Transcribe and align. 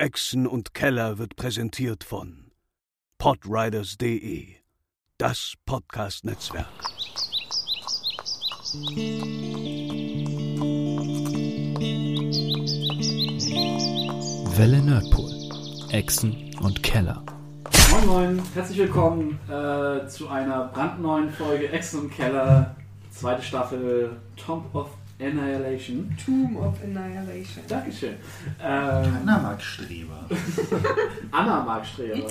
Echsen 0.00 0.46
und 0.46 0.74
Keller 0.74 1.18
wird 1.18 1.34
präsentiert 1.34 2.04
von 2.04 2.52
podriders.de, 3.18 4.46
das 5.18 5.54
Podcast-Netzwerk. 5.66 6.68
Welle 14.56 14.82
Nerdpool, 14.82 15.32
Echsen 15.90 16.56
und 16.60 16.80
Keller. 16.84 17.24
Moin 17.90 18.06
Moin, 18.06 18.42
herzlich 18.54 18.78
willkommen 18.78 19.40
äh, 19.48 20.06
zu 20.06 20.28
einer 20.28 20.68
brandneuen 20.68 21.32
Folge 21.32 21.72
Echsen 21.72 22.02
und 22.02 22.12
Keller, 22.12 22.76
zweite 23.10 23.42
Staffel 23.42 24.16
Tomb 24.36 24.72
of 24.76 24.90
Annihilation. 25.20 26.16
Tomb 26.24 26.56
of 26.56 26.76
Annihilation. 26.82 27.64
Dankeschön. 27.66 28.14
Ähm, 28.62 29.18
Anna 29.22 29.38
mag 29.38 29.60
Streber. 29.60 30.26
Anna 31.32 31.64
Markstreher. 31.64 32.14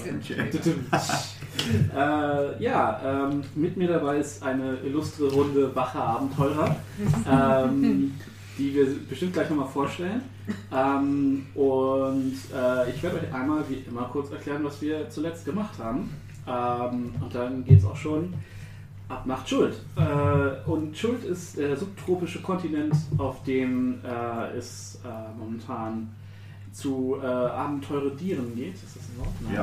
äh, 1.95 2.63
ja, 2.63 3.01
ähm, 3.03 3.43
mit 3.55 3.75
mir 3.75 3.89
dabei 3.89 4.17
ist 4.19 4.41
eine 4.41 4.77
illustre 4.85 5.29
Runde 5.29 5.75
wacher 5.75 6.01
Abenteurer, 6.01 6.75
ähm, 7.29 8.13
die 8.57 8.73
wir 8.73 8.85
bestimmt 9.09 9.33
gleich 9.33 9.49
nochmal 9.49 9.67
vorstellen. 9.67 10.21
Ähm, 10.71 11.45
und 11.55 12.37
äh, 12.55 12.89
ich 12.89 13.03
werde 13.03 13.17
euch 13.17 13.33
einmal 13.33 13.63
wie 13.67 13.83
immer 13.87 14.03
kurz 14.03 14.31
erklären, 14.31 14.63
was 14.63 14.81
wir 14.81 15.09
zuletzt 15.09 15.43
gemacht 15.43 15.77
haben. 15.77 16.09
Ähm, 16.47 17.13
und 17.19 17.35
dann 17.35 17.65
geht 17.65 17.79
es 17.79 17.85
auch 17.85 17.97
schon 17.97 18.33
ab 19.09 19.25
nach 19.25 19.47
Schuld. 19.47 19.79
Äh, 19.95 20.69
und 20.69 20.97
Schuld 20.97 21.23
ist 21.23 21.57
der 21.57 21.77
subtropische 21.77 22.41
Kontinent, 22.41 22.95
auf 23.17 23.43
dem 23.43 23.99
äh, 24.03 24.57
es 24.57 24.99
äh, 25.03 25.07
momentan 25.37 26.09
zu 26.71 27.17
äh, 27.21 27.25
Abenteuredieren 27.25 28.55
geht. 28.55 28.75
Ist 28.75 28.95
das 28.95 29.03
ein 29.09 29.19
Wort? 29.19 29.29
Nein. 29.41 29.55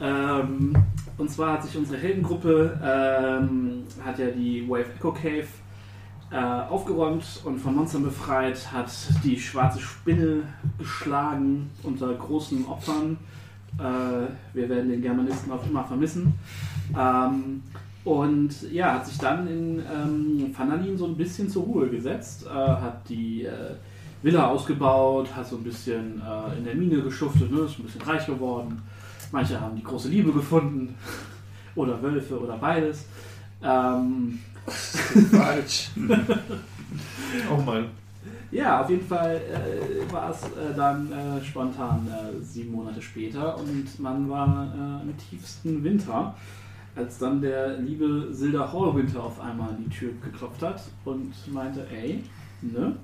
Ja. 0.00 0.40
Ähm, 0.40 0.74
und 1.18 1.30
zwar 1.30 1.54
hat 1.54 1.64
sich 1.64 1.76
unsere 1.76 2.00
Heldengruppe, 2.00 2.80
ähm, 2.82 3.84
hat 4.04 4.18
ja 4.18 4.26
die 4.28 4.66
Wave 4.68 4.86
Echo 4.98 5.12
Cave 5.12 5.46
äh, 6.30 6.36
aufgeräumt 6.36 7.42
und 7.44 7.58
von 7.58 7.74
Monstern 7.74 8.04
befreit, 8.04 8.72
hat 8.72 8.90
die 9.22 9.38
schwarze 9.38 9.80
Spinne 9.80 10.44
geschlagen 10.78 11.70
unter 11.82 12.14
großen 12.14 12.64
Opfern. 12.66 13.18
Äh, 13.78 13.82
wir 14.54 14.68
werden 14.68 14.88
den 14.88 15.02
Germanisten 15.02 15.52
auf 15.52 15.66
immer 15.68 15.84
vermissen. 15.84 16.34
Ähm, 16.98 17.62
und 18.04 18.50
ja, 18.72 18.94
hat 18.94 19.06
sich 19.06 19.18
dann 19.18 19.46
in 19.46 19.78
ähm, 19.78 20.52
Fanalin 20.54 20.96
so 20.98 21.06
ein 21.06 21.16
bisschen 21.16 21.48
zur 21.48 21.62
Ruhe 21.64 21.88
gesetzt, 21.88 22.46
äh, 22.46 22.50
hat 22.50 23.08
die 23.08 23.44
äh, 23.44 23.74
Villa 24.22 24.48
ausgebaut, 24.48 25.28
hat 25.34 25.46
so 25.46 25.56
ein 25.56 25.62
bisschen 25.62 26.20
äh, 26.20 26.58
in 26.58 26.64
der 26.64 26.74
Mine 26.74 27.02
geschuftet, 27.02 27.50
ne, 27.52 27.60
ist 27.60 27.78
ein 27.78 27.84
bisschen 27.84 28.02
reich 28.02 28.26
geworden. 28.26 28.82
Manche 29.30 29.60
haben 29.60 29.76
die 29.76 29.84
große 29.84 30.08
Liebe 30.08 30.32
gefunden 30.32 30.94
oder 31.76 32.02
Wölfe 32.02 32.40
oder 32.40 32.56
beides. 32.56 33.06
Ähm, 33.62 34.40
Falsch. 34.66 35.90
oh 37.50 37.56
Mann. 37.62 37.86
ja, 38.50 38.80
auf 38.80 38.90
jeden 38.90 39.06
Fall 39.06 39.36
äh, 39.36 40.12
war 40.12 40.30
es 40.30 40.42
äh, 40.42 40.74
dann 40.76 41.10
äh, 41.12 41.44
spontan 41.44 42.06
äh, 42.08 42.42
sieben 42.44 42.72
Monate 42.72 43.00
später 43.00 43.56
und 43.58 43.98
man 43.98 44.28
war 44.28 44.72
äh, 44.74 45.08
im 45.08 45.16
tiefsten 45.18 45.82
Winter, 45.82 46.34
als 46.94 47.18
dann 47.18 47.40
der 47.40 47.78
liebe 47.78 48.28
Silda 48.32 48.70
Hallwinter 48.72 49.22
auf 49.24 49.40
einmal 49.40 49.70
an 49.70 49.84
die 49.86 49.90
Tür 49.90 50.10
geklopft 50.22 50.62
hat 50.62 50.82
und 51.04 51.32
meinte, 51.52 51.86
ey, 51.90 52.22
ne? 52.60 52.96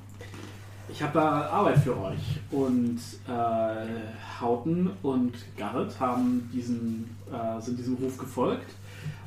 Ich 0.91 1.03
habe 1.03 1.13
da 1.13 1.49
Arbeit 1.51 1.79
für 1.79 1.95
euch. 2.01 2.41
Und 2.51 2.99
äh, 3.29 4.41
Houghton 4.41 4.91
und 5.03 5.33
Garrett 5.57 5.99
haben 6.01 6.49
diesen, 6.53 7.11
äh, 7.31 7.61
sind 7.61 7.79
diesem 7.79 7.95
Ruf 7.97 8.17
gefolgt 8.17 8.71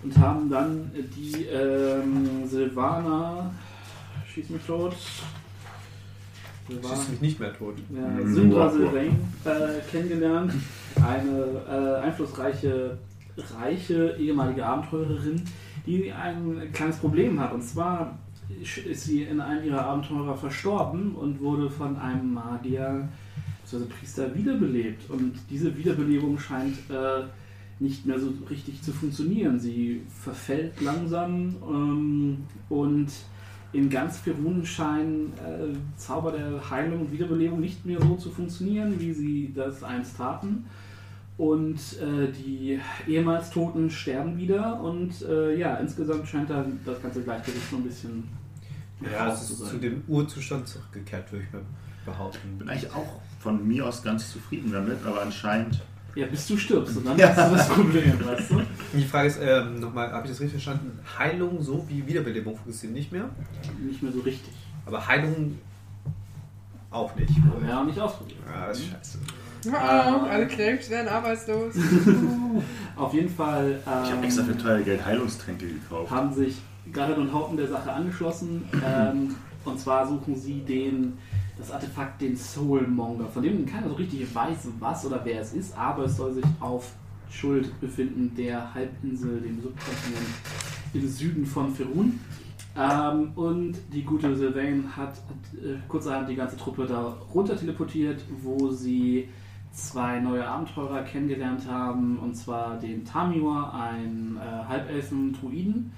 und 0.03 0.17
haben 0.17 0.49
dann 0.49 0.89
die 1.15 1.43
ähm, 1.45 2.47
Silvana, 2.47 3.51
schieß 4.33 4.49
mich 4.49 4.63
tot, 4.65 4.95
Silvana, 6.67 6.95
Schießt 6.95 7.09
mich 7.11 7.21
nicht 7.21 7.39
mehr 7.39 7.53
tot. 7.55 7.75
ja, 7.93 8.01
Mhm. 8.01 8.33
Sylvain 8.33 9.11
äh, 9.45 9.79
kennengelernt. 9.91 10.53
Eine 10.95 11.45
äh, 11.69 12.05
einflussreiche, 12.05 12.97
reiche 13.55 14.15
ehemalige 14.19 14.65
Abenteurerin, 14.65 15.41
die 15.85 16.11
ein 16.11 16.69
kleines 16.73 16.97
Problem 16.97 17.39
hat. 17.39 17.53
Und 17.53 17.63
zwar 17.63 18.19
ist 18.89 19.05
sie 19.05 19.23
in 19.23 19.39
einem 19.39 19.65
ihrer 19.65 19.85
Abenteurer 19.85 20.35
verstorben 20.35 21.15
und 21.15 21.39
wurde 21.39 21.69
von 21.69 21.95
einem 21.97 22.33
Magier 22.33 23.07
bzw. 23.63 23.85
Priester 23.85 24.35
wiederbelebt. 24.35 25.09
Und 25.09 25.33
diese 25.49 25.75
Wiederbelebung 25.77 26.37
scheint 26.37 26.77
äh, 26.89 27.23
nicht 27.79 28.05
mehr 28.05 28.19
so 28.19 28.31
richtig 28.49 28.81
zu 28.81 28.91
funktionieren. 28.91 29.59
Sie 29.59 30.01
verfällt 30.07 30.81
langsam 30.81 31.55
ähm, 31.67 32.37
und 32.69 33.07
in 33.73 33.89
ganz 33.89 34.17
Perun 34.19 34.65
scheinen 34.65 35.33
äh, 35.33 35.73
Zauber 35.95 36.33
der 36.33 36.69
Heilung 36.69 37.01
und 37.01 37.11
Wiederbelebung 37.11 37.59
nicht 37.59 37.85
mehr 37.85 38.01
so 38.01 38.15
zu 38.15 38.29
funktionieren, 38.29 38.99
wie 38.99 39.13
sie 39.13 39.51
das 39.55 39.83
einst 39.83 40.17
taten. 40.17 40.65
Und 41.41 41.79
äh, 41.99 42.31
die 42.31 42.79
ehemals 43.07 43.49
Toten 43.49 43.89
sterben 43.89 44.37
wieder 44.37 44.79
und 44.79 45.23
äh, 45.23 45.57
ja, 45.57 45.77
insgesamt 45.77 46.27
scheint 46.27 46.51
dann 46.51 46.79
das 46.85 47.01
ganze 47.01 47.23
Gleichgewicht 47.23 47.67
so 47.71 47.77
ein 47.77 47.83
bisschen 47.83 48.27
Ja, 49.01 49.33
es 49.33 49.47
zu 49.47 49.53
ist 49.53 49.59
sein. 49.61 49.69
zu 49.71 49.77
dem 49.79 50.03
Urzustand 50.07 50.67
zurückgekehrt, 50.67 51.31
würde 51.31 51.45
ich 51.45 51.51
mal 51.51 51.63
behaupten. 52.05 52.59
bin 52.59 52.69
eigentlich 52.69 52.91
auch 52.93 53.19
von 53.39 53.67
mir 53.67 53.87
aus 53.87 54.03
ganz 54.03 54.31
zufrieden 54.31 54.71
damit, 54.71 55.03
aber 55.03 55.23
anscheinend. 55.23 55.81
Ja, 56.13 56.27
bis 56.27 56.45
du 56.47 56.55
stirbst 56.57 56.95
und 56.97 57.07
dann 57.07 57.17
Ja. 57.17 57.35
hast 57.35 57.51
du 57.51 57.55
das 57.55 57.69
Problem, 57.69 58.23
weißt 58.23 58.51
du? 58.51 58.61
Die 58.99 59.03
Frage 59.05 59.27
ist, 59.29 59.39
ähm, 59.41 59.79
nochmal, 59.79 60.11
habe 60.11 60.25
ich 60.27 60.31
das 60.33 60.41
richtig 60.41 60.61
verstanden? 60.63 60.99
Heilung 61.17 61.59
so 61.59 61.83
wie 61.89 62.05
Wiederbelebung 62.05 62.55
funktioniert 62.55 62.97
nicht 62.99 63.11
mehr, 63.11 63.27
Nicht 63.83 64.03
mehr 64.03 64.11
so 64.11 64.19
richtig. 64.19 64.53
aber 64.85 65.07
Heilung 65.07 65.57
auch 66.91 67.15
nicht. 67.15 67.31
Haben 67.31 67.61
wir 67.63 67.67
ja 67.69 67.81
auch 67.81 67.85
nicht 67.85 67.99
ausprobiert. 67.99 68.37
Ja, 68.47 68.67
das 68.67 68.77
ist 68.79 68.89
scheiße. 68.91 69.17
Oh, 69.67 70.25
alle 70.25 70.47
Krebs 70.47 70.89
werden 70.89 71.07
arbeitslos. 71.07 71.75
Auf 72.95 73.13
jeden 73.13 73.29
Fall 73.29 73.79
Ich 73.79 73.87
habe 73.87 74.17
ähm, 74.17 74.23
extra 74.23 74.43
für 74.43 74.57
teuer 74.57 74.79
Geld 74.81 75.05
Heilungstränke 75.05 75.67
gekauft. 75.67 76.11
haben 76.11 76.33
sich 76.33 76.57
Garrett 76.91 77.17
und 77.17 77.33
Houghton 77.33 77.57
der 77.57 77.67
Sache 77.67 77.91
angeschlossen. 77.91 78.63
Ähm, 78.85 79.35
und 79.63 79.79
zwar 79.79 80.07
suchen 80.07 80.35
sie 80.35 80.61
den, 80.61 81.13
das 81.57 81.71
Artefakt, 81.71 82.21
den 82.21 82.35
Soulmonger, 82.35 83.27
von 83.27 83.43
dem 83.43 83.65
keiner 83.65 83.89
so 83.89 83.93
richtig 83.93 84.33
weiß, 84.33 84.67
was 84.79 85.05
oder 85.05 85.21
wer 85.23 85.41
es 85.41 85.53
ist, 85.53 85.77
aber 85.77 86.05
es 86.05 86.17
soll 86.17 86.33
sich 86.33 86.45
auf 86.59 86.91
Schuld 87.29 87.79
befinden, 87.79 88.33
der 88.35 88.73
Halbinsel, 88.73 89.39
dem 89.41 89.61
Subkontinent 89.61 90.27
im 90.93 91.07
Süden 91.07 91.45
von 91.45 91.73
Ferun. 91.73 92.19
Ähm, 92.77 93.31
und 93.35 93.75
die 93.93 94.03
gute 94.03 94.33
Sylvain 94.35 94.85
hat, 94.95 95.09
hat 95.09 95.63
äh, 95.63 95.75
kurzerhand 95.87 96.29
die 96.29 96.35
ganze 96.35 96.57
Truppe 96.57 96.85
da 96.85 97.17
runter 97.33 97.57
teleportiert, 97.57 98.21
wo 98.41 98.69
sie 98.71 99.27
zwei 99.71 100.19
neue 100.19 100.47
Abenteurer 100.47 101.03
kennengelernt 101.03 101.67
haben, 101.67 102.19
und 102.19 102.35
zwar 102.35 102.77
den 102.77 103.05
Tamior, 103.05 103.73
einen 103.73 104.37
äh, 104.37 104.67
Halbelfen-Druiden, 104.67 105.91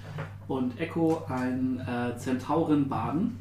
und 0.48 0.80
Echo, 0.80 1.24
einen 1.30 1.80
äh, 1.80 2.18
Zentauren-Baden, 2.18 3.38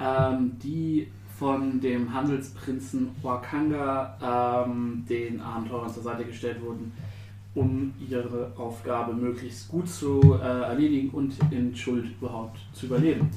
ähm, 0.00 0.52
die 0.62 1.08
von 1.38 1.80
dem 1.80 2.12
Handelsprinzen 2.12 3.10
Wakanga 3.22 4.64
ähm, 4.66 5.04
den 5.08 5.40
Abenteurern 5.40 5.92
zur 5.92 6.02
Seite 6.02 6.24
gestellt 6.24 6.60
wurden, 6.62 6.92
um 7.54 7.92
ihre 8.08 8.52
Aufgabe 8.56 9.12
möglichst 9.12 9.68
gut 9.68 9.88
zu 9.88 10.36
äh, 10.42 10.62
erledigen 10.62 11.10
und 11.10 11.34
in 11.50 11.74
Schuld 11.76 12.06
überhaupt 12.20 12.58
zu 12.72 12.86
überleben. 12.86 13.30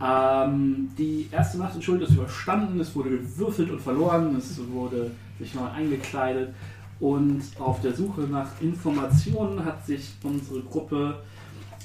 Ähm, 0.00 0.90
die 0.96 1.28
erste 1.32 1.58
Nacht 1.58 1.74
in 1.74 1.82
Schuld 1.82 2.02
ist 2.02 2.12
überstanden, 2.12 2.78
es 2.80 2.94
wurde 2.94 3.10
gewürfelt 3.10 3.70
und 3.70 3.80
verloren, 3.80 4.36
es 4.36 4.60
wurde 4.70 5.10
sich 5.38 5.54
neu 5.54 5.66
eingekleidet 5.66 6.54
und 7.00 7.42
auf 7.58 7.80
der 7.80 7.94
Suche 7.94 8.22
nach 8.22 8.48
Informationen 8.60 9.64
hat 9.64 9.86
sich 9.86 10.12
unsere 10.22 10.60
Gruppe 10.62 11.16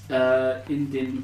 äh, 0.10 0.74
in 0.74 0.92
den 0.92 1.24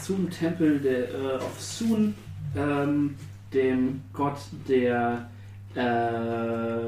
zum 0.00 0.28
Tempel 0.30 0.78
der, 0.78 1.08
äh, 1.08 1.36
of 1.36 1.58
Sun, 1.58 2.14
ähm, 2.56 3.14
dem 3.52 4.02
Gott 4.12 4.38
der, 4.68 5.28
äh, 5.74 6.86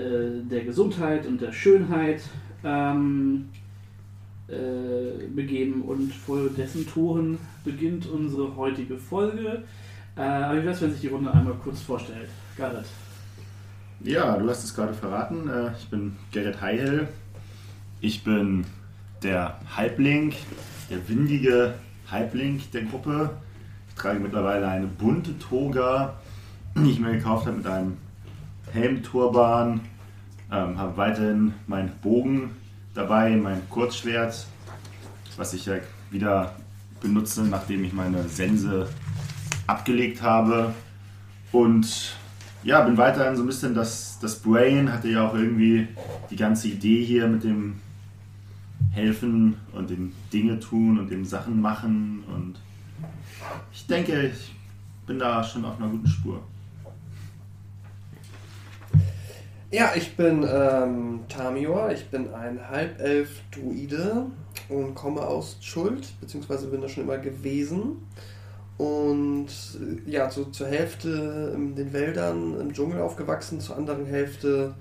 äh, 0.00 0.42
der 0.50 0.64
Gesundheit 0.64 1.26
und 1.26 1.40
der 1.40 1.52
Schönheit, 1.52 2.22
ähm, 2.64 3.48
äh, 4.48 5.26
begeben 5.34 5.82
und 5.82 6.14
vor 6.14 6.48
dessen 6.56 6.86
Toren 6.86 7.36
beginnt 7.64 8.06
unsere 8.06 8.54
heutige 8.54 8.96
Folge. 8.96 9.64
Äh, 10.16 10.20
aber 10.20 10.58
wie 10.58 10.62
wäre 10.62 10.74
es, 10.74 10.80
wenn 10.82 10.92
sich 10.92 11.00
die 11.00 11.08
Runde 11.08 11.32
einmal 11.32 11.54
kurz 11.54 11.80
vorstellt? 11.80 12.28
Garrett. 12.56 12.86
Ja, 14.06 14.36
du 14.36 14.48
hast 14.48 14.62
es 14.62 14.72
gerade 14.72 14.94
verraten. 14.94 15.48
Äh, 15.48 15.72
Ich 15.76 15.88
bin 15.88 16.14
Gerrit 16.30 16.60
Heihel. 16.60 17.08
Ich 18.00 18.22
bin 18.22 18.64
der 19.24 19.58
Halbling, 19.76 20.32
der 20.88 21.08
windige 21.08 21.74
Halbling 22.08 22.62
der 22.72 22.82
Gruppe. 22.82 23.30
Ich 23.88 23.96
trage 23.96 24.20
mittlerweile 24.20 24.68
eine 24.68 24.86
bunte 24.86 25.36
Toga, 25.40 26.14
die 26.76 26.92
ich 26.92 27.00
mir 27.00 27.14
gekauft 27.14 27.46
habe 27.46 27.56
mit 27.56 27.66
einem 27.66 27.96
Helmturban, 28.72 29.80
ähm, 30.52 30.78
habe 30.78 30.96
weiterhin 30.96 31.54
meinen 31.66 31.90
Bogen 32.00 32.50
dabei, 32.94 33.30
mein 33.34 33.68
Kurzschwert, 33.70 34.46
was 35.36 35.52
ich 35.52 35.66
ja 35.66 35.78
wieder 36.12 36.54
benutze, 37.00 37.42
nachdem 37.42 37.82
ich 37.82 37.92
meine 37.92 38.28
Sense 38.28 38.88
abgelegt 39.66 40.22
habe. 40.22 40.72
Und 41.50 42.16
ja, 42.66 42.80
bin 42.80 42.96
weiterhin 42.96 43.36
so 43.36 43.44
ein 43.44 43.46
bisschen 43.46 43.74
das, 43.74 44.18
das 44.20 44.40
Brain, 44.40 44.92
hatte 44.92 45.08
ja 45.08 45.28
auch 45.28 45.34
irgendwie 45.34 45.86
die 46.30 46.36
ganze 46.36 46.66
Idee 46.66 47.04
hier 47.04 47.28
mit 47.28 47.44
dem 47.44 47.76
Helfen 48.90 49.56
und 49.72 49.88
dem 49.88 50.12
Dinge 50.32 50.58
tun 50.58 50.98
und 50.98 51.08
dem 51.08 51.24
Sachen 51.24 51.60
machen. 51.60 52.24
Und 52.26 52.56
ich 53.72 53.86
denke, 53.86 54.30
ich 54.30 54.52
bin 55.06 55.20
da 55.20 55.44
schon 55.44 55.64
auf 55.64 55.78
einer 55.78 55.88
guten 55.88 56.08
Spur. 56.08 56.42
Ja, 59.70 59.92
ich 59.94 60.16
bin 60.16 60.44
ähm, 60.50 61.20
Tamior, 61.28 61.92
ich 61.92 62.06
bin 62.06 62.34
ein 62.34 62.58
Halbelf-Druide 62.68 64.26
und 64.70 64.94
komme 64.96 65.20
aus 65.20 65.58
Schuld, 65.60 66.14
beziehungsweise 66.20 66.66
bin 66.66 66.80
da 66.80 66.88
schon 66.88 67.04
immer 67.04 67.18
gewesen. 67.18 67.98
Und 68.78 69.48
äh, 69.48 70.10
ja, 70.10 70.30
so 70.30 70.44
zur 70.44 70.68
Hälfte 70.68 71.52
in 71.54 71.74
den 71.74 71.92
Wäldern, 71.92 72.60
im 72.60 72.72
Dschungel 72.72 73.00
aufgewachsen, 73.00 73.60
zur 73.60 73.76
anderen 73.76 74.06
Hälfte 74.06 74.74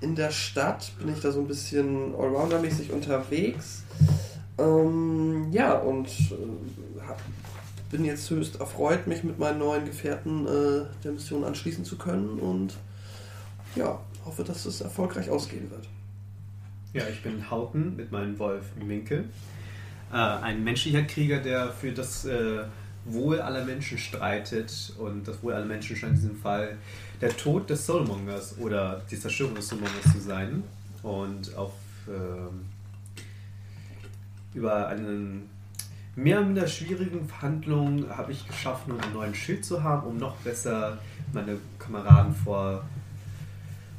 in 0.00 0.14
der 0.14 0.30
Stadt 0.30 0.92
bin 0.98 1.12
ich 1.12 1.20
da 1.20 1.32
so 1.32 1.40
ein 1.40 1.48
bisschen 1.48 2.14
Allrounder-mäßig 2.14 2.92
unterwegs. 2.92 3.82
Ähm, 4.58 5.48
ja, 5.50 5.74
und 5.74 6.08
äh, 6.08 7.00
hab, 7.06 7.20
bin 7.90 8.04
jetzt 8.04 8.30
höchst 8.30 8.60
erfreut, 8.60 9.06
mich 9.06 9.24
mit 9.24 9.38
meinen 9.38 9.58
neuen 9.58 9.84
Gefährten 9.84 10.46
äh, 10.46 10.86
der 11.02 11.12
Mission 11.12 11.44
anschließen 11.44 11.84
zu 11.84 11.96
können 11.98 12.38
und 12.38 12.76
ja, 13.74 14.00
hoffe, 14.24 14.44
dass 14.44 14.66
es 14.66 14.80
erfolgreich 14.80 15.30
ausgehen 15.30 15.70
wird. 15.70 15.88
Ja, 16.92 17.02
ich 17.08 17.22
bin 17.22 17.50
Hauten 17.50 17.96
mit 17.96 18.12
meinem 18.12 18.38
Wolf 18.38 18.64
Minke. 18.76 19.24
Äh, 20.12 20.16
ein 20.16 20.64
menschlicher 20.64 21.02
Krieger, 21.02 21.38
der 21.38 21.72
für 21.72 21.92
das 21.92 22.24
äh, 22.24 22.62
Wohl 23.12 23.40
aller 23.40 23.64
Menschen 23.64 23.98
streitet. 23.98 24.94
Und 24.98 25.26
das 25.26 25.42
Wohl 25.42 25.54
aller 25.54 25.66
Menschen 25.66 25.96
scheint 25.96 26.14
in 26.14 26.20
diesem 26.20 26.36
Fall 26.36 26.76
der 27.20 27.36
Tod 27.36 27.68
des 27.70 27.86
Soulmongers 27.86 28.58
oder 28.58 29.02
die 29.10 29.18
Zerstörung 29.18 29.54
des 29.54 29.68
Soulmongers 29.68 30.12
zu 30.12 30.20
sein. 30.20 30.62
Und 31.02 31.54
auf 31.56 31.72
ähm, 32.08 32.66
über 34.54 34.88
einen 34.88 35.48
mehr 36.16 36.38
oder 36.38 36.46
minder 36.46 36.66
schwierigen 36.66 37.28
Verhandlungen 37.28 38.08
habe 38.16 38.32
ich 38.32 38.46
geschaffen, 38.46 38.92
um 38.92 39.00
einen 39.00 39.12
neuen 39.12 39.34
Schild 39.34 39.64
zu 39.64 39.82
haben, 39.82 40.06
um 40.06 40.16
noch 40.16 40.36
besser 40.36 40.98
meine 41.32 41.58
Kameraden 41.78 42.34
vor 42.34 42.84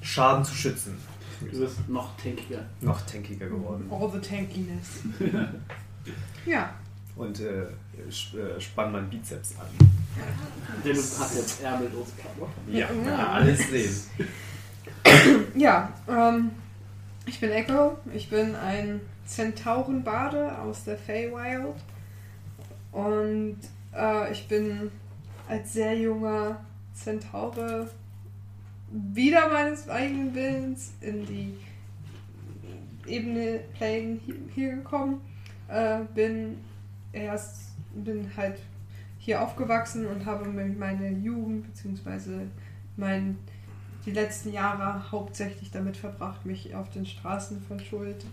Schaden 0.01 0.43
zu 0.43 0.53
schützen. 0.53 0.97
Du 1.39 1.59
bist 1.59 1.87
noch 1.87 2.17
tankiger. 2.17 2.65
Noch 2.81 3.01
tankiger 3.01 3.47
geworden. 3.47 3.89
All 3.89 4.11
the 4.11 4.19
tankiness. 4.19 5.03
ja. 6.45 6.73
Und 7.15 7.39
äh, 7.39 7.63
äh, 7.63 7.67
spann 8.59 8.91
meinen 8.91 9.09
Bizeps 9.09 9.55
an. 9.59 9.67
Denn 10.83 10.93
du 10.95 10.99
hast 11.01 11.35
jetzt 11.35 11.61
ärmellos 11.63 12.09
Klamotten. 12.17 12.73
Ja, 12.75 12.87
Ja. 13.05 13.27
alles 13.33 13.69
sehen. 13.69 13.95
Ja, 15.55 15.91
ähm, 16.07 16.51
ich 17.25 17.39
bin 17.39 17.51
Echo. 17.51 17.97
Ich 18.13 18.29
bin 18.29 18.55
ein 18.55 19.01
Zentaurenbade 19.25 20.57
aus 20.59 20.83
der 20.83 20.97
Feywild. 20.97 21.75
Und 22.91 23.57
äh, 23.95 24.31
ich 24.31 24.47
bin 24.47 24.91
als 25.47 25.73
sehr 25.73 25.97
junger 25.97 26.59
Zentaure 26.93 27.89
wieder 28.91 29.49
meines 29.49 29.87
eigenen 29.89 30.33
Willens 30.33 30.91
in 31.01 31.25
die 31.25 31.53
Ebene 33.07 33.59
Plane 33.75 34.19
hier, 34.25 34.35
hier 34.53 34.75
gekommen. 34.77 35.21
Äh, 35.67 35.99
bin 36.13 36.57
erst, 37.11 37.68
bin 37.93 38.31
halt 38.35 38.59
hier 39.17 39.41
aufgewachsen 39.41 40.07
und 40.07 40.25
habe 40.25 40.47
meine 40.47 41.09
Jugend 41.11 41.65
bzw. 41.73 42.47
mein 42.97 43.37
die 44.05 44.11
letzten 44.11 44.51
Jahre 44.53 45.11
hauptsächlich 45.11 45.71
damit 45.71 45.97
verbracht, 45.97 46.45
mich 46.45 46.73
auf 46.73 46.89
den 46.89 47.05
Straßen 47.05 47.61
von 47.61 47.79
Schuld 47.79 48.25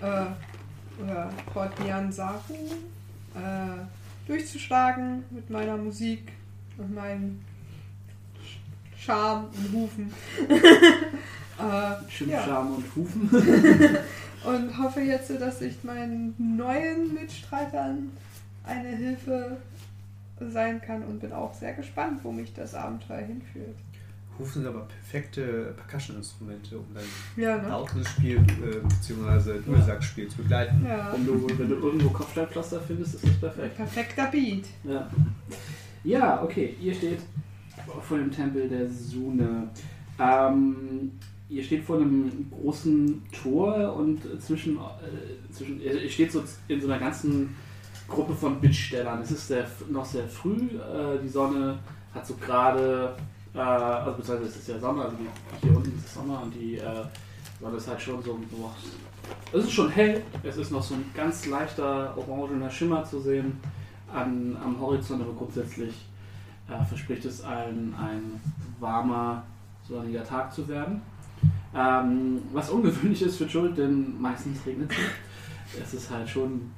äh, 0.00 0.26
oder 1.02 1.30
Port 1.52 1.78
Nian 1.80 2.12
Saru 2.12 2.54
äh, 3.34 4.26
durchzuschlagen 4.26 5.24
mit 5.30 5.48
meiner 5.48 5.76
Musik 5.76 6.32
und 6.76 6.94
meinem 6.94 7.40
Charme 8.96 9.46
und 9.46 9.72
Hufen. 9.72 10.12
äh, 10.48 12.10
Schimpfscham 12.10 12.74
und 12.74 12.96
Hufen. 12.96 13.30
und 14.44 14.78
hoffe 14.78 15.00
jetzt, 15.00 15.30
dass 15.30 15.62
ich 15.62 15.82
meinen 15.84 16.34
neuen 16.56 17.14
Mitstreitern 17.14 18.10
eine 18.64 18.96
Hilfe 18.96 19.56
sein 20.40 20.80
kann 20.80 21.02
und 21.02 21.20
bin 21.20 21.32
auch 21.32 21.52
sehr 21.54 21.74
gespannt, 21.74 22.20
wo 22.22 22.32
mich 22.32 22.52
das 22.54 22.74
Abenteuer 22.74 23.20
hinführt. 23.20 23.76
Hufen 24.38 24.62
sind 24.62 24.66
aber 24.66 24.86
perfekte 24.86 25.74
Percussion-Instrumente, 25.76 26.78
um 26.78 26.86
dein 26.94 27.04
Ja, 27.36 27.58
ne? 27.58 27.68
lautes 27.68 28.08
Spiel 28.08 28.38
äh, 28.38 28.78
bzw. 28.80 29.58
Dudelsackspiel 29.60 30.28
zu 30.28 30.38
begleiten. 30.38 30.82
Ja. 30.86 31.12
Wenn 31.12 31.26
du, 31.26 31.58
wenn 31.58 31.68
du 31.68 31.74
irgendwo 31.76 32.08
Kopfsteinpflaster 32.08 32.80
findest, 32.80 33.16
ist 33.16 33.24
das 33.26 33.38
perfekt. 33.38 33.76
Perfekter 33.76 34.26
Beat. 34.28 34.64
Ja. 34.84 35.10
ja, 36.04 36.42
okay. 36.42 36.74
Ihr 36.80 36.94
steht 36.94 37.18
vor 38.02 38.16
dem 38.16 38.30
Tempel 38.30 38.66
der 38.68 38.88
Sune. 38.88 39.68
Ähm, 40.18 41.12
ihr 41.50 41.62
steht 41.62 41.84
vor 41.84 41.96
einem 41.96 42.50
großen 42.50 43.22
Tor 43.42 43.94
und 43.94 44.22
zwischen, 44.40 44.76
äh, 44.76 45.52
zwischen 45.52 45.82
ihr 45.82 46.08
steht 46.08 46.32
so 46.32 46.42
in 46.68 46.80
so 46.80 46.86
einer 46.86 46.98
ganzen 46.98 47.54
Gruppe 48.10 48.34
von 48.34 48.60
Bittstellern. 48.60 49.22
Es 49.22 49.30
ist 49.30 49.48
sehr, 49.48 49.66
noch 49.88 50.04
sehr 50.04 50.26
früh. 50.26 50.68
Äh, 50.76 51.22
die 51.22 51.28
Sonne 51.28 51.78
hat 52.12 52.26
so 52.26 52.34
gerade, 52.34 53.14
äh, 53.54 53.58
also 53.58 54.18
beziehungsweise 54.18 54.50
es 54.50 54.56
ist 54.56 54.68
ja 54.68 54.78
Sommer, 54.78 55.04
also 55.04 55.16
hier 55.62 55.76
unten 55.76 55.96
ist 55.96 56.06
es 56.06 56.14
Sommer 56.14 56.42
und 56.42 56.54
die 56.54 56.76
äh, 56.76 57.04
Sonne 57.60 57.76
ist 57.76 57.88
halt 57.88 58.02
schon 58.02 58.22
so, 58.22 58.38
so 58.50 58.70
es 59.52 59.64
ist 59.64 59.72
schon 59.72 59.90
hell. 59.90 60.22
Es 60.42 60.56
ist 60.56 60.70
noch 60.70 60.82
so 60.82 60.94
ein 60.94 61.04
ganz 61.14 61.46
leichter 61.46 62.16
orangener 62.16 62.70
Schimmer 62.70 63.04
zu 63.04 63.20
sehen 63.20 63.60
an, 64.12 64.56
am 64.62 64.80
Horizont, 64.80 65.22
aber 65.22 65.32
grundsätzlich 65.32 65.94
äh, 66.68 66.84
verspricht 66.84 67.24
es 67.24 67.42
ein, 67.42 67.94
ein 67.98 68.40
warmer, 68.80 69.44
sonniger 69.88 70.24
Tag 70.24 70.52
zu 70.52 70.66
werden. 70.68 71.02
Ähm, 71.74 72.42
was 72.52 72.70
ungewöhnlich 72.70 73.22
ist 73.22 73.36
für 73.36 73.48
Schuld, 73.48 73.78
denn 73.78 74.20
meistens 74.20 74.66
regnet 74.66 74.90
es. 74.90 75.82
Es 75.82 75.94
ist 75.94 76.10
halt 76.10 76.28
schon 76.28 76.72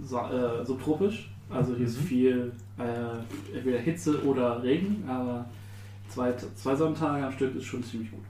so, 0.00 0.18
äh, 0.18 0.64
subtropisch. 0.64 1.30
Also 1.50 1.74
hier 1.74 1.86
ist 1.86 1.98
viel 1.98 2.52
äh, 2.78 3.54
entweder 3.56 3.78
Hitze 3.78 4.24
oder 4.24 4.62
Regen, 4.62 5.04
aber 5.08 5.44
zwei, 6.08 6.32
zwei 6.32 6.74
Sonnentage 6.74 7.26
am 7.26 7.32
Stück 7.32 7.54
ist 7.56 7.64
schon 7.64 7.82
ziemlich 7.84 8.10
gut. 8.10 8.24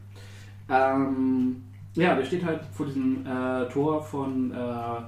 Ähm, 0.69 1.63
ja, 1.95 2.17
der 2.17 2.25
steht 2.25 2.45
halt 2.45 2.63
vor 2.73 2.87
diesem 2.87 3.25
äh, 3.27 3.69
Tor 3.69 4.03
von 4.03 4.51
äh, 4.51 5.03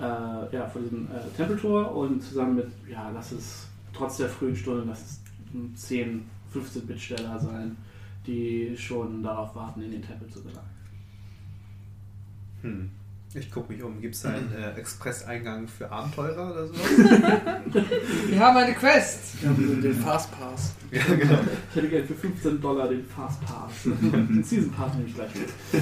äh, 0.00 0.54
ja, 0.54 0.66
vor 0.66 0.80
diesem 0.80 1.06
äh, 1.06 1.36
Tempeltor 1.36 1.94
und 1.94 2.22
zusammen 2.22 2.56
mit, 2.56 2.68
ja, 2.88 3.10
lass 3.10 3.32
es 3.32 3.68
trotz 3.92 4.16
der 4.16 4.28
frühen 4.28 4.56
Stunde, 4.56 4.84
lass 4.86 5.02
es 5.02 5.20
10, 5.88 6.24
15 6.52 6.86
Bittsteller 6.86 7.38
sein, 7.38 7.76
die 8.26 8.74
schon 8.76 9.22
darauf 9.22 9.54
warten, 9.54 9.82
in 9.82 9.90
den 9.90 10.02
Tempel 10.02 10.28
zu 10.28 10.42
gelangen. 10.42 10.70
Hm. 12.62 12.90
Ich 13.32 13.48
gucke 13.48 13.72
mich 13.72 13.82
um. 13.82 14.00
Gibt 14.00 14.16
es 14.16 14.24
einen 14.24 14.52
äh, 14.58 14.78
Express-Eingang 14.78 15.68
für 15.68 15.90
Abenteurer 15.90 16.52
oder 16.52 16.66
sowas? 16.66 16.80
Wir 18.26 18.40
haben 18.40 18.56
eine 18.56 18.74
Quest. 18.74 19.36
Den 19.42 19.94
Fastpass. 19.94 20.74
ja, 20.90 21.02
genau. 21.04 21.38
Ich 21.70 21.76
hätte 21.76 21.88
gerne 21.88 22.06
für 22.06 22.14
15 22.14 22.60
Dollar 22.60 22.88
den 22.88 23.04
Fast 23.04 23.40
Pass. 23.42 23.72
den 23.84 24.42
Season 24.42 24.72
Pass 24.72 24.94
nehme 24.94 25.08
ich 25.08 25.14
gleich 25.14 25.30
mit. 25.34 25.48
äh, 25.72 25.80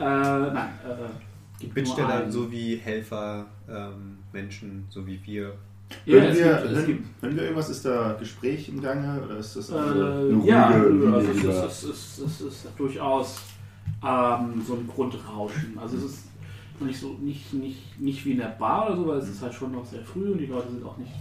nein, 0.00 0.68
äh, 0.84 1.60
gibt 1.60 1.62
nur 1.62 1.74
Bittsteller 1.74 2.22
einen. 2.22 2.32
sowie 2.32 2.76
Helfer, 2.76 3.46
ähm, 3.70 4.18
Menschen, 4.32 4.84
so 4.90 5.06
wie 5.06 5.18
wir. 5.24 5.54
Ja, 6.04 6.20
hören, 6.20 6.26
es 6.26 6.38
wir, 6.38 6.72
gibt, 6.72 6.86
gibt 6.86 7.22
hören 7.22 7.36
wir 7.36 7.42
irgendwas? 7.44 7.70
Ist 7.70 7.84
da 7.86 8.16
Gespräch 8.18 8.68
im 8.68 8.82
Gange? 8.82 9.22
Oder 9.22 9.38
ist 9.38 9.56
das 9.56 9.70
Äh, 9.70 9.74
eine 9.74 10.42
ja, 10.44 10.68
also 10.68 11.30
es, 11.30 11.36
ist, 11.38 11.44
es, 11.46 11.84
ist, 11.84 12.18
es 12.18 12.40
ist 12.40 12.68
durchaus 12.76 13.40
ähm, 14.04 14.62
so 14.66 14.74
ein 14.74 14.86
Grundrauschen. 14.86 15.78
Also 15.78 15.96
es 15.96 16.04
ist 16.04 16.31
nicht 16.82 17.00
so 17.00 17.14
nicht, 17.20 17.52
nicht, 17.52 18.00
nicht 18.00 18.24
wie 18.24 18.32
in 18.32 18.38
der 18.38 18.46
Bar 18.58 18.86
oder 18.86 18.96
so, 18.96 19.06
weil 19.08 19.18
es 19.18 19.28
ist 19.28 19.42
halt 19.42 19.54
schon 19.54 19.72
noch 19.72 19.84
sehr 19.84 20.02
früh 20.02 20.32
und 20.32 20.38
die 20.38 20.46
Leute 20.46 20.70
sind 20.70 20.84
auch 20.84 20.96
nicht 20.96 21.12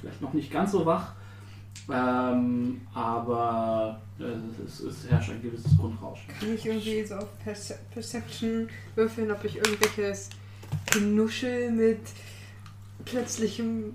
vielleicht 0.00 0.20
noch 0.22 0.32
nicht 0.32 0.52
ganz 0.52 0.72
so 0.72 0.84
wach. 0.86 1.14
Ähm, 1.88 2.80
aber 2.94 4.00
äh, 4.18 4.24
es, 4.64 4.80
es 4.80 5.08
herrscht 5.08 5.30
ein 5.30 5.42
gewisses 5.42 5.76
Grundrauschen. 5.78 6.26
Kann 6.40 6.54
ich 6.54 6.66
irgendwie 6.66 7.04
so 7.04 7.16
auf 7.16 7.38
Perce 7.44 7.74
Perception 7.92 8.68
würfeln, 8.94 9.30
ob 9.30 9.44
ich 9.44 9.56
irgendwelches 9.56 10.30
Genuschel 10.92 11.70
mit 11.70 12.00
plötzlichem 13.04 13.94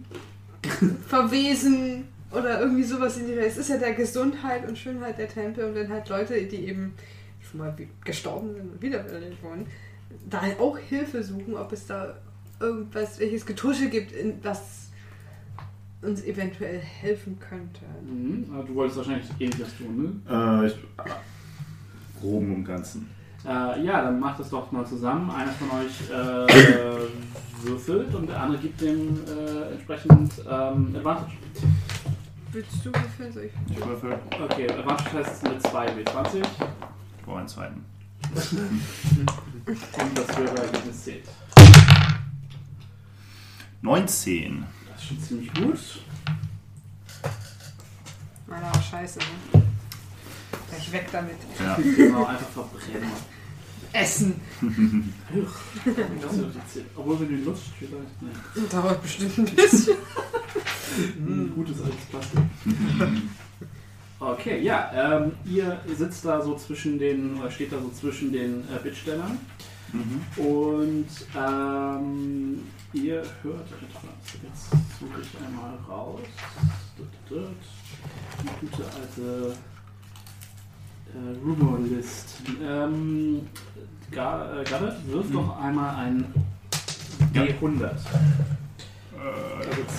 Verwesen 1.08 2.06
Oder 2.32 2.62
irgendwie 2.62 2.84
sowas 2.84 3.18
in 3.18 3.27
die 3.27 3.36
Welt. 3.36 3.48
Es 3.48 3.58
ist 3.58 3.70
ja 3.70 3.77
der 3.77 3.94
Gesundheit 3.94 4.68
und 4.68 4.77
Schönheit 4.77 5.18
der 5.18 5.27
Tempel 5.27 5.65
und 5.65 5.75
dann 5.75 5.89
halt 5.89 6.08
Leute, 6.08 6.41
die 6.44 6.68
eben 6.68 6.94
schon 7.41 7.60
mal 7.60 7.75
gestorben 8.06 8.53
sind 8.53 8.72
und 8.72 8.82
wiederbelebt 8.82 9.44
wurden, 9.44 9.65
da 10.30 10.41
halt 10.41 10.60
auch 10.60 10.77
Hilfe 10.77 11.24
suchen, 11.24 11.56
ob 11.56 11.72
es 11.72 11.86
da 11.88 12.15
irgendwas, 12.60 13.20
welches 13.20 13.46
Getusche 13.46 13.89
gibt, 13.89 14.12
in, 14.12 14.36
was 14.44 14.89
uns 16.01 16.24
eventuell 16.24 16.80
helfen 16.80 17.38
könnte. 17.39 17.82
Mhm. 18.03 18.46
aber 18.53 18.63
Du 18.63 18.75
wolltest 18.75 18.98
wahrscheinlich 18.98 19.27
ähnliches 19.39 19.77
tun, 19.77 20.22
Äh, 20.30 20.68
ich, 20.68 20.75
groben 22.20 22.53
im 22.56 22.65
Ganzen. 22.65 23.10
ne? 23.44 23.50
Äh, 23.77 23.84
ja, 23.84 24.03
dann 24.03 24.20
macht 24.20 24.39
das 24.39 24.50
doch 24.50 24.72
mal 24.72 24.86
zusammen. 24.86 25.30
Einer 25.32 25.51
von 25.51 25.70
euch 25.80 26.10
äh, 26.12 27.65
würfelt 27.68 28.13
und 28.13 28.27
der 28.30 28.39
andere 28.41 28.60
gibt 28.62 28.82
dem 28.82 29.20
äh, 29.27 29.72
entsprechend 29.74 30.32
ähm, 30.50 30.96
Advantage. 30.96 31.32
Willst 32.51 32.86
du 32.86 32.89
würfeln? 32.89 33.32
Soll 33.34 33.44
ich? 33.44 33.51
Ich 33.77 33.86
würfel. 33.86 34.18
Okay, 34.44 34.70
Advantage 34.70 35.18
heißt 35.18 35.44
mit 35.44 35.62
2 35.62 35.88
W20 35.88 36.36
Ich 36.38 37.25
brauche 37.25 37.38
einen 37.39 37.48
zweiten. 37.48 37.86
Und 38.33 40.17
das 40.17 40.38
höhere 40.38 40.57
Ergebnis 40.63 41.03
zählt. 41.03 41.25
19. 43.81 44.65
Das 44.91 45.01
ist 45.01 45.07
schon 45.07 45.21
ziemlich 45.21 45.53
gut. 45.53 45.79
Meiner 48.47 48.73
war 48.73 48.81
scheiße, 48.81 49.19
ne? 49.19 49.61
Gleich 50.69 50.91
weg 50.91 51.07
damit. 51.11 51.38
Ja. 51.59 51.75
Genau, 51.95 52.25
einfach 52.25 52.47
verbrennen. 52.47 53.11
Essen! 53.93 54.39
Obwohl, 56.95 57.19
wenn 57.19 57.29
du 57.29 57.50
nutzt, 57.50 57.63
vielleicht. 57.77 58.21
Nee. 58.21 58.67
Dauert 58.69 59.01
bestimmt 59.01 59.38
ein 59.38 59.45
bisschen. 59.45 59.97
Ein 61.19 61.51
gutes 61.55 61.81
altes 61.81 62.05
Plastik. 62.09 62.39
Okay, 64.21 64.61
ja, 64.61 64.91
ähm, 64.93 65.31
ihr 65.45 65.79
sitzt 65.97 66.23
da 66.25 66.41
so 66.43 66.55
zwischen 66.55 66.99
den, 66.99 67.39
oder 67.39 67.49
steht 67.49 67.71
da 67.71 67.79
so 67.79 67.89
zwischen 67.89 68.31
den 68.31 68.63
äh, 68.73 68.77
Bittstellern 68.83 69.39
Mhm. 69.93 70.21
und 70.45 71.07
ähm, 71.35 72.61
ihr 72.93 73.23
hört 73.43 73.67
etwas. 73.67 74.39
Jetzt 74.41 74.69
suche 74.99 75.19
ich 75.21 75.45
einmal 75.45 75.73
raus. 75.89 76.21
Die 77.29 78.49
gute 78.61 78.83
alte 78.85 79.53
äh, 81.13 81.37
Rumor-List. 81.43 82.35
Ähm, 82.63 83.41
Gar- 84.11 84.59
äh, 84.59 84.63
Garrett, 84.63 84.95
wirf 85.07 85.25
doch 85.33 85.59
einmal 85.59 85.93
ein 85.95 86.33
Ja. 87.33 87.41
D100. 87.43 87.83
Also 87.83 87.97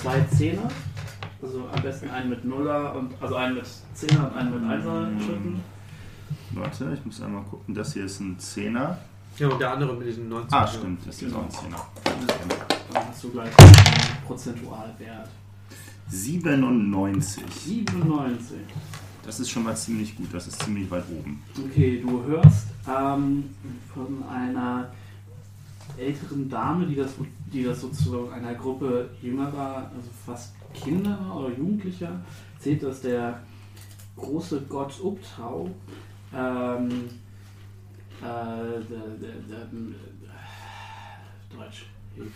zwei 0.01 0.21
Zehner. 0.35 0.69
Also 1.43 1.67
am 1.75 1.81
besten 1.81 2.09
einen 2.09 2.29
mit 2.29 2.45
Nuller 2.45 2.95
und 2.95 3.11
also 3.19 3.35
einen 3.35 3.55
mit 3.55 3.65
Zehner 3.93 4.31
und 4.31 4.37
einen 4.37 4.53
mit 4.53 4.71
Einser 4.71 5.09
Schritten. 5.19 5.61
Warte, 6.51 6.93
ich 6.93 7.05
muss 7.05 7.21
einmal 7.21 7.43
gucken. 7.43 7.75
Das 7.75 7.93
hier 7.93 8.05
ist 8.05 8.21
ein 8.21 8.39
Zehner. 8.39 8.97
Ja, 9.37 9.49
und 9.49 9.59
der 9.59 9.71
andere 9.71 9.93
mit 9.93 10.07
diesen 10.07 10.29
19. 10.29 10.53
Ah, 10.53 10.65
stimmt, 10.65 11.05
das 11.05 11.21
ist 11.21 11.35
auch 11.35 11.43
ein 11.43 11.51
Zehner. 11.51 11.85
Dann 12.93 13.07
hast 13.07 13.23
du 13.23 13.31
gleich 13.31 13.59
einen 13.59 14.25
Prozentualwert. 14.25 15.27
97. 16.07 17.43
97. 17.49 18.57
Das 19.25 19.39
ist 19.39 19.49
schon 19.49 19.63
mal 19.63 19.75
ziemlich 19.75 20.15
gut. 20.15 20.27
Das 20.31 20.47
ist 20.47 20.61
ziemlich 20.61 20.89
weit 20.91 21.03
oben. 21.09 21.41
Okay, 21.57 22.01
du 22.01 22.23
hörst 22.23 22.67
ähm, 22.87 23.49
von 23.93 24.23
einer 24.29 24.91
älteren 25.97 26.49
Dame, 26.49 26.85
die 26.85 26.95
das, 26.95 27.11
die 27.51 27.63
das 27.63 27.81
sozusagen 27.81 28.31
einer 28.31 28.53
Gruppe 28.53 29.09
jüngerer, 29.21 29.91
also 29.95 30.09
fast 30.25 30.53
Kinder 30.73 31.19
oder 31.35 31.49
Jugendlicher, 31.55 32.21
erzählt, 32.55 32.83
dass 32.83 33.01
der 33.01 33.39
große 34.15 34.61
Gott 34.69 34.99
Uptau 35.01 35.69
ähm, 36.35 36.89
äh, 38.21 38.23
der, 38.23 39.07
der, 39.21 39.35
der, 39.49 39.57
äh, 39.57 41.55
Deutsch, 41.55 41.85
hilf. 42.15 42.31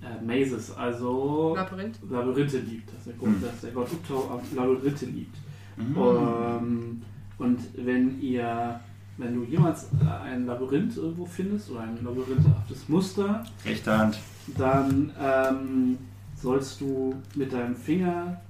Äh, 0.00 0.24
Mazes, 0.24 0.70
also 0.76 1.54
Labyrinth. 1.56 1.98
Labyrinthe 2.08 2.58
liebt, 2.58 2.92
dass 2.94 3.04
der, 3.04 3.14
Gott, 3.14 3.28
Hm. 3.28 3.42
dass 3.42 3.60
der 3.62 3.70
Gott 3.72 3.92
Uptau 3.92 4.40
Labyrinthe 4.54 5.06
liebt. 5.06 5.36
Mhm. 5.76 5.96
Ähm, 5.98 7.02
und 7.38 7.58
wenn 7.76 8.20
ihr, 8.20 8.80
wenn 9.16 9.34
du 9.34 9.44
jemals 9.44 9.88
ein 10.24 10.46
Labyrinth 10.46 10.96
irgendwo 10.96 11.24
findest 11.24 11.70
oder 11.70 11.80
ein 11.80 11.98
labyrinthhaftes 12.04 12.88
Muster, 12.88 13.44
Rechte 13.64 13.96
Hand. 13.98 14.18
dann 14.56 15.12
ähm, 15.20 15.98
sollst 16.40 16.80
du 16.80 17.20
mit 17.34 17.52
deinem 17.52 17.74
Finger 17.76 18.40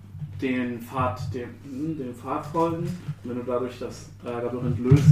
den 0.40 0.80
Pfad, 0.80 1.32
dem, 1.34 1.48
dem 1.98 2.14
Pfad 2.14 2.46
folgen. 2.46 2.84
Und 2.86 3.30
wenn 3.30 3.36
du 3.36 3.42
dadurch 3.42 3.78
das 3.78 4.10
äh, 4.24 4.28
Labyrinth 4.30 4.78
löst, 4.78 5.08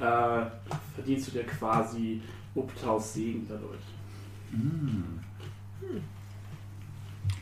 äh, 0.00 0.46
verdienst 0.94 1.28
du 1.28 1.32
dir 1.32 1.44
quasi 1.44 2.20
Uptaus 2.54 3.14
Segen 3.14 3.46
dadurch. 3.48 3.80
Mhm. 4.52 5.20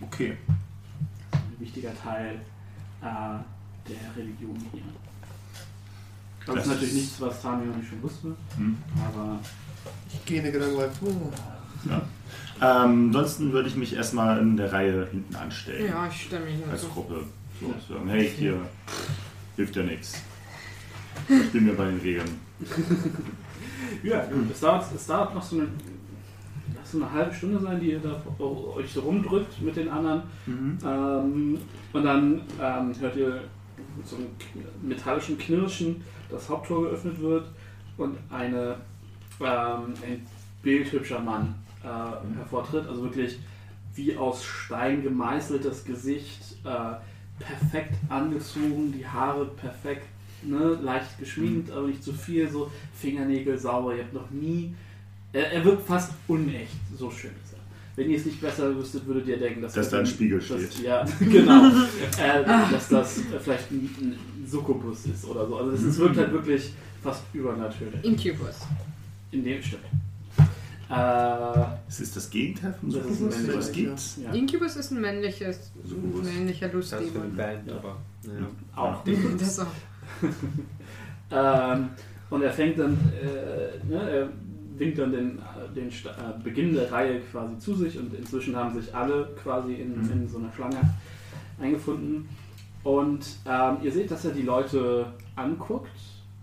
Okay. 0.00 0.36
Das 1.30 1.40
ist 1.40 1.46
ein 1.46 1.60
wichtiger 1.60 1.94
Teil 1.94 2.40
äh, 3.02 3.04
der 3.04 4.16
Religion 4.16 4.56
hier. 4.72 4.82
Das, 6.46 6.54
Das 6.56 6.64
ist 6.66 6.72
natürlich 6.72 6.94
nichts, 6.94 7.20
was 7.20 7.40
Tami 7.42 7.66
noch 7.66 7.76
nicht 7.76 7.88
schon 7.88 8.02
wusste, 8.02 8.34
Hm. 8.56 8.76
aber 8.96 9.38
Ich 10.12 10.24
gehe 10.24 10.42
mir 10.42 10.50
Gedanken 10.50 10.76
weiter. 10.78 12.02
Ähm, 12.60 13.06
ansonsten 13.08 13.52
würde 13.52 13.68
ich 13.68 13.76
mich 13.76 13.94
erstmal 13.94 14.38
in 14.40 14.56
der 14.56 14.72
Reihe 14.72 15.08
hinten 15.10 15.34
anstellen. 15.34 15.86
Ja, 15.86 16.06
ich 16.06 16.22
stelle 16.22 16.44
mich 16.44 16.54
Als 16.70 16.82
dazu. 16.82 16.92
Gruppe. 16.94 17.24
So, 17.60 17.94
sagen, 17.94 18.08
hey, 18.08 18.28
hier 18.28 18.54
hilft 19.56 19.76
ja 19.76 19.82
nichts. 19.82 20.20
Ich 21.28 21.50
bin 21.50 21.64
mir 21.66 21.74
bei 21.74 21.86
den 21.86 22.00
Regeln. 22.00 22.40
Ja, 24.02 24.24
es 24.50 24.60
dauert, 24.60 24.84
es 24.94 25.06
dauert 25.06 25.34
noch 25.34 25.42
so 25.42 25.56
eine, 25.56 25.68
so 26.84 26.98
eine 26.98 27.12
halbe 27.12 27.34
Stunde 27.34 27.60
sein, 27.60 27.80
die 27.80 27.90
ihr 27.92 28.00
da 28.00 28.22
euch 28.42 28.90
so 28.92 29.00
rumdrückt 29.00 29.60
mit 29.60 29.76
den 29.76 29.88
anderen. 29.88 30.22
Ähm, 30.46 31.58
und 31.92 32.04
dann 32.04 32.40
ähm, 32.60 32.94
hört 32.98 33.16
ihr 33.16 33.42
mit 33.96 34.06
so 34.06 34.16
einem 34.16 34.28
metallischen 34.82 35.36
Knirschen, 35.38 36.02
das 36.30 36.48
Haupttor 36.48 36.82
geöffnet 36.84 37.20
wird 37.20 37.46
und 37.96 38.16
eine, 38.30 38.76
ähm, 39.40 39.94
ein 40.02 40.26
bildhübscher 40.62 41.20
Mann 41.20 41.54
äh, 41.82 42.36
hervortritt. 42.36 42.86
Also 42.86 43.02
wirklich 43.02 43.38
wie 43.94 44.16
aus 44.16 44.44
Stein 44.44 45.02
gemeißeltes 45.02 45.84
Gesicht, 45.84 46.56
äh, 46.64 46.94
perfekt 47.38 47.94
angezogen, 48.08 48.92
die 48.96 49.06
Haare 49.06 49.46
perfekt, 49.46 50.06
ne, 50.42 50.78
leicht 50.82 51.18
geschminkt, 51.18 51.70
aber 51.70 51.88
nicht 51.88 52.02
zu 52.02 52.12
viel, 52.12 52.48
so 52.48 52.70
Fingernägel 52.94 53.58
sauber. 53.58 53.94
Ihr 53.94 54.04
habt 54.04 54.14
noch 54.14 54.30
nie. 54.30 54.74
Er, 55.32 55.52
er 55.52 55.64
wirkt 55.64 55.86
fast 55.86 56.12
unecht, 56.28 56.72
so 56.96 57.10
schön 57.10 57.30
ist 57.42 57.54
er. 57.54 57.58
Wenn 57.94 58.10
ihr 58.10 58.16
es 58.16 58.24
nicht 58.24 58.40
besser 58.40 58.74
wüsstet, 58.74 59.06
würdet 59.06 59.26
ihr 59.26 59.38
denken, 59.38 59.62
dass, 59.62 59.74
Dass 59.74 59.90
da 59.90 59.98
ein 59.98 60.06
Spiegel 60.06 60.40
steht. 60.40 60.78
Ja, 60.82 61.04
genau. 61.20 61.66
äh, 62.18 62.44
dass 62.44 62.88
das 62.88 63.18
äh, 63.18 63.38
vielleicht 63.42 63.70
ein, 63.70 63.90
ein 64.00 64.46
Succubus 64.46 65.06
ist 65.06 65.24
oder 65.26 65.46
so. 65.46 65.56
Also 65.56 65.88
es 65.88 65.98
wirkt 65.98 66.16
halt 66.16 66.32
wirklich 66.32 66.72
fast 67.02 67.22
übernatürlich. 67.34 68.02
Incubus. 68.02 68.60
In 69.30 69.44
dem 69.44 69.62
Stück. 69.62 69.80
Äh, 70.92 71.64
Es 71.88 72.00
ist 72.00 72.16
das 72.16 72.28
Gegenteil 72.30 72.74
ist 72.86 72.92
Succubus, 72.92 73.36
männlich. 73.36 73.56
was 73.56 73.72
gibt's? 73.72 74.18
ja. 74.22 74.30
Incubus 74.32 74.76
ist 74.76 74.90
ein 74.92 75.00
männliches, 75.00 75.72
Succubus. 75.84 76.24
männlicher 76.24 76.68
Das 76.68 76.84
ist 76.84 76.90
für 76.90 76.96
eine 76.96 77.04
Lustdämon. 77.06 77.36
Band, 77.36 77.68
Ja. 77.68 77.76
aber. 77.76 77.96
Ja. 78.24 78.76
Auch. 78.76 79.04
Das 79.38 79.58
auch. 79.58 79.66
Ähm, 81.30 81.88
und 82.28 82.42
er 82.42 82.52
fängt 82.52 82.78
dann, 82.78 82.92
äh, 83.22 83.82
ne, 83.90 84.10
er 84.10 84.28
winkt 84.76 84.98
dann 84.98 85.12
den, 85.12 85.38
den 85.74 85.88
äh, 85.88 85.92
Beginn 86.44 86.74
der 86.74 86.92
Reihe 86.92 87.20
quasi 87.20 87.58
zu 87.58 87.74
sich 87.74 87.98
und 87.98 88.12
inzwischen 88.12 88.54
haben 88.54 88.78
sich 88.78 88.94
alle 88.94 89.30
quasi 89.42 89.74
in, 89.74 89.98
Mhm. 90.02 90.12
in 90.12 90.28
so 90.28 90.36
einer 90.38 90.52
Schlange 90.52 90.76
eingefunden. 91.58 92.28
Und 92.84 93.24
ähm, 93.46 93.76
ihr 93.82 93.92
seht, 93.92 94.10
dass 94.10 94.24
er 94.26 94.32
die 94.32 94.42
Leute 94.42 95.06
anguckt, 95.36 95.88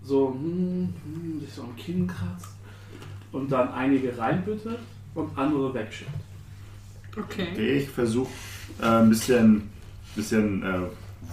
so 0.01 0.29
hm, 0.33 0.93
hm, 1.03 1.39
sich 1.41 1.53
so 1.53 1.63
am 1.63 1.75
Kinn 1.75 2.07
kratzt 2.07 2.47
und 3.31 3.51
dann 3.51 3.71
einige 3.73 4.17
reinbittet 4.17 4.79
und 5.15 5.37
andere 5.37 5.73
wegschickt. 5.73 6.09
Okay. 7.17 7.47
Okay, 7.53 7.77
ich 7.79 7.89
versuche 7.89 8.29
äh, 8.81 8.85
ein 8.85 9.09
bisschen, 9.09 9.69
bisschen 10.15 10.63
äh, 10.63 10.79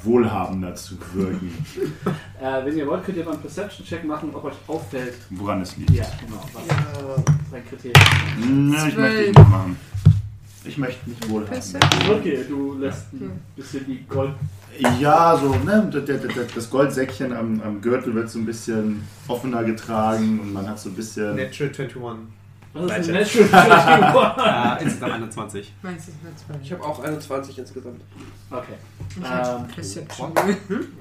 wohlhabender 0.05 0.75
zu 0.75 0.97
wirken, 1.15 1.53
Äh, 2.41 2.67
wenn 2.67 2.77
ihr 2.77 2.87
wollt, 2.87 3.03
könnt 3.05 3.17
ihr 3.17 3.25
mal 3.25 3.33
einen 3.33 3.41
Perception-Check 3.41 4.05
machen, 4.05 4.31
ob 4.35 4.45
euch 4.45 4.55
auffällt. 4.67 5.15
woran 5.31 5.63
es 5.63 5.75
liegt. 5.79 5.91
Ja, 5.91 6.05
genau, 6.21 6.43
was 6.53 6.67
Ja, 6.67 7.25
sein 7.51 7.63
Kriterium 7.67 8.69
ne, 8.71 8.89
ich 8.89 8.97
möchte 8.97 9.25
ihn 9.25 9.27
nicht 9.33 9.39
machen. 9.49 9.77
Ich 10.67 10.79
möchte 10.79 11.11
Perception. 11.45 12.01
ist. 12.03 12.11
Okay, 12.11 12.45
du 12.49 12.75
lässt 12.79 13.13
ein 13.13 13.41
bisschen 13.55 13.87
die 13.87 14.05
Gold 14.09 14.33
Ja, 15.01 15.37
so, 15.37 15.55
ne, 15.65 15.91
das 16.55 16.71
Goldsäckchen 16.71 17.33
am, 17.33 17.61
am 17.63 17.81
Gürtel 17.81 18.15
wird 18.15 18.29
so 18.31 18.39
ein 18.39 18.47
bisschen 18.47 19.03
offener 19.29 19.65
getragen 19.65 20.41
und 20.41 20.53
man 20.53 20.69
hat 20.69 20.79
so 20.79 20.91
ein 20.91 20.95
bisschen. 20.95 21.37
Natural 21.37 21.73
21. 21.73 22.27
Was 22.79 22.99
ist 23.01 23.11
Natural 23.11 23.49
20? 23.49 24.37
Ah, 24.39 24.77
insgesamt 24.83 25.13
21. 25.13 25.73
Meins 25.83 26.09
ist. 26.09 26.17
Ich 26.63 26.73
habe 26.73 26.85
auch 26.85 27.03
21 27.03 27.59
insgesamt. 27.59 28.01
Okay. 28.51 28.75
Ich 29.11 29.17
Ähm, 29.17 29.69
Perception. 29.75 30.33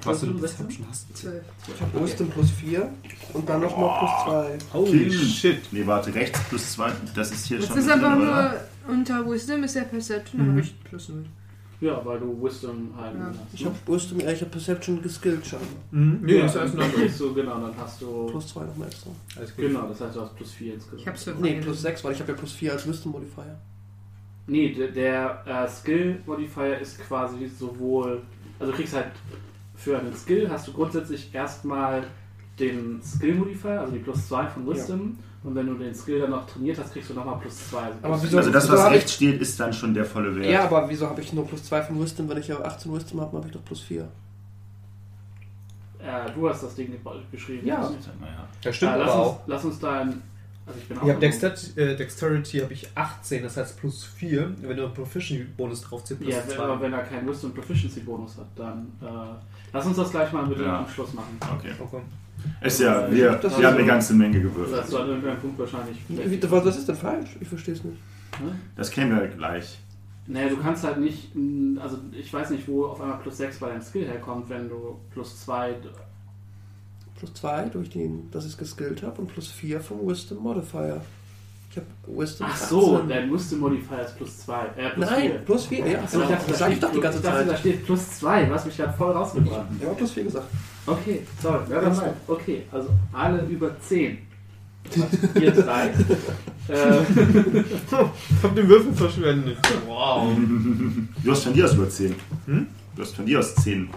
Was 0.04 0.20
du 0.20 0.26
du 0.26 0.32
eine 0.32 0.40
16? 0.40 0.66
Perception 0.66 0.86
hast. 0.90 1.16
Zwölf. 1.16 1.44
Ich 1.74 1.80
habe 1.82 2.04
Wisdom 2.04 2.28
plus 2.30 2.50
4 2.50 2.90
und 3.34 3.48
dann 3.48 3.60
nochmal 3.60 3.98
plus 3.98 4.10
2. 4.24 4.78
Holy 4.78 5.12
shit. 5.12 5.60
Nee, 5.72 5.86
warte, 5.86 6.14
rechts 6.14 6.40
plus 6.48 6.72
2. 6.72 6.92
Das 7.14 7.30
ist 7.30 7.44
hier 7.46 7.58
Das 7.58 7.66
schon 7.68 7.78
ist 7.78 7.88
drin, 7.88 8.04
aber 8.04 8.14
nur 8.16 8.54
unter 8.88 9.28
Wisdom 9.30 9.62
ist 9.64 9.74
ja 9.76 9.84
Perception, 9.84 10.38
dann 10.40 10.50
habe 10.50 10.60
ich 10.60 10.82
plus 10.84 11.08
0. 11.08 11.24
Ja, 11.80 12.00
weil 12.06 12.18
du 12.20 12.42
Wisdom 12.42 12.90
halt 12.96 13.14
Ja. 13.16 13.26
hast. 13.28 13.38
Ich 13.52 13.64
habe 13.66 13.74
Wisdom, 13.86 14.20
ja, 14.20 14.30
ich 14.32 14.40
habe 14.40 14.50
Perception 14.50 15.02
geskillt 15.02 15.46
schon. 15.46 15.58
Mhm. 15.90 16.20
Nee, 16.22 16.38
ja, 16.38 16.46
in 16.46 16.52
dann 16.52 16.62
Ordnung. 16.70 16.90
kriegst 16.92 17.20
du, 17.20 17.34
genau, 17.34 17.60
dann 17.60 17.72
hast 17.76 18.00
du. 18.00 18.26
Plus 18.26 18.46
2 18.48 18.64
nochmal 18.64 18.88
extra. 18.88 19.10
Alles 19.36 19.54
gut. 19.54 19.66
Genau, 19.66 19.86
das 19.86 20.00
heißt, 20.00 20.16
du 20.16 20.20
hast 20.22 20.36
plus 20.36 20.52
4 20.52 20.74
insgesamt. 20.74 21.00
Ich 21.02 21.06
habe 21.06 21.18
Survival. 21.18 21.50
Nee, 21.50 21.60
plus 21.60 21.82
6, 21.82 22.04
weil 22.04 22.12
ich 22.12 22.20
habe 22.20 22.32
ja 22.32 22.38
plus 22.38 22.52
4 22.52 22.72
als 22.72 22.88
Wisdom 22.88 23.12
Modifier. 23.12 23.58
Nee, 24.46 24.72
der, 24.72 24.88
der 24.88 25.42
äh, 25.46 25.68
Skill 25.68 26.20
Modifier 26.24 26.78
ist 26.78 26.98
quasi 27.00 27.46
sowohl. 27.48 28.22
Also 28.58 28.72
du 28.72 28.78
kriegst 28.78 28.94
halt 28.94 29.08
für 29.74 29.98
einen 29.98 30.14
Skill 30.16 30.48
hast 30.48 30.68
du 30.68 30.72
grundsätzlich 30.72 31.34
erstmal 31.34 32.04
den 32.58 33.00
Skill 33.02 33.34
Modifier, 33.34 33.80
also 33.80 33.92
die 33.92 33.98
plus 33.98 34.28
2 34.28 34.46
von 34.46 34.66
Wisdom. 34.66 35.18
Und 35.44 35.54
wenn 35.54 35.66
du 35.66 35.74
den 35.74 35.94
Skill 35.94 36.20
dann 36.20 36.30
noch 36.30 36.46
trainiert 36.46 36.76
hast, 36.78 36.92
kriegst 36.92 37.10
du 37.10 37.14
nochmal 37.14 37.38
plus 37.38 37.68
2. 37.70 37.78
Aber 38.02 38.20
wieso- 38.22 38.38
Also 38.38 38.50
das, 38.50 38.68
was 38.68 38.90
rechts 38.90 39.12
steht, 39.14 39.40
ist 39.40 39.60
dann 39.60 39.72
schon 39.72 39.94
der 39.94 40.04
volle 40.04 40.34
Wert. 40.34 40.46
Ja, 40.50 40.64
aber 40.64 40.88
wieso 40.88 41.08
habe 41.08 41.20
ich 41.20 41.32
nur 41.32 41.46
plus 41.46 41.62
2 41.64 41.82
von 41.82 42.00
Wisdom? 42.02 42.28
Wenn 42.28 42.38
ich 42.38 42.48
ja 42.48 42.58
18 42.60 42.92
Wisdom 42.92 43.20
habe, 43.20 43.36
habe 43.36 43.46
ich 43.46 43.52
doch 43.52 43.64
plus 43.64 43.80
4. 43.82 44.08
Äh, 46.00 46.30
du 46.34 46.48
hast 46.48 46.62
das 46.62 46.74
Ding 46.74 46.90
geschrieben. 47.30 47.66
Ja. 47.66 47.82
Ja. 47.82 47.90
Das 48.62 48.76
stimmt 48.76 48.92
äh, 48.94 48.98
lass, 48.98 49.10
aber 49.10 49.20
uns, 49.22 49.28
auch. 49.30 49.40
lass 49.46 49.64
uns 49.64 49.78
da 49.78 50.00
ein. 50.00 50.22
Also 50.66 50.80
ich 50.80 50.88
bin 50.88 50.98
auch. 50.98 51.02
Ich 51.04 51.08
habe 51.10 51.20
Dexterity, 51.20 51.80
äh, 51.80 51.96
Dexterity 51.96 52.58
habe 52.60 52.72
ich 52.72 52.88
18, 52.94 53.42
das 53.44 53.56
heißt 53.56 53.78
plus 53.78 54.04
4. 54.04 54.52
Wenn 54.62 54.76
du 54.76 54.84
einen 54.84 54.94
Proficiency-Bonus 54.94 55.82
draufziehst, 55.82 56.20
plus 56.20 56.34
Ja, 56.34 56.42
wenn, 56.48 56.58
aber 56.58 56.74
2. 56.76 56.82
wenn 56.82 56.92
er 56.92 57.02
keinen 57.04 57.28
Wisdom 57.28 57.54
Proficiency 57.54 58.00
Bonus 58.00 58.36
hat, 58.36 58.46
dann. 58.56 58.86
Äh, 59.00 59.06
lass 59.72 59.86
uns 59.86 59.96
das 59.96 60.10
gleich 60.10 60.32
mal 60.32 60.44
mit 60.46 60.58
dem 60.58 60.66
Ja. 60.66 60.80
am 60.80 60.88
Schluss 60.88 61.12
machen. 61.14 61.38
Okay. 61.58 61.72
Okay. 61.78 62.00
Ist 62.60 62.80
ja, 62.80 63.10
wir, 63.10 63.32
Das 63.36 63.58
wir 63.58 63.66
haben 63.66 63.76
eine 63.76 63.86
ganze 63.86 64.14
Menge 64.14 64.40
Das 64.40 64.52
gewürfelt. 64.52 64.80
heißt, 64.82 64.92
du 64.92 64.98
an 64.98 65.08
irgendeinem 65.08 65.38
Punkt 65.38 65.58
wahrscheinlich. 65.58 65.98
Wie, 66.08 66.42
was 66.42 66.64
was 66.64 66.76
ist 66.78 66.88
denn 66.88 66.96
falsch? 66.96 67.30
Ich 67.40 67.48
verstehe 67.48 67.74
es 67.74 67.84
nicht. 67.84 67.98
Das 68.76 68.90
kennen 68.90 69.18
wir 69.18 69.26
gleich. 69.28 69.78
Naja, 70.26 70.48
du 70.48 70.56
kannst 70.56 70.82
halt 70.84 70.98
nicht, 70.98 71.34
mh, 71.34 71.80
also 71.80 71.98
ich 72.12 72.32
weiß 72.32 72.50
nicht, 72.50 72.66
wo 72.66 72.86
auf 72.86 73.00
einmal 73.00 73.18
plus 73.18 73.36
6 73.36 73.58
bei 73.60 73.68
deinem 73.68 73.82
Skill 73.82 74.06
herkommt, 74.06 74.48
wenn 74.50 74.68
du 74.68 74.98
plus 75.12 75.40
2. 75.44 75.76
Plus 77.16 77.32
2 77.34 77.68
durch 77.68 77.90
den, 77.90 78.30
dass 78.32 78.44
ich 78.44 78.52
es 78.52 78.58
geskillt 78.58 79.02
habe 79.02 79.20
und 79.22 79.28
plus 79.28 79.48
4 79.48 79.80
vom 79.80 80.06
Wisdom 80.06 80.38
Modifier. 80.42 81.00
Ich 81.76 81.82
habe 81.82 82.18
Wisdom 82.20 82.46
Ach 82.50 82.56
so, 82.56 82.94
18. 82.96 83.08
dein 83.10 83.32
Wisdom 83.32 83.58
Modifier 83.60 84.00
ist 84.00 84.16
plus 84.16 84.38
2. 84.38 84.54
Äh, 84.76 84.90
plus 84.94 85.10
Nein, 85.10 85.20
4. 85.30 85.38
plus 85.40 85.66
4, 85.66 85.78
ja. 85.78 85.84
Ich 85.86 85.94
dachte, 86.10 86.18
da 86.18 86.26
das 86.48 86.58
sag 86.58 86.68
ich 86.70 86.76
steht, 86.76 86.82
doch 86.82 86.92
die 86.92 87.00
ganze 87.00 87.18
ich 87.18 87.24
dachte, 87.24 87.38
Zeit. 87.38 87.48
da 87.50 87.56
steht 87.58 87.84
plus 87.86 88.10
2, 88.18 88.50
was 88.50 88.64
mich 88.64 88.76
gerade 88.78 88.92
voll 88.96 89.12
rausgebracht. 89.12 89.66
Ja, 89.82 89.88
plus 89.90 90.10
4 90.12 90.24
gesagt. 90.24 90.46
Okay, 90.86 91.22
sorry. 91.42 91.60
Ja, 91.70 91.80
dann 91.82 92.00
okay, 92.28 92.62
also 92.72 92.88
alle 93.12 93.42
über 93.44 93.78
10. 93.80 94.18
Ihr 95.40 95.50
drei. 95.50 95.92
Ich 96.68 98.42
hab 98.42 98.54
den 98.56 98.68
Würfel 98.68 98.92
verschwendet. 98.94 99.56
Wow. 99.86 100.28
Du 101.22 101.30
hast 101.30 101.44
von 101.44 101.52
dir 101.52 101.64
aus 101.66 101.74
über 101.74 101.88
10. 101.88 102.14
Hm? 102.46 102.66
Du 102.96 103.02
hast 103.02 103.14
von 103.14 103.26
dir 103.26 103.38
aus 103.38 103.54
10. 103.56 103.88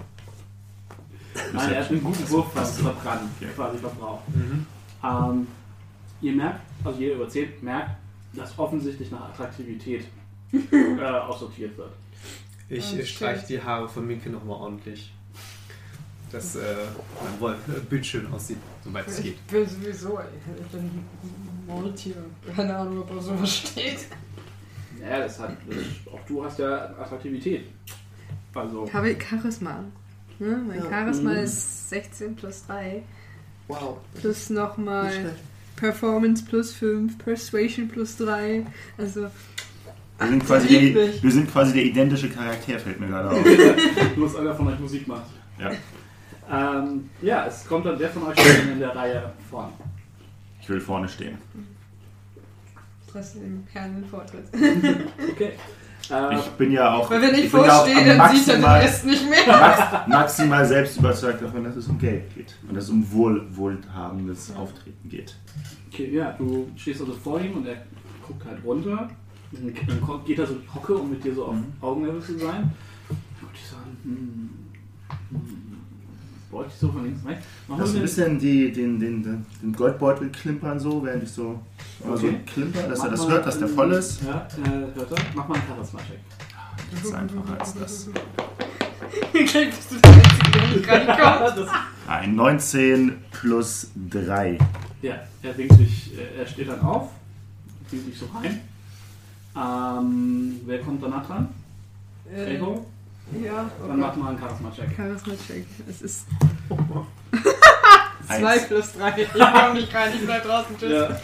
nein, 1.53 1.71
er 1.73 1.79
hat 1.83 1.89
einen 1.91 2.03
guten 2.03 2.29
Wurf 2.29 2.51
ver- 2.53 2.65
verbrannt, 2.65 3.21
Ja. 3.39 3.47
quasi 3.55 3.77
verbraucht. 3.79 4.23
Mhm. 4.35 4.65
Ähm, 5.03 5.47
ihr 6.21 6.33
merkt, 6.33 6.61
also 6.83 6.99
jeder 6.99 7.15
über 7.15 7.29
10 7.29 7.49
merkt, 7.61 7.91
dass 8.33 8.57
offensichtlich 8.57 9.09
nach 9.11 9.29
Attraktivität 9.29 10.05
äh, 10.71 11.03
aussortiert 11.05 11.77
wird. 11.77 11.91
Ich 12.69 12.93
Oh, 12.93 12.97
äh, 12.99 13.05
streich 13.05 13.45
die 13.45 13.61
Haare 13.61 13.87
von 13.89 14.05
Minke 14.05 14.29
nochmal 14.29 14.57
ordentlich. 14.57 15.11
Dass 16.31 16.55
äh, 16.55 16.61
mein 17.23 17.39
Wolf 17.39 17.57
äh, 17.69 17.79
bildschön 17.79 18.31
aussieht, 18.31 18.57
soweit 18.83 19.07
es 19.07 19.19
geht. 19.21 19.33
Ich 19.33 19.41
bin 19.51 19.67
sowieso 19.67 20.19
ich 20.19 20.67
bin 20.67 20.79
ein 20.81 21.05
Maultier. 21.65 22.15
Keine 22.55 22.75
Ahnung, 22.77 22.99
ob 22.99 23.09
er 23.11 23.21
sowas 23.21 23.55
steht. 23.57 24.05
Ja, 25.01 25.19
das 25.19 25.39
hat, 25.39 25.57
das, 25.67 26.13
auch 26.13 26.19
du 26.27 26.43
hast 26.45 26.59
ja 26.59 26.85
Attraktivität. 26.99 27.65
Also, 28.53 28.85
Ich 28.85 28.93
habe 28.93 29.15
Charisma. 29.19 29.83
Ne? 30.37 30.61
Mein 30.67 30.77
Ja. 30.83 30.89
Charisma 30.89 31.31
Mhm. 31.31 31.37
ist 31.37 31.89
16 31.89 32.35
plus 32.35 32.65
3. 32.67 33.01
Wow. 33.67 33.97
Plus 34.13 34.49
nochmal. 34.51 35.33
Performance 35.79 36.43
plus 36.43 36.73
5, 36.73 37.17
Persuasion 37.17 37.87
plus 37.87 38.17
3. 38.17 38.65
Also, 38.97 39.27
Wir 40.19 40.27
sind, 40.27 40.45
quasi 40.45 40.93
der, 40.93 41.23
wir 41.23 41.31
sind 41.31 41.51
quasi 41.51 41.73
der 41.73 41.83
identische 41.83 42.29
Charakter, 42.29 42.77
fällt 42.79 42.99
mir 42.99 43.07
gerade 43.07 43.29
auf. 43.31 43.45
nur 44.17 44.27
dass 44.27 44.35
einer 44.35 44.53
von 44.55 44.67
euch 44.67 44.79
Musik 44.79 45.07
macht. 45.07 45.29
Ja. 45.57 45.71
Ähm, 46.51 47.09
ja, 47.21 47.45
es 47.45 47.65
kommt 47.65 47.85
dann 47.85 47.97
der 47.97 48.09
von 48.09 48.23
euch 48.23 48.37
in 48.71 48.79
der 48.79 48.95
Reihe 48.95 49.31
vorn. 49.49 49.71
Ich 50.61 50.69
will 50.69 50.81
vorne 50.81 51.07
stehen. 51.07 51.37
lass 53.13 53.33
dem 53.33 53.65
Herrn 53.71 53.95
den 53.95 54.05
Vortritt. 54.05 54.45
Okay. 55.31 55.53
Äh, 56.11 56.35
Ich 56.39 56.45
bin 56.51 56.71
ja 56.71 56.93
auch. 56.95 57.09
Weil 57.09 57.21
wenn 57.21 57.35
ich 57.35 57.51
ja 57.51 57.59
auch 57.59 57.65
vorstehe, 57.85 58.17
dann 58.17 58.35
sieht 58.35 58.47
er 58.47 58.55
den 58.55 58.65
Rest 58.65 59.05
nicht 59.05 59.29
mehr. 59.29 59.45
max, 59.47 60.07
maximal 60.07 60.65
selbst 60.65 60.97
überzeugt 60.97 61.41
davon, 61.41 61.63
dass 61.63 61.75
es 61.75 61.87
um 61.87 61.97
Geld 61.99 62.33
geht. 62.35 62.55
Und 62.67 62.75
dass 62.75 62.85
es 62.85 62.89
um 62.89 63.11
wohl, 63.11 63.45
wohlhabendes 63.51 64.55
Auftreten 64.55 65.07
geht. 65.09 65.35
okay, 65.91 66.09
ja, 66.13 66.31
du 66.37 66.69
stehst 66.75 67.01
also 67.01 67.13
vor 67.13 67.39
ihm 67.39 67.57
und 67.57 67.67
er 67.67 67.77
guckt 68.25 68.45
halt 68.45 68.63
runter. 68.63 69.09
Dann 69.51 69.73
geht 70.25 70.37
er 70.39 70.45
so 70.47 70.53
in 70.53 70.61
die 70.61 70.73
Hocke, 70.73 70.95
um 70.95 71.09
mit 71.09 71.23
dir 71.23 71.33
so 71.33 71.45
auf 71.45 71.55
Mhm. 71.55 71.65
Augenlevel 71.81 72.21
zu 72.21 72.37
sein. 72.37 72.71
Dich 73.53 73.65
so 73.67 73.75
an. 73.77 73.97
Hm, 74.03 74.49
hm, 75.31 75.58
Beute 76.51 76.69
ich 76.73 76.79
so 76.79 76.91
von 76.91 77.03
links 77.03 77.23
rechts. 77.25 77.45
Lass 77.67 77.93
ein 77.95 78.01
bisschen 78.01 78.39
die, 78.39 78.71
den, 78.71 78.99
den, 78.99 79.21
den, 79.23 79.45
den 79.61 79.73
Goldbeutel 79.73 80.29
klimpern 80.29 80.79
so, 80.79 81.03
während 81.05 81.21
ich 81.23 81.31
so, 81.31 81.59
immer 82.03 82.17
so 82.17 82.25
Okay. 82.27 82.39
klimper, 82.47 82.81
dass 82.87 82.99
er 82.99 83.05
Mach 83.05 83.11
das 83.11 83.19
mal 83.21 83.31
hört, 83.33 83.45
dass 83.45 83.59
der 83.59 83.67
voll 83.67 83.91
ist. 83.93 84.23
Ja, 84.23 84.47
äh, 84.65 84.69
hört 84.95 85.11
er. 85.11 85.17
Mach 85.35 85.47
mal 85.47 85.55
einen 85.55 85.67
Charisma-Check. 85.67 86.19
Nichts 86.91 87.13
einfacher 87.13 87.59
als 87.59 87.73
das. 87.75 88.09
Vielleicht 89.31 89.75
bist 89.75 89.91
du 89.91 89.95
der 89.99 90.11
Einzige, 90.11 90.51
der 90.51 90.67
nicht 90.77 90.89
reinkommt. 91.17 91.57
Das- 91.59 91.69
Ein 92.07 92.35
19 92.35 93.11
plus 93.31 93.91
3. 94.09 94.57
Ja, 95.03 95.15
er 95.43 95.57
winkt 95.57 95.79
dich, 95.79 96.17
äh, 96.17 96.39
er 96.39 96.47
steht 96.47 96.67
dann 96.67 96.79
auf, 96.81 97.11
winkt 97.91 98.07
dich 98.07 98.17
so 98.17 98.25
rein. 98.35 98.59
Ähm, 99.55 100.59
wer 100.65 100.79
kommt 100.79 101.03
danach 101.03 101.25
dran? 101.27 101.49
Äh, 102.33 102.55
Ego? 102.55 102.85
Ja, 103.43 103.69
Dann 103.79 103.91
oh 103.91 103.93
mach 103.93 104.15
mal 104.15 104.29
einen 104.29 104.39
Charisma-Check. 104.39 104.95
Charisma-Check. 104.95 105.65
Es 105.89 106.01
ist 106.01 106.25
Eins. 108.27 108.41
2 108.41 108.59
plus 108.59 108.93
3. 108.93 109.21
Ich 109.21 109.29
komm 109.33 109.73
nicht 109.73 109.93
rein, 109.93 110.11
ich 110.15 110.25
bleib 110.25 110.43
draußen. 110.43 110.77
Tschüss. 110.77 110.91
Ja, 110.91 111.19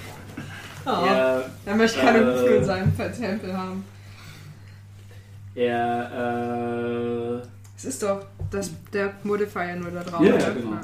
Oh. 0.88 1.04
er, 1.08 1.50
Dann 1.66 1.78
möchte 1.80 1.98
ich 2.00 2.06
keine 2.06 2.20
Äh. 2.20 2.26
Muskeln 2.32 2.56
in 2.58 2.64
seinem 2.66 2.96
Tempel 2.96 3.58
haben. 3.58 3.84
er, 5.56 7.42
äh, 7.42 7.48
Es 7.78 7.86
ist 7.86 8.04
doch 8.04 8.24
das, 8.52 8.70
der 8.94 9.14
Modifier 9.24 9.76
nur 9.78 9.90
da 9.92 10.04
drauf. 10.04 10.22
Ja, 10.22 10.36
ja, 10.38 10.50
genau. 10.52 10.78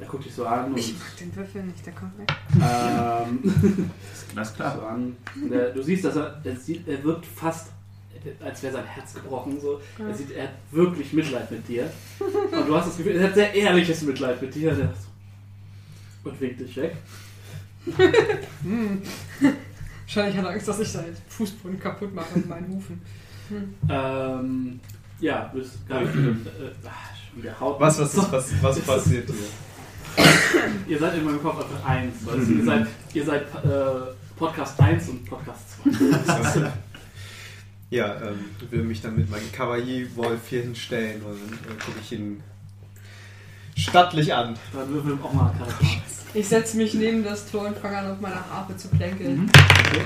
er 0.00 0.06
guckt 0.06 0.24
dich 0.24 0.34
so 0.34 0.46
an 0.46 0.66
und 0.72 0.78
Ich 0.78 0.94
mag 0.98 1.16
den 1.20 1.36
Würfel 1.36 1.62
nicht, 1.64 1.84
der 1.84 1.92
kommt 1.92 2.18
weg. 2.18 2.28
ähm, 2.54 3.90
Das 4.34 4.48
ist 4.48 4.56
so 4.56 4.62
klar. 4.62 4.88
an. 4.92 5.16
Und 5.42 5.52
er, 5.52 5.70
du 5.72 5.82
siehst, 5.82 6.04
dass 6.04 6.16
er, 6.16 6.40
er, 6.44 6.56
sieht, 6.56 6.86
er 6.88 7.02
wirkt 7.04 7.26
fast, 7.26 7.68
als 8.44 8.62
wäre 8.62 8.72
sein 8.72 8.86
Herz 8.86 9.14
gebrochen. 9.14 9.60
So. 9.60 9.80
Er, 9.98 10.14
sieht, 10.14 10.30
er 10.32 10.44
hat 10.44 10.54
wirklich 10.70 11.12
Mitleid 11.12 11.50
mit 11.50 11.66
dir. 11.68 11.90
Und 12.18 12.68
du 12.68 12.76
hast 12.76 12.88
das 12.88 12.96
Gefühl, 12.96 13.16
er 13.16 13.28
hat 13.28 13.34
sehr 13.34 13.54
ehrliches 13.54 14.02
Mitleid 14.02 14.40
mit 14.40 14.54
dir. 14.54 14.74
So, 14.74 14.82
und 16.28 16.40
winkt 16.40 16.60
dich 16.60 16.76
weg. 16.76 16.96
Hm. 18.62 19.02
Wahrscheinlich 20.04 20.36
hat 20.36 20.44
er 20.44 20.50
Angst, 20.50 20.68
dass 20.68 20.80
ich 20.80 20.88
seinen 20.88 21.16
Fußboden 21.28 21.78
kaputt 21.78 22.14
mache 22.14 22.38
mit 22.38 22.48
meinen 22.48 22.74
Hufen. 22.74 23.00
Ähm, 23.88 24.80
ja, 25.20 25.50
du 25.52 25.58
bist 25.58 25.88
gar 25.88 26.00
nicht 26.00 26.14
wieder, 26.14 26.30
äh, 26.30 26.72
schon 27.30 27.42
wieder 27.42 27.58
Haut. 27.58 27.80
Was, 27.80 27.98
was, 27.98 28.14
ist, 28.14 28.32
was, 28.32 28.52
was 28.62 28.80
passiert 28.80 29.28
hier? 29.28 30.24
Ihr 30.86 30.98
seid 30.98 31.14
in 31.16 31.24
meinem 31.24 31.42
Kopf 31.42 31.58
einfach 31.58 31.88
eins. 31.88 32.14
Weißt 32.24 32.48
du? 32.48 32.52
Ihr 32.52 32.64
seid, 32.64 32.86
ihr 33.14 33.24
seid 33.24 33.42
äh, 33.42 34.14
Podcast 34.36 34.80
1 34.80 35.08
und 35.08 35.24
Podcast 35.24 35.76
2. 35.82 36.72
Ja, 37.90 38.16
ähm, 38.20 38.44
ich 38.60 38.70
will 38.70 38.82
mich 38.82 39.00
dann 39.00 39.16
mit 39.16 39.30
meinem 39.30 39.50
Kawaii-Wolf 39.50 40.40
hier 40.48 40.62
hinstellen 40.62 41.22
und 41.22 41.38
dann 41.40 41.76
äh, 41.76 41.78
gucke 41.78 41.98
ich 42.02 42.12
ihn 42.12 42.42
stattlich 43.76 44.34
an. 44.34 44.56
Dann 44.74 44.90
würfeln 44.90 45.18
wir 45.18 45.24
auch 45.24 45.32
mal 45.32 45.52
Charakter. 45.58 45.86
Ich 46.34 46.48
setze 46.48 46.76
mich 46.76 46.92
neben 46.92 47.24
das 47.24 47.50
Tor 47.50 47.66
und 47.66 47.78
fange 47.78 47.96
an, 47.96 48.10
auf 48.10 48.20
meiner 48.20 48.44
Harfe 48.50 48.76
zu 48.76 48.88
plänkeln. 48.88 49.42
Mhm. 49.42 49.50
Okay. 49.86 50.04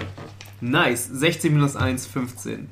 Nice, 0.60 1.08
16 1.12 1.52
minus 1.52 1.74
1, 1.74 2.06
15. 2.06 2.70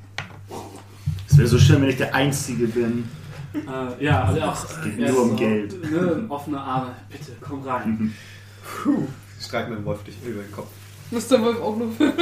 Es 1.29 1.37
wäre 1.37 1.47
so 1.47 1.59
schön, 1.59 1.81
wenn 1.81 1.89
ich 1.89 1.97
der 1.97 2.15
Einzige 2.15 2.67
bin. 2.67 3.09
Äh, 3.53 4.05
ja, 4.05 4.23
also 4.23 4.41
auch. 4.41 4.63
Es 4.63 4.81
geht 4.81 4.97
ist 4.97 5.11
nur 5.11 5.23
um 5.23 5.29
so, 5.31 5.35
Geld. 5.35 5.91
Ne, 5.91 6.25
offene 6.29 6.59
Arme. 6.61 6.95
Bitte, 7.09 7.33
komm 7.41 7.63
rein. 7.63 8.15
Puh. 8.63 9.07
Ich 9.37 9.45
streich 9.45 9.67
meinen 9.67 9.83
Wolf 9.83 10.03
durch 10.03 10.15
über 10.25 10.41
den 10.41 10.51
Kopf. 10.53 10.69
Muss 11.09 11.27
der 11.27 11.41
Wolf 11.41 11.59
auch 11.59 11.75
nur 11.75 11.91
für. 11.91 12.13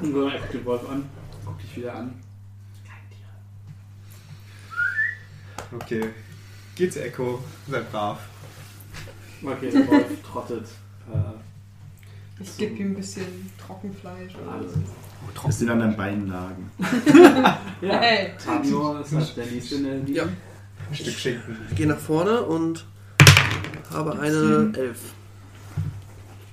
Und 0.00 0.12
so, 0.12 0.28
er 0.28 0.38
guckt 0.38 0.54
den 0.54 0.64
Wolf 0.64 0.88
an, 0.88 1.04
dich 1.70 1.76
wieder 1.78 1.94
an. 1.94 2.14
Kein 2.86 3.08
Tier. 3.10 3.26
Okay. 6.00 6.10
Geht 6.76 6.92
zu 6.92 7.02
Echo, 7.04 7.42
seid 7.68 7.90
brav. 7.92 8.18
Okay, 9.42 9.70
der 9.70 9.86
Wolf 9.88 10.06
trottet. 10.30 10.66
Äh, 11.12 12.42
Ich 12.42 12.56
gebe 12.56 12.74
ihm 12.76 12.92
ein 12.92 12.96
bisschen 12.96 13.50
Trockenfleisch 13.64 14.34
oder 14.36 14.52
alles. 14.52 14.72
so. 14.74 14.80
Dass 15.46 15.58
die 15.58 15.68
an 15.68 15.78
deinen 15.80 15.96
Beinen 15.96 16.28
lagen. 16.28 16.70
Ja, 17.82 17.98
Hey. 18.00 18.32
Tamio 18.42 18.98
ist 19.00 19.12
halt 19.14 19.36
der 19.36 19.46
nächste 19.46 19.74
in 19.76 19.84
der 19.84 19.94
Linie. 19.96 20.14
Ja. 20.14 20.24
Ein 20.24 20.94
Stück 20.94 21.14
Schinken. 21.14 21.56
Ich 21.70 21.76
gehe 21.76 21.86
nach 21.86 21.98
vorne 21.98 22.42
und 22.42 22.84
habe 23.90 24.18
eine 24.20 24.72
Elf. 24.76 24.98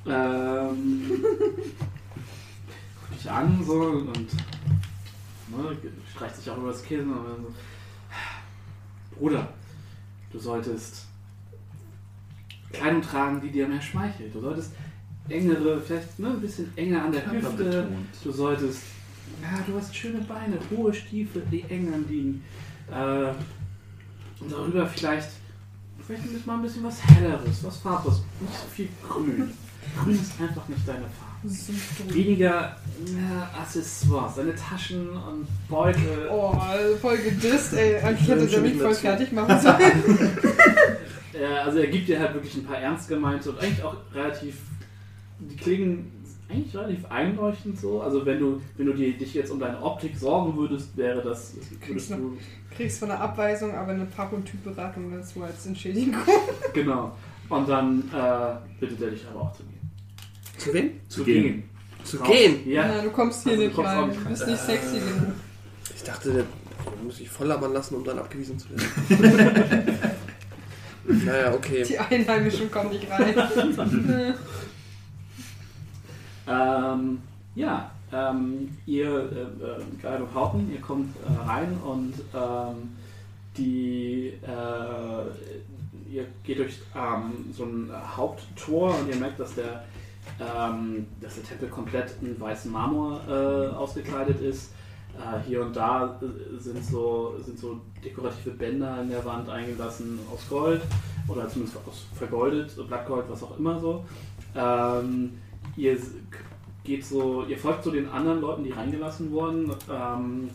Ähm, 0.05 1.01
guckt 3.01 3.19
dich 3.19 3.29
an 3.29 3.61
so 3.65 3.73
und 3.81 4.27
ne, 5.49 5.77
streicht 6.13 6.35
sich 6.35 6.49
auch 6.49 6.57
über 6.57 6.71
das 6.71 6.83
Kinn 6.83 7.11
und 7.11 7.25
dann 7.25 7.43
so. 7.43 7.53
Bruder, 9.17 9.47
du 10.31 10.39
solltest 10.39 11.07
Kleidung 12.71 13.01
tragen, 13.01 13.41
die 13.41 13.49
dir 13.51 13.67
mehr 13.67 13.81
schmeichelt. 13.81 14.33
Du 14.33 14.41
solltest 14.41 14.73
engere, 15.29 15.81
vielleicht 15.81 16.19
ne, 16.19 16.29
ein 16.29 16.41
bisschen 16.41 16.71
enger 16.75 17.05
an 17.05 17.11
der 17.11 17.31
Hüfte. 17.31 17.51
betont. 17.51 18.07
Du 18.23 18.31
solltest, 18.31 18.81
ja, 19.41 19.59
du 19.65 19.77
hast 19.77 19.95
schöne 19.95 20.19
Beine, 20.19 20.57
hohe 20.71 20.93
Stiefel, 20.93 21.43
die 21.51 21.63
eng 21.63 21.93
anliegen. 21.93 22.43
Äh, 22.91 23.33
und 24.39 24.51
darüber 24.51 24.85
vielleicht, 24.85 25.29
vielleicht 26.05 26.45
mal 26.45 26.55
ein 26.55 26.61
bisschen 26.61 26.83
was 26.83 27.03
Helleres, 27.07 27.63
was 27.63 27.77
Farberes, 27.77 28.21
nicht 28.39 28.53
so 28.53 28.67
viel 28.67 28.89
Grün. 29.07 29.51
Grün 30.03 30.15
ist 30.15 30.39
einfach 30.39 30.67
nicht 30.67 30.87
deine 30.87 31.01
Farbe. 31.01 31.26
Weniger 32.09 32.51
ja, 32.51 33.49
Accessoires, 33.61 34.35
deine 34.35 34.55
Taschen 34.55 35.09
und 35.09 35.47
Beutel. 35.69 36.29
Oh, 36.31 36.53
voll 37.01 37.17
gedisst, 37.17 37.73
ey. 37.73 37.97
Eigentlich 38.03 38.27
hätte 38.27 38.47
der 38.47 38.61
mich 38.61 38.73
nicht 38.73 38.81
voll 38.81 38.87
mehr 38.87 38.95
zu. 38.95 39.01
fertig 39.01 39.31
machen 39.31 39.59
sollen. 39.59 40.37
Äh, 41.33 41.45
also 41.45 41.77
er 41.77 41.87
gibt 41.87 42.07
dir 42.07 42.19
halt 42.19 42.33
wirklich 42.33 42.55
ein 42.55 42.63
paar 42.63 42.79
ernst 42.79 43.09
gemeinte 43.09 43.51
und 43.51 43.59
eigentlich 43.59 43.83
auch 43.83 43.95
relativ, 44.11 44.55
die 45.39 45.55
klingen 45.55 46.11
eigentlich 46.49 46.75
relativ 46.75 47.05
einleuchtend 47.11 47.79
so. 47.79 48.01
Also 48.01 48.25
wenn 48.25 48.39
du, 48.39 48.61
wenn 48.77 48.87
du 48.87 48.93
die, 48.93 49.13
dich 49.15 49.33
jetzt 49.33 49.51
um 49.51 49.59
deine 49.59 49.81
Optik 49.81 50.17
sorgen 50.17 50.57
würdest, 50.57 50.95
wäre 50.97 51.21
das, 51.21 51.55
würdest 51.85 52.11
du, 52.11 52.37
Kriegst 52.75 52.99
von 52.99 53.09
der 53.09 53.19
Abweisung 53.19 53.75
aber 53.75 53.91
eine 53.91 54.07
und 54.31 54.45
Typberatung 54.45 55.11
dazu 55.11 55.43
als 55.43 55.65
Entschädigung. 55.65 56.15
genau. 56.73 57.11
Und 57.49 57.69
dann 57.69 57.99
äh, 58.13 58.79
bittet 58.79 59.01
er 59.01 59.11
dich 59.11 59.25
aber 59.27 59.41
auch 59.41 59.53
zu 59.53 59.63
gehen. 59.63 59.76
Zu 60.57 60.73
wem? 60.73 60.91
Zu 61.07 61.23
gehen. 61.23 61.63
Zu 62.03 62.17
Raus. 62.17 62.27
gehen? 62.27 62.69
Ja. 62.69 62.87
Na, 62.87 63.01
du 63.01 63.09
kommst 63.11 63.43
hier 63.43 63.53
Also 63.53 63.63
nicht 63.63 63.77
rein. 63.77 64.09
Du 64.11 64.29
bist 64.29 64.47
nicht 64.47 64.61
sexy 64.61 64.99
genug. 64.99 65.33
Ich 65.95 66.03
dachte, 66.03 66.31
der 66.33 66.45
muss 67.03 67.19
ich 67.19 67.29
voll 67.29 67.47
labern 67.47 67.73
lassen, 67.73 67.95
um 67.95 68.03
dann 68.03 68.19
abgewiesen 68.19 68.57
zu 68.59 68.67
werden. 68.69 69.99
naja, 71.25 71.53
okay. 71.53 71.83
Die 71.83 71.99
Einheimischen 71.99 72.71
kommen 72.71 72.89
nicht 72.89 73.09
rein. 73.09 73.35
Ähm, 76.47 77.21
ja, 77.55 77.91
ähm, 78.13 78.77
ihr, 78.85 79.07
äh, 79.09 79.63
äh, 79.63 79.83
Guide 80.01 80.23
und 80.23 80.33
Haupten, 80.33 80.71
ihr 80.71 80.79
kommt 80.79 81.13
äh, 81.17 81.45
rein 81.45 81.77
und 81.83 82.13
ähm, 82.33 82.95
die, 83.57 84.33
äh, 84.43 86.13
ihr 86.13 86.25
geht 86.45 86.59
durch 86.59 86.79
ähm, 86.95 87.51
so 87.51 87.65
ein 87.65 87.91
Haupttor 88.15 88.97
und 88.97 89.09
ihr 89.09 89.17
merkt, 89.17 89.39
dass 89.39 89.55
der, 89.55 89.83
ähm, 90.39 91.07
dass 91.21 91.35
der 91.35 91.43
Tempel 91.43 91.69
komplett 91.69 92.15
in 92.21 92.39
weißen 92.39 92.71
Marmor 92.71 93.21
äh, 93.27 93.75
ausgekleidet 93.75 94.41
ist. 94.41 94.71
Äh, 95.17 95.47
hier 95.47 95.61
und 95.61 95.75
da 95.75 96.19
äh, 96.21 96.59
sind 96.59 96.83
so, 96.83 97.35
sind 97.43 97.57
so 97.57 97.81
dekorative 98.03 98.51
Bänder 98.51 99.01
in 99.01 99.09
der 99.09 99.25
Wand 99.25 99.49
eingelassen 99.49 100.19
aus 100.31 100.47
Gold 100.49 100.81
oder 101.27 101.49
zumindest 101.49 101.77
aus 101.87 102.05
vergoldet, 102.13 102.75
Blattgold, 102.87 103.25
was 103.29 103.43
auch 103.43 103.57
immer 103.57 103.79
so. 103.79 104.05
Ähm, 104.55 105.33
ihr 105.75 105.97
geht 106.83 107.05
so, 107.05 107.43
ihr 107.45 107.57
folgt 107.57 107.83
so 107.83 107.91
den 107.91 108.09
anderen 108.09 108.41
Leuten, 108.41 108.63
die 108.63 108.71
reingelassen 108.71 109.31
wurden. 109.31 109.71
Ähm, 109.91 110.49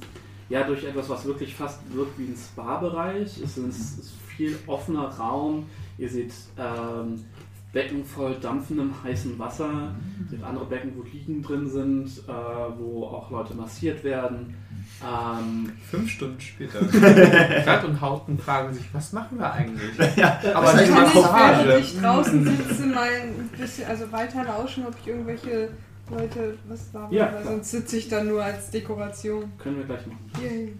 ja, 0.49 0.65
durch 0.65 0.85
etwas, 0.85 1.09
was 1.09 1.25
wirklich 1.25 1.55
fast 1.55 1.81
wirkt 1.95 2.19
wie 2.19 2.25
ein 2.25 2.37
Spa-Bereich. 2.37 3.41
Es 3.43 3.57
ist, 3.57 3.99
ist 3.99 4.13
viel 4.37 4.59
offener 4.67 5.09
Raum. 5.09 5.67
Ihr 5.99 6.09
seht 6.09 6.33
ähm, 6.59 7.25
Becken 7.73 8.05
voll 8.05 8.35
dampfendem 8.41 8.93
heißen 9.03 9.39
Wasser. 9.39 9.95
Ihr 10.25 10.29
seht 10.31 10.43
andere 10.45 10.67
Becken, 10.67 10.93
wo 10.97 11.03
Liegen 11.03 11.43
drin 11.43 11.69
sind, 11.71 12.09
äh, 12.29 12.33
wo 12.79 13.05
auch 13.07 13.31
Leute 13.31 13.55
massiert 13.55 14.05
werden. 14.05 14.55
Ähm, 15.03 15.73
Fünf 15.91 16.11
Stunden 16.11 16.41
später. 16.41 16.81
Gerd 16.91 17.85
und 17.85 18.01
Hauten 18.01 18.39
fragen 18.39 18.75
sich, 18.75 18.85
was 18.93 19.13
machen 19.13 19.39
wir 19.39 19.51
eigentlich? 19.53 19.99
Aber 20.55 20.67
Das 20.67 20.77
heißt, 20.77 20.93
Kann 20.93 21.07
ich, 21.07 21.15
Massage. 21.15 21.69
während 21.69 21.85
ich 21.85 21.99
draußen 22.01 22.45
sitze, 22.69 22.87
mal 22.87 23.09
ein 23.09 23.51
bisschen, 23.59 23.89
also 23.89 24.13
weiter 24.13 24.45
lauschen, 24.45 24.87
ob 24.87 24.95
ich 25.01 25.09
irgendwelche 25.09 25.71
Leute 26.11 26.59
was 26.69 26.91
da 26.93 27.09
Ja, 27.11 27.33
weil 27.33 27.45
sonst 27.45 27.71
sitze 27.71 27.97
ich 27.97 28.09
dann 28.09 28.29
nur 28.29 28.45
als 28.45 28.71
Dekoration. 28.71 29.51
können 29.59 29.79
wir 29.79 29.85
gleich 29.87 30.07
machen. 30.07 30.31
Yay. 30.43 30.75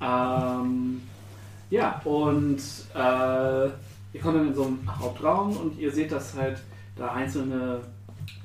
Ähm, 0.00 1.00
ja, 1.70 2.00
und 2.04 2.58
äh, 2.94 3.68
ihr 4.16 4.22
kommt 4.22 4.36
dann 4.36 4.48
in 4.48 4.54
so 4.54 4.64
einen 4.64 4.88
Hauptraum 4.98 5.56
und 5.56 5.78
ihr 5.78 5.92
seht, 5.92 6.10
dass 6.10 6.34
halt 6.34 6.62
da 6.96 7.12
einzelne 7.12 7.80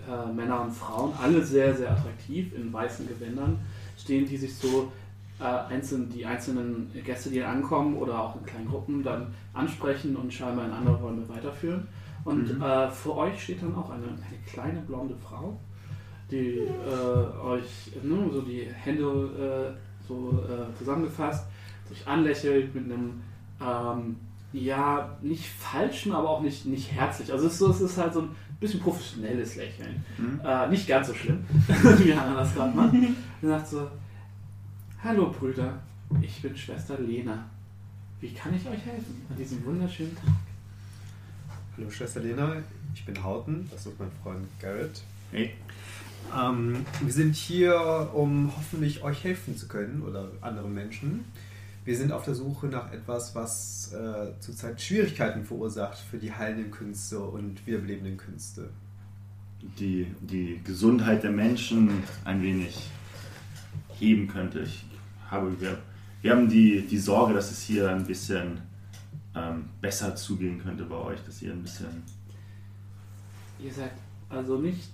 äh, 0.07 0.33
Männer 0.33 0.61
und 0.61 0.71
Frauen, 0.71 1.13
alle 1.21 1.41
sehr, 1.43 1.73
sehr 1.75 1.91
attraktiv 1.91 2.53
in 2.53 2.73
weißen 2.73 3.07
Gewändern, 3.07 3.57
stehen, 3.97 4.25
die 4.25 4.35
sich 4.35 4.53
so 4.53 4.91
äh, 5.39 5.43
einzeln, 5.43 6.09
die 6.09 6.25
einzelnen 6.25 6.91
Gäste, 7.05 7.29
die 7.29 7.41
ankommen 7.41 7.95
oder 7.95 8.19
auch 8.19 8.35
in 8.35 8.45
kleinen 8.45 8.67
Gruppen 8.67 9.01
dann 9.01 9.33
ansprechen 9.53 10.15
und 10.17 10.33
scheinbar 10.33 10.65
in 10.65 10.71
andere 10.71 10.95
Räume 10.95 11.27
weiterführen. 11.29 11.87
Und 12.25 12.57
Mhm. 12.57 12.61
äh, 12.61 12.89
vor 12.89 13.17
euch 13.17 13.41
steht 13.41 13.63
dann 13.63 13.73
auch 13.75 13.89
eine, 13.89 14.03
eine 14.05 14.37
kleine 14.45 14.81
blonde 14.81 15.15
Frau, 15.15 15.57
die 16.29 16.59
äh, 16.59 17.45
euch 17.45 17.91
ne, 18.03 18.29
so 18.31 18.41
die 18.41 18.67
Hände 18.73 19.73
äh, 19.73 20.07
so 20.07 20.43
äh, 20.49 20.77
zusammengefasst, 20.77 21.45
sich 21.87 22.05
anlächelt 22.05 22.75
mit 22.75 22.85
einem 22.85 23.21
ähm, 23.61 24.15
ja 24.53 25.17
nicht 25.21 25.47
falschen, 25.47 26.11
aber 26.11 26.29
auch 26.29 26.41
nicht, 26.41 26.65
nicht 26.65 26.91
herzlich. 26.91 27.31
Also 27.31 27.47
es 27.47 27.53
ist, 27.53 27.59
so, 27.59 27.71
es 27.71 27.81
ist 27.81 27.97
halt 27.97 28.13
so 28.13 28.21
ein 28.21 28.35
bisschen 28.59 28.79
professionelles 28.79 29.55
Lächeln. 29.55 30.03
Mhm. 30.17 30.41
Äh, 30.43 30.67
nicht 30.69 30.87
ganz 30.87 31.07
so 31.07 31.13
schlimm, 31.13 31.43
wie 31.67 32.13
Hannah 32.13 32.35
das 32.35 32.53
gerade 32.53 32.75
macht. 32.75 32.93
Und 32.93 33.15
sagt 33.41 33.67
so, 33.67 33.89
hallo 35.03 35.31
Brüder, 35.31 35.79
ich 36.21 36.41
bin 36.41 36.55
Schwester 36.55 36.99
Lena. 36.99 37.45
Wie 38.19 38.33
kann 38.33 38.53
ich 38.53 38.67
euch 38.67 38.85
helfen 38.85 39.25
an 39.29 39.37
diesem 39.37 39.65
wunderschönen 39.65 40.15
Tag? 40.15 40.33
Hallo 41.75 41.89
Schwester 41.89 42.19
Lena, 42.19 42.57
ich 42.93 43.05
bin 43.05 43.23
Hauten, 43.23 43.67
das 43.71 43.85
ist 43.85 43.99
mein 43.99 44.11
Freund 44.21 44.45
Garrett. 44.59 45.01
Hey. 45.31 45.53
Ähm, 46.37 46.85
wir 47.01 47.13
sind 47.13 47.35
hier, 47.35 48.11
um 48.13 48.51
hoffentlich 48.55 49.01
euch 49.03 49.23
helfen 49.23 49.57
zu 49.57 49.67
können 49.67 50.03
oder 50.03 50.29
anderen 50.41 50.73
Menschen. 50.73 51.25
Wir 51.83 51.97
sind 51.97 52.11
auf 52.11 52.25
der 52.25 52.35
Suche 52.35 52.67
nach 52.67 52.91
etwas, 52.91 53.33
was 53.33 53.91
äh, 53.93 54.39
zurzeit 54.39 54.79
Schwierigkeiten 54.79 55.43
verursacht 55.43 55.97
für 55.97 56.17
die 56.19 56.31
heilenden 56.31 56.69
Künste 56.69 57.19
und 57.19 57.65
wiederbelebenden 57.65 58.17
Künste. 58.17 58.69
Die, 59.79 60.07
die 60.21 60.61
Gesundheit 60.63 61.23
der 61.23 61.31
Menschen 61.31 62.03
ein 62.23 62.41
wenig 62.43 62.89
heben 63.97 64.27
könnte. 64.27 64.61
Ich 64.61 64.85
habe, 65.29 65.59
wir, 65.59 65.79
wir 66.21 66.31
haben 66.31 66.49
die, 66.49 66.85
die 66.85 66.97
Sorge, 66.99 67.33
dass 67.33 67.51
es 67.51 67.61
hier 67.61 67.89
ein 67.89 68.05
bisschen 68.05 68.61
ähm, 69.35 69.69
besser 69.81 70.15
zugehen 70.15 70.59
könnte 70.59 70.83
bei 70.83 70.97
euch, 70.97 71.23
dass 71.25 71.41
ihr 71.41 71.51
ein 71.51 71.63
bisschen. 71.63 72.03
Ihr 73.59 73.73
seid 73.73 73.93
also 74.29 74.57
nicht 74.57 74.89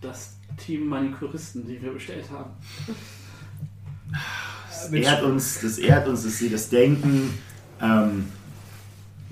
das 0.00 0.36
Team 0.56 0.86
Maniküristen, 0.86 1.66
die 1.66 1.80
wir 1.82 1.92
bestellt 1.92 2.30
haben. 2.30 2.50
Das 4.82 4.92
ehrt 4.92 5.22
uns, 5.22 5.60
das 5.60 5.78
ehrt 5.78 6.08
uns, 6.08 6.22
dass 6.22 6.38
sie 6.38 6.50
das 6.50 6.68
denken. 6.68 7.30
Ähm, 7.80 8.26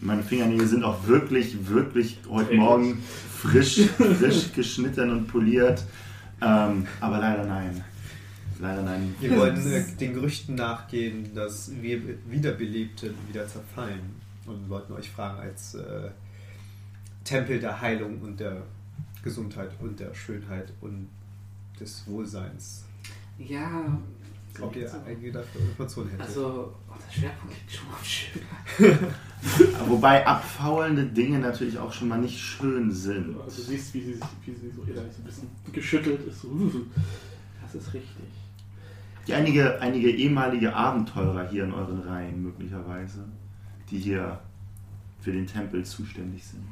meine 0.01 0.23
Fingernägel 0.23 0.67
sind 0.67 0.85
auch 0.85 1.07
wirklich, 1.07 1.69
wirklich 1.69 2.19
heute 2.29 2.55
Morgen 2.55 3.03
frisch, 3.33 3.89
frisch 3.97 4.53
geschnitten 4.55 5.11
und 5.11 5.27
poliert. 5.27 5.83
Ähm, 6.41 6.87
aber 7.01 7.19
leider 7.19 7.45
nein. 7.45 7.83
Leider 8.59 8.83
nein. 8.83 9.15
Wir 9.21 9.37
wollen 9.37 9.73
äh, 9.73 9.85
den 9.99 10.15
Gerüchten 10.15 10.55
nachgehen, 10.55 11.35
dass 11.35 11.71
wir 11.81 12.01
Wiederbelebte 12.29 13.15
wieder 13.29 13.47
zerfallen 13.47 14.01
und 14.47 14.69
wollten 14.69 14.93
euch 14.95 15.11
fragen 15.11 15.41
als 15.41 15.75
äh, 15.75 16.11
Tempel 17.25 17.59
der 17.59 17.81
Heilung 17.81 18.21
und 18.21 18.41
der 18.41 18.63
Gesundheit 19.23 19.71
und 19.81 19.99
der 20.01 20.15
Schönheit 20.15 20.73
und 20.81 21.09
des 21.81 22.05
Wohlseins. 22.07 22.85
Ja, 23.39 23.99
ob 24.63 24.75
ihr 24.77 24.91
einige 25.07 25.33
dafür 25.33 25.61
Informationen 25.61 26.11
hättet. 26.11 26.27
Also, 26.27 26.75
unser 26.89 27.11
Schwerpunkt 27.13 27.55
liegt 27.55 27.73
schon 27.73 27.89
auf 27.91 28.05
schön. 28.05 28.43
Wobei 29.89 30.27
abfaulende 30.27 31.05
Dinge 31.07 31.39
natürlich 31.39 31.79
auch 31.79 31.93
schon 31.93 32.09
mal 32.09 32.19
nicht 32.21 32.39
schön 32.39 32.91
sind. 32.91 33.37
Also, 33.41 33.57
du 33.63 33.69
siehst, 33.69 33.95
wie 33.95 34.01
sie, 34.01 34.15
sich- 34.15 34.23
wie 34.45 34.53
sie 34.55 34.71
so 34.75 34.83
innerlich 34.83 35.13
so 35.13 35.23
ein 35.23 35.25
bisschen 35.27 35.49
geschüttelt 35.73 36.27
ist. 36.27 36.45
Das 37.63 37.75
ist 37.83 37.95
richtig. 37.95 38.25
Die 39.27 39.35
einige, 39.35 39.81
einige 39.81 40.09
ehemalige 40.11 40.73
Abenteurer 40.75 41.49
hier 41.49 41.65
in 41.65 41.73
euren 41.73 41.99
Reihen 42.03 42.43
möglicherweise, 42.45 43.25
die 43.91 43.99
hier 43.99 44.39
für 45.21 45.33
den 45.33 45.49
Tempel 45.49 45.85
zuständig 45.85 46.45
sind. 46.45 46.63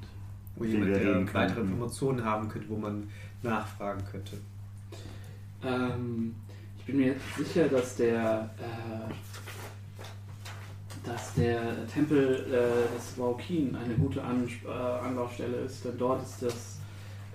wo 0.54 0.62
den 0.62 0.72
jemand, 0.74 0.90
wir 0.92 0.98
der 1.00 1.14
reden 1.16 1.34
weitere 1.34 1.54
könnten. 1.56 1.72
Informationen 1.72 2.24
haben 2.24 2.48
könnte, 2.48 2.68
wo 2.68 2.76
man 2.76 3.08
nachfragen 3.42 4.02
könnte. 4.10 4.36
Ähm, 5.64 6.36
ich 6.84 6.92
bin 6.92 7.00
mir 7.00 7.14
sicher, 7.38 7.66
dass 7.66 7.96
der, 7.96 8.50
äh, 8.58 9.08
dass 11.02 11.32
der 11.32 11.86
Tempel 11.86 12.44
äh, 12.46 12.94
des 12.94 13.18
Waukin 13.18 13.74
eine 13.74 13.94
gute 13.94 14.22
An 14.22 14.46
äh, 14.46 14.68
Anlaufstelle 14.68 15.56
ist, 15.60 15.82
denn 15.82 15.96
dort 15.96 16.22
ist 16.22 16.42
das 16.42 16.78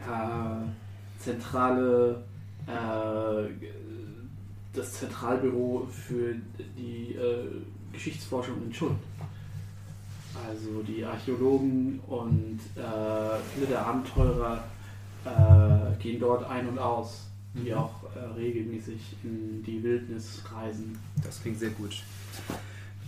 äh, 0.07 0.67
zentrale, 1.17 2.23
äh, 2.67 3.49
das 4.71 4.93
Zentralbüro 4.93 5.87
für 5.89 6.35
die 6.77 7.15
äh, 7.15 7.47
Geschichtsforschung 7.91 8.61
in 8.63 8.71
Schuld. 8.71 8.97
Also 10.47 10.83
die 10.83 11.03
Archäologen 11.03 11.99
und 12.07 12.59
viele 13.53 13.65
der 13.65 13.85
Abenteurer 13.85 14.63
gehen 15.99 16.19
dort 16.19 16.49
ein 16.49 16.69
und 16.69 16.79
aus, 16.79 17.28
die 17.53 17.71
Mhm. 17.71 17.77
auch 17.77 18.03
äh, 18.15 18.19
regelmäßig 18.37 18.99
in 19.23 19.63
die 19.63 19.81
Wildnis 19.83 20.41
reisen. 20.53 20.97
Das 21.23 21.41
klingt 21.41 21.59
sehr 21.59 21.71
gut. 21.71 22.03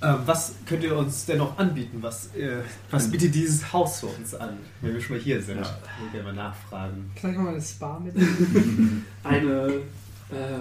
Ähm, 0.03 0.15
was 0.25 0.55
könnt 0.65 0.83
ihr 0.83 0.97
uns 0.97 1.25
denn 1.27 1.37
noch 1.37 1.57
anbieten? 1.59 1.99
Was, 2.01 2.33
äh, 2.35 2.61
was 2.89 3.11
bietet 3.11 3.35
dieses 3.35 3.71
Haus 3.71 3.99
für 3.99 4.07
uns 4.07 4.33
an, 4.33 4.57
wenn 4.81 4.93
wir 4.95 5.01
schon 5.01 5.17
mal 5.17 5.21
hier 5.23 5.39
sind? 5.43 5.59
Ja. 5.59 5.77
Ich 6.07 6.13
will 6.13 6.23
mal 6.23 6.33
nachfragen. 6.33 7.11
Vielleicht 7.15 7.37
auch 7.37 7.43
mal 7.43 7.49
eine 7.53 7.61
Spa 7.61 7.99
mit. 7.99 8.15
Eine 9.23 9.67
äh, 10.31 10.59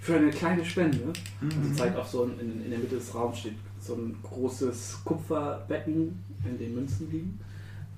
für 0.00 0.16
eine 0.16 0.30
kleine 0.30 0.64
Spende. 0.64 1.12
Sie 1.40 1.46
Mhm. 1.46 1.74
zeigt 1.76 1.96
auch 1.98 2.06
so 2.06 2.24
ein, 2.24 2.38
in, 2.40 2.64
in 2.64 2.70
der 2.70 2.78
Mitte 2.78 2.96
des 2.96 3.14
Raums 3.14 3.38
steht 3.38 3.54
so 3.80 3.94
ein 3.96 4.16
großes 4.22 5.00
Kupferbecken, 5.04 6.24
in 6.44 6.58
dem 6.58 6.74
Münzen 6.74 7.10
liegen. 7.10 7.38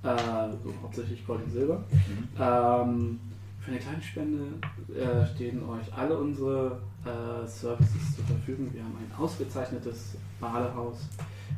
Äh, 0.03 0.17
so 0.65 0.73
hauptsächlich 0.83 1.25
Gold 1.27 1.45
und 1.45 1.53
Silber. 1.53 1.85
Ähm, 2.41 3.21
für 3.67 3.73
eine 3.73 3.81
kleine 3.81 4.03
Spende 4.03 4.45
äh, 4.95 5.27
stehen 5.35 5.69
euch 5.69 5.93
alle 5.93 6.17
unsere 6.17 6.81
äh, 7.05 7.47
Services 7.49 8.15
zur 8.15 8.25
Verfügung. 8.25 8.73
Wir 8.73 8.85
haben 8.85 8.97
ein 8.97 9.19
ausgezeichnetes 9.19 10.17
Badehaus. 10.39 11.09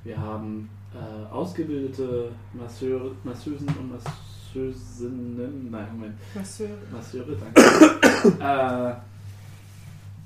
Wir 0.04 0.18
haben 0.18 0.70
äh, 0.94 1.30
ausgebildete 1.30 2.30
Masseure, 2.54 3.10
Masseusen 3.24 3.68
und 3.68 3.92
Masseusinnen. 3.92 5.70
Nein, 5.70 5.86
Moment. 5.92 6.14
Masseure. 6.34 6.78
Masseure, 6.90 7.36
danke. 7.36 7.60
äh, 8.40 8.94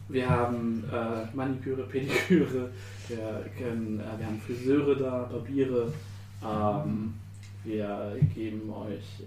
wir 0.08 0.30
haben 0.30 0.84
äh, 0.92 1.34
Maniküre, 1.34 1.82
Pediküre, 1.82 2.70
wir, 3.08 3.44
können, 3.58 3.98
äh, 3.98 4.18
wir 4.20 4.26
haben 4.26 4.40
Friseure 4.40 4.94
da, 4.94 5.28
Barbiere. 5.32 5.92
Ähm, 6.44 7.14
wir 7.64 8.16
geben 8.34 8.70
euch 8.70 9.24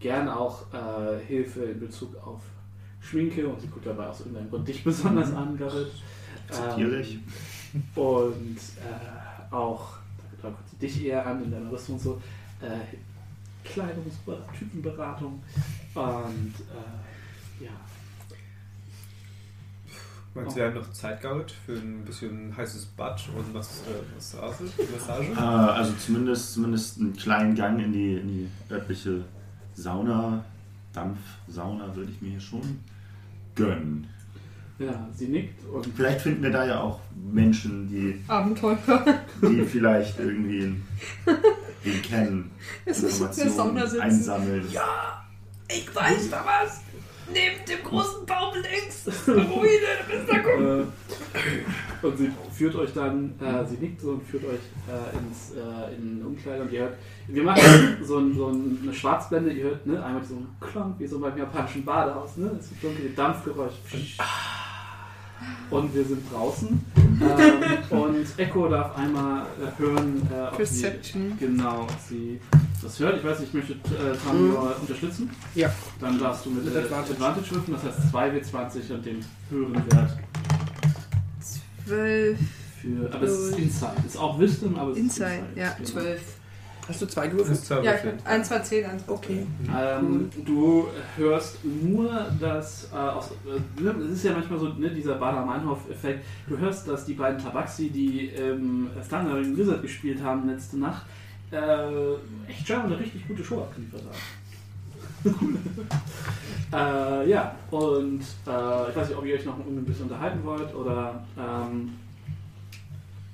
gerne 0.00 0.36
auch 0.36 0.62
äh, 0.72 1.18
Hilfe 1.26 1.64
in 1.64 1.80
Bezug 1.80 2.16
auf 2.24 2.40
Schminke 3.00 3.46
und 3.46 3.60
sie 3.60 3.68
guckt 3.68 3.86
dabei 3.86 4.06
aus 4.06 4.20
irgendeinem 4.20 4.50
Grund 4.50 4.68
dich 4.68 4.84
besonders 4.84 5.32
an, 5.32 5.56
Garrett. 5.56 5.92
Akzeptiere 6.48 7.00
ich. 7.00 7.18
Und 7.94 8.56
äh, 8.56 9.54
auch, 9.54 9.96
da 10.42 10.48
guckt 10.48 10.68
sie 10.70 10.76
dich 10.76 11.04
eher 11.04 11.26
an 11.26 11.44
in 11.44 11.50
deiner 11.50 11.70
Rüstung 11.70 11.96
und 11.96 12.00
so, 12.00 12.22
äh, 12.60 12.96
Kleidungsberatung, 13.64 14.58
Typenberatung 14.58 15.42
und 15.94 16.54
äh, 16.54 17.64
ja. 17.64 17.70
Meinst 20.34 20.52
du, 20.52 20.60
wir 20.60 20.66
haben 20.66 20.74
noch 20.74 20.92
Zeit 20.92 21.20
gehabt 21.20 21.50
für 21.50 21.72
ein 21.72 22.04
bisschen 22.04 22.56
heißes 22.56 22.86
Bad 22.96 23.28
und 23.36 23.52
was, 23.52 23.82
äh, 23.82 24.14
Massage? 24.14 24.64
Massage? 24.92 25.32
Äh, 25.32 25.36
also 25.36 25.92
zumindest, 25.94 26.54
zumindest 26.54 26.98
einen 26.98 27.16
kleinen 27.16 27.54
Gang 27.54 27.82
in 27.82 27.92
die, 27.92 28.14
in 28.14 28.28
die 28.28 28.48
örtliche 28.72 29.24
Sauna, 29.82 30.44
Dampfsauna 30.92 31.94
würde 31.94 32.10
ich 32.12 32.20
mir 32.20 32.30
hier 32.30 32.40
schon 32.40 32.80
gönnen. 33.54 34.06
Ja, 34.78 35.08
sie 35.14 35.26
nickt 35.28 35.64
und 35.66 35.86
Vielleicht 35.96 36.20
finden 36.20 36.42
wir 36.42 36.50
da 36.50 36.64
ja 36.66 36.80
auch 36.80 37.00
Menschen, 37.32 37.88
die, 37.88 38.22
Abenteurer. 38.28 38.78
die 39.42 39.64
vielleicht 39.64 40.18
irgendwie 40.20 40.74
den 41.84 42.02
kennen, 42.02 42.50
Es 42.84 43.02
ist 43.02 43.20
in 43.20 43.26
der 43.26 43.32
Sauna 43.50 43.82
Informationen 43.82 43.88
sitzen. 43.88 44.00
einsammeln. 44.02 44.64
Ich 45.68 45.94
weiß 45.94 46.30
da 46.30 46.44
was. 46.46 46.80
Neben 47.32 47.64
dem 47.66 47.82
großen 47.84 48.24
Baum 48.26 48.54
links 48.54 49.06
ist 49.06 49.28
eine 49.28 49.42
Ruine, 49.42 49.70
du 50.00 50.16
bist 50.16 50.28
da 50.28 50.38
gucken. 50.38 50.92
Äh, 52.02 52.06
und 52.06 52.16
sie 52.16 52.30
führt 52.56 52.74
euch 52.76 52.92
dann, 52.92 53.34
äh, 53.40 53.66
sie 53.66 53.76
nickt 53.76 54.00
so 54.00 54.12
und 54.12 54.26
führt 54.26 54.44
euch 54.44 54.60
äh, 54.88 55.18
ins 55.18 55.52
äh, 55.52 55.94
in 55.94 56.24
Umkleide 56.24 56.62
und 56.62 56.72
ihr 56.72 56.80
hört, 56.80 56.96
wir 57.26 57.42
machen 57.42 57.98
so, 58.02 58.18
ein, 58.18 58.34
so 58.34 58.46
eine 58.46 58.94
Schwarzblende, 58.94 59.52
ihr 59.52 59.64
hört 59.64 59.86
ne, 59.86 60.02
einmal 60.02 60.24
so 60.24 60.36
ein 60.36 60.46
Klonk, 60.60 60.98
wie 60.98 61.06
so 61.06 61.18
beim 61.18 61.36
japanischen 61.36 61.84
Badehaus, 61.84 62.36
ne? 62.36 62.50
Ist 62.58 62.70
so 62.80 62.88
ein 62.88 63.14
Dampfgeräusch. 63.14 63.74
Und 65.70 65.94
wir 65.94 66.04
sind 66.04 66.32
draußen. 66.32 67.07
Ähm, 67.20 67.98
und 67.98 68.26
Echo 68.38 68.68
darf 68.68 68.96
einmal 68.96 69.42
äh, 69.42 69.80
hören, 69.80 70.22
äh, 70.32 70.42
ob 70.42 70.50
sie, 70.52 70.56
Perception. 70.56 71.36
genau, 71.38 71.82
ob 71.82 71.92
sie 72.08 72.40
das 72.82 72.98
hört. 73.00 73.18
Ich 73.18 73.24
weiß 73.24 73.40
nicht, 73.40 73.48
ich 73.48 73.54
möchte 73.54 73.72
äh, 73.72 74.16
Tamio 74.24 74.68
unterstützen. 74.80 75.30
Ja. 75.54 75.72
Dann 76.00 76.18
darfst 76.18 76.46
du 76.46 76.50
mit, 76.50 76.64
Mit 76.64 76.74
äh, 76.74 76.78
Advantage. 76.78 77.12
Advantage 77.14 77.50
würfeln, 77.54 77.76
das 77.82 77.84
heißt 77.84 78.14
2w20 78.14 78.94
und 78.94 79.06
den 79.06 79.24
höheren 79.50 79.74
Wert 79.92 80.16
Zwölf. 81.84 82.38
für. 82.80 83.12
Aber 83.12 83.22
es 83.24 83.38
ist 83.38 83.58
Inside. 83.58 83.92
Ist 84.06 84.16
auch 84.16 84.38
Wisdom, 84.38 84.76
aber 84.76 84.92
es 84.92 84.98
Inside, 84.98 85.24
ist 85.24 85.32
Inside. 85.40 85.60
ja, 85.60 85.70
Genau. 85.76 85.88
zwölf. 85.88 86.20
Hast 86.88 87.02
du 87.02 87.06
zwei 87.06 87.28
gewürfelt? 87.28 87.84
Ja, 87.84 87.94
ich 87.96 88.02
bin 88.02 88.14
1, 88.24 88.48
2, 88.48 88.58
10, 88.60 88.86
1, 88.86 89.02
Okay. 89.06 89.46
Ähm, 89.76 90.30
du 90.46 90.88
hörst 91.16 91.62
nur, 91.64 92.26
dass, 92.40 92.88
äh, 92.90 92.96
aus, 92.96 93.30
äh, 93.46 93.88
es 94.06 94.12
ist 94.12 94.24
ja 94.24 94.32
manchmal 94.32 94.58
so 94.58 94.68
ne, 94.68 94.90
dieser 94.90 95.16
Bader-Meinhof-Effekt, 95.16 96.24
du 96.48 96.56
hörst, 96.56 96.88
dass 96.88 97.04
die 97.04 97.12
beiden 97.12 97.38
Tabaxi, 97.38 97.90
die 97.90 98.28
ähm, 98.28 98.88
Standard 99.06 99.54
Wizard 99.54 99.82
gespielt 99.82 100.22
haben 100.22 100.48
letzte 100.48 100.78
Nacht, 100.78 101.04
äh, 101.50 102.14
echt 102.48 102.66
schon 102.66 102.80
eine 102.80 102.98
richtig 102.98 103.28
gute 103.28 103.44
Show 103.44 103.60
abgeliefert 103.60 104.02
haben. 104.04 104.18
äh, 106.72 107.30
ja, 107.30 107.54
und 107.70 108.20
äh, 108.20 108.90
ich 108.90 108.96
weiß 108.96 109.08
nicht, 109.08 109.18
ob 109.18 109.26
ihr 109.26 109.34
euch 109.34 109.44
noch 109.44 109.58
ein 109.58 109.84
bisschen 109.84 110.04
unterhalten 110.04 110.42
wollt 110.42 110.74
oder 110.74 111.22
ähm, 111.36 111.90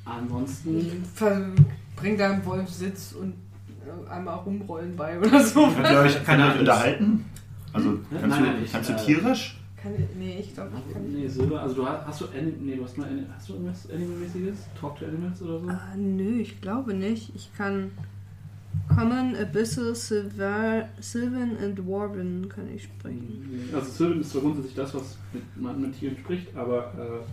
ansonsten. 0.04 1.04
Bring 1.96 2.18
da 2.18 2.30
einen 2.30 2.44
Wolfsitz 2.44 3.12
und 3.12 3.34
einmal 4.10 4.36
rumrollen 4.36 4.96
bei 4.96 5.18
oder 5.18 5.42
so. 5.42 5.66
Könnt 5.68 5.90
ihr 5.90 5.98
euch, 5.98 6.24
könnt 6.24 6.40
ihr 6.40 6.46
euch 6.46 6.60
unterhalten? 6.60 7.24
Also 7.72 7.90
Nein, 7.90 8.02
kannst, 8.20 8.40
nein, 8.40 8.56
du, 8.58 8.64
ich, 8.64 8.72
kannst 8.72 8.88
du 8.88 8.92
äh, 8.92 8.96
tierisch? 8.96 9.60
Kann 9.82 9.92
ich, 9.94 10.16
nee, 10.16 10.38
ich 10.40 10.54
glaube, 10.54 10.70
ich 10.86 10.94
kann 10.94 11.12
Nee, 11.12 11.28
Silber. 11.28 11.60
Also 11.60 11.74
du 11.74 11.86
hast, 11.86 12.06
hast 12.06 12.20
du 12.22 12.24
nee, 12.60 12.76
du 12.76 12.84
hast 12.84 12.96
mal 12.96 13.08
hast 13.36 13.48
du 13.48 13.52
irgendwas 13.54 13.90
Animal-mäßiges? 13.90 14.56
Talk 14.80 14.98
to 14.98 15.06
Animals 15.06 15.42
oder 15.42 15.60
so? 15.60 15.68
Ah, 15.68 15.94
nö, 15.96 16.40
ich 16.40 16.60
glaube 16.60 16.94
nicht. 16.94 17.32
Ich 17.34 17.50
kann 17.56 17.90
Common, 18.88 19.36
Abyssal, 19.36 19.94
Silver, 19.94 20.88
Sylvan 21.00 21.56
und 21.56 21.76
Dwarven 21.76 22.48
kann 22.48 22.64
ich 22.74 22.84
sprechen. 22.84 23.68
Also 23.74 23.90
Sylvan 23.90 24.20
ist 24.20 24.30
zwar 24.30 24.42
grundsätzlich 24.42 24.74
das, 24.74 24.94
was 24.94 25.18
mit, 25.32 25.42
man 25.60 25.80
mit 25.80 25.98
Tieren 25.98 26.16
spricht, 26.16 26.54
aber 26.56 26.92
äh, 26.94 27.24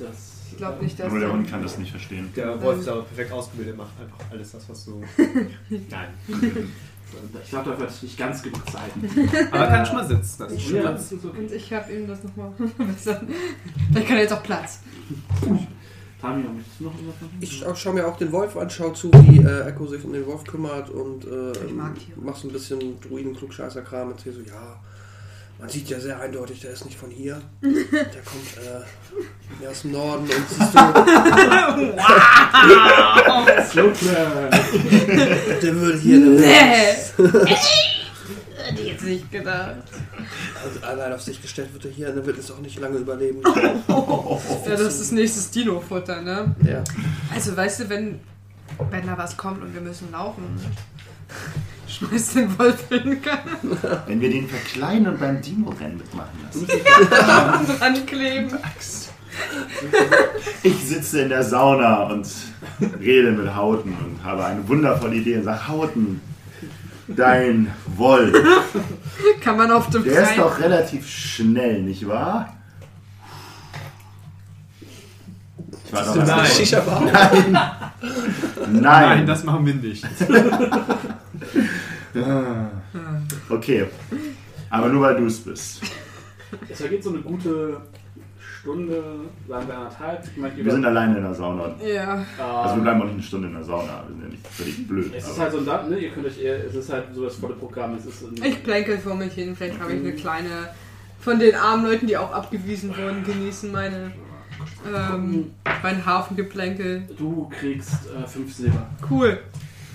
das... 0.00 0.40
Ich 0.50 0.56
glaube 0.56 0.82
nicht, 0.82 0.98
dass 0.98 1.10
Nur 1.10 1.20
der 1.20 1.32
Hund 1.32 1.48
kann 1.48 1.62
das 1.62 1.78
nicht 1.78 1.90
verstehen. 1.92 2.32
Der 2.34 2.60
Wolf 2.60 2.80
ist 2.80 2.88
aber 2.88 3.02
perfekt 3.02 3.30
ausgebildet, 3.30 3.76
macht 3.76 3.92
einfach 4.00 4.18
alles 4.30 4.50
das, 4.50 4.68
was 4.68 4.84
so. 4.84 5.00
Nein. 5.68 6.08
Ich 7.42 7.50
glaube, 7.50 7.70
dafür 7.70 7.86
hatte 7.86 7.94
ich 7.96 8.02
nicht 8.02 8.18
ganz 8.18 8.42
genug 8.42 8.70
Zeit. 8.70 8.90
Aber 9.50 9.64
er 9.64 9.68
kann 9.68 9.86
schon 9.86 9.96
mal 9.96 10.06
sitzen. 10.06 10.36
Das 10.38 10.52
ist 10.52 10.62
schon 10.62 10.76
ja, 10.76 10.82
das 10.92 11.12
ist 11.12 11.24
okay. 11.24 11.38
Und 11.38 11.52
ich 11.52 11.72
habe 11.72 11.92
ihm 11.92 12.06
das 12.06 12.22
nochmal 12.22 12.52
verbessert. 12.76 13.22
Vielleicht 13.90 14.06
kann 14.06 14.16
er 14.16 14.22
jetzt 14.22 14.32
auch 14.32 14.42
Platz. 14.42 14.80
Tamio, 16.20 16.50
möchtest 16.50 16.80
du 16.80 16.84
noch 16.84 16.94
irgendwas 16.94 17.20
machen? 17.20 17.38
Ich 17.40 17.58
schau, 17.58 17.74
schau 17.74 17.92
mir 17.92 18.06
auch 18.06 18.16
den 18.16 18.30
Wolf 18.30 18.56
an, 18.56 18.70
schau 18.70 18.90
zu, 18.90 19.10
wie 19.12 19.38
äh, 19.38 19.68
Echo 19.68 19.86
sich 19.86 20.04
um 20.04 20.12
den 20.12 20.26
Wolf 20.26 20.44
kümmert 20.44 20.90
und 20.90 21.24
äh, 21.24 21.52
Ich 21.96 22.16
mach 22.16 22.36
so 22.36 22.48
ein 22.48 22.52
bisschen 22.52 23.00
Druiden-Klugscheißer-Kram. 23.00 24.10
Erzähl 24.10 24.32
so, 24.32 24.40
ja, 24.42 24.78
man 25.60 25.68
sieht 25.68 25.88
ja 25.88 26.00
sehr 26.00 26.18
eindeutig, 26.18 26.60
der 26.60 26.70
ist 26.72 26.84
nicht 26.84 26.98
von 26.98 27.10
hier. 27.10 27.40
Der 27.62 28.22
kommt 28.24 28.56
äh, 28.56 28.80
mehr 29.60 29.70
aus 29.70 29.82
dem 29.82 29.92
Norden 29.92 30.24
und 30.24 30.48
siehst 30.48 30.74
du, 30.74 30.78
Slow 33.70 33.92
Clap. 33.92 34.50
der 35.62 35.74
würde 35.76 35.98
hier... 35.98 36.18
Nee! 36.18 36.96
sich 39.00 39.30
gedacht. 39.30 39.76
Also 40.64 40.86
allein 40.86 41.12
auf 41.12 41.22
sich 41.22 41.40
gestellt 41.40 41.72
wird 41.72 41.86
er 41.86 41.90
hier 41.90 42.08
in 42.08 42.14
der 42.14 42.26
Wildnis 42.26 42.50
auch 42.50 42.60
nicht 42.60 42.78
lange 42.78 42.98
überleben. 42.98 43.42
Ja, 43.46 44.76
das 44.76 45.00
ist 45.00 45.12
nächstes 45.12 45.50
Dino-Futter, 45.50 46.22
ne? 46.22 46.54
Ja. 46.64 46.84
Also, 47.34 47.56
weißt 47.56 47.80
du, 47.80 47.88
wenn, 47.88 48.20
wenn 48.90 49.06
da 49.06 49.16
was 49.18 49.36
kommt 49.36 49.62
und 49.62 49.74
wir 49.74 49.80
müssen 49.80 50.12
laufen, 50.12 50.44
schmeiß 51.90 52.34
den 52.34 52.58
Wolf 52.58 52.88
hin 52.88 53.20
Wenn 54.06 54.20
wir 54.20 54.30
den 54.30 54.48
verkleinern 54.48 55.14
und 55.14 55.20
beim 55.20 55.40
Dino-Rennen 55.42 55.96
mitmachen 55.98 56.38
lassen. 56.44 56.66
dran 57.78 58.06
kleben. 58.06 58.48
Ich 60.62 60.76
sitze 60.88 61.22
in 61.22 61.28
der 61.30 61.42
Sauna 61.42 62.04
und 62.04 62.28
rede 63.00 63.32
mit 63.32 63.54
Hauten 63.54 63.90
und 63.94 64.24
habe 64.24 64.44
eine 64.44 64.66
wundervolle 64.68 65.16
Idee 65.16 65.36
und 65.38 65.44
sage, 65.44 65.68
Hauten, 65.68 66.20
dein 67.08 67.70
Wolf, 67.96 68.36
Kann 69.40 69.56
man 69.56 69.70
auf 69.70 69.88
dem 69.90 70.04
der 70.04 70.22
ist 70.22 70.28
freien- 70.30 70.40
doch 70.40 70.58
relativ 70.60 71.08
schnell, 71.08 71.82
nicht 71.82 72.06
wahr? 72.06 72.54
Ich 75.86 75.92
war 75.92 76.04
doch 76.04 76.16
Nein. 76.16 77.12
Nein. 77.12 77.52
Nein. 77.52 78.80
Nein, 78.80 79.26
das 79.26 79.42
machen 79.44 79.66
wir 79.66 79.74
nicht. 79.74 80.04
Okay. 83.48 83.86
Aber 84.70 84.88
nur 84.88 85.02
weil 85.02 85.16
du 85.16 85.26
es 85.26 85.40
bist. 85.40 85.82
Es 86.68 86.80
vergeht 86.80 87.02
so 87.02 87.10
eine 87.10 87.20
gute 87.20 87.80
Stunde, 88.60 89.02
sagen 89.48 89.68
wir 89.68 89.76
anderthalb. 89.78 90.24
Ich 90.24 90.36
meine, 90.36 90.56
Wir 90.56 90.72
sind 90.72 90.84
alleine 90.84 91.16
in 91.16 91.22
der 91.22 91.34
Sauna. 91.34 91.74
Ja. 91.82 92.24
Also 92.38 92.74
wir 92.74 92.78
ähm, 92.78 92.82
bleiben 92.82 93.00
auch 93.00 93.04
nicht 93.04 93.14
eine 93.14 93.22
Stunde 93.22 93.48
in 93.48 93.54
der 93.54 93.64
Sauna. 93.64 94.04
Wir 94.06 94.14
sind 94.14 94.22
ja 94.22 94.28
nicht 94.28 94.46
völlig 94.46 94.88
blöd. 94.88 95.12
es 95.16 95.28
ist 95.28 95.38
halt 95.38 95.52
so 95.52 95.58
ein 95.58 95.66
Dach, 95.66 95.86
ne? 95.88 95.98
Ihr 95.98 96.10
könnt 96.10 96.26
euch 96.26 96.40
eher, 96.40 96.64
es 96.64 96.74
ist 96.74 96.92
halt 96.92 97.06
so 97.14 97.24
das 97.24 97.36
volle 97.36 97.54
Programm. 97.54 97.94
Es 97.94 98.06
ist 98.06 98.22
Ich 98.44 98.62
plänkel 98.62 98.98
vor 98.98 99.14
mich 99.14 99.32
hin. 99.32 99.56
Vielleicht 99.56 99.80
habe 99.80 99.92
ich 99.92 100.00
eine 100.00 100.12
kleine. 100.12 100.68
Von 101.20 101.38
den 101.38 101.54
armen 101.54 101.84
Leuten, 101.84 102.06
die 102.06 102.16
auch 102.16 102.32
abgewiesen 102.32 102.90
wurden, 102.96 103.24
genießen 103.24 103.70
meine. 103.72 104.12
Ähm, 104.94 105.52
mein 105.82 106.04
Hafengeplänkel. 106.04 107.08
du 107.16 107.48
kriegst 107.48 107.94
äh, 108.10 108.26
fünf 108.26 108.54
Silber. 108.54 108.86
Cool. 109.08 109.38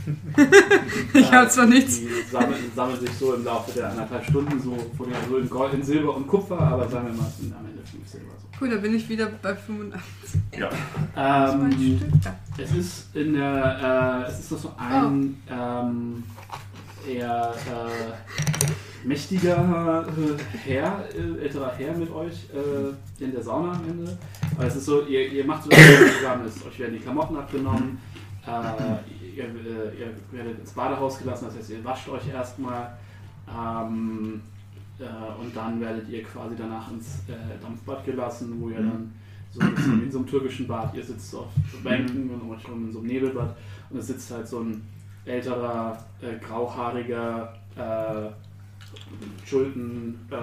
ich 1.14 1.32
habe 1.32 1.50
zwar 1.50 1.66
nichts. 1.66 2.00
Die 2.00 2.08
sammeln, 2.32 2.72
sammeln 2.76 3.00
sich 3.00 3.12
so 3.12 3.34
im 3.34 3.44
Laufe 3.44 3.72
der 3.72 3.90
anderthalb 3.90 4.26
Stunden 4.26 4.60
so, 4.60 4.78
von 4.98 5.10
der, 5.10 5.18
so 5.30 5.38
in 5.38 5.50
Gold, 5.50 5.74
in 5.74 5.84
Silber 5.84 6.16
und 6.16 6.28
Kupfer, 6.28 6.60
aber 6.60 6.88
sagen 6.88 7.08
wir 7.08 7.14
mal, 7.14 7.32
sind 7.40 7.54
am 7.54 7.66
Ende 7.66 7.84
fünf 7.84 8.08
Silber. 8.08 8.32
So. 8.38 8.48
Cool, 8.60 8.70
da 8.70 8.78
bin 8.78 8.96
ich 8.96 9.10
wieder 9.10 9.28
bei 9.42 9.56
85. 9.56 10.42
Ja. 10.58 10.70
Ähm. 11.18 12.00
Es 12.58 12.74
ist 12.74 13.16
in 13.16 13.34
der, 13.34 14.26
äh, 14.28 14.32
es 14.32 14.40
ist 14.40 14.52
noch 14.52 14.60
so 14.60 14.74
ein 14.78 15.42
ähm, 15.50 16.24
eher 17.08 17.54
äh, 17.54 19.08
mächtiger 19.08 20.06
äh, 20.08 20.68
Herr, 20.68 21.06
äh, 21.14 21.44
älterer 21.44 21.74
Herr 21.78 21.94
mit 21.94 22.12
euch 22.12 22.48
äh, 22.54 23.24
in 23.24 23.32
der 23.32 23.44
Sauna 23.44 23.74
am 23.74 23.90
Ende. 23.90 24.18
Aber 24.56 24.66
es 24.66 24.76
ist 24.76 24.86
so, 24.86 25.06
ihr, 25.06 25.32
ihr 25.32 25.46
macht 25.46 25.64
so 25.64 25.70
Programm, 25.70 26.46
ist, 26.46 26.66
euch 26.66 26.80
werden 26.80 26.94
die 26.94 27.00
Klamotten 27.00 27.38
abgenommen, 27.38 28.00
äh, 28.46 28.50
ihr, 29.36 29.46
äh, 29.46 30.00
ihr 30.00 30.14
werdet 30.32 30.60
ins 30.60 30.72
Badehaus 30.72 31.20
gelassen, 31.20 31.46
das 31.46 31.58
heißt, 31.58 31.70
ihr 31.72 31.84
wascht 31.84 32.10
euch 32.10 32.28
erstmal. 32.30 32.98
Ähm, 33.48 34.42
äh, 35.00 35.42
und 35.42 35.56
dann 35.56 35.80
werdet 35.82 36.08
ihr 36.10 36.24
quasi 36.24 36.56
danach 36.58 36.90
ins 36.92 37.20
äh, 37.28 37.62
Dampfbad 37.62 38.06
gelassen, 38.06 38.60
wo 38.60 38.70
ihr 38.70 38.78
dann 38.78 39.14
so 39.52 39.62
ein 39.62 39.76
bisschen 39.76 40.04
in 40.04 40.12
so 40.12 40.20
einem 40.20 40.28
türkischen 40.28 40.68
Bad, 40.68 40.96
ihr 40.96 41.04
sitzt 41.04 41.36
auf 41.36 41.48
Bänken 41.84 42.30
und 42.30 42.42
um 42.42 42.52
euch 42.52 42.66
in 42.68 42.92
so 42.92 43.00
einem 43.00 43.08
Nebelbad 43.08 43.56
und 43.90 44.00
es 44.00 44.08
sitzt 44.08 44.32
halt 44.32 44.48
so 44.48 44.60
ein 44.60 44.82
älterer, 45.26 45.98
äh, 46.22 46.38
grauhaariger, 46.46 47.54
äh, 47.76 48.30
Schulden, 49.46 50.20
äh, 50.32 50.36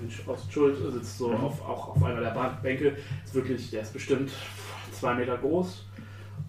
Mensch 0.00 0.26
aus 0.26 0.46
Schuld 0.50 0.76
sitzt 0.92 1.18
so 1.18 1.32
auf, 1.32 1.60
auch 1.62 1.88
auf 1.96 2.02
einer 2.02 2.20
der 2.20 2.58
Bänke. 2.62 2.96
Ist 3.24 3.34
wirklich, 3.34 3.70
der 3.70 3.82
ist 3.82 3.92
bestimmt 3.92 4.30
zwei 4.92 5.14
Meter 5.14 5.36
groß 5.36 5.87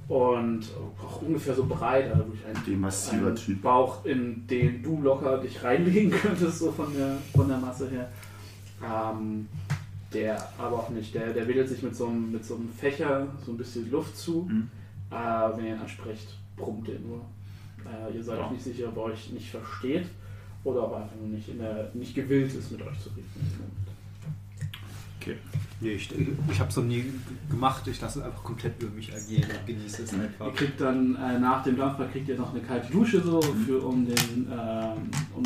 und 0.10 0.62
auch 1.02 1.22
ungefähr 1.22 1.54
so 1.56 1.66
breit, 1.66 2.12
also 2.12 2.26
wirklich 2.28 2.76
ein 2.76 2.82
massiver 2.82 3.34
Typ. 3.36 3.62
Bauch, 3.62 4.04
in 4.06 4.46
den 4.48 4.84
du 4.84 5.02
locker 5.02 5.38
dich 5.38 5.64
reinlegen 5.64 6.12
könntest, 6.22 6.60
so 6.60 6.72
von 6.72 6.92
der, 6.94 7.16
von 7.36 7.48
der 7.48 7.58
Masse 7.60 7.90
her. 7.90 8.10
Ähm, 8.84 9.48
der 10.12 10.50
aber 10.58 10.78
auch 10.80 10.90
nicht, 10.90 11.14
der, 11.14 11.32
der 11.34 11.48
wedelt 11.48 11.70
sich 11.70 11.84
mit 11.84 11.96
so, 11.96 12.08
einem, 12.08 12.32
mit 12.32 12.44
so 12.44 12.56
einem 12.56 12.70
Fächer 12.70 13.28
so 13.46 13.52
ein 13.52 13.58
bisschen 13.58 13.90
Luft 13.92 14.18
zu. 14.18 14.48
Mhm. 14.50 14.70
Äh, 15.12 15.16
wenn 15.58 15.66
ihr 15.66 15.76
ihn 15.76 15.82
ansprecht, 15.82 16.36
brummt 16.58 16.90
er 16.90 17.00
nur. 17.00 17.22
Äh, 17.86 18.16
ihr 18.16 18.24
seid 18.24 18.40
Ja. 18.40 18.46
auch 18.46 18.52
nicht 18.52 18.64
sicher, 18.64 18.88
ob 18.90 18.98
er 18.98 19.04
euch 19.04 19.32
nicht 19.32 19.52
versteht 19.52 20.08
oder 20.64 20.86
ob 20.86 20.94
er 20.94 21.04
einfach 21.04 21.16
nicht, 21.18 21.50
in 21.50 21.60
der, 21.60 21.92
nicht 21.94 22.16
gewillt 22.16 22.54
ist, 22.54 22.72
mit 22.72 22.82
euch 22.82 23.00
zu 23.00 23.10
reden. 23.10 23.30
Nee, 25.82 25.92
ich 25.94 26.10
ich 26.52 26.60
habe 26.60 26.70
es 26.70 26.76
noch 26.76 26.84
nie 26.84 27.06
gemacht. 27.50 27.88
Ich 27.88 28.02
lasse 28.02 28.20
es 28.20 28.26
einfach 28.26 28.44
komplett 28.44 28.82
über 28.84 28.94
mich 28.94 29.14
ergehen 29.14 29.44
und 29.44 29.66
genieße 29.66 30.04
es 30.04 30.12
Ihr 30.12 30.20
einfach. 30.22 30.54
kriegt 30.54 30.82
dann 30.82 31.16
äh, 31.16 31.40
nach 31.40 31.64
dem 31.64 31.78
Dampfbad 31.78 32.12
kriegt 32.12 32.28
ihr 32.28 32.38
noch 32.38 32.52
eine 32.52 32.62
kalte 32.62 32.92
Dusche 32.92 33.22
so, 33.22 33.42
für, 33.42 33.80
um, 33.86 34.06
den, 34.06 34.48
ähm, 34.52 35.10
um 35.36 35.44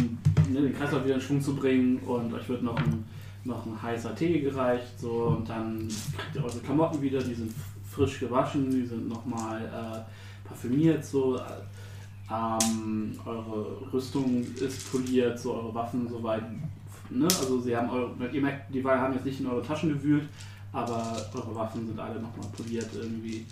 ne, 0.52 0.62
den 0.62 0.76
Kreislauf 0.76 1.06
wieder 1.06 1.16
in 1.16 1.22
Schwung 1.22 1.42
zu 1.42 1.56
bringen 1.56 1.98
und 2.00 2.34
euch 2.34 2.50
wird 2.50 2.64
noch 2.64 2.76
ein, 2.78 3.06
noch 3.44 3.64
ein 3.68 3.80
heißer 3.80 4.16
Tee 4.16 4.40
gereicht 4.40 5.00
so 5.00 5.36
und 5.38 5.48
dann 5.48 5.88
kriegt 6.18 6.36
ihr 6.36 6.44
eure 6.44 6.60
Klamotten 6.60 7.00
wieder, 7.02 7.22
die 7.22 7.36
sind 7.36 7.54
frisch 7.92 8.20
gewaschen, 8.20 8.72
die 8.72 8.88
sind 8.88 9.08
nochmal 9.08 9.62
äh, 9.66 10.48
parfümiert 10.48 11.06
so. 11.06 11.40
Ähm, 12.32 13.12
eure 13.26 13.92
Rüstung 13.94 14.44
ist 14.56 14.92
poliert, 14.92 15.38
so 15.40 15.54
eure 15.54 15.76
Waffen 15.76 16.08
soweit. 16.08 16.42
Ne? 17.20 17.26
Also 17.26 17.62
sie 17.62 17.76
haben 17.76 17.90
eure, 17.90 18.12
ihr 18.32 18.42
merkt, 18.42 18.74
die 18.74 18.84
haben 18.84 19.14
jetzt 19.14 19.26
nicht 19.26 19.40
in 19.40 19.48
eure 19.48 19.66
Taschen 19.66 19.90
gewühlt, 19.90 20.28
aber 20.72 21.16
eure 21.34 21.56
Waffen 21.56 21.88
sind 21.88 22.00
alle 22.00 22.20
nochmal 22.20 22.48
poliert 22.56 22.90
irgendwie. 22.94 23.46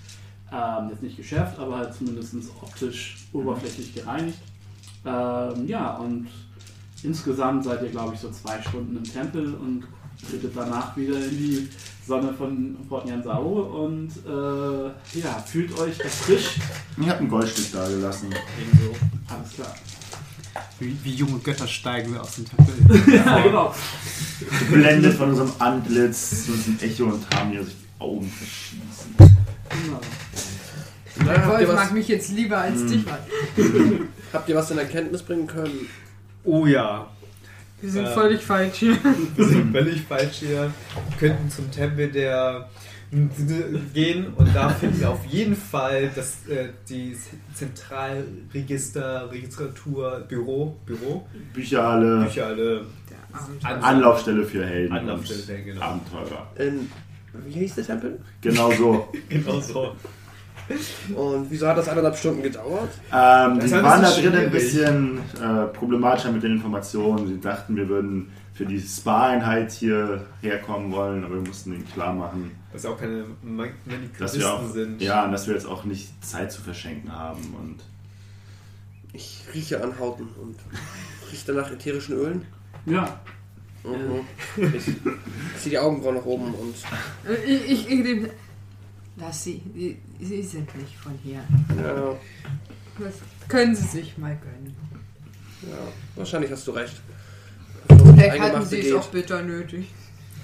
Ähm, 0.51 0.89
jetzt 0.89 1.01
nicht 1.01 1.15
geschärft, 1.15 1.57
aber 1.59 1.77
halt 1.77 1.93
zumindest 1.93 2.35
optisch 2.61 3.17
oberflächlich 3.31 3.93
gereinigt. 3.93 4.39
Ähm, 5.05 5.65
ja, 5.65 5.95
und 5.95 6.27
insgesamt 7.03 7.63
seid 7.63 7.81
ihr, 7.83 7.89
glaube 7.89 8.15
ich, 8.15 8.19
so 8.19 8.29
zwei 8.31 8.61
Stunden 8.61 8.97
im 8.97 9.03
Tempel 9.03 9.53
und 9.53 9.83
tretet 10.29 10.51
danach 10.55 10.95
wieder 10.97 11.17
in 11.17 11.37
die 11.37 11.69
Sonne 12.05 12.33
von 12.33 12.75
Port 12.89 13.05
Nyansao 13.05 13.85
und 13.85 14.09
äh, 14.25 15.19
ja, 15.19 15.39
fühlt 15.45 15.77
euch 15.79 15.99
erfrischt. 15.99 16.59
Ich 16.99 17.09
habe 17.09 17.19
ein 17.19 17.29
Goldstück 17.29 17.71
da 17.71 17.87
gelassen. 17.87 18.29
Ebenso. 18.59 18.95
Alles 19.29 19.53
klar. 19.53 19.73
Wie, 20.81 20.97
wie 21.03 21.13
junge 21.13 21.37
Götter 21.39 21.67
steigen 21.67 22.11
wir 22.13 22.21
aus 22.23 22.35
dem 22.35 22.45
Tempel. 22.49 23.13
Ja, 23.15 23.39
genau. 23.41 23.73
Geblendet 24.67 25.13
von 25.15 25.29
unserem 25.29 25.51
Antlitz, 25.59 26.47
so 26.47 26.53
ein 26.53 26.79
Echo 26.81 27.03
und 27.05 27.23
haben 27.35 27.51
hier 27.51 27.63
sich 27.63 27.75
die 27.75 28.01
Augen 28.01 28.27
verschließen. 28.31 29.15
Genau. 29.69 30.01
Na, 31.19 31.23
Der 31.25 31.45
habt, 31.45 31.61
ihr 31.61 31.67
Wolf 31.67 31.69
was, 31.69 31.75
mag 31.85 31.93
mich 31.93 32.07
jetzt 32.07 32.31
lieber 32.31 32.57
als 32.57 32.83
dich, 32.87 33.05
Mann. 33.05 33.19
habt 34.33 34.49
ihr 34.49 34.55
was 34.55 34.71
in 34.71 34.79
Erkenntnis 34.79 35.21
bringen 35.21 35.45
können? 35.45 35.87
Oh 36.43 36.65
ja, 36.65 37.07
Wir 37.79 37.91
sind 37.91 38.05
Äh. 38.07 38.13
völlig 38.15 38.41
falsch 38.41 38.77
hier. 38.79 38.97
wir 39.35 39.47
sind 39.47 39.71
völlig 39.71 40.01
falsch 40.01 40.37
hier. 40.39 40.73
Wir 41.09 41.17
könnten 41.29 41.49
zum 41.51 41.69
Tempel 41.69 42.11
der 42.11 42.67
gehen 43.93 44.33
und 44.35 44.55
da 44.55 44.69
finden 44.69 44.99
wir 45.01 45.09
auf 45.09 45.25
jeden 45.25 45.55
Fall 45.55 46.09
das 46.15 46.47
äh, 46.47 46.69
die 46.87 47.15
Zentralregister, 47.53 49.29
Registratur, 49.31 50.21
Büro, 50.27 50.77
Büro, 50.85 51.27
Bücherhalle, 51.53 52.23
Bücher 52.25 52.47
alle 52.47 52.85
Der 53.09 53.39
Abenteuer. 53.39 53.71
An- 53.71 53.83
Anlaufstelle 53.83 54.45
für 54.45 54.65
Helden 54.65 54.93
Anlaufstelle 54.95 55.41
für 55.41 55.53
Helden, 55.53 55.73
genau. 55.73 55.81
Abenteurer. 55.85 56.47
In, 56.57 56.89
wie 57.45 57.51
hieß 57.59 57.75
der 57.75 57.85
Tempel? 57.85 58.19
Genau 58.41 58.71
so. 58.71 59.09
genau 59.29 59.59
so. 59.59 59.95
Und 61.15 61.47
wieso 61.51 61.67
hat 61.67 61.77
das 61.77 61.89
eineinhalb 61.89 62.15
Stunden 62.15 62.41
gedauert? 62.43 62.91
Ähm, 63.11 63.59
die 63.59 63.71
waren 63.71 64.01
da 64.01 64.07
bisschen 64.07 64.31
drin 64.31 64.35
ein 64.45 64.51
bisschen 64.51 65.17
äh, 65.41 65.65
problematischer 65.73 66.31
mit 66.31 66.43
den 66.43 66.53
Informationen. 66.53 67.27
Sie 67.27 67.41
dachten, 67.41 67.75
wir 67.75 67.89
würden 67.89 68.29
für 68.53 68.65
die 68.65 68.79
Spa-Einheit 68.79 69.71
hier 69.71 70.25
herkommen 70.41 70.91
wollen, 70.91 71.23
aber 71.23 71.35
wir 71.35 71.47
mussten 71.47 71.73
ihnen 71.73 71.87
klar 71.87 72.13
machen, 72.13 72.51
Dass 72.73 72.83
wir 72.83 72.91
auch 72.91 72.99
keine 72.99 73.25
Ma- 73.43 73.65
dass 74.19 74.37
wir 74.37 74.47
auch, 74.51 74.61
Manikuristen 74.61 74.73
sind. 74.73 75.01
ja, 75.01 75.25
und 75.25 75.31
dass 75.31 75.47
wir 75.47 75.53
jetzt 75.55 75.65
auch 75.65 75.83
nicht 75.85 76.09
Zeit 76.23 76.51
zu 76.51 76.61
verschenken 76.61 77.11
haben. 77.11 77.41
Und 77.59 77.77
Ich 79.13 79.43
rieche 79.53 79.81
an 79.83 79.97
Hauten 79.99 80.27
und 80.41 80.55
rieche 81.31 81.53
nach 81.53 81.71
ätherischen 81.71 82.15
Ölen. 82.17 82.45
Ja, 82.85 83.19
Mhm. 83.83 84.21
Ich 84.75 84.83
ziehe 84.83 85.71
die 85.71 85.79
Augenbrauen 85.79 86.13
nach 86.17 86.25
oben 86.25 86.53
und 86.53 86.75
Ich, 87.47 87.71
ich, 87.71 87.89
ich 87.89 88.03
nehme. 88.03 88.29
Lass 89.17 89.43
sie. 89.43 89.59
sie. 89.75 89.97
Sie 90.19 90.43
sind 90.43 90.75
nicht 90.75 90.95
von 90.97 91.13
hier. 91.23 91.43
ja, 91.83 92.15
Das 92.99 93.15
können 93.47 93.75
sie 93.75 93.87
sich 93.87 94.15
mal 94.19 94.37
gönnen. 94.39 94.75
ja, 95.63 95.77
wahrscheinlich 96.15 96.51
hast 96.51 96.67
du 96.67 96.71
recht. 96.71 97.01
Vielleicht 97.97 98.39
hatten 98.39 98.65
sie 98.65 98.79
es 98.79 98.93
auch 98.93 99.07
bitter 99.07 99.41
nötig. 99.41 99.87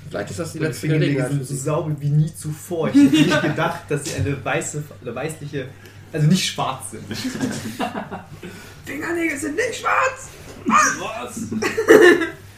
Vielleicht 0.10 0.30
ist 0.32 0.40
das 0.40 0.54
die 0.54 0.60
Die 0.60 0.64
letzte 0.66 0.82
Fingernägel 0.82 1.16
Gelegenheit 1.16 1.48
so 1.48 1.54
sie. 1.54 1.60
sauber 1.60 1.96
wie 2.00 2.10
nie 2.10 2.34
zuvor. 2.34 2.88
Ich 2.90 2.96
hätte 2.96 3.16
nicht 3.16 3.42
gedacht, 3.42 3.82
dass 3.90 4.06
sie 4.06 4.16
eine 4.16 4.44
weiße, 4.44 4.84
eine 5.02 5.16
weißliche, 5.16 5.68
also 6.14 6.28
nicht 6.28 6.46
schwarz 6.48 6.92
sind. 6.92 7.04
Fingernägel 8.86 9.38
sind 9.38 9.56
nicht 9.56 9.76
schwarz! 9.76 10.30
Was? 10.66 11.38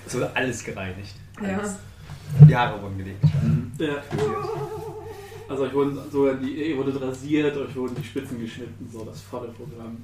Es 0.05 0.15
wurde 0.15 0.29
alles 0.35 0.63
gereinigt. 0.63 1.15
Ja. 1.41 1.57
Alles. 1.57 1.75
Jahre 2.47 2.81
wurden 2.81 2.97
gelegt. 2.99 3.23
Ja. 3.79 3.95
Also 5.47 5.63
euch 5.63 5.73
wurden 5.73 5.97
sogar 6.11 6.35
die, 6.35 6.69
ihr 6.69 6.77
wurdet 6.77 7.01
rasiert, 7.01 7.57
euch 7.57 7.75
wurden 7.75 7.95
die 7.95 8.03
Spitzen 8.03 8.39
geschnitten, 8.39 8.87
so 8.91 9.03
das 9.03 9.21
volle 9.21 9.47
Programm. 9.49 9.97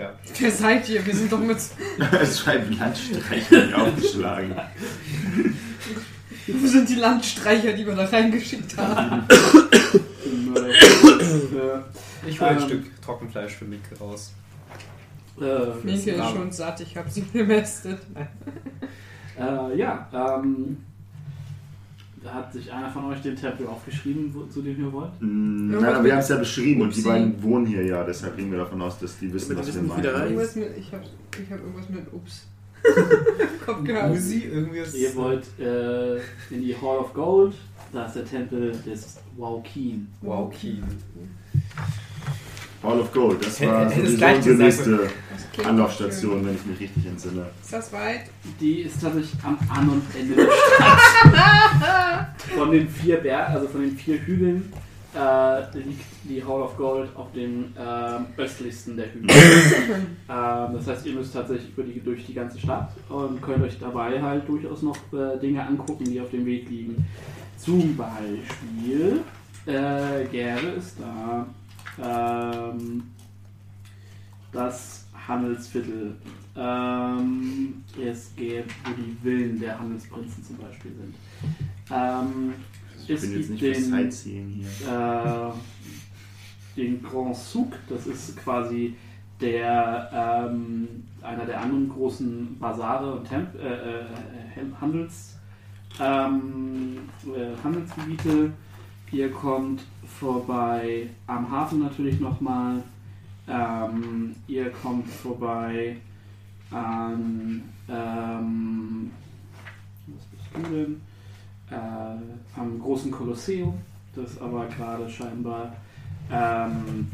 Ja. 0.00 0.14
Wer 0.38 0.50
seid 0.50 0.88
ihr? 0.88 1.04
Wir 1.04 1.14
sind 1.14 1.30
doch 1.30 1.38
mit. 1.40 1.58
Es 2.22 2.40
scheint 2.40 2.78
Landstreicher 2.78 3.82
aufgeschlagen. 3.82 4.54
Wo 6.46 6.66
sind 6.66 6.88
die 6.88 6.94
Landstreicher, 6.94 7.74
die 7.74 7.86
wir 7.86 7.94
da 7.94 8.06
reingeschickt 8.06 8.76
haben? 8.78 9.24
Ich 12.26 12.38
hole 12.40 12.50
ein 12.50 12.58
Ähm. 12.58 12.66
Stück 12.66 13.02
Trockenfleisch 13.02 13.54
für 13.54 13.64
Mike 13.64 13.98
raus. 13.98 14.32
Äh, 15.40 15.66
Minke 15.82 16.10
ist 16.10 16.30
schon 16.30 16.52
satt, 16.52 16.80
ich 16.80 16.96
habe 16.96 17.08
sie 17.10 17.22
gemästet. 17.32 18.00
Äh, 19.38 19.76
ja, 19.78 20.08
ähm, 20.12 20.84
hat 22.24 22.52
sich 22.52 22.70
einer 22.70 22.90
von 22.90 23.04
euch 23.06 23.22
den 23.22 23.36
Tempel 23.36 23.66
aufgeschrieben, 23.66 24.34
wo, 24.34 24.44
zu 24.44 24.62
dem 24.62 24.78
ihr 24.78 24.92
wollt. 24.92 25.10
Mm, 25.20 25.70
Irgendwas 25.70 25.82
Nein, 25.82 25.94
aber 25.94 26.04
wir 26.04 26.12
haben 26.12 26.20
es 26.20 26.28
ja 26.28 26.36
beschrieben 26.36 26.82
und 26.82 26.94
die 26.94 27.02
beiden 27.02 27.42
wohnen 27.42 27.66
hier 27.66 27.84
ja, 27.84 28.04
deshalb 28.04 28.36
gehen 28.36 28.50
wir 28.50 28.58
davon 28.58 28.82
aus, 28.82 28.98
dass 28.98 29.18
die 29.18 29.32
wissen, 29.32 29.56
was 29.56 29.74
wir 29.74 29.82
meinen. 29.82 30.04
Irgendwas 30.04 30.56
ich 30.56 30.92
habe 30.92 31.04
ich 31.32 31.50
hab 31.50 31.58
irgendwas 31.60 31.88
mit 31.88 32.12
Ups. 32.12 32.46
Kopf 33.64 33.84
gehabt. 33.84 34.14
Uzi, 34.14 34.44
irgendwie 34.44 34.78
ist. 34.78 34.96
Ihr 34.96 35.14
wollt 35.14 35.46
äh, 35.58 36.16
in 36.50 36.62
die 36.62 36.74
Hall 36.74 36.98
of 36.98 37.12
Gold, 37.12 37.54
da 37.92 38.06
ist 38.06 38.16
der 38.16 38.24
Tempel 38.24 38.72
des 38.86 39.18
Waukin. 39.36 40.08
Wow, 40.22 40.50
Keen. 40.50 40.82
Hall 42.82 43.00
of 43.00 43.12
Gold, 43.12 43.44
das 43.44 43.60
war 43.60 43.90
hätte 43.90 43.90
es 43.90 43.96
sowieso 43.96 44.16
gleich 44.16 44.36
unsere 44.36 44.56
nächste 44.56 45.10
Anlaufstation, 45.64 46.32
schön. 46.32 46.46
wenn 46.46 46.54
ich 46.54 46.66
mich 46.66 46.80
richtig 46.80 47.06
entsinne. 47.06 47.46
Ist 47.62 47.72
das 47.72 47.92
weit? 47.92 48.22
Die 48.58 48.80
ist 48.80 49.00
tatsächlich 49.00 49.38
am 49.44 49.58
An- 49.68 49.88
und 49.90 50.02
Ende 50.18 50.36
der 50.36 50.48
Stadt. 50.76 52.36
von 52.56 52.70
den 52.70 52.88
vier 52.88 53.18
Bergen, 53.18 53.54
also 53.54 53.68
von 53.68 53.82
den 53.82 53.96
vier 53.96 54.18
Hügeln, 54.18 54.72
äh, 55.14 55.78
liegt 55.78 56.04
die 56.24 56.42
Hall 56.42 56.62
of 56.62 56.76
Gold 56.76 57.10
auf 57.16 57.32
dem 57.32 57.72
ähm, 57.78 58.26
östlichsten 58.36 58.96
der 58.96 59.12
Hügel. 59.12 59.28
ähm, 59.30 60.06
das 60.28 60.86
heißt, 60.86 61.06
ihr 61.06 61.14
müsst 61.14 61.34
tatsächlich 61.34 61.70
über 61.70 61.82
die, 61.82 62.00
durch 62.00 62.24
die 62.24 62.34
ganze 62.34 62.58
Stadt 62.58 62.92
und 63.08 63.42
könnt 63.42 63.62
euch 63.62 63.78
dabei 63.78 64.22
halt 64.22 64.48
durchaus 64.48 64.82
noch 64.82 64.96
äh, 65.12 65.38
Dinge 65.38 65.66
angucken, 65.66 66.04
die 66.04 66.20
auf 66.20 66.30
dem 66.30 66.46
Weg 66.46 66.70
liegen. 66.70 67.04
Zum 67.58 67.96
Beispiel, 67.96 69.20
äh, 69.66 70.24
Gerbe 70.30 70.68
ist 70.78 70.96
da. 70.98 71.46
Ähm, 72.02 73.02
das 74.52 75.06
Handelsviertel. 75.26 76.14
Ähm, 76.56 77.84
es 78.02 78.34
gäbe, 78.36 78.64
wo 78.84 78.90
die 78.94 79.16
Villen 79.22 79.60
der 79.60 79.78
Handelsprinzen 79.78 80.44
zum 80.44 80.56
Beispiel 80.56 80.92
sind. 80.92 81.14
Ähm, 81.90 82.54
Ich 83.04 83.10
es 83.10 83.20
bin 83.20 83.32
jetzt 83.38 83.48
gibt 83.48 83.62
nicht 83.62 83.76
den, 83.76 83.84
Sightseeing 83.84 84.48
hier. 84.48 84.92
äh, 84.92 85.52
den 86.76 87.02
Grand 87.02 87.36
Souk, 87.36 87.72
das 87.88 88.06
ist 88.06 88.36
quasi 88.38 88.94
der 89.40 90.10
ähm, 90.50 90.88
einer 91.22 91.46
der 91.46 91.60
anderen 91.60 91.88
großen 91.88 92.58
Basare 92.58 93.14
und 93.14 93.28
Temp 93.28 93.54
äh, 93.54 94.00
äh, 94.00 94.04
Handels, 94.80 95.38
ähm, 95.98 96.98
äh, 97.26 97.56
Handelsgebiete. 97.64 98.52
Ihr 99.12 99.30
kommt 99.30 99.82
vorbei 100.18 101.08
am 101.26 101.50
Hafen 101.50 101.80
natürlich 101.80 102.20
nochmal. 102.20 102.82
Ähm, 103.48 104.34
ihr 104.46 104.70
kommt 104.70 105.08
vorbei 105.08 105.96
an 106.70 107.62
ähm, 107.88 109.10
was 110.06 110.24
bist 110.26 110.66
du 110.66 110.74
denn? 110.74 111.00
Äh, 111.70 112.58
am 112.58 112.80
großen 112.80 113.10
Kolosseum, 113.10 113.74
das 114.14 114.40
aber 114.40 114.66
gerade 114.66 115.08
scheinbar 115.08 115.72
ähm, 116.32 117.08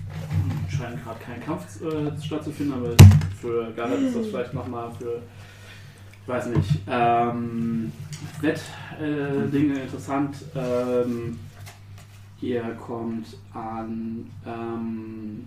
scheint 0.68 1.02
gerade 1.02 1.20
kein 1.20 1.40
Kampf 1.42 1.80
äh, 1.82 2.20
stattzufinden, 2.22 2.74
aber 2.74 2.94
für 3.40 3.72
Gareth 3.72 4.00
ist 4.00 4.16
das 4.16 4.26
vielleicht 4.26 4.54
nochmal 4.54 4.90
für, 4.98 5.22
weiß 6.26 6.46
nicht, 6.48 6.80
ähm, 6.86 7.92
Wettdinge 8.40 9.78
äh, 9.78 9.82
interessant. 9.82 10.36
Ähm, 10.54 11.38
ihr 12.40 12.62
kommt 12.74 13.36
an, 13.52 14.30
ähm, 14.46 15.46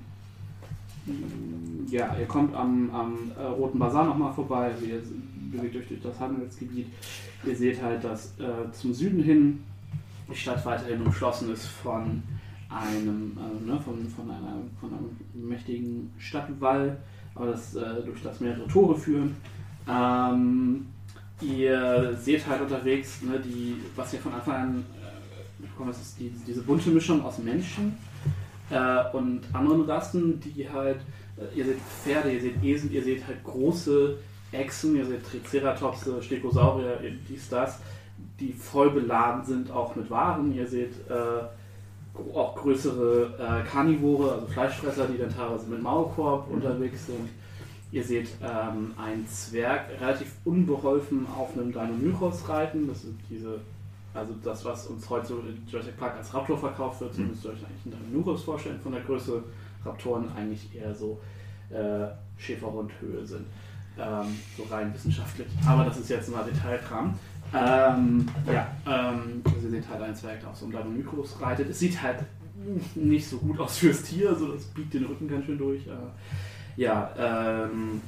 ja, 1.90 2.16
ihr 2.20 2.26
kommt 2.26 2.56
am, 2.56 2.90
am 2.94 3.32
äh, 3.38 3.44
Roten 3.44 3.80
Bazar 3.80 4.06
nochmal 4.06 4.34
vorbei, 4.34 4.72
also 4.72 4.86
ihr 4.86 5.02
bewegt 5.52 5.76
euch 5.76 5.88
durch 5.88 6.02
das 6.02 6.20
Handelsgebiet. 6.20 6.88
Ihr 7.46 7.56
seht 7.56 7.82
halt, 7.82 8.04
dass 8.04 8.38
äh, 8.40 8.72
zum 8.72 8.94
Süden 8.94 9.24
hin 9.24 9.64
die 10.30 10.36
Stadt 10.36 10.64
weiterhin 10.66 11.02
umschlossen 11.02 11.52
ist 11.52 11.66
von 11.66 12.22
einem, 12.70 13.38
äh, 13.38 13.66
ne, 13.66 13.80
von, 13.80 14.08
von, 14.10 14.30
einer, 14.30 14.58
von 14.80 14.92
einem 14.92 15.50
mächtigen 15.50 16.12
Stadtwall, 16.18 16.98
aber 17.34 17.48
das, 17.48 17.76
äh, 17.76 18.04
durch 18.06 18.22
das 18.22 18.40
mehrere 18.40 18.68
Tore 18.68 18.96
führen. 18.96 19.36
Ähm, 19.88 20.86
ihr 21.42 22.16
seht 22.20 22.46
halt 22.48 22.62
unterwegs, 22.62 23.22
ne, 23.24 23.40
die, 23.40 23.78
was 23.96 24.14
ihr 24.14 24.20
von 24.20 24.34
Anfang 24.34 24.56
an 24.56 24.86
äh, 25.80 25.84
bekommt, 25.84 25.96
das 25.96 26.02
ist 26.02 26.20
die, 26.20 26.32
diese 26.46 26.62
bunte 26.62 26.90
Mischung 26.90 27.24
aus 27.24 27.38
Menschen 27.40 27.98
äh, 28.70 29.16
und 29.16 29.42
anderen 29.54 29.82
Rassen, 29.84 30.40
die 30.40 30.70
halt, 30.70 31.00
äh, 31.38 31.58
ihr 31.58 31.66
seht 31.66 31.80
Pferde, 31.80 32.32
ihr 32.32 32.42
seht 32.42 32.64
Esel, 32.64 32.92
ihr 32.92 33.04
seht 33.04 33.26
halt 33.26 33.44
große 33.44 34.18
Echsen, 34.52 34.96
ihr 34.96 35.06
seht 35.06 35.22
Triceratops, 35.26 36.10
Stegosaurier, 36.22 37.00
dies, 37.28 37.50
das, 37.50 37.80
die 38.40 38.52
voll 38.52 38.92
beladen 38.92 39.46
sind 39.46 39.72
auch 39.72 39.96
mit 39.96 40.10
Waren. 40.10 40.54
Ihr 40.54 40.68
seht 40.68 40.94
äh, 41.10 42.34
auch 42.36 42.56
größere 42.56 43.64
äh, 43.64 43.70
Karnivore, 43.70 44.34
also 44.34 44.48
Fleischfresser, 44.48 45.08
die 45.08 45.18
dann 45.18 45.34
teilweise 45.34 45.68
mit 45.68 45.82
Maulkorb 45.82 46.50
unterwegs 46.50 47.06
sind. 47.06 47.30
Ihr 47.92 48.04
seht 48.04 48.30
ähm, 48.44 48.94
einen 49.04 49.28
Zwerg 49.28 49.90
relativ 50.00 50.32
unbeholfen 50.46 51.26
auf 51.36 51.56
einem 51.56 51.72
Deinonychus 51.72 52.48
reiten. 52.48 52.88
Das 52.88 53.02
sind 53.02 53.20
diese, 53.30 53.62
also 54.14 54.34
das, 54.43 54.66
was 54.66 54.88
uns 54.88 55.10
heute 55.10 55.28
so 55.28 55.39
in 55.39 55.62
Jurassic 55.68 55.97
Park 55.97 56.18
als 56.18 56.34
Raptor 56.34 56.57
verkauft 56.57 57.01
wird. 57.01 57.14
So 57.14 57.22
Mhm. 57.22 57.28
müsst 57.30 57.45
ihr 57.45 57.51
euch 57.51 57.57
eigentlich 57.66 57.93
einen 57.93 58.03
Deinonychus 58.03 58.43
vorstellen 58.43 58.80
von 58.82 58.91
der 58.91 59.01
Größe. 59.01 59.43
Raptoren 59.86 60.30
eigentlich 60.36 60.76
eher 60.76 60.93
so 60.93 61.20
äh, 61.70 62.07
Schäferhundhöhe 62.38 63.26
sind. 63.26 63.45
Ähm, 63.97 64.38
so 64.57 64.64
rein 64.64 64.93
wissenschaftlich. 64.93 65.47
Aber 65.66 65.86
das 65.86 65.97
ist 65.97 66.10
jetzt 66.10 66.30
mal 66.30 66.43
Detailkram. 66.43 67.18
Ähm, 67.53 68.28
ja, 68.45 68.68
ähm, 68.86 69.41
also 69.45 69.66
ihr 69.68 69.70
seht 69.72 69.89
halt 69.89 70.01
einen 70.01 70.16
Zwerg, 70.16 70.39
der 70.41 70.49
auf 70.49 70.55
so 70.57 70.66
einem 70.66 70.74
Deinonychus 70.74 71.39
reitet. 71.41 71.70
Es 71.70 71.80
sieht 71.80 72.01
halt 72.01 72.20
nicht 72.95 73.28
so 73.28 73.38
gut 73.38 73.57
aus 73.60 73.78
fürs 73.78 74.03
Tier, 74.03 74.30
also 74.30 74.51
das 74.53 74.66
biegt 74.66 74.93
den 74.93 75.05
Rücken 75.05 75.28
ganz 75.30 75.45
schön 75.45 75.57
durch. 75.57 75.88
Äh, 75.88 75.91
ja, 76.76 77.10
ähm, 77.18 78.01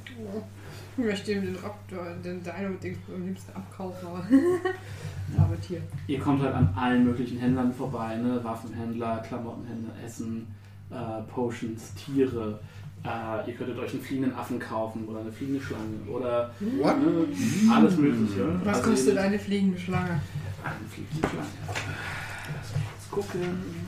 Ich 0.98 1.06
möchte 1.06 1.32
ihm 1.32 1.42
den 1.42 1.56
Raptor, 1.56 2.06
den 2.24 2.44
Dino-Ding 2.44 2.98
am 3.14 3.26
liebsten 3.28 3.52
abkaufen, 3.56 4.08
aber. 4.08 4.26
aber 5.38 5.62
Tier. 5.62 5.82
ihr 6.08 6.20
kommt 6.20 6.42
halt 6.42 6.54
an 6.54 6.70
allen 6.76 7.06
möglichen 7.06 7.38
Händlern 7.40 7.74
vorbei, 7.74 8.16
ne? 8.18 8.44
Waffenhändler, 8.44 9.20
Klamottenhändler, 9.20 9.94
Essen, 10.06 10.48
äh, 10.90 11.22
Potions, 11.32 11.94
Tiere. 11.96 12.60
Äh, 13.04 13.50
ihr 13.50 13.56
könntet 13.56 13.80
euch 13.80 13.94
einen 13.94 14.02
fliegenden 14.02 14.36
Affen 14.36 14.60
kaufen 14.60 15.06
oder 15.08 15.22
eine 15.22 15.32
fliegende 15.32 15.62
Schlange 15.62 15.98
oder 16.08 16.52
What? 16.60 16.98
ne, 17.00 17.26
alles 17.74 17.98
Mögliche. 17.98 18.60
Was 18.64 18.78
Also 18.78 18.90
kostet 18.92 19.18
eine 19.18 19.40
fliegende 19.40 19.80
Schlange? 19.80 20.22
Eine 20.64 20.88
fliegende 20.90 21.28
Schlange. 21.28 21.48
Lass 21.68 22.74
mich 22.76 22.84
kurz 23.10 23.10
gucken. 23.32 23.42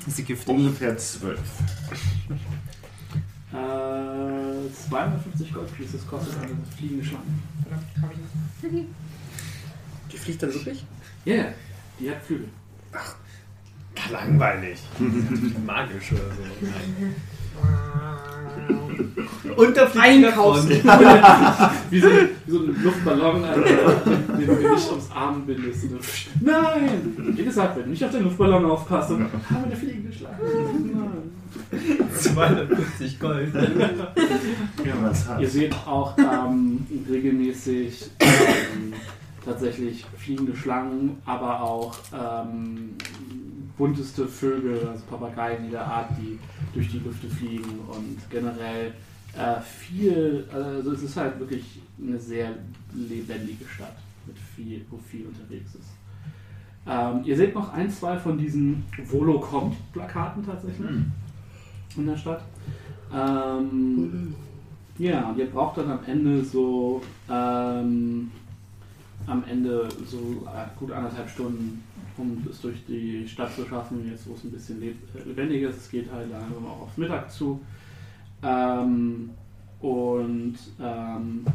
Sie 0.07 0.23
giftig? 0.23 0.55
Ungefähr 0.55 0.97
zwölf. 0.97 1.39
Äh, 3.53 4.71
250 4.89 5.53
Goldpieces 5.53 6.07
kostet 6.07 6.35
eine 6.41 6.57
fliegende 6.75 7.05
Schlange. 7.05 7.23
Verdammt, 7.61 7.85
hab 8.01 8.11
ich 8.11 8.71
nicht. 8.71 8.87
Die 10.11 10.17
fliegt 10.17 10.41
dann 10.41 10.53
wirklich? 10.53 10.83
Ja, 11.25 11.35
yeah, 11.35 11.53
die 11.99 12.09
hat 12.09 12.23
Flügel. 12.23 12.49
Langweilig. 14.11 14.81
Magisch 15.65 16.11
oder 16.13 16.21
so. 18.67 18.82
Und 19.55 19.77
da 19.77 19.87
fliegt 19.87 20.05
Einkaufen. 20.05 20.69
Wie 21.89 21.99
so, 21.99 22.07
wie 22.45 22.51
so 22.51 22.59
ein 22.59 22.83
Luftballon, 22.83 23.43
Alter, 23.43 23.61
den 24.37 24.47
du 24.47 24.53
nicht 24.53 24.89
ums 24.89 25.11
Arm 25.13 25.43
bindest. 25.45 25.83
Und 25.83 25.99
nein! 26.41 27.15
Wie 27.35 27.43
gesagt, 27.43 27.75
wenn 27.77 27.83
du 27.83 27.89
nicht 27.91 28.03
auf 28.03 28.11
den 28.11 28.23
Luftballon 28.23 28.65
aufpasst, 28.65 29.11
dann 29.11 29.21
haben 29.21 29.31
wir 29.49 29.65
eine 29.65 29.75
fliegende 29.75 30.11
Schlange. 30.11 30.37
Nein. 30.41 31.33
250 32.15 33.19
Gold. 33.19 33.53
Ja. 34.85 35.39
Ihr 35.39 35.49
seht 35.49 35.73
auch 35.85 36.17
ähm, 36.17 36.85
regelmäßig 37.09 38.09
ähm, 38.19 38.93
tatsächlich 39.45 40.05
fliegende 40.17 40.55
Schlangen, 40.55 41.17
aber 41.25 41.61
auch 41.61 41.95
ähm, 42.13 42.95
bunteste 43.77 44.27
Vögel, 44.27 44.87
also 44.87 45.03
Papageien 45.05 45.65
jeder 45.65 45.85
Art, 45.85 46.09
die 46.19 46.39
durch 46.73 46.89
die 46.89 46.99
Lüfte 46.99 47.27
fliegen 47.27 47.79
und 47.87 48.17
generell 48.29 48.93
äh, 49.35 49.59
viel, 49.61 50.45
also 50.51 50.91
es 50.91 51.03
ist 51.03 51.17
halt 51.17 51.39
wirklich 51.39 51.81
eine 51.99 52.19
sehr 52.19 52.51
lebendige 52.93 53.65
Stadt, 53.65 53.95
mit 54.27 54.37
viel, 54.37 54.85
wo 54.89 54.97
viel 54.97 55.25
unterwegs 55.25 55.73
ist. 55.75 55.89
Ähm, 56.85 57.21
ihr 57.23 57.35
seht 57.35 57.55
noch 57.55 57.73
ein, 57.73 57.89
zwei 57.89 58.17
von 58.17 58.37
diesen 58.37 58.83
Volo 59.05 59.39
kommt 59.39 59.75
Plakaten 59.93 60.45
tatsächlich 60.45 60.89
in 61.95 62.05
der 62.05 62.17
Stadt. 62.17 62.43
Ähm, 63.13 64.35
ja, 64.97 65.29
und 65.29 65.37
ihr 65.37 65.47
braucht 65.47 65.77
dann 65.77 65.89
am 65.89 65.99
Ende 66.05 66.43
so 66.43 67.01
ähm, 67.29 68.31
am 69.27 69.43
Ende 69.49 69.87
so 70.05 70.45
äh, 70.47 70.67
gut 70.77 70.91
anderthalb 70.91 71.29
Stunden, 71.29 71.83
um 72.17 72.43
es 72.49 72.61
durch 72.61 72.85
die 72.87 73.27
Stadt 73.27 73.53
zu 73.53 73.65
schaffen, 73.65 74.09
jetzt 74.09 74.27
wo 74.27 74.33
es 74.33 74.43
ein 74.43 74.51
bisschen 74.51 74.81
äh, 74.81 74.93
lebendiger 75.25 75.69
ist. 75.69 75.77
Es 75.77 75.91
geht 75.91 76.11
halt 76.11 76.29
langsam 76.31 76.65
auch 76.65 76.81
aufs 76.81 76.97
Mittag 76.97 77.31
zu. 77.31 77.61
Ähm, 78.41 79.31
und 79.79 80.55
ähm, 80.79 81.45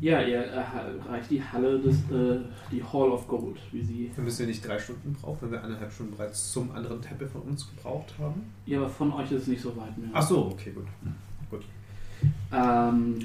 ja, 0.00 0.22
ihr 0.22 0.38
erreicht 0.38 1.30
die 1.30 1.42
Halle 1.42 1.78
des, 1.78 1.96
äh, 2.10 2.40
die 2.72 2.82
Hall 2.82 3.10
of 3.10 3.28
Gold, 3.28 3.58
wie 3.72 3.82
sie. 3.82 4.10
Wir 4.14 4.24
müssen 4.24 4.42
ja 4.42 4.48
nicht 4.48 4.66
drei 4.66 4.78
Stunden 4.78 5.12
brauchen, 5.12 5.38
wenn 5.42 5.52
wir 5.52 5.64
eineinhalb 5.64 5.92
Stunden 5.92 6.16
bereits 6.16 6.52
zum 6.52 6.70
anderen 6.72 7.02
Tempel 7.02 7.28
von 7.28 7.42
uns 7.42 7.68
gebraucht 7.68 8.14
haben. 8.18 8.42
Ja, 8.66 8.78
aber 8.78 8.88
von 8.88 9.12
euch 9.12 9.30
ist 9.32 9.42
es 9.42 9.48
nicht 9.48 9.62
so 9.62 9.76
weit 9.76 9.96
mehr. 9.98 10.10
Ach 10.12 10.22
so, 10.22 10.46
okay, 10.46 10.72
gut. 10.72 10.86
Ähm, 12.52 13.16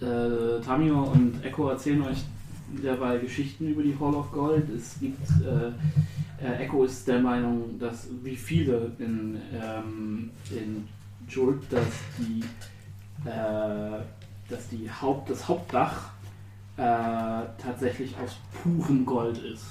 äh, 0.00 0.60
Tamio 0.64 1.02
und 1.02 1.44
Echo 1.44 1.68
erzählen 1.68 2.02
euch 2.02 2.24
derweil 2.82 3.20
Geschichten 3.20 3.68
über 3.68 3.82
die 3.82 3.96
Hall 3.98 4.14
of 4.14 4.30
Gold. 4.32 4.68
Es 4.70 4.98
gibt, 5.00 5.28
äh, 5.42 6.44
äh, 6.44 6.64
Echo 6.64 6.84
ist 6.84 7.06
der 7.06 7.20
Meinung, 7.20 7.78
dass 7.78 8.08
wie 8.22 8.36
viele 8.36 8.92
in, 8.98 9.38
ähm, 9.52 10.30
in 10.50 10.88
Jult, 11.28 11.62
dass 11.70 11.86
die, 12.18 12.40
äh, 13.28 14.00
dass 14.48 14.68
die 14.70 14.90
Haupt, 14.90 15.30
das 15.30 15.46
Hauptdach 15.46 16.10
äh, 16.76 16.82
tatsächlich 17.58 18.14
aus 18.18 18.36
purem 18.62 19.04
Gold 19.04 19.38
ist. 19.38 19.64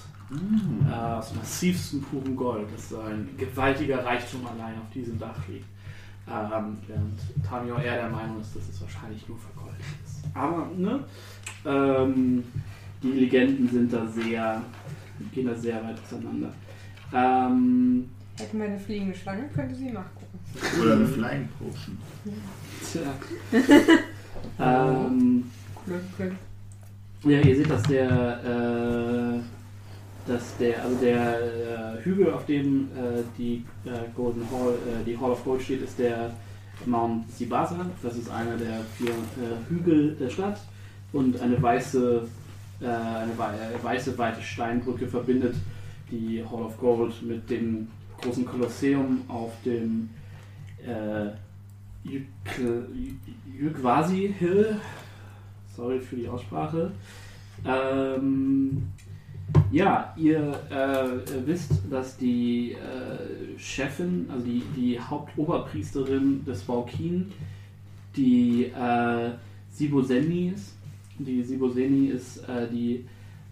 Äh, 0.88 0.93
aus 0.93 1.34
massivstem 1.34 2.02
purem 2.04 2.36
Gold. 2.36 2.68
Das 2.74 2.84
ist 2.84 2.93
ein 2.93 3.30
gewaltiger 3.36 4.06
Reichtum 4.06 4.45
allein 4.45 4.76
auf 4.76 4.89
diesem 4.93 5.18
Dach 5.18 5.47
liegt. 5.47 5.66
Ähm, 6.28 6.78
während 6.86 7.20
Tamio 7.43 7.78
eher 7.78 7.95
der 7.95 8.10
Meinung 8.10 8.39
ist, 8.39 8.56
dass 8.56 8.70
es 8.70 8.80
wahrscheinlich 8.80 9.28
nur 9.28 9.39
vergoldet 9.39 9.82
ist. 10.06 10.24
Aber, 10.36 10.68
ne? 10.78 11.04
Ähm, 11.66 12.43
die 13.02 13.12
Legenden 13.12 13.70
sind 13.70 13.93
da 13.93 14.06
sehr, 14.08 14.62
gehen 15.34 15.47
da 15.47 15.56
sehr 15.56 15.84
weit 15.84 15.97
auseinander. 16.06 16.54
Ähm, 17.14 18.10
Hätte 18.38 18.56
meine 18.56 18.80
fliegende 18.80 19.16
Schlange, 19.16 19.50
könnte 19.54 19.76
sie 19.76 19.91
nachgucken. 19.91 20.39
Oder 20.82 20.93
eine 20.93 21.06
Flying 21.06 21.50
Potion. 21.58 21.97
tja. 22.91 23.02
ähm, 24.60 25.43
Glück, 25.86 26.18
Glück. 26.18 26.34
Ja, 27.24 27.41
ihr 27.41 27.56
seht, 27.56 27.70
dass 27.70 27.84
der, 27.84 29.36
äh, 29.36 30.30
dass 30.30 30.58
der, 30.58 30.84
also 30.84 30.95
der 30.97 31.97
äh, 32.00 32.04
Hügel, 32.04 32.32
auf 32.32 32.45
dem 32.45 32.88
äh, 32.95 33.24
die 33.38 33.66
äh, 33.86 34.08
Golden 34.16 34.43
Hall, 34.52 34.74
äh, 34.74 35.04
die 35.04 35.18
Hall 35.18 35.32
of 35.32 35.43
Gold 35.43 35.62
steht, 35.62 35.82
ist 35.82 36.00
der 36.00 36.32
Mount 36.86 37.30
Sibasa. 37.32 37.86
Das 38.02 38.16
ist 38.16 38.30
einer 38.30 38.56
der 38.56 38.80
vier 38.97 39.10
äh, 39.10 39.70
Hügel 39.70 40.16
der 40.16 40.30
Stadt 40.30 40.62
und 41.12 41.39
eine 41.41 41.62
weiße, 41.62 42.26
eine 42.88 43.38
wei 43.38 43.53
äh, 43.53 43.84
weiße 43.84 44.17
weite 44.17 44.41
Steinbrücke 44.41 45.07
verbindet 45.07 45.55
die 46.11 46.43
Hall 46.43 46.63
of 46.63 46.77
Gold 46.77 47.21
mit 47.21 47.49
dem 47.49 47.88
großen 48.21 48.45
Kolosseum 48.45 49.21
auf 49.27 49.51
dem 49.63 50.09
äh, 50.86 51.30
Yugwasi 53.59 54.34
Hill. 54.38 54.77
Sorry 55.75 55.99
für 55.99 56.15
die 56.15 56.27
Aussprache. 56.27 56.91
Ähm, 57.65 58.88
ja, 59.71 60.13
ihr 60.17 60.59
äh, 60.69 61.45
wisst, 61.45 61.71
dass 61.89 62.17
die 62.17 62.73
äh, 62.73 63.57
Chefin, 63.57 64.27
also 64.32 64.45
die, 64.45 64.63
die 64.75 64.99
Hauptoberpriesterin 64.99 66.45
des 66.45 66.63
Baukin, 66.63 67.32
die 68.15 68.65
äh, 68.65 69.32
Siboseni 69.71 70.53
ist. 70.55 70.73
Die 71.20 71.43
Siboseni 71.43 72.07
ist 72.07 72.38
äh, 72.49 72.67
die 72.70 73.05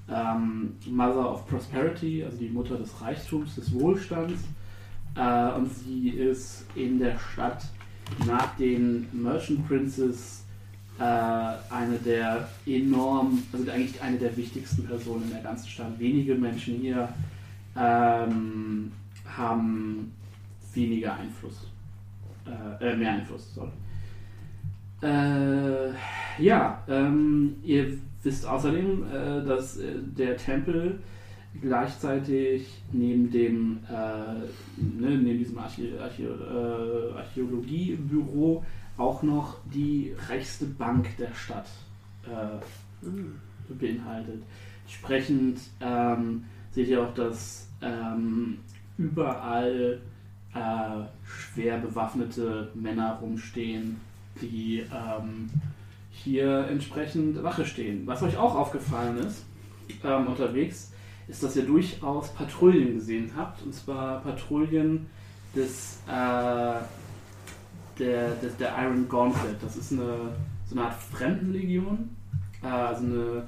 ähm, 0.09 0.73
Mother 0.89 1.31
of 1.33 1.47
Prosperity, 1.47 2.23
also 2.23 2.37
die 2.37 2.49
Mutter 2.49 2.77
des 2.77 3.01
Reichtums, 3.01 3.55
des 3.55 3.73
Wohlstands. 3.73 4.41
Äh, 5.15 5.51
und 5.53 5.71
sie 5.73 6.09
ist 6.09 6.65
in 6.75 6.99
der 6.99 7.17
Stadt 7.19 7.65
nach 8.25 8.55
den 8.55 9.07
Merchant 9.11 9.67
Princes 9.67 10.45
äh, 10.99 11.03
eine 11.03 11.97
der 12.03 12.47
enorm, 12.65 13.43
also 13.51 13.69
eigentlich 13.69 14.01
eine 14.01 14.17
der 14.17 14.35
wichtigsten 14.35 14.85
Personen 14.85 15.23
in 15.23 15.31
der 15.31 15.41
ganzen 15.41 15.67
Stadt. 15.67 15.99
Wenige 15.99 16.35
Menschen 16.35 16.75
hier 16.75 17.09
ähm, 17.75 18.91
haben 19.25 20.11
weniger 20.73 21.15
Einfluss, 21.15 21.67
äh, 22.45 22.91
äh, 22.91 22.95
mehr 22.95 23.11
Einfluss, 23.13 23.53
sorry. 23.53 23.71
Äh, 25.01 25.89
ja, 26.39 26.83
ähm, 26.87 27.55
ihr 27.63 27.97
wisst 28.23 28.45
außerdem, 28.45 29.03
äh, 29.03 29.45
dass 29.45 29.77
äh, 29.77 29.93
der 30.17 30.37
Tempel 30.37 30.99
gleichzeitig 31.61 32.83
neben 32.91 33.31
dem 33.31 33.79
äh, 33.89 33.91
ne, 34.81 35.17
neben 35.17 35.39
diesem 35.39 35.57
Archä 35.57 35.99
Archä 35.99 36.23
äh, 36.23 37.17
Archäologiebüro 37.17 38.63
auch 38.97 39.23
noch 39.23 39.57
die 39.73 40.15
reichste 40.27 40.65
Bank 40.65 41.15
der 41.17 41.33
Stadt 41.33 41.67
äh, 42.25 43.73
beinhaltet. 43.73 44.41
Entsprechend 44.85 45.59
ähm, 45.79 46.45
seht 46.71 46.87
ihr 46.87 47.03
auch, 47.03 47.13
dass 47.13 47.69
ähm, 47.81 48.59
überall 48.97 49.99
äh, 50.53 51.03
schwer 51.25 51.77
bewaffnete 51.77 52.71
Männer 52.73 53.19
rumstehen, 53.21 53.97
die 54.41 54.83
ähm, 54.93 55.49
hier 56.11 56.67
entsprechend 56.69 57.41
Wache 57.43 57.65
stehen. 57.65 58.05
Was 58.05 58.23
euch 58.23 58.37
auch 58.37 58.55
aufgefallen 58.55 59.17
ist 59.17 59.45
ähm, 60.03 60.27
unterwegs, 60.27 60.91
ist, 61.27 61.43
dass 61.43 61.55
ihr 61.55 61.65
durchaus 61.65 62.33
Patrouillen 62.33 62.95
gesehen 62.95 63.31
habt, 63.35 63.61
und 63.63 63.73
zwar 63.73 64.21
Patrouillen 64.21 65.07
des, 65.55 65.99
äh, 66.07 66.79
der, 67.99 68.35
des 68.41 68.55
der 68.57 68.75
Iron 68.81 69.07
Gauntlet. 69.09 69.57
Das 69.61 69.75
ist 69.75 69.91
eine 69.91 70.31
so 70.69 70.75
eine 70.75 70.85
Art 70.85 70.95
Fremdenlegion, 70.95 72.09
äh, 72.61 72.67
also 72.67 73.05
eine 73.05 73.43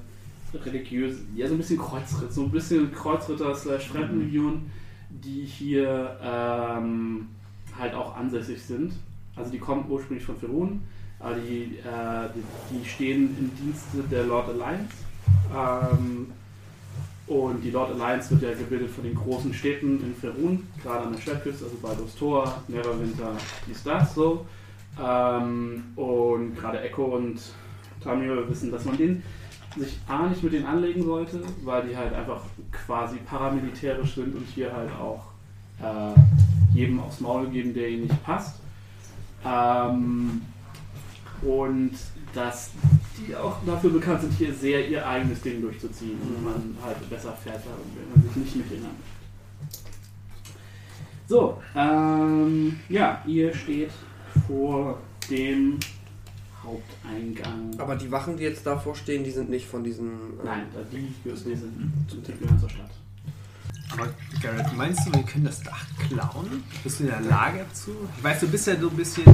religiöse, 0.65 1.19
ja 1.35 1.47
so 1.47 1.53
ein 1.53 1.57
bisschen 1.57 1.77
Kreuzritter, 1.77 2.31
so 2.31 2.43
ein 2.43 2.51
bisschen 2.51 2.91
Kreuzritter 2.91 3.53
slash 3.55 3.89
Fremdenlegion, 3.89 4.69
die 5.09 5.45
hier 5.45 6.17
ähm, 6.23 7.27
halt 7.77 7.93
auch 7.93 8.15
ansässig 8.15 8.61
sind. 8.61 8.93
Also 9.39 9.51
die 9.51 9.59
kommen 9.59 9.85
ursprünglich 9.89 10.25
von 10.25 10.37
Ferun, 10.37 10.81
aber 11.19 11.35
die, 11.35 11.77
äh, 11.79 12.29
die, 12.35 12.77
die 12.77 12.85
stehen 12.87 13.35
im 13.39 13.55
Dienste 13.55 14.03
der 14.11 14.25
Lord 14.25 14.49
Alliance. 14.49 14.93
Ähm, 15.55 16.27
und 17.27 17.61
die 17.63 17.69
Lord 17.69 17.91
Alliance 17.91 18.31
wird 18.31 18.41
ja 18.41 18.57
gebildet 18.57 18.89
von 18.89 19.03
den 19.03 19.15
großen 19.15 19.53
Städten 19.53 20.01
in 20.03 20.15
Ferun, 20.15 20.67
gerade 20.81 21.05
an 21.05 21.13
der 21.13 21.21
Schwertküste, 21.21 21.65
also 21.65 21.77
bei 21.81 21.89
Tor, 22.17 22.63
Neverwinter, 22.67 23.33
dies, 23.67 23.83
das, 23.83 24.15
so. 24.15 24.45
Ähm, 25.01 25.83
und 25.95 26.55
gerade 26.57 26.81
Echo 26.81 27.03
und 27.05 27.39
Tamio 28.03 28.49
wissen, 28.49 28.71
dass 28.71 28.85
man 28.85 28.97
den 28.97 29.23
sich 29.77 29.99
A 30.07 30.27
nicht 30.27 30.41
mit 30.41 30.53
denen 30.53 30.65
anlegen 30.65 31.03
sollte, 31.03 31.41
weil 31.63 31.87
die 31.87 31.95
halt 31.95 32.13
einfach 32.13 32.41
quasi 32.71 33.17
paramilitärisch 33.17 34.15
sind 34.15 34.35
und 34.35 34.47
hier 34.47 34.73
halt 34.73 34.89
auch 34.99 35.25
äh, 35.81 36.19
jedem 36.75 36.99
aufs 36.99 37.19
Maul 37.19 37.47
geben, 37.49 37.73
der 37.73 37.89
ihnen 37.89 38.03
nicht 38.03 38.23
passt. 38.23 38.58
Ähm, 39.49 40.41
und 41.41 41.91
dass 42.33 42.71
die 43.17 43.35
auch 43.35 43.57
dafür 43.65 43.89
bekannt 43.91 44.21
sind, 44.21 44.33
hier 44.33 44.53
sehr 44.53 44.87
ihr 44.87 45.07
eigenes 45.07 45.41
Ding 45.41 45.61
durchzuziehen 45.61 46.19
und 46.21 46.43
man 46.43 46.77
halt 46.83 47.09
besser 47.09 47.33
fährt, 47.33 47.61
wenn 47.65 48.09
man 48.21 48.33
sich 48.33 48.35
nicht 48.35 48.55
mit 48.57 48.71
anlegt. 48.71 48.93
So, 51.27 51.61
ähm, 51.75 52.79
ja, 52.89 53.21
ihr 53.27 53.53
steht 53.53 53.91
vor 54.47 54.99
dem 55.29 55.79
Haupteingang. 56.63 57.79
Aber 57.79 57.95
die 57.95 58.11
Wachen, 58.11 58.37
die 58.37 58.43
jetzt 58.43 58.65
davor 58.65 58.95
stehen, 58.95 59.23
die 59.23 59.31
sind 59.31 59.49
nicht 59.49 59.67
von 59.67 59.83
diesen. 59.83 60.07
äh, 60.39 60.45
Nein, 60.45 60.63
da 60.73 60.81
die 60.91 61.13
gehören 61.23 62.07
zum 62.07 62.23
die 62.23 62.31
gehören 62.33 62.59
zur 62.59 62.69
Stadt. 62.69 62.89
Aber 63.91 64.07
Garrett, 64.41 64.75
meinst 64.75 65.05
du, 65.07 65.13
wir 65.13 65.23
können 65.23 65.45
das 65.45 65.61
Dach 65.61 65.83
klauen? 66.07 66.63
Bist 66.83 66.99
du 66.99 67.03
in 67.03 67.09
der 67.09 67.21
Lage 67.21 67.65
dazu? 67.67 67.91
Ich 68.17 68.23
weiß, 68.23 68.39
du 68.41 68.47
bist 68.47 68.67
ja 68.67 68.79
so 68.79 68.89
ein 68.89 68.95
bisschen 68.95 69.25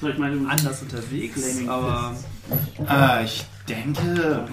So, 0.00 0.08
ich 0.08 0.18
meine, 0.18 0.48
anders 0.48 0.82
unterwegs, 0.82 1.40
Flaming 1.40 1.68
aber. 1.68 2.14
Äh, 2.88 3.24
ich 3.24 3.44
denke, 3.68 4.46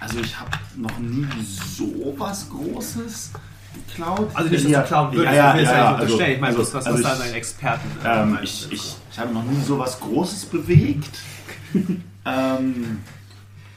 also 0.00 0.20
ich 0.20 0.38
habe 0.38 0.50
noch 0.76 0.98
nie 0.98 1.26
so 1.44 2.14
was 2.18 2.48
Großes 2.50 3.30
geklaut? 3.74 4.30
Also 4.34 4.50
nicht, 4.50 4.64
dass 4.64 4.70
ja, 4.70 4.80
du 4.82 4.86
klauen 4.86 5.12
würdest, 5.12 5.34
ja, 5.34 5.56
ja, 5.56 5.62
ja, 5.62 5.72
ja 5.72 5.94
unterstellen. 5.94 6.32
ich 6.34 6.40
meine, 6.40 6.56
also- 6.56 6.74
was, 6.74 6.86
was, 6.86 6.86
also 6.86 7.02
da 7.02 7.24
Experten 7.26 7.88
äh, 8.04 8.22
Ähm, 8.22 8.38
ich, 8.42 8.72
ich, 8.72 8.96
ich 9.10 9.18
habe 9.18 9.32
noch 9.32 9.44
nie 9.44 9.62
so 9.62 9.78
was 9.78 9.98
Großes 10.00 10.46
bewegt. 10.46 11.18
ähm, 12.26 13.00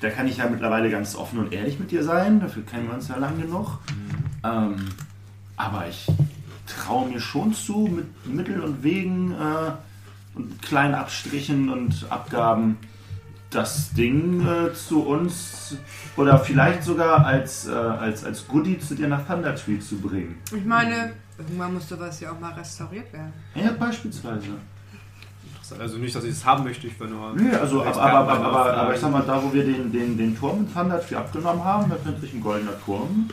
da 0.01 0.09
kann 0.09 0.27
ich 0.27 0.37
ja 0.37 0.49
mittlerweile 0.49 0.89
ganz 0.89 1.15
offen 1.15 1.39
und 1.39 1.53
ehrlich 1.53 1.79
mit 1.79 1.91
dir 1.91 2.03
sein. 2.03 2.39
Dafür 2.39 2.63
kennen 2.65 2.87
wir 2.87 2.93
uns 2.93 3.07
ja 3.07 3.17
lang 3.17 3.41
genug. 3.41 3.79
Ähm, 4.43 4.75
aber 5.55 5.87
ich 5.87 6.07
traue 6.67 7.09
mir 7.09 7.19
schon 7.19 7.53
zu, 7.53 7.87
mit 7.87 8.25
Mitteln 8.25 8.61
und 8.61 8.83
Wegen 8.83 9.31
äh, 9.31 9.71
und 10.35 10.61
kleinen 10.61 10.93
Abstrichen 10.93 11.69
und 11.69 12.05
Abgaben 12.09 12.77
das 13.49 13.91
Ding 13.93 14.45
äh, 14.45 14.73
zu 14.73 15.03
uns 15.03 15.77
oder 16.15 16.37
vielleicht 16.39 16.83
sogar 16.83 17.25
als, 17.25 17.67
äh, 17.67 17.71
als, 17.71 18.23
als 18.23 18.47
Goodie 18.47 18.77
zu 18.77 18.93
dir 18.93 19.07
nach 19.07 19.25
Thunder 19.25 19.55
Tree 19.55 19.79
zu 19.79 19.97
bringen. 19.97 20.35
Ich 20.55 20.65
meine, 20.65 21.13
irgendwann 21.37 21.73
muss 21.73 21.87
sowas 21.87 22.19
ja 22.19 22.31
auch 22.31 22.39
mal 22.39 22.53
restauriert 22.53 23.11
werden. 23.13 23.33
Ja, 23.55 23.71
beispielsweise. 23.71 24.49
Also 25.74 25.97
nicht, 25.97 26.15
dass 26.15 26.24
ich 26.24 26.32
das 26.32 26.45
haben 26.45 26.63
möchte, 26.63 26.88
ich 26.88 26.99
will 26.99 27.09
nur. 27.09 27.34
Nö, 27.34 27.55
also, 27.57 27.84
aber, 27.84 28.01
aber, 28.01 28.32
aber, 28.34 28.74
aber, 28.74 28.93
ich 28.93 28.99
sag 28.99 29.11
mal, 29.11 29.24
da 29.24 29.41
wo 29.41 29.53
wir 29.53 29.63
den, 29.63 29.91
den, 29.91 30.18
den 30.18 30.38
Turm 30.38 30.59
in 30.59 30.74
Thunder 30.74 31.01
Tree 31.05 31.15
abgenommen 31.15 31.63
haben, 31.63 31.89
da 31.89 31.95
könnte 31.95 32.22
sich 32.22 32.34
ein 32.34 32.41
goldener 32.41 32.80
Turm 32.84 33.30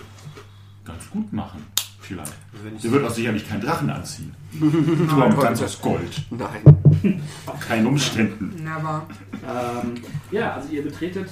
ganz 0.85 1.11
gut 1.11 1.33
machen. 1.33 1.65
Vielleicht. 2.01 2.35
Also 2.53 2.65
wenn 2.65 2.77
ich 2.77 2.83
Der 2.83 2.93
wird 2.93 3.05
auch 3.07 3.11
sicherlich 3.11 3.49
keinen 3.49 3.63
Drachen 3.63 3.91
anziehen. 3.91 4.35
Turm 5.09 5.41
ganz 5.41 5.63
aus 5.63 5.81
Gold. 5.81 6.23
Nein. 6.31 7.21
Keinen 7.61 7.87
Umständen. 7.87 8.69
Aber 8.69 9.07
Ähm, 9.47 9.95
ja, 10.31 10.55
also 10.55 10.69
ihr 10.71 10.83
betretet 10.83 11.29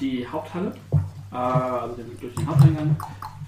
die 0.00 0.26
Haupthalle, 0.26 0.72
äh, 1.32 1.36
also 1.36 1.96
durch 2.20 2.34
den 2.34 2.46
Haupteingang. 2.46 2.96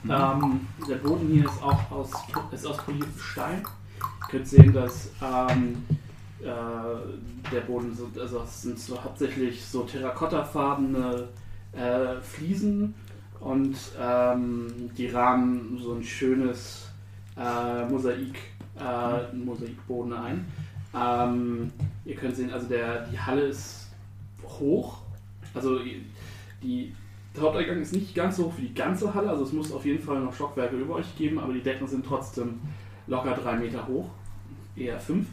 Ähm, 0.09 0.61
der 0.88 0.97
Boden 0.97 1.28
hier 1.28 1.45
ist 1.45 1.62
auch 1.62 1.91
aus, 1.91 2.11
ist 2.53 2.66
aus 2.66 2.76
poliertem 2.78 3.20
Stein. 3.20 3.62
Ihr 3.62 4.28
könnt 4.30 4.49
sehen, 4.49 4.72
dass 4.72 5.11
ähm, 5.20 5.84
äh, 6.43 7.51
der 7.53 7.61
Boden, 7.61 7.95
so, 7.95 8.09
also 8.20 8.43
es 8.43 8.62
sind 8.62 8.78
so 8.78 9.03
hauptsächlich 9.03 9.64
so 9.64 9.82
terrakottafarbene 9.82 11.28
äh, 11.72 12.20
Fliesen 12.20 12.95
und 13.41 13.76
ähm, 14.01 14.91
die 14.97 15.09
rahmen 15.09 15.78
so 15.82 15.95
ein 15.95 16.03
schönes 16.03 16.91
äh, 17.36 17.84
Mosaik, 17.86 18.38
äh, 18.78 19.34
Mosaikboden 19.34 20.12
ein. 20.12 20.47
Ähm, 20.95 21.72
ihr 22.05 22.16
könnt 22.16 22.36
sehen, 22.36 22.53
also 22.53 22.66
der, 22.66 23.07
die 23.07 23.18
Halle 23.18 23.43
ist 23.43 23.88
hoch. 24.45 24.99
Also 25.55 25.78
die, 26.62 26.95
der 27.34 27.43
Haupteingang 27.43 27.80
ist 27.80 27.93
nicht 27.93 28.14
ganz 28.14 28.36
so 28.36 28.47
hoch 28.47 28.55
wie 28.57 28.68
die 28.68 28.74
ganze 28.74 29.12
Halle. 29.14 29.30
Also 29.30 29.45
es 29.45 29.53
muss 29.53 29.72
auf 29.72 29.84
jeden 29.84 30.03
Fall 30.03 30.20
noch 30.20 30.34
Stockwerke 30.34 30.76
über 30.76 30.97
euch 30.97 31.16
geben, 31.16 31.38
aber 31.38 31.53
die 31.53 31.62
Decken 31.62 31.86
sind 31.86 32.05
trotzdem 32.05 32.61
locker 33.07 33.34
drei 33.34 33.57
Meter 33.57 33.86
hoch. 33.86 34.09
Eher 34.76 34.99
fünf. 34.99 35.26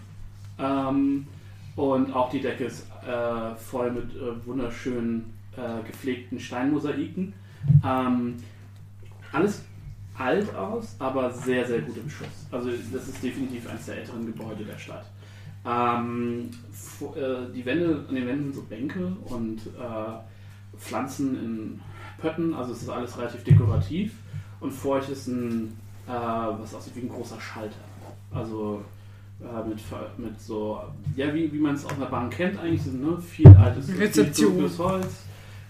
Ähm, 0.59 1.27
und 1.75 2.13
auch 2.13 2.29
die 2.29 2.41
Decke 2.41 2.65
ist 2.65 2.87
äh, 3.07 3.55
voll 3.55 3.91
mit 3.91 4.15
äh, 4.15 4.45
wunderschönen 4.45 5.33
äh, 5.55 5.85
gepflegten 5.85 6.39
Steinmosaiken. 6.39 7.33
Ähm, 7.85 8.35
alles 9.31 9.63
alt 10.17 10.55
aus, 10.55 10.95
aber 10.99 11.31
sehr, 11.31 11.65
sehr 11.65 11.81
gut 11.81 11.97
im 11.97 12.09
Schuss. 12.09 12.47
Also 12.51 12.71
das 12.91 13.07
ist 13.07 13.21
definitiv 13.21 13.69
eines 13.69 13.85
der 13.85 13.97
älteren 13.97 14.25
Gebäude 14.25 14.63
der 14.63 14.77
Stadt. 14.77 15.05
Ähm, 15.65 16.49
äh, 17.15 17.53
die 17.53 17.65
Wände, 17.65 18.05
an 18.07 18.15
den 18.15 18.27
Wänden 18.27 18.43
sind 18.45 18.55
so 18.55 18.61
Bänke 18.63 19.11
und 19.25 19.57
äh, 19.67 20.77
Pflanzen 20.77 21.35
in 21.43 21.81
Pötten, 22.19 22.53
also 22.53 22.71
es 22.71 22.81
ist 22.81 22.89
alles 22.89 23.17
relativ 23.17 23.43
dekorativ. 23.43 24.13
Und 24.59 24.71
vor 24.71 24.95
euch 24.97 25.09
ist 25.09 25.27
ein, 25.27 25.77
äh, 26.07 26.11
was 26.11 26.73
aussieht 26.73 26.95
wie 26.95 27.01
ein 27.01 27.09
großer 27.09 27.39
Schalter. 27.39 27.75
Also 28.31 28.83
äh, 29.41 29.67
mit, 29.67 29.79
ver- 29.79 30.11
mit 30.17 30.39
so, 30.41 30.81
ja, 31.15 31.33
wie, 31.33 31.51
wie 31.51 31.59
man 31.59 31.75
es 31.75 31.85
aus 31.85 31.93
einer 31.93 32.07
Bank 32.07 32.33
kennt 32.33 32.59
eigentlich, 32.59 32.83
so, 32.83 32.91
ne? 32.91 33.19
viel 33.21 33.47
altes 33.47 33.89
Rezeption. 33.97 34.33
viel 34.33 34.45
dunkles 34.59 34.79
Holz. 34.79 35.23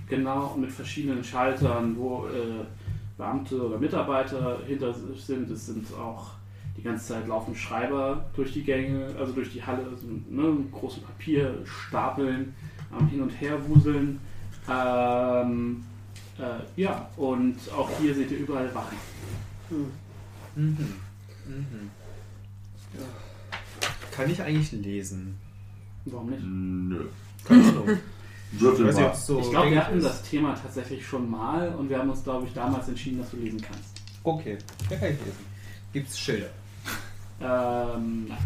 Genau, 0.09 0.55
mit 0.55 0.72
verschiedenen 0.72 1.24
Schaltern, 1.24 1.95
wo 1.97 2.28
äh, 2.28 2.63
Beamte 3.18 3.61
oder 3.61 3.78
Mitarbeiter 3.78 4.59
hinter 4.65 4.93
sich 4.93 5.26
sind. 5.26 5.49
Es 5.49 5.65
sind 5.65 5.86
auch 5.93 6.32
die 6.78 6.84
ganze 6.84 7.07
Zeit 7.07 7.28
laufen 7.28 7.55
Schreiber 7.55 8.24
durch 8.36 8.53
die 8.53 8.63
Gänge, 8.63 9.07
also 9.20 9.34
durch 9.34 9.51
die 9.51 9.61
Halle, 9.63 9.84
so, 9.95 10.07
ne, 10.34 10.57
große 10.72 11.01
Papierstapeln 11.01 12.53
am 12.97 13.07
Hin 13.09 13.22
und 13.22 13.32
Her 13.32 13.57
wuseln. 13.68 14.20
Ähm, 14.70 15.84
äh, 16.39 16.82
ja, 16.82 17.09
und 17.18 17.55
auch 17.76 17.89
hier 17.99 18.13
seht 18.13 18.32
ihr 18.32 18.38
überall 18.38 18.74
Wachen. 18.76 18.97
Mhm. 19.70 19.91
Mhm. 20.55 21.89
Kann 24.18 24.30
ich 24.32 24.41
eigentlich 24.41 24.72
lesen? 24.72 25.38
Warum 26.05 26.30
nicht? 26.32 26.43
Nö. 26.43 27.05
Keine 27.47 27.63
Ahnung. 27.63 27.88
Würfel 28.53 28.91
mal. 28.93 29.03
ob's 29.05 29.28
so 29.28 29.39
Ich 29.41 29.49
glaube, 29.51 29.70
wir 29.72 29.86
hatten 29.86 29.97
ist. 29.99 30.03
das 30.05 30.24
Thema 30.24 30.55
tatsächlich 30.55 31.05
schon 31.05 31.30
mal 31.30 31.70
und 31.76 31.89
wir 31.89 31.99
haben 31.99 32.09
uns, 32.09 32.24
glaube 32.24 32.47
ich, 32.47 32.53
damals 32.53 32.88
entschieden, 32.88 33.20
dass 33.20 33.30
du 33.30 33.38
lesen 33.38 33.61
kannst. 33.61 33.89
Okay, 34.24 34.57
da 34.89 34.95
kann 34.95 35.09
ich 35.11 35.20
lesen. 35.20 35.45
Gibt's 35.93 36.20
Schilder? 36.20 36.49
Ähm, 37.41 38.26
nein. 38.30 38.38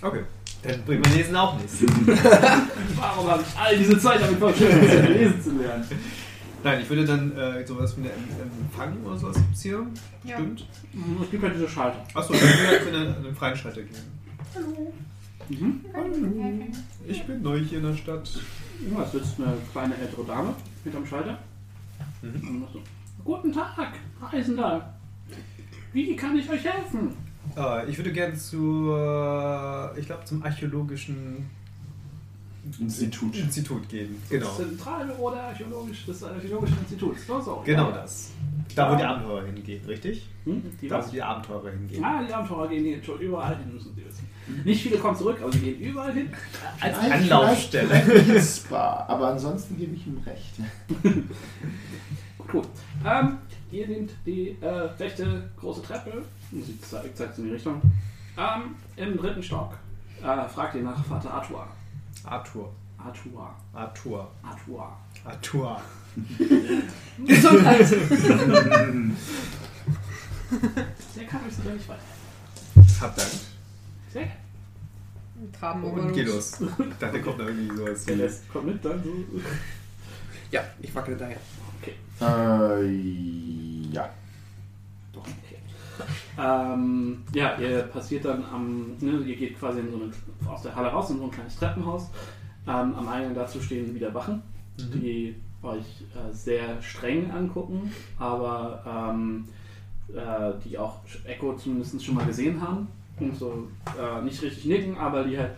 Okay. 0.00 0.22
Dann 0.62 0.82
bringt 0.84 1.04
mein 1.06 1.16
Lesen 1.16 1.36
auch 1.36 1.56
nichts. 1.58 1.82
Warum 2.96 3.28
habe 3.30 3.42
ich 3.42 3.58
all 3.60 3.76
diese 3.76 3.98
Zeit 3.98 4.20
damit 4.22 4.38
verschwendet, 4.38 5.08
lesen 5.08 5.42
zu 5.42 5.50
lernen? 5.56 5.84
Nein, 6.64 6.80
ich 6.82 6.88
würde 6.88 7.04
dann 7.04 7.36
äh, 7.36 7.64
sowas 7.66 7.96
wie 7.96 8.00
eine 8.02 8.10
Em- 8.10 8.50
Empfang 8.62 8.96
oder 9.04 9.16
sowas 9.18 9.36
gibt's 9.36 9.62
hier. 9.62 9.86
Ja. 10.24 10.36
Stimmt. 10.36 10.66
Es 11.22 11.30
gibt 11.30 11.42
halt 11.44 11.54
diese 11.54 11.68
Schalter. 11.68 12.04
Achso, 12.14 12.32
dann 12.32 12.42
würde 12.42 12.76
ich 12.76 12.88
in 12.88 13.24
einen 13.26 13.36
freien 13.36 13.56
Schalter 13.56 13.82
gehen. 13.82 13.96
Mhm. 15.48 15.80
Ich 17.06 17.24
bin 17.26 17.42
neu 17.42 17.58
hier 17.58 17.78
in 17.78 17.84
der 17.84 17.96
Stadt. 17.96 18.30
Ja, 18.90 19.02
es 19.02 19.12
sitzt 19.12 19.40
eine 19.40 19.56
kleine 19.72 19.96
ältere 19.96 20.24
Dame 20.24 20.54
hinterm 20.84 21.06
Schalter. 21.06 21.38
Mhm. 22.22 22.48
Und 22.48 22.60
macht 22.60 22.72
so, 22.72 22.80
Guten 23.24 23.52
Tag, 23.52 23.94
Reisender. 24.20 24.94
Wie 25.92 26.16
kann 26.16 26.36
ich 26.36 26.48
euch 26.48 26.64
helfen? 26.64 27.14
Äh, 27.56 27.90
ich 27.90 27.96
würde 27.96 28.12
gerne 28.12 28.34
zu, 28.34 28.92
äh, 28.92 29.98
ich 29.98 30.06
glaube, 30.06 30.24
zum 30.24 30.42
archäologischen 30.42 31.48
Institut. 32.78 33.36
Institut 33.36 33.88
gehen. 33.88 34.20
Genau. 34.28 34.46
Das 34.46 34.56
Zentralbüro 34.56 35.30
der 35.30 35.44
Archäologisch, 35.44 36.06
des 36.06 36.22
Archäologischen 36.22 36.78
Instituts. 36.78 37.26
So, 37.26 37.40
so. 37.40 37.62
Genau 37.64 37.90
ja. 37.90 37.96
das. 37.96 38.30
Da, 38.74 38.92
wo 38.92 38.96
die 38.96 39.02
Abenteurer 39.02 39.46
hingehen, 39.46 39.84
richtig? 39.86 40.28
Hm? 40.44 40.62
Die 40.80 40.88
Da, 40.88 41.04
wo 41.06 41.10
die 41.10 41.22
Abenteurer 41.22 41.70
hingehen. 41.70 42.04
Ah, 42.04 42.22
die 42.26 42.32
Abenteurer 42.32 42.68
gehen 42.68 42.84
hier 42.84 43.02
schon 43.02 43.18
überall 43.20 43.56
hin, 43.56 43.72
müssen 43.72 43.94
sie 43.94 44.04
wissen. 44.04 44.28
Nicht 44.64 44.82
viele 44.82 44.96
kommen 44.98 45.16
zurück, 45.16 45.38
aber 45.42 45.52
sie 45.52 45.58
gehen 45.60 45.80
überall 45.80 46.12
hin. 46.12 46.30
Als 46.80 46.98
Vielleicht- 46.98 47.32
Anlaufstelle. 47.32 47.88
vielleicht 48.02 48.56
Spa, 48.56 49.04
aber 49.08 49.28
ansonsten 49.28 49.76
gebe 49.76 49.94
ich 49.94 50.06
ihm 50.06 50.18
recht. 50.24 50.54
Gut. 52.50 52.68
Ähm, 53.04 53.38
ihr 53.70 53.86
nehmt 53.88 54.12
die 54.24 54.56
äh, 54.60 54.66
rechte 54.68 55.50
große 55.60 55.82
Treppe. 55.82 56.22
Sie 56.50 56.80
zeigt, 56.80 57.16
zeigt 57.16 57.36
in 57.38 57.44
die 57.44 57.50
Richtung. 57.50 57.80
Ähm, 58.38 58.74
Im 58.96 59.16
dritten 59.18 59.42
Stock. 59.42 59.74
Äh, 60.22 60.48
fragt 60.48 60.74
ihr 60.76 60.82
nach 60.82 61.04
Vater 61.04 61.32
Artua. 61.34 61.66
Arthur. 62.24 62.72
Artua. 62.96 63.54
Arthur. 63.74 64.30
Artua. 64.42 64.96
Arthur. 65.24 65.80
Gesundheit. 67.26 67.90
Der 71.16 71.24
kann 71.26 71.40
euch 71.46 71.54
sogar 71.54 71.74
nicht 71.74 71.88
weiter. 71.88 72.00
Hab 73.00 73.16
Dank. 73.16 73.28
Sehr 74.12 74.22
gerne. 74.22 74.38
Traben 75.58 75.84
Und 75.84 76.12
geh 76.12 76.22
los. 76.22 76.60
Ich 76.60 76.96
dachte, 76.98 77.20
kommt 77.22 77.40
da 77.40 77.44
irgendwie 77.46 77.76
sowas. 77.76 78.04
Der 78.04 78.16
wie- 78.16 78.20
lässt, 78.22 78.48
kommt 78.48 78.66
mit 78.66 78.84
dann 78.84 79.02
so. 79.04 79.10
Ja, 80.50 80.62
ich 80.80 80.92
wackele 80.94 81.16
daher. 81.16 81.36
Äh, 82.20 82.84
ja. 83.92 84.10
Ähm, 86.38 87.24
ja, 87.32 87.56
ihr 87.58 87.82
passiert 87.82 88.24
dann 88.24 88.44
am, 88.44 88.96
ne, 89.00 89.18
ihr 89.26 89.36
geht 89.36 89.58
quasi 89.58 89.80
in 89.80 89.90
so 89.90 89.96
eine, 89.96 90.12
aus 90.52 90.62
der 90.62 90.74
Halle 90.74 90.88
raus 90.88 91.10
in 91.10 91.18
so 91.18 91.24
ein 91.24 91.30
kleines 91.30 91.56
Treppenhaus. 91.56 92.04
Ähm, 92.66 92.94
am 92.94 93.08
Eingang 93.08 93.34
dazu 93.34 93.60
stehen 93.60 93.92
wieder 93.94 94.12
Wachen, 94.14 94.42
die 94.78 95.34
euch 95.62 96.04
äh, 96.14 96.32
sehr 96.32 96.80
streng 96.82 97.30
angucken, 97.30 97.92
aber 98.18 98.82
ähm, 98.86 99.44
äh, 100.14 100.52
die 100.64 100.78
auch 100.78 101.00
Echo 101.24 101.54
zumindest 101.56 102.04
schon 102.04 102.14
mal 102.14 102.26
gesehen 102.26 102.60
haben 102.60 102.88
und 103.20 103.36
so 103.36 103.68
äh, 103.98 104.22
nicht 104.22 104.40
richtig 104.42 104.66
nicken, 104.66 104.96
aber 104.96 105.24
die 105.24 105.38
halt 105.38 105.52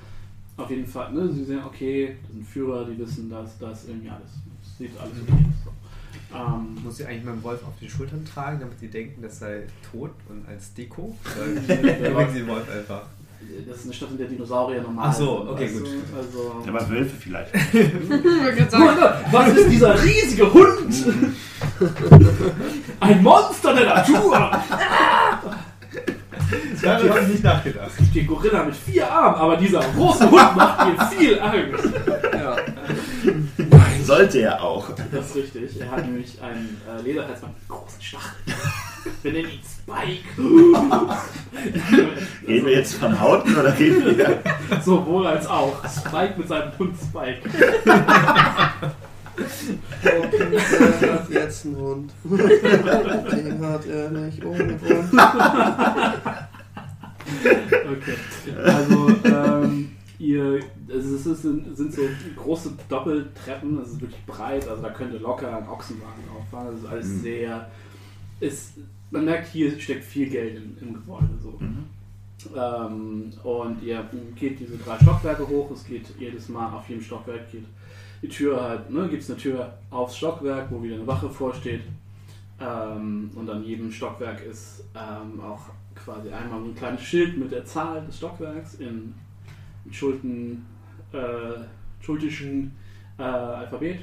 auf 0.57 0.71
jeden 0.71 0.87
Fall, 0.87 1.13
ne, 1.13 1.29
sie 1.33 1.45
sehen, 1.45 1.63
okay, 1.65 2.17
das 2.23 2.33
sind 2.33 2.47
Führer, 2.47 2.85
die 2.85 2.99
wissen, 2.99 3.31
dass 3.31 3.59
das 3.59 3.87
irgendwie 3.89 4.11
alles, 4.11 4.31
das 4.63 4.79
sieht 4.79 4.99
alles 4.99 5.13
okay 5.23 5.33
aus. 5.33 5.65
So. 5.65 6.37
Ähm, 6.37 6.77
Muss 6.85 7.01
ich 7.01 7.07
eigentlich 7.07 7.25
meinen 7.25 7.43
Wolf 7.43 7.63
auf 7.65 7.75
die 7.81 7.89
Schultern 7.89 8.25
tragen, 8.25 8.61
damit 8.61 8.79
sie 8.79 8.89
denken, 8.89 9.23
das 9.23 9.39
sei 9.39 9.63
tot 9.91 10.11
und 10.29 10.47
als 10.47 10.75
Deko? 10.75 11.17
Oder 11.37 12.27
sie 12.31 12.39
den 12.41 12.49
Wolf 12.49 12.71
einfach? 12.71 13.07
Das 13.67 13.79
ist 13.79 13.85
eine 13.85 13.95
Stadt, 13.95 14.11
in 14.11 14.19
der 14.19 14.27
Dinosaurier 14.27 14.83
normal 14.83 15.09
Ach 15.09 15.15
so, 15.15 15.39
sind, 15.39 15.49
okay, 15.49 15.65
weißt 15.65 15.79
gut. 15.79 15.89
Also, 16.17 16.65
Aber 16.67 16.91
Wölfe 16.91 17.17
vielleicht. 17.19 17.53
Was 19.33 19.49
ist 19.57 19.71
dieser 19.71 20.03
riesige 20.03 20.53
Hund? 20.53 20.95
Ein 23.01 23.23
Monster 23.23 23.75
der 23.75 23.87
Natur! 23.87 24.51
Darüber 26.83 27.15
habe 27.15 27.21
ich 27.21 27.29
nicht 27.29 27.45
nachgedacht. 27.45 27.93
Die 28.15 28.27
Gorilla 28.27 28.65
mit 28.65 28.75
vier 28.75 29.11
Armen, 29.11 29.37
aber 29.37 29.57
dieser 29.57 29.81
große 29.81 30.31
Hund 30.31 30.57
macht 30.57 30.87
mir 30.87 31.07
viel 31.07 31.41
Angst. 31.41 31.93
Ja. 32.33 32.57
Sollte 34.03 34.41
er 34.41 34.63
auch. 34.63 34.91
Das 35.13 35.27
ist 35.27 35.37
richtig. 35.37 35.81
Er 35.81 35.91
hat 35.91 36.05
nämlich 36.05 36.41
einen 36.43 36.81
äh, 36.89 37.03
Lederhalsband 37.03 37.55
mit 37.55 37.69
großen 37.69 38.03
Stacheln. 38.03 38.43
Wir 39.23 39.33
nennen 39.33 39.51
ihn 39.51 39.61
Spike. 39.91 40.25
Reden 42.47 42.67
wir 42.67 42.73
jetzt 42.73 42.95
von 42.95 43.19
Hauten 43.21 43.55
oder 43.57 43.77
reden 43.79 44.17
wir? 44.17 44.39
Sowohl 44.85 45.27
als 45.27 45.47
auch. 45.47 45.83
Spike 45.89 46.35
mit 46.39 46.49
seinem 46.49 46.71
Hund 46.79 46.95
Spike. 46.97 47.49
Er 50.03 51.13
hat 51.15 51.31
jetzt 51.31 51.67
einen 51.67 51.77
Hund. 51.77 52.13
Den 52.25 53.67
hat 53.67 53.87
er 53.87 54.11
nicht 54.11 54.45
ohne 54.45 54.77
Grund. 54.77 55.13
Okay. 57.93 58.17
Also, 58.65 59.09
ähm, 59.25 59.91
ihr, 60.19 60.61
also 60.91 61.15
es 61.17 61.27
ist, 61.27 61.43
sind 61.43 61.95
so 61.95 62.03
große 62.37 62.73
Doppeltreppen, 62.89 63.81
es 63.83 63.89
ist 63.91 64.01
wirklich 64.01 64.25
breit, 64.27 64.69
also 64.69 64.83
da 64.83 64.91
könnte 64.91 65.19
locker 65.19 65.57
ein 65.57 65.69
Ochsenwagen 65.69 66.25
auffahren. 66.37 66.69
Das 66.73 66.81
ist 66.83 66.89
alles 66.91 67.07
Mhm. 67.09 67.21
sehr. 67.23 67.71
Ist, 68.41 68.73
man 69.11 69.25
merkt, 69.25 69.49
hier 69.49 69.79
steckt 69.79 70.05
viel 70.05 70.29
Geld 70.29 70.57
in, 70.57 70.77
im 70.81 70.95
Gebäude. 70.95 71.29
So. 71.43 71.59
Mhm. 71.59 71.85
Ähm, 72.57 73.33
und 73.43 73.83
ihr 73.83 74.09
geht 74.35 74.61
diese 74.61 74.79
drei 74.79 74.99
Stockwerke 74.99 75.47
hoch, 75.47 75.71
es 75.73 75.85
geht 75.85 76.07
jedes 76.19 76.49
Mal 76.49 76.73
auf 76.73 76.89
jedem 76.89 77.03
Stockwerk 77.03 77.51
geht 77.51 77.65
die 78.23 78.29
Tür 78.29 78.63
halt, 78.63 78.91
ne, 78.91 79.09
gibt 79.09 79.23
es 79.23 79.31
eine 79.31 79.39
Tür 79.39 79.79
aufs 79.91 80.17
Stockwerk, 80.17 80.71
wo 80.71 80.83
wieder 80.83 80.97
eine 80.97 81.07
Wache 81.07 81.29
vorsteht. 81.29 81.83
Ähm, 82.61 83.31
und 83.35 83.49
an 83.49 83.65
jedem 83.65 83.91
Stockwerk 83.91 84.45
ist 84.45 84.85
ähm, 84.95 85.41
auch 85.41 85.61
quasi 85.95 86.31
einmal 86.31 86.61
so 86.61 86.67
ein 86.67 86.75
kleines 86.75 87.03
Schild 87.03 87.39
mit 87.39 87.51
der 87.51 87.65
Zahl 87.65 88.05
des 88.05 88.19
Stockwerks 88.19 88.75
in, 88.75 89.15
in 89.87 89.93
Schulden, 89.93 90.67
äh, 91.13 92.05
schultischen 92.05 92.77
äh, 93.19 93.23
Alphabet. 93.23 94.01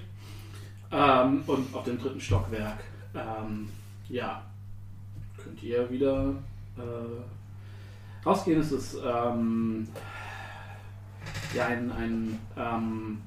Ähm, 0.92 1.44
und 1.46 1.76
auf 1.76 1.84
dem 1.84 2.00
dritten 2.00 2.20
Stockwerk, 2.20 2.80
ähm, 3.14 3.70
ja, 4.10 4.44
könnt 5.38 5.62
ihr 5.64 5.90
wieder 5.90 6.34
äh, 6.78 8.26
rausgehen. 8.26 8.60
Es 8.60 8.72
ist 8.72 8.98
ähm, 9.06 9.88
ja 11.56 11.68
ein, 11.68 11.92
ein, 11.92 12.40
ähm, 12.58 13.18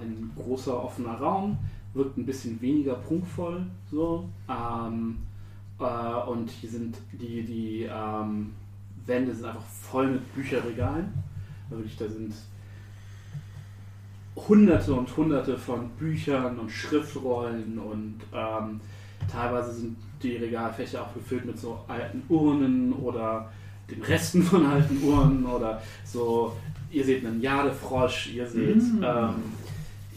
ein 0.00 0.30
großer 0.36 0.82
offener 0.82 1.14
Raum, 1.14 1.58
wirkt 1.94 2.16
ein 2.16 2.26
bisschen 2.26 2.60
weniger 2.60 2.94
prunkvoll 2.94 3.66
so. 3.90 4.28
Ähm, 4.48 5.18
äh, 5.80 6.30
und 6.30 6.50
hier 6.50 6.70
sind 6.70 6.96
die, 7.12 7.42
die 7.42 7.88
ähm, 7.90 8.54
Wände 9.06 9.34
sind 9.34 9.46
einfach 9.46 9.62
voll 9.62 10.08
mit 10.08 10.34
Bücherregalen. 10.34 11.12
Wirklich, 11.70 11.96
da 11.96 12.08
sind 12.08 12.34
hunderte 14.36 14.94
und 14.94 15.16
hunderte 15.16 15.58
von 15.58 15.88
Büchern 15.90 16.58
und 16.58 16.70
Schriftrollen 16.70 17.78
und 17.78 18.20
ähm, 18.32 18.80
teilweise 19.30 19.72
sind 19.72 19.96
die 20.22 20.36
Regalfächer 20.36 21.02
auch 21.02 21.14
gefüllt 21.14 21.44
mit 21.44 21.58
so 21.58 21.78
alten 21.86 22.22
Urnen 22.28 22.92
oder 22.92 23.50
den 23.90 24.02
Resten 24.02 24.42
von 24.42 24.66
alten 24.66 25.02
Urnen 25.02 25.46
oder 25.46 25.82
so. 26.04 26.52
Ihr 26.90 27.04
seht 27.04 27.24
einen 27.24 27.40
Jadefrosch, 27.40 28.30
ihr 28.34 28.46
seht, 28.46 28.76
Mm. 28.76 29.04
ähm, 29.04 29.34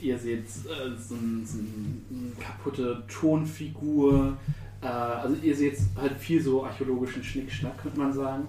ihr 0.01 0.18
seht 0.18 0.45
äh, 0.45 0.97
so, 0.97 1.16
ein, 1.16 1.45
so 1.45 1.57
ein, 1.59 2.05
eine 2.09 2.32
kaputte 2.43 3.03
Tonfigur. 3.07 4.34
Äh, 4.82 4.88
also 4.88 5.36
ihr 5.43 5.55
seht 5.55 5.78
halt 5.99 6.18
viel 6.18 6.41
so 6.41 6.66
archäologischen 6.66 7.24
Schnickschnack, 7.24 7.78
könnte 7.82 7.99
man 7.99 8.14
sagen. 8.14 8.47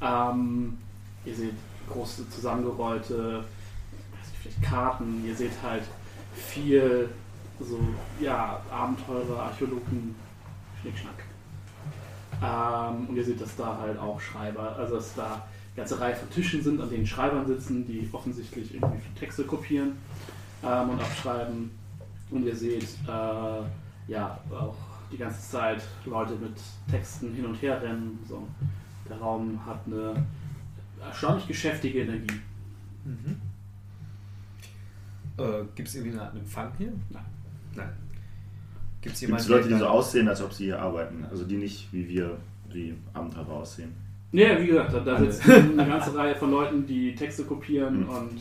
Ähm, 0.00 0.78
ihr 1.24 1.34
seht 1.34 1.54
große 1.90 2.28
zusammengerollte 2.30 3.44
Karten, 4.62 5.24
ihr 5.26 5.34
seht 5.34 5.52
halt 5.62 5.82
viel 6.34 7.08
so, 7.64 7.78
ja, 8.20 8.60
Abenteurer, 8.70 9.42
Archäologen, 9.44 10.14
Schnickschnack. 10.80 11.24
Ähm, 12.42 13.08
und 13.08 13.16
ihr 13.16 13.24
seht, 13.24 13.40
dass 13.40 13.56
da 13.56 13.78
halt 13.78 13.98
auch 13.98 14.20
Schreiber, 14.20 14.76
also 14.76 14.96
dass 14.96 15.14
da 15.14 15.26
eine 15.26 15.42
ganze 15.76 16.00
Reihe 16.00 16.14
von 16.14 16.30
Tischen 16.30 16.62
sind, 16.62 16.80
an 16.80 16.90
denen 16.90 17.06
Schreibern 17.06 17.46
sitzen, 17.46 17.86
die 17.86 18.08
offensichtlich 18.12 18.74
irgendwie 18.74 19.00
Texte 19.18 19.44
kopieren 19.44 19.92
ähm, 20.62 20.90
und 20.90 21.00
abschreiben. 21.00 21.70
Und 22.30 22.44
ihr 22.44 22.56
seht, 22.56 22.88
äh, 23.06 23.62
ja, 24.08 24.38
auch 24.50 24.76
die 25.10 25.18
ganze 25.18 25.40
Zeit 25.50 25.82
Leute 26.04 26.34
mit 26.34 26.56
Texten 26.90 27.32
hin 27.34 27.46
und 27.46 27.54
her 27.62 27.80
rennen. 27.80 28.18
So. 28.28 28.46
Der 29.08 29.18
Raum 29.18 29.60
hat 29.64 29.80
eine 29.86 30.14
erstaunlich 31.00 31.46
geschäftige 31.46 32.00
Energie. 32.00 32.40
Mhm. 33.04 33.40
Äh, 35.36 35.64
Gibt 35.74 35.88
es 35.88 35.94
irgendwie 35.94 36.16
eine 36.16 36.22
Art 36.26 36.36
Empfang 36.36 36.72
hier? 36.78 36.92
Nein. 37.10 37.24
Nein. 37.76 37.88
Gibt 39.00 39.14
es 39.16 39.20
jemanden, 39.20 39.48
Leute, 39.50 39.68
die 39.68 39.74
so 39.74 39.86
aussehen, 39.86 40.28
als 40.28 40.40
ob 40.42 40.52
sie 40.52 40.64
hier 40.64 40.80
arbeiten? 40.80 41.26
Also 41.30 41.44
die 41.44 41.56
nicht 41.56 41.92
wie 41.92 42.08
wir, 42.08 42.36
die 42.72 42.94
Abenteurer 43.12 43.52
aussehen. 43.52 43.92
Ja, 44.32 44.60
wie 44.60 44.66
gesagt, 44.66 44.92
da, 44.94 45.00
da 45.00 45.18
sitzen 45.20 45.78
eine 45.78 45.88
ganze 45.88 46.14
Reihe 46.16 46.34
von 46.34 46.50
Leuten, 46.50 46.86
die 46.86 47.14
Texte 47.14 47.44
kopieren 47.44 48.00
Mhm. 48.00 48.08
und 48.08 48.40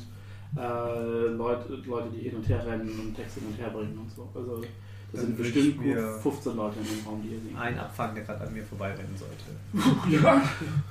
äh, 0.57 1.27
Leute, 1.35 1.73
Leute, 1.85 2.07
die 2.15 2.29
hin 2.29 2.35
und 2.37 2.47
her 2.47 2.65
rennen 2.65 2.89
und 2.99 3.15
Texte 3.15 3.41
hin 3.41 3.49
und 3.49 3.57
her 3.59 3.69
bringen 3.69 3.97
und 3.97 4.09
so. 4.09 4.27
Also 4.33 4.61
das 4.61 5.21
Dann 5.21 5.21
sind 5.27 5.37
bestimmt 5.37 5.65
ich 5.67 5.77
mir- 5.79 5.95
gut 5.95 6.21
15 6.23 6.55
Leute 6.55 6.75
in 6.79 6.85
dem 6.97 7.05
Raum, 7.05 7.21
die 7.23 7.29
ihr 7.35 7.39
seht. 7.41 7.55
Ein 7.57 7.77
Abfang, 7.77 8.15
der 8.15 8.23
gerade 8.23 8.47
an 8.47 8.53
mir 8.53 8.63
vorbeirennen 8.63 9.15
sollte. 9.15 9.43
Ja, 10.23 10.41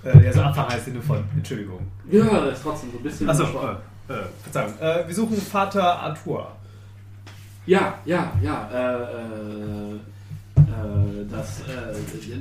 Äh, 0.05 0.27
also 0.29 0.43
Abfang 0.43 0.69
heißt 0.69 0.85
Sinne 0.85 1.01
von, 1.03 1.25
Entschuldigung. 1.37 1.81
ja, 2.11 2.25
das 2.47 2.59
ist 2.59 2.63
trotzdem 2.63 2.91
so 2.93 2.99
ein 2.99 3.03
bisschen. 3.03 3.29
Achso, 3.31 3.45
äh, 3.45 4.13
äh, 4.13 4.23
Verzeihung. 4.43 4.73
Äh, 4.81 5.07
wir 5.09 5.15
suchen 5.15 5.37
Vater 5.39 5.99
Arthur. 6.01 6.53
Ja, 7.67 7.99
ja, 8.05 8.33
ja. 8.43 8.69
Äh, 8.71 9.03
äh, 9.03 9.95
äh, 9.95 11.27
das 11.31 11.61
äh, 11.63 11.93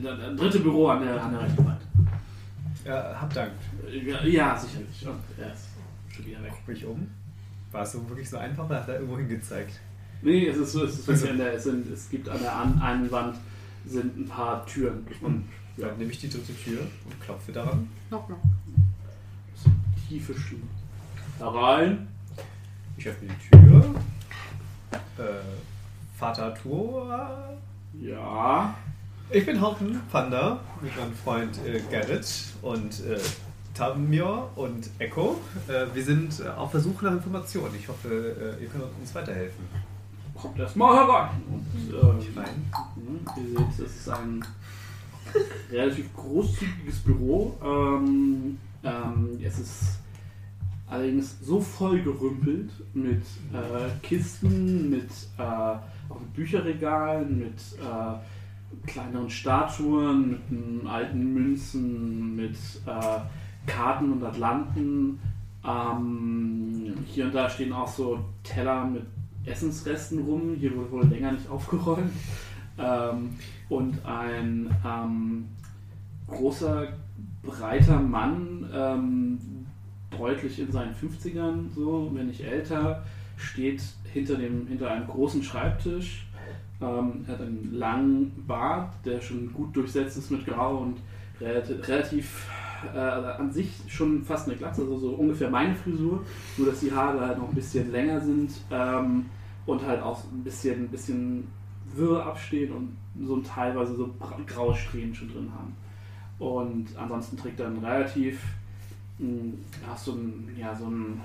das 0.02 0.36
dritte 0.38 0.60
Büro 0.60 0.88
an 0.88 1.04
der, 1.06 1.24
an 1.24 1.32
der 1.32 1.42
rechten 1.42 1.64
Seite. 1.64 1.82
Ja, 2.86 3.22
hab 3.22 3.34
Dank. 3.34 3.52
Ja, 3.92 4.24
ja, 4.24 4.58
sicherlich. 4.58 5.06
Und 5.08 5.20
er 5.38 5.54
ist 5.54 5.68
schon 6.16 6.26
wieder 6.26 6.42
weg. 6.44 6.52
Guck 6.56 6.68
mich 6.68 6.86
um. 6.86 7.08
War 7.72 7.84
es 7.84 7.92
so 7.92 8.10
wirklich 8.10 8.30
so 8.30 8.38
einfach 8.38 8.66
oder 8.66 8.80
hat 8.82 8.88
er 8.90 8.96
irgendwo 8.96 9.18
hingezeigt? 9.18 9.80
Nee, 10.24 10.48
es 10.48 10.58
ist 10.58 10.72
so, 10.74 10.84
es 10.86 11.00
ist 11.00 11.10
Also- 11.10 11.28
der, 11.28 11.54
es, 11.54 11.64
sind, 11.64 11.92
es 11.92 12.10
gibt 12.10 12.28
an 12.28 12.40
der 12.42 12.56
an, 12.56 12.82
einen 12.82 13.12
Wand 13.12 13.38
sind 13.86 14.18
ein 14.18 14.28
paar 14.28 14.66
Türen. 14.66 15.06
Und 15.22 15.46
ja, 15.78 15.88
Dann 15.88 15.98
nehme 15.98 16.12
ich 16.12 16.20
die 16.20 16.30
dritte 16.30 16.54
Tür 16.56 16.82
und 16.82 17.22
klopfe 17.22 17.52
daran. 17.52 17.88
Knock, 18.10 18.28
knock. 18.28 18.40
tiefe 20.08 20.34
Stimmen. 20.38 20.70
Da 21.40 21.50
rein. 21.50 22.08
Ich 22.98 23.08
öffne 23.08 23.30
die 23.30 23.58
Tür. 23.58 23.96
Äh, 24.92 24.98
Vater 26.18 26.46
Arthur. 26.46 27.58
Ja. 28.00 28.74
Ich 29.30 29.46
bin 29.46 29.62
Haupten 29.62 30.02
Panda 30.12 30.60
mit 30.82 30.96
meinem 30.98 31.14
Freund 31.14 31.58
äh, 31.66 31.80
Gerrit 31.90 32.28
und 32.62 33.00
äh, 33.06 33.18
Tamir 33.74 34.50
und 34.56 34.90
Echo. 35.00 35.40
Äh, 35.68 35.86
wir 35.94 36.04
sind 36.04 36.40
äh, 36.42 36.50
auf 36.50 36.72
der 36.72 36.82
Suche 36.82 37.06
nach 37.06 37.14
Informationen. 37.14 37.74
Ich 37.80 37.88
hoffe, 37.88 38.10
äh, 38.60 38.62
ihr 38.64 38.70
könnt 38.70 38.84
uns 39.00 39.16
weiterhelfen. 39.16 39.66
Kommt 40.36 40.60
erstmal 40.60 40.96
herein. 40.96 41.30
Und, 41.50 41.94
ähm, 41.94 42.20
Ich 42.20 42.36
rein. 42.36 42.72
Mhm, 42.96 43.20
Ihr 43.38 43.58
seht, 43.60 43.86
es 43.86 43.96
ist 43.96 44.10
ein 44.10 44.44
relativ 45.72 46.14
großzügiges 46.16 47.00
Büro. 47.00 47.58
Ähm, 47.64 48.58
ähm, 48.84 49.40
es 49.44 49.60
ist 49.60 49.84
allerdings 50.92 51.38
so 51.42 51.62
voll 51.62 52.02
gerümpelt 52.02 52.70
mit 52.94 53.24
äh, 53.54 53.90
Kisten, 54.04 54.90
mit, 54.90 55.10
äh, 55.38 55.42
auch 55.42 56.20
Bücherregalen, 56.36 57.40
mit 57.40 57.56
äh, 57.80 58.88
kleineren 58.88 59.30
Statuen, 59.30 60.42
mit 60.50 60.86
alten 60.86 61.34
Münzen, 61.34 62.36
mit 62.36 62.58
äh, 62.86 63.20
Karten 63.66 64.12
und 64.12 64.24
Atlanten. 64.24 65.20
Ähm, 65.66 66.94
hier 67.06 67.26
und 67.26 67.36
da 67.36 67.50
stehen 67.50 67.72
auch 67.72 67.88
so 67.88 68.20
Teller 68.44 68.86
mit 68.86 69.04
Essensresten 69.46 70.20
rum. 70.20 70.56
Hier 70.60 70.76
wurde 70.76 70.92
wohl 70.92 71.06
länger 71.06 71.32
nicht 71.32 71.50
aufgeräumt. 71.50 72.12
Ähm, 72.78 73.30
und 73.70 74.06
ein 74.06 74.76
ähm, 74.86 75.46
großer, 76.28 76.88
breiter 77.44 78.00
Mann, 78.00 78.70
ähm, 78.74 79.40
deutlich 80.18 80.60
in 80.60 80.72
seinen 80.72 80.94
50ern, 80.94 81.74
so, 81.74 82.12
wenn 82.14 82.28
nicht 82.28 82.42
älter, 82.42 83.04
steht 83.38 83.82
hinter, 84.14 84.36
dem, 84.36 84.68
hinter 84.68 84.92
einem 84.92 85.08
großen 85.08 85.44
Schreibtisch. 85.44 86.26
Ähm, 86.82 87.26
er 87.28 87.34
hat 87.34 87.42
einen 87.42 87.74
langen 87.74 88.44
Bart, 88.48 88.94
der 89.06 89.22
schon 89.22 89.54
gut 89.54 89.76
durchsetzt 89.76 90.18
ist 90.18 90.32
mit 90.32 90.46
Grau 90.46 90.78
und 90.78 90.98
relativ, 91.40 92.48
äh, 92.94 92.98
an 92.98 93.52
sich 93.52 93.72
schon 93.88 94.24
fast 94.24 94.48
eine 94.48 94.58
Glatze, 94.58 94.82
also 94.82 94.98
so 94.98 95.10
ungefähr 95.12 95.50
meine 95.50 95.76
Frisur, 95.76 96.24
nur 96.58 96.68
dass 96.68 96.80
die 96.80 96.92
Haare 96.92 97.20
halt 97.22 97.38
noch 97.38 97.50
ein 97.50 97.56
bisschen 97.56 97.92
länger 97.92 98.20
sind 98.20 98.52
ähm, 98.72 99.26
und 99.66 99.86
halt 99.86 100.02
auch 100.02 100.24
ein 100.32 100.44
bisschen, 100.44 100.86
ein 100.86 100.90
bisschen 100.90 101.48
wirr 101.94 102.26
abstehen 102.26 102.72
und 102.72 102.98
so 103.28 103.38
teilweise 103.42 103.96
so 103.96 104.14
graue 104.48 104.76
Strähnen 104.76 105.14
schon 105.14 105.32
drin 105.32 105.52
haben. 105.54 105.76
Und 106.40 106.88
ansonsten 106.98 107.38
trägt 107.38 107.60
er 107.60 107.68
ein 107.68 107.78
relativ, 107.78 108.42
mh, 109.22 109.54
ja, 109.88 109.96
so 109.96 110.14
ein, 110.14 110.56
ja, 110.58 110.76
so 110.76 110.86
ein, 110.88 111.22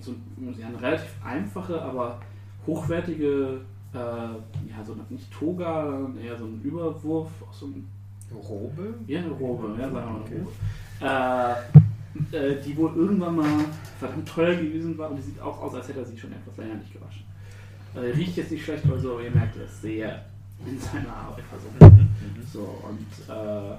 so 0.00 0.12
ein, 0.12 0.56
ja, 0.58 0.68
eine 0.68 0.80
relativ 0.80 1.10
einfache, 1.24 1.80
aber 1.80 2.20
hochwertige, 2.66 3.60
äh, 3.92 3.98
ja, 3.98 4.84
so 4.84 4.94
eine, 4.94 5.02
nicht 5.10 5.30
Toga, 5.30 5.90
sondern 5.90 6.18
eher 6.18 6.36
so 6.36 6.44
ein 6.44 6.60
Überwurf, 6.62 7.30
auch 7.48 7.52
so 7.52 7.66
ein 7.66 7.88
Robe? 8.34 8.94
ja, 9.06 9.20
eine 9.20 9.30
Robe, 9.30 9.74
ja, 9.78 9.90
sagen 9.90 9.94
wir 9.94 10.00
mal 10.00 10.20
Okay. 10.20 10.38
Robe. 10.38 10.50
Äh, 11.00 11.54
äh, 12.32 12.62
die 12.62 12.76
wohl 12.76 12.94
irgendwann 12.94 13.36
mal 13.36 13.64
verdammt 13.98 14.28
teuer 14.28 14.54
gewesen 14.54 14.96
war 14.98 15.10
und 15.10 15.16
die 15.16 15.22
sieht 15.22 15.40
auch 15.40 15.60
aus, 15.62 15.74
als 15.74 15.88
hätte 15.88 16.00
er 16.00 16.04
sie 16.04 16.18
schon 16.18 16.32
etwas 16.32 16.56
länger 16.56 16.74
nicht 16.74 16.92
gewaschen. 16.92 17.24
Äh, 17.94 18.16
riecht 18.16 18.36
jetzt 18.36 18.50
nicht 18.50 18.64
schlecht, 18.64 18.84
also 18.90 19.20
ihr 19.20 19.30
merkt, 19.30 19.56
er 19.56 19.64
ist 19.64 19.82
sehr 19.82 20.24
in 20.64 20.78
seiner 20.78 21.14
Arbeit 21.14 21.44
versunken. 21.44 22.08
So, 22.52 22.60
und 22.88 23.34
äh, 23.34 23.76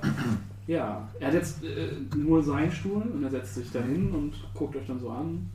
ja, 0.68 1.07
er 1.20 1.28
hat 1.28 1.34
jetzt 1.34 1.64
äh, 1.64 1.91
nur 2.16 2.41
seinen 2.41 2.72
Stuhl 2.72 3.01
und 3.01 3.24
er 3.24 3.30
setzt 3.30 3.55
sich 3.55 3.72
dahin 3.72 4.11
und 4.11 4.34
guckt 4.53 4.76
euch 4.76 4.88
dann 4.88 4.99
so 4.99 5.09
an. 5.09 5.49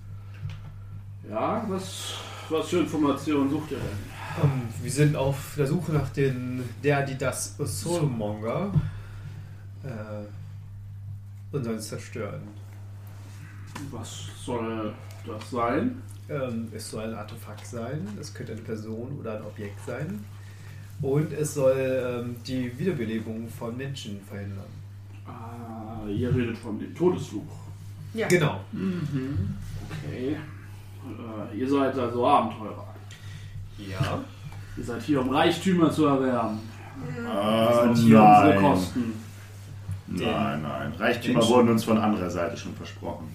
Ja, 1.28 1.64
was, 1.68 2.14
was 2.48 2.68
für 2.68 2.80
Informationen 2.80 3.50
sucht 3.50 3.72
ihr 3.72 3.78
denn? 3.78 4.44
Ähm, 4.44 4.62
wir 4.82 4.90
sind 4.90 5.16
auf 5.16 5.54
der 5.56 5.66
Suche 5.66 5.92
nach 5.92 6.08
den, 6.10 6.62
der, 6.82 7.04
die 7.04 7.16
das 7.16 7.56
Soulmonger 7.58 8.72
äh, 9.82 11.54
und 11.54 11.64
sollen 11.64 11.80
zerstören. 11.80 12.42
Was 13.90 14.26
soll 14.44 14.94
das 15.26 15.50
sein? 15.50 16.02
Ähm, 16.28 16.68
es 16.74 16.90
soll 16.90 17.04
ein 17.04 17.14
Artefakt 17.14 17.66
sein, 17.66 18.06
es 18.20 18.34
könnte 18.34 18.52
eine 18.52 18.60
Person 18.60 19.18
oder 19.18 19.36
ein 19.36 19.44
Objekt 19.44 19.80
sein. 19.86 20.22
Und 21.00 21.32
es 21.32 21.54
soll 21.54 21.76
ähm, 21.78 22.36
die 22.46 22.76
Wiederbelebung 22.78 23.48
von 23.48 23.76
Menschen 23.76 24.20
verhindern. 24.22 24.66
Ah, 25.28 26.06
ihr 26.08 26.34
redet 26.34 26.56
von 26.58 26.78
dem 26.78 26.94
Todesfluch. 26.94 27.42
Ja. 28.14 28.26
Genau. 28.28 28.60
Okay. 28.72 30.36
Äh, 31.52 31.58
ihr 31.58 31.68
seid 31.68 31.96
also 31.98 32.26
Abenteurer. 32.26 32.94
Ja. 33.78 34.18
Ihr 34.76 34.84
seid 34.84 35.02
hier, 35.02 35.20
um 35.20 35.30
Reichtümer 35.30 35.90
zu 35.90 36.06
erwerben. 36.06 36.58
Ah, 37.26 37.82
Und 37.82 37.96
hier 37.96 38.20
unsere 38.20 38.48
nein. 38.54 38.60
Kosten. 38.62 39.12
Nein, 40.08 40.62
nein. 40.62 40.92
Reichtümer 40.98 41.38
Menschen. 41.38 41.54
wurden 41.54 41.68
uns 41.70 41.84
von 41.84 41.98
anderer 41.98 42.30
Seite 42.30 42.56
schon 42.56 42.74
versprochen. 42.74 43.26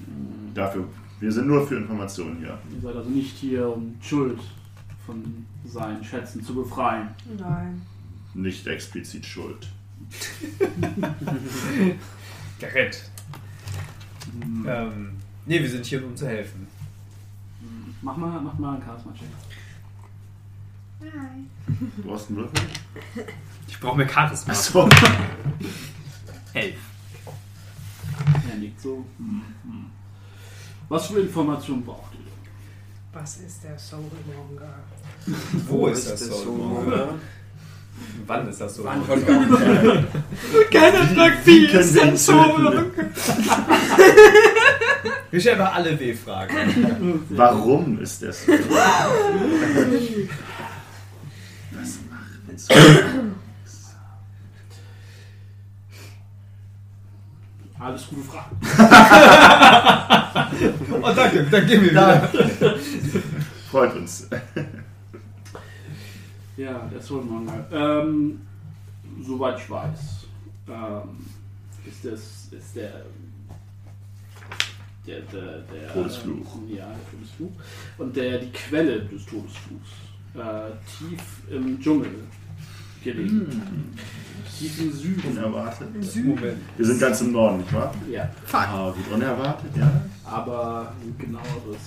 Dafür, 0.54 0.86
wir 1.20 1.32
sind 1.32 1.48
nur 1.48 1.66
für 1.66 1.76
Informationen 1.78 2.38
hier. 2.40 2.58
Ihr 2.74 2.82
seid 2.82 2.96
also 2.96 3.10
nicht 3.10 3.38
hier, 3.38 3.68
um 3.74 3.96
Schuld 4.02 4.40
von 5.06 5.46
seinen 5.66 6.04
Schätzen 6.04 6.44
zu 6.44 6.56
befreien. 6.56 7.10
Nein. 7.40 7.82
Nicht 8.34 8.66
explizit 8.68 9.26
schuld. 9.26 9.68
Gerät. 12.60 13.10
Ähm, 14.66 15.20
nee, 15.46 15.62
wir 15.62 15.70
sind 15.70 15.86
hier, 15.86 16.06
um 16.06 16.16
zu 16.16 16.28
helfen. 16.28 16.68
Mach 18.02 18.18
mal, 18.18 18.42
mach 18.42 18.58
mal 18.58 18.76
einen 18.76 18.84
Charisma-Check. 18.84 19.28
Du 22.04 22.14
hast 22.14 22.30
einen 22.30 22.38
Würfel? 22.38 22.68
Ich 23.68 23.80
brauche 23.80 23.98
mehr 23.98 24.10
Charisma. 24.10 24.54
Achso. 24.54 24.90
Elf. 26.54 26.80
Er 28.50 28.58
liegt 28.58 28.80
so. 28.80 29.06
Mhm. 29.18 29.42
Was 30.90 31.08
für 31.08 31.20
Informationen 31.20 31.84
braucht 31.84 32.14
ihr? 32.14 32.20
Was 33.14 33.38
ist 33.38 33.64
der 33.64 33.78
Soulmonger? 33.78 34.80
Wo 35.68 35.88
ist 35.88 36.10
das 36.12 36.28
der 36.28 36.38
Soulmonger? 36.38 37.20
Wann 38.26 38.48
ist 38.48 38.62
das 38.62 38.76
so? 38.76 38.84
Wann? 38.86 39.06
Keiner 40.72 41.08
fragt, 41.08 41.46
Wie 41.46 41.68
können 41.68 41.94
wir 45.32 45.42
stellen 45.42 45.58
mal 45.58 45.72
alle 45.72 46.00
W-Fragen. 46.00 47.26
Warum 47.30 48.00
ist 48.00 48.22
das 48.22 48.46
so? 48.46 48.52
Was 48.52 48.60
macht 52.10 52.60
so? 52.60 52.74
Alles 57.80 58.08
gute 58.08 58.24
Fragen. 58.24 58.58
Oh, 61.02 61.12
danke, 61.14 61.44
dann 61.52 61.68
gehen 61.68 61.82
wir 61.82 61.92
wieder. 61.92 62.30
Freut 63.70 63.96
uns. 63.96 64.28
Ja, 66.58 66.90
der 66.92 67.02
Soulmonger. 67.02 67.66
Ähm, 67.72 68.42
soweit 69.22 69.60
ich 69.60 69.70
weiß, 69.70 70.28
ähm, 70.70 71.26
ist, 71.86 72.06
das, 72.06 72.48
ist 72.52 72.76
der, 72.76 73.06
der, 75.08 75.22
der, 75.22 75.60
der 75.60 75.94
Todesfluch. 75.94 76.56
Ja, 76.68 76.88
der 76.88 77.12
Todesfluch. 77.12 77.52
Und 77.98 78.16
der, 78.16 78.40
die 78.40 78.52
Quelle 78.52 79.02
des 79.02 79.26
Todesfluchs. 79.26 79.92
Äh, 80.36 80.72
tief 80.98 81.22
im 81.52 81.80
Dschungel 81.80 82.10
gelegen. 83.04 83.94
Tief 84.58 84.82
im 84.82 84.92
Süden. 84.92 85.38
Unerwartet. 85.38 85.90
Moment. 85.94 86.58
Wir 86.78 86.86
sind 86.86 87.00
ganz 87.00 87.22
im 87.22 87.32
Norden, 87.34 87.58
nicht 87.60 87.74
wahr? 87.74 87.94
Ja, 88.10 88.30
Fuck. 88.46 88.60
Ah, 88.62 88.92
gut 88.92 89.14
unerwartet, 89.14 89.76
ja. 89.78 90.02
aber 90.24 90.94
genaueres 91.18 91.78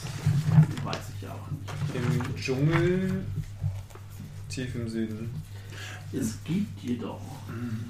weiß 0.85 1.13
ich 1.17 1.23
ja 1.23 1.31
auch 1.31 1.51
nicht. 1.51 2.29
Im 2.29 2.37
Dschungel, 2.37 3.25
tief 4.57 4.75
im 4.75 4.89
Süden. 4.89 5.31
Es 6.13 6.43
gibt 6.45 6.83
jedoch 6.83 7.21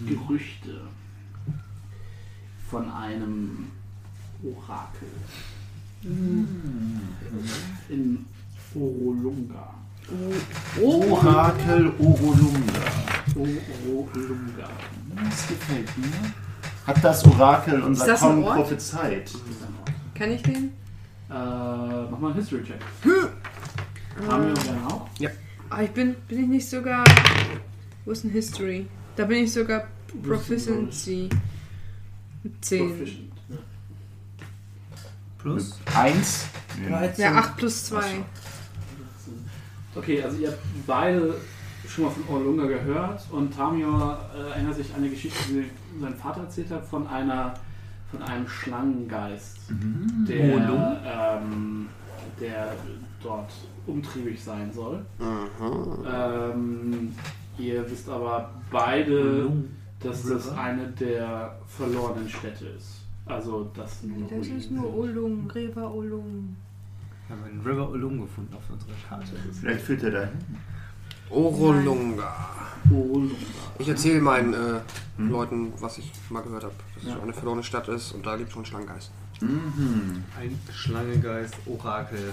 Gerüchte 0.05 0.81
von 2.69 2.91
einem 2.91 3.71
Orakel 4.43 5.09
in 7.89 8.27
Orolunga. 8.75 9.75
Orakel 10.83 11.93
Orolunga. 12.01 12.73
Orolunga. 13.37 14.69
Das 15.25 15.47
gefällt 15.47 15.99
mir. 15.99 16.07
Hat 16.85 17.05
das 17.05 17.25
Orakel 17.27 17.81
unser 17.81 18.07
das 18.07 18.21
Kommen 18.21 18.45
prophezeit? 18.45 19.31
Kann 20.14 20.33
ich 20.33 20.43
den? 20.43 20.73
Äh, 21.29 21.33
mach 21.33 22.19
mal 22.19 22.33
einen 22.33 22.35
History-Check. 22.35 22.81
Haben 24.29 24.47
wir 24.47 24.55
gerne 24.55 24.87
auch? 24.89 25.09
Ah, 25.69 25.83
ich 25.83 25.91
bin, 25.91 26.14
bin 26.29 26.45
ich 26.45 26.49
nicht 26.49 26.69
sogar. 26.69 27.05
Wo 28.05 28.12
ist 28.12 28.25
denn 28.25 28.31
History? 28.31 28.87
Da 29.17 29.25
bin 29.25 29.45
ich 29.45 29.53
sogar 29.53 29.89
Proficiency. 30.23 31.29
Mit 32.43 32.64
10. 32.64 32.89
Proficient. 32.89 33.33
Plus? 35.39 35.79
Eins. 35.95 36.47
Ja, 37.17 37.35
8 37.35 37.57
plus 37.57 37.85
2. 37.87 38.03
Okay, 39.95 40.23
also 40.23 40.37
ihr 40.39 40.49
habt 40.49 40.59
beide 40.87 41.35
schon 41.89 42.05
mal 42.05 42.11
von 42.11 42.29
Orlunga 42.29 42.67
gehört 42.67 43.23
und 43.31 43.55
Tamior 43.55 44.29
äh, 44.35 44.51
erinnert 44.51 44.75
sich 44.75 44.93
an 44.93 45.01
eine 45.01 45.11
Geschichte, 45.11 45.39
die 45.49 45.71
sein 46.01 46.14
Vater 46.14 46.43
erzählt 46.43 46.71
hat, 46.71 46.85
von 46.85 47.07
einer 47.07 47.55
von 48.11 48.23
einem 48.23 48.49
Schlangengeist, 48.49 49.59
der, 50.29 51.41
ähm, 51.43 51.89
der 52.41 52.73
dort 53.23 53.51
umtriebig 53.87 54.43
sein 54.43 54.72
soll. 54.72 55.05
Ähm, 56.07 57.12
ihr 57.59 57.89
wisst 57.91 58.09
aber 58.09 58.51
beide, 58.70 59.51
dass 60.01 60.22
das 60.24 60.49
eine 60.51 60.89
der 60.89 61.57
verlorenen 61.66 62.28
Städte 62.28 62.66
ist. 62.66 63.01
Also 63.26 63.70
das 63.74 64.03
nur 64.03 64.28
Das 64.28 64.47
ist 64.47 64.70
nur 64.70 64.84
sind. 64.84 65.16
Olung, 65.16 65.51
River 65.51 65.93
Olung. 65.93 66.57
Wir 67.26 67.37
haben 67.37 67.45
einen 67.45 67.61
River 67.66 67.91
Olum 67.91 68.20
gefunden 68.20 68.55
auf 68.55 68.62
unserer 68.70 68.93
Karte. 69.09 69.32
Vielleicht 69.61 69.84
führt 69.84 70.03
er 70.05 70.11
dahin. 70.12 70.39
Orolunga. 71.30 72.34
Ich 73.78 73.89
erzähle 73.89 74.20
meinen 74.20 74.55
äh, 74.55 74.80
Hm? 75.16 75.30
Leuten, 75.30 75.72
was 75.80 75.97
ich 75.99 76.12
mal 76.28 76.43
gehört 76.43 76.64
habe, 76.64 76.74
dass 76.95 77.03
es 77.03 77.09
Ja. 77.09 77.16
so 77.16 77.22
eine 77.22 77.32
verlorene 77.32 77.62
Stadt 77.62 77.89
ist 77.89 78.12
und 78.12 78.26
da 78.26 78.34
lebt 78.34 78.53
schon 78.53 78.62
ein 78.62 78.66
Schlangengeist. 78.66 79.11
Mhm. 79.41 80.22
Ein 80.39 80.59
Schlangengeist, 80.72 81.55
Orakel. 81.66 82.32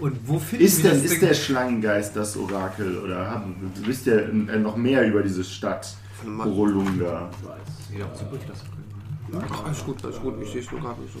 Und 0.00 0.16
wo 0.26 0.38
finden 0.38 0.64
Ist, 0.64 0.82
wir 0.82 0.90
denn, 0.90 1.02
das 1.02 1.12
ist 1.12 1.22
der 1.22 1.34
Schlangengeist 1.34 2.16
das 2.16 2.36
Orakel 2.36 2.98
oder 2.98 3.30
haben, 3.30 3.54
wisst 3.84 4.06
ihr 4.06 4.28
äh, 4.28 4.58
noch 4.58 4.76
mehr 4.76 5.06
über 5.06 5.22
diese 5.22 5.44
Stadt 5.44 5.94
Von 6.18 6.28
einem 6.28 6.36
Mann. 6.38 6.48
Orolunga? 6.48 7.30
Ich 7.40 7.48
weiß. 7.48 7.58
Jeder 7.92 8.06
auch 8.06 8.14
so 8.16 8.24
durchlassen 8.24 8.68
können. 8.70 9.44
Ach, 9.50 9.64
alles 9.64 9.84
gut, 9.84 10.04
alles 10.04 10.20
gut. 10.20 10.34
Ich 10.42 10.50
sehe 10.50 10.60
es 10.62 10.70
nur 10.72 10.80
gerade 10.80 11.00
nicht 11.02 11.12
so. 11.12 11.20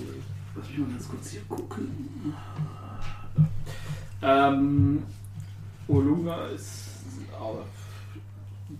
Lass 0.56 0.68
mich 0.68 0.78
mal 0.78 0.88
ganz 0.90 1.08
kurz 1.08 1.30
hier 1.30 1.42
gucken. 1.48 1.88
Ähm, 4.22 5.02
Olunga 5.88 6.46
ist 6.48 6.86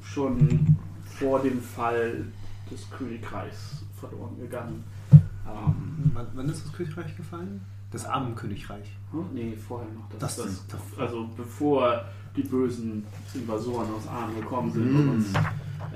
schon 0.02 0.76
vor 1.18 1.40
dem 1.42 1.60
Fall 1.62 2.24
des 2.70 2.88
Königreichs 2.90 3.84
verloren 3.98 4.38
gegangen. 4.40 4.84
Ähm, 5.12 6.10
Wann, 6.14 6.26
wann 6.34 6.48
ist 6.48 6.64
das 6.64 6.72
Königreich 6.72 7.16
gefallen? 7.16 7.60
Das 7.90 8.04
Armenkönigreich. 8.04 8.86
hm, 9.10 9.24
nee, 9.34 9.56
vorher 9.56 9.88
noch. 9.92 10.08
Das, 10.18 10.36
Das 10.36 10.46
das, 10.46 10.66
davor. 10.68 11.02
also 11.04 11.28
bevor 11.36 12.04
die 12.36 12.42
bösen 12.42 13.04
Invasoren 13.34 13.88
aus 13.92 14.06
Armen 14.06 14.36
gekommen 14.36 14.70
sind 14.72 14.92
Mm. 14.92 15.08
uns 15.10 15.26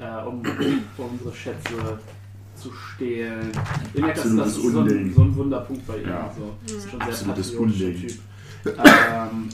äh, 0.01 0.26
um, 0.26 0.42
um 0.99 1.11
unsere 1.12 1.32
Schätze 1.34 1.99
zu 2.57 2.72
stehlen. 2.72 3.53
Ihr 3.95 4.01
merkt, 4.01 4.18
das, 4.18 4.34
das 4.36 4.49
ist 4.49 4.62
so 4.62 4.80
ein, 4.80 5.14
so 5.14 5.22
ein 5.22 5.36
Wunderpunkt 5.36 5.86
bei 5.86 5.99
ihm. 5.99 6.09
Ja. 6.09 6.26
Also, 6.28 6.55
das 6.64 6.72
ist 6.72 6.90
schon 6.90 7.01
ein 7.03 7.12
sehr 7.12 7.28
Absolutes 7.30 7.51
patriotischer 7.53 7.86
Unding. 7.86 8.09
Typ. 8.09 8.78
Ähm, 8.78 9.49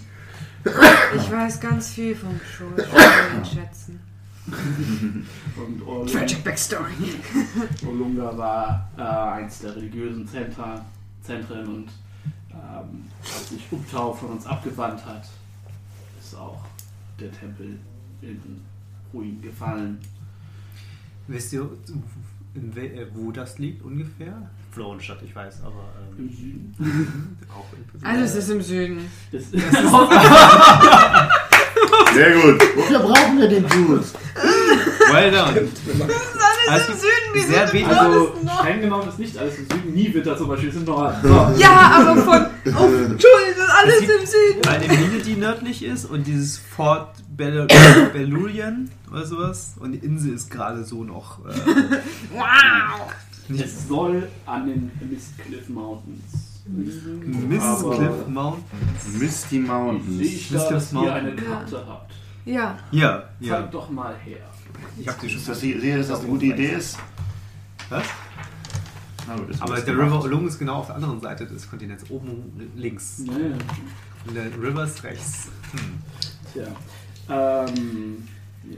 Ich 1.16 1.30
weiß 1.32 1.61
ganz 1.61 1.91
viel 1.91 2.14
vom 2.14 2.38
Schuld. 2.57 2.86
schätzen. 3.47 4.01
und 5.57 5.82
Orlung, 5.86 6.07
Tragic 6.07 6.43
Backstory. 6.43 6.93
Olunga 7.86 8.36
war 8.36 8.91
äh, 8.97 9.03
eins 9.43 9.61
der 9.61 9.76
religiösen 9.76 10.26
Zentren, 10.26 10.80
Zentren 11.22 11.66
und 11.68 11.88
ähm, 12.77 13.05
als 13.23 13.49
sich 13.49 13.62
Ubtau 13.71 14.12
von 14.12 14.31
uns 14.31 14.47
abgewandt 14.47 15.05
hat, 15.05 15.25
ist 16.21 16.35
auch 16.35 16.64
der 17.18 17.33
Tempel 17.33 17.79
in 18.23 18.62
Ruin 19.12 19.41
gefallen. 19.43 19.99
Wisst 21.27 21.53
ihr, 21.53 21.68
äh, 22.55 23.07
wo 23.14 23.31
das 23.33 23.59
liegt 23.59 23.83
ungefähr? 23.85 24.51
Florenstadt, 24.73 25.23
ich 25.23 25.35
weiß, 25.35 25.62
aber 25.64 25.93
Im 26.16 26.29
ähm, 26.29 26.33
Süden. 26.33 26.75
auch 27.53 27.66
in 27.73 27.85
Alles 28.05 28.35
ist 28.37 28.51
im 28.51 28.62
Süden. 28.62 29.11
Das 29.33 29.43
ist, 29.43 29.53
Sehr 32.14 32.33
gut. 32.35 32.61
Wofür 32.77 32.99
brauchen 33.01 33.39
wir 33.39 33.49
den 33.49 33.66
Dude? 33.68 34.05
Well 35.13 35.31
done. 35.31 35.69
Alles 36.69 36.89
im 36.89 36.95
Süden, 36.95 37.35
wir 37.35 37.43
sehr 37.43 37.69
sind 37.69 37.81
im 37.81 37.89
also, 37.89 38.19
Norden 38.19 38.45
noch. 38.45 38.59
streng 38.61 38.81
genommen 38.81 39.09
ist 39.09 39.19
nicht 39.19 39.39
alles 39.39 39.59
im 39.59 39.65
Süden. 39.69 39.95
Nie 39.95 40.15
wird 40.15 40.27
das 40.27 40.39
zum 40.39 40.49
Beispiel 40.49 40.69
ist 40.69 40.87
Norden. 40.87 41.17
So. 41.23 41.53
Ja, 41.61 41.71
aber 42.11 42.17
von. 42.23 42.47
Oh, 42.67 42.85
Entschuldigung, 42.85 43.67
alles 43.81 43.95
Es 43.95 44.01
gibt- 44.01 44.13
im 44.21 44.27
Süden. 44.27 44.69
Eine 44.69 44.89
Mine, 44.89 45.23
die 45.25 45.35
nördlich 45.37 45.83
ist 45.85 46.05
und 46.07 46.27
dieses 46.27 46.59
Fort 46.59 47.15
Bell 47.37 47.67
Bellulian 48.13 48.91
oder 49.11 49.25
sowas. 49.27 49.75
Und 49.81 49.93
die 49.93 49.99
Insel 49.99 50.35
ist 50.35 50.51
gerade 50.51 50.85
so 50.85 51.03
noch. 51.05 51.39
Äh, 51.47 51.53
Wow. 52.35 53.11
Es 53.59 53.89
soll 53.89 54.29
an 54.47 54.67
den 54.69 54.93
Mistcliff 55.11 55.69
Mountains. 55.69 56.61
Miss 56.69 57.63
Aber- 57.63 57.97
Cliff 57.97 58.29
Mountain. 58.29 58.65
Misty 59.19 59.49
Sehe 59.57 59.61
Mountains. 59.63 60.21
ich 60.21 60.49
da, 60.51 60.55
Mistcliff 60.55 60.71
dass 60.71 60.93
ihr 60.93 61.13
eine. 61.15 61.35
Karte 61.35 61.85
habt. 61.89 62.13
Ja. 62.45 62.79
Ja, 62.93 63.25
Zeig 63.41 63.49
ja. 63.49 63.63
doch 63.63 63.91
mal 63.91 64.15
her. 64.25 64.39
Ich 64.99 65.09
hab 65.09 65.21
die 65.21 65.29
schon. 65.29 65.39
Ist 65.39 65.49
das, 65.49 65.61
sehe, 65.61 65.99
dass 65.99 66.09
das 66.09 66.21
eine 66.21 66.29
gute 66.29 66.47
Idee 66.47 66.73
ist? 66.73 66.99
Was? 67.89 68.05
Na 69.27 69.37
gut, 69.37 69.49
Aber 69.61 69.75
der 69.77 69.85
gemacht. 69.85 70.07
River 70.07 70.23
Olung 70.25 70.49
ist 70.49 70.59
genau 70.59 70.77
auf 70.77 70.87
der 70.87 70.97
anderen 70.97 71.21
Seite 71.21 71.47
des 71.47 71.68
Kontinents. 71.68 72.09
Oben 72.11 72.71
links. 72.77 73.18
Nee, 73.18 73.55
Und 74.27 74.35
der 74.35 74.47
River 74.61 74.85
ist 74.85 75.03
rechts. 75.03 75.49
Hm. 75.73 75.99
tja. 76.53 76.66
Ähm, 77.29 78.29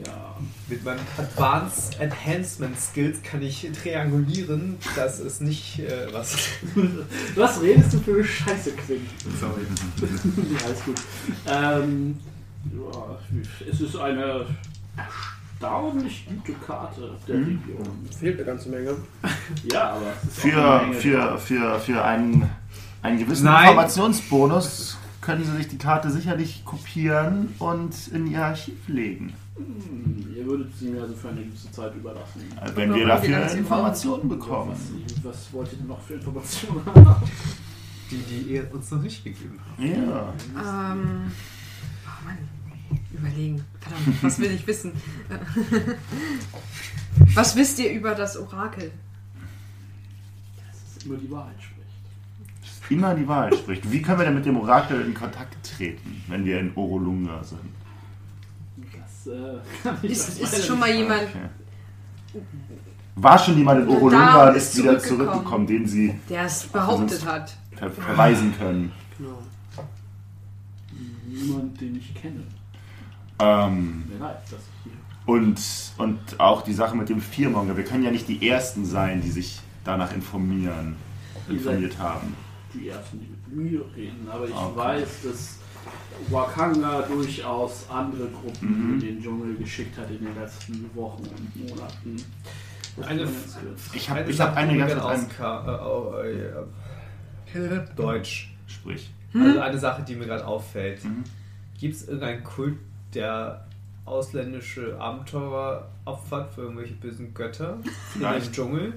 ja. 0.05 0.37
Mit 0.69 0.83
meinen 0.83 1.01
Advanced 1.17 1.99
Enhancement 1.99 2.79
Skills 2.79 3.21
kann 3.21 3.41
ich 3.41 3.69
triangulieren, 3.81 4.77
dass 4.95 5.19
es 5.19 5.41
nicht 5.41 5.79
äh, 5.79 6.07
was. 6.11 6.35
Was 7.35 7.61
redest 7.61 7.93
du 7.93 7.99
für 7.99 8.23
Scheiße, 8.23 8.71
Quinn? 8.71 9.05
Sorry. 9.39 9.61
ja, 10.53 10.65
alles 10.65 10.83
gut. 10.85 11.01
Ähm, 11.47 12.17
ja, 12.73 13.19
es 13.69 13.81
ist 13.81 13.95
eine 13.97 14.45
erstaunlich 15.63 16.25
gute 16.27 16.53
Karte 16.59 17.11
der 17.27 17.35
Mhm. 17.37 17.43
Region. 17.67 18.07
Fehlt 18.17 18.37
eine 18.37 18.45
ganze 18.45 18.69
Menge. 18.69 18.95
Ja, 19.71 19.91
aber 19.91 20.13
es 20.23 20.29
ist 20.29 20.37
auch 20.39 20.41
Für, 20.41 20.71
eine 20.79 20.87
Menge 20.87 20.99
für, 21.01 21.37
für, 21.37 21.79
für 21.79 22.03
einen, 22.03 22.49
einen 23.01 23.19
gewissen 23.19 23.45
Nein. 23.45 23.69
Informationsbonus 23.69 24.97
können 25.21 25.43
Sie 25.45 25.51
sich 25.55 25.67
die 25.69 25.77
Karte 25.77 26.11
sicherlich 26.11 26.65
kopieren 26.65 27.49
und 27.59 27.93
in 28.09 28.27
Ihr 28.27 28.43
Archiv 28.43 28.87
legen. 28.87 29.33
Hm, 29.55 30.33
Ihr 30.35 30.45
würdet 30.45 30.75
sie 30.77 30.87
mir 30.89 31.01
also 31.03 31.13
für 31.15 31.29
eine 31.29 31.43
gewisse 31.43 31.71
Zeit 31.71 31.95
überlassen. 31.95 32.41
Also 32.59 32.75
Wenn 32.75 32.93
wir 32.93 33.07
dafür 33.07 33.49
Informationen 33.51 34.27
bekommen. 34.27 34.71
Was, 35.23 35.23
was 35.23 35.53
wollt 35.53 35.71
ihr 35.71 35.77
denn 35.77 35.87
noch 35.87 36.01
für 36.01 36.15
Informationen 36.15 36.81
haben? 36.93 37.15
Die, 38.11 38.17
die 38.17 38.53
ihr 38.53 38.73
uns 38.73 38.91
noch 38.91 39.01
nicht 39.01 39.23
gegeben 39.23 39.59
habt. 39.65 39.79
Ja. 39.81 40.91
Ähm. 40.93 41.31
Überlegen. 43.23 43.63
Verdammt, 43.79 44.23
was 44.23 44.39
will 44.39 44.51
ich 44.51 44.67
wissen? 44.67 44.91
was 47.35 47.55
wisst 47.55 47.79
ihr 47.79 47.91
über 47.91 48.15
das 48.15 48.37
Orakel? 48.37 48.91
Dass 50.57 50.97
es 50.97 51.05
immer 51.05 51.17
die 51.17 51.31
Wahrheit 51.31 51.55
spricht. 51.61 52.91
Immer 52.91 53.15
die 53.15 53.27
Wahrheit 53.27 53.55
spricht. 53.55 53.89
Wie 53.89 54.01
können 54.01 54.19
wir 54.19 54.25
denn 54.25 54.35
mit 54.35 54.45
dem 54.45 54.57
Orakel 54.57 55.05
in 55.05 55.13
Kontakt 55.13 55.55
treten, 55.77 56.23
wenn 56.27 56.43
wir 56.43 56.59
in 56.59 56.75
Orolunga 56.75 57.41
sind? 57.43 57.59
Das 59.23 59.27
äh, 59.27 59.59
kann 59.83 59.97
ich 60.01 60.11
Ist, 60.11 60.65
schon 60.65 60.79
mal 60.79 60.93
jemand. 60.93 61.23
Okay. 61.23 62.41
War 63.15 63.39
schon 63.39 63.57
jemand 63.57 63.83
in 63.83 63.87
Orolunga 63.87 64.49
und 64.49 64.57
ist 64.57 64.77
wieder 64.77 64.99
zurückgekommen. 64.99 65.65
den 65.65 65.87
Sie 65.87 66.13
Der 66.29 66.43
es 66.43 66.65
behauptet 66.65 67.25
hat. 67.25 67.55
ver 67.77 67.89
verweisen 67.89 68.53
können? 68.57 68.91
Genau. 69.17 69.39
Niemand, 71.25 71.79
den 71.79 71.95
ich 71.95 72.13
kenne. 72.15 72.43
Ähm, 73.43 74.03
und, 75.25 75.59
und 75.97 76.19
auch 76.39 76.61
die 76.63 76.73
Sache 76.73 76.95
mit 76.95 77.09
dem 77.09 77.21
Viermonger. 77.21 77.77
Wir 77.77 77.83
können 77.85 78.03
ja 78.03 78.11
nicht 78.11 78.27
die 78.27 78.47
Ersten 78.47 78.85
sein, 78.85 79.21
die 79.21 79.29
sich 79.31 79.59
danach 79.83 80.13
informieren, 80.13 80.95
informiert 81.49 81.97
haben. 81.97 82.35
die 82.73 82.89
ersten, 82.89 83.19
die 83.19 83.27
mit 83.27 83.71
mir 83.71 83.85
reden, 83.95 84.27
aber 84.31 84.45
ich 84.47 84.53
Okay. 84.55 84.75
weiß, 84.77 85.07
dass 85.23 85.57
Wakanga 86.29 87.01
durchaus 87.03 87.85
andere 87.89 88.27
Gruppen 88.29 88.87
Mhm. 88.87 88.93
in 88.95 88.99
den 88.99 89.21
Dschungel 89.21 89.55
geschickt 89.55 89.97
hat 89.97 90.09
in 90.09 90.25
den 90.25 90.35
letzten 90.35 90.89
Wochen 90.95 91.23
und 91.23 91.69
Monaten. 91.69 92.15
Eine 93.01 93.27
Ich 93.93 94.09
habe 94.09 94.29
ich 94.29 94.39
hab 94.39 94.55
eine 94.55 94.71
die 94.73 94.77
mir 94.79 94.87
ganz 94.87 94.93
gerade 94.93 95.13
ein, 95.13 95.27
auska- 95.27 95.67
äh, 95.67 95.85
oh, 95.85 97.57
äh, 97.57 97.59
äh, 97.59 97.85
Deutsch. 97.95 98.53
Sprich. 98.67 99.11
Also 99.33 99.59
eine 99.61 99.77
Sache, 99.79 100.03
die 100.03 100.15
mir 100.15 100.25
gerade 100.25 100.45
auffällt. 100.45 101.03
Mhm. 101.03 101.23
Gibt 101.79 101.95
es 101.95 102.03
irgendeinen 102.07 102.43
Kult, 102.43 102.77
der 103.15 103.65
ausländische 104.05 104.97
Abenteurer 104.99 105.87
opfert 106.05 106.53
für 106.53 106.61
irgendwelche 106.61 106.93
bösen 106.95 107.33
Götter 107.33 107.77
in 107.83 107.91
Vielleicht. 108.13 108.47
dem 108.47 108.53
Dschungel? 108.53 108.93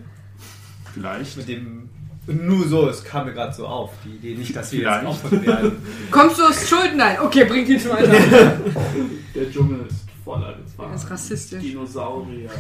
Vielleicht. 0.95 1.37
Mit 1.37 1.49
dem. 1.49 1.89
Nur 2.27 2.67
so, 2.67 2.89
es 2.89 3.05
kam 3.05 3.27
mir 3.27 3.35
gerade 3.35 3.53
so 3.55 3.67
auf, 3.69 3.93
die 4.05 4.17
Idee 4.17 4.35
nicht, 4.35 4.57
dass 4.57 4.73
wir 4.73 4.81
jetzt 4.81 4.89
Vielleicht. 4.99 5.25
opfert 5.25 5.47
werden. 5.47 5.73
Kommst 6.11 6.39
du 6.39 6.43
aus 6.43 6.69
Schulden? 6.69 6.97
Nein. 6.97 7.19
Okay, 7.23 7.45
bringt 7.45 7.69
ihn 7.69 7.79
weiter. 7.89 8.13
Der 9.35 9.51
Dschungel 9.51 9.87
ist 9.87 10.05
voller 10.25 10.55
Gefahr. 10.55 10.89
Er 10.89 10.95
ist 10.97 11.09
rassistisch. 11.09 11.63
Dinosaurier, 11.63 12.51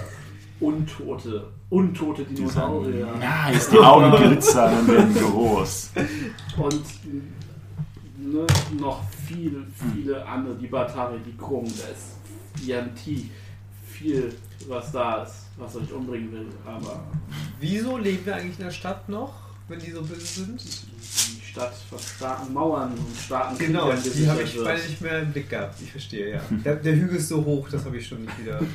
Untote, 0.60 1.48
untote 1.68 2.22
Dinosaurier 2.24 3.08
Nice, 3.18 3.70
die 3.70 3.78
Augen 3.78 4.16
glitzern 4.22 4.78
und 4.78 4.88
werden 4.88 5.14
groß. 5.14 5.90
und 6.58 6.82
ne, 8.32 8.46
noch 8.78 9.02
viele, 9.26 9.66
viele 9.92 10.24
andere, 10.26 10.54
die 10.56 10.66
Batari, 10.66 11.18
die 11.24 11.36
Krumm, 11.36 11.64
das 11.64 12.16
Yanti, 12.66 13.30
viel, 13.86 14.34
was 14.68 14.92
da 14.92 15.22
ist, 15.22 15.46
was 15.56 15.76
euch 15.76 15.92
umbringen 15.92 16.32
will, 16.32 16.48
aber 16.64 17.04
Wieso 17.60 17.96
leben 17.96 18.26
wir 18.26 18.36
eigentlich 18.36 18.58
in 18.58 18.64
der 18.64 18.70
Stadt 18.70 19.08
noch, 19.08 19.32
wenn 19.68 19.78
die 19.78 19.90
so 19.90 20.02
böse 20.02 20.44
sind? 20.44 20.60
die 20.62 21.44
Stadt 21.44 21.74
von 21.88 21.98
starken 21.98 22.52
Mauern 22.52 22.92
und 22.92 23.16
starken 23.16 23.56
Genau, 23.58 23.88
Kriegern 23.90 24.12
die 24.14 24.28
habe 24.28 24.42
ich 24.42 24.62
beide 24.62 24.82
nicht 24.82 25.00
mehr 25.00 25.22
im 25.22 25.32
Blick 25.32 25.48
gehabt. 25.48 25.80
Ich 25.80 25.90
verstehe, 25.90 26.34
ja. 26.34 26.40
Der, 26.64 26.76
der 26.76 26.94
Hügel 26.94 27.16
ist 27.16 27.28
so 27.28 27.44
hoch, 27.44 27.68
das 27.70 27.84
habe 27.84 27.96
ich 27.96 28.06
schon 28.06 28.22
nicht 28.22 28.38
wieder. 28.38 28.60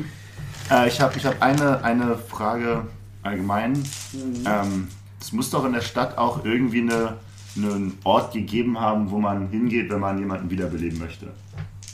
Äh, 0.69 0.87
ich 0.87 1.01
habe 1.01 1.17
ich 1.17 1.25
hab 1.25 1.41
eine, 1.41 1.83
eine 1.83 2.17
Frage 2.17 2.85
allgemein. 3.23 3.73
Mhm. 3.73 4.43
Ähm, 4.45 4.87
es 5.19 5.33
muss 5.33 5.49
doch 5.49 5.65
in 5.65 5.73
der 5.73 5.81
Stadt 5.81 6.17
auch 6.17 6.45
irgendwie 6.45 6.81
eine, 6.81 7.17
einen 7.55 7.97
Ort 8.03 8.33
gegeben 8.33 8.79
haben, 8.79 9.09
wo 9.11 9.19
man 9.19 9.49
hingeht, 9.49 9.89
wenn 9.91 9.99
man 9.99 10.17
jemanden 10.19 10.49
wiederbeleben 10.49 10.99
möchte. 10.99 11.27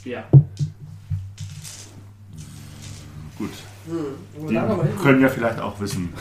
Ja, 0.04 0.24
Gut. 3.38 3.50
Hm. 3.86 4.48
Die 4.48 5.02
können 5.02 5.20
ja 5.22 5.28
vielleicht 5.28 5.60
auch 5.60 5.78
wissen, 5.80 6.12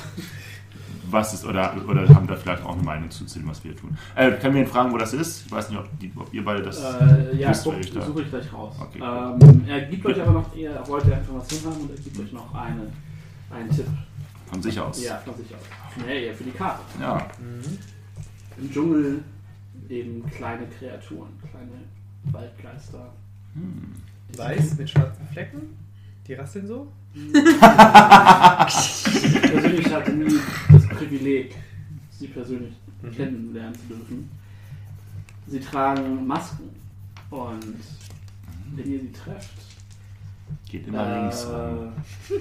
was 1.10 1.34
ist, 1.34 1.46
oder, 1.46 1.74
oder 1.88 2.08
haben 2.10 2.28
da 2.28 2.36
vielleicht 2.36 2.64
auch 2.64 2.74
eine 2.74 2.84
Meinung 2.84 3.10
zu, 3.10 3.26
zu 3.26 3.40
dem, 3.40 3.50
was 3.50 3.64
wir 3.64 3.76
tun. 3.76 3.98
Äh, 4.16 4.32
können 4.34 4.54
wir 4.56 4.62
ihn 4.62 4.68
fragen, 4.68 4.92
wo 4.92 4.98
das 4.98 5.14
ist? 5.14 5.46
Ich 5.48 5.52
weiß 5.52 5.70
nicht, 5.70 5.80
ob, 5.80 5.88
die, 6.00 6.12
ob 6.16 6.32
ihr 6.34 6.46
beide 6.46 6.62
das. 6.62 6.80
äh, 6.80 7.36
ja 7.36 7.50
wisst, 7.50 7.64
guck, 7.64 7.80
ich 7.80 7.92
da- 7.92 8.06
suche 8.06 8.22
ich 8.22 8.30
gleich 8.30 8.54
raus. 8.54 8.76
Okay, 8.80 9.00
ähm, 9.02 9.64
er 9.68 9.82
gibt 9.82 10.06
euch 10.06 10.22
aber 10.22 10.32
noch, 10.32 10.56
ihr 10.56 10.80
wollt 10.86 11.06
ja 11.08 11.18
Informationen 11.18 11.66
haben 11.66 11.82
und 11.82 11.90
er 11.92 11.98
gibt 11.98 12.20
euch 12.20 12.32
noch 12.32 12.54
eine, 12.54 12.88
einen 13.50 13.70
Tipp. 13.72 13.88
Von 14.52 14.62
sich 14.62 14.80
aus. 14.80 15.04
Ja, 15.04 15.18
von 15.26 15.36
sich 15.36 15.54
aus. 15.54 15.62
Nee, 16.06 16.28
ja, 16.28 16.34
für 16.34 16.44
die 16.44 16.52
Karte. 16.52 16.82
Ja. 17.02 17.26
Im 18.60 18.72
Dschungel 18.72 19.24
leben 19.88 20.26
kleine 20.30 20.68
Kreaturen, 20.68 21.30
kleine 21.50 21.72
Waldgeister. 22.32 23.14
Hm. 23.54 23.94
Weiß 24.36 24.78
mit 24.78 24.90
schwarzen 24.90 25.28
Flecken? 25.32 25.62
Die 26.28 26.34
rasseln 26.34 26.68
so? 26.68 26.92
Ich 27.14 27.32
persönlich 29.42 29.94
hatte 29.94 30.12
nie 30.12 30.40
das 30.72 30.88
Privileg, 30.90 31.56
sie 32.12 32.28
persönlich 32.28 32.74
Mhm. 33.02 33.12
kennenlernen 33.12 33.76
zu 33.76 33.94
dürfen. 33.94 34.30
Sie 35.48 35.60
tragen 35.60 36.26
Masken 36.26 36.70
und 37.30 37.76
wenn 38.76 38.92
ihr 38.92 39.00
sie 39.00 39.12
trefft, 39.12 39.50
Geht 40.70 40.88
immer 40.88 41.22
links 41.22 41.44
äh, 41.46 42.34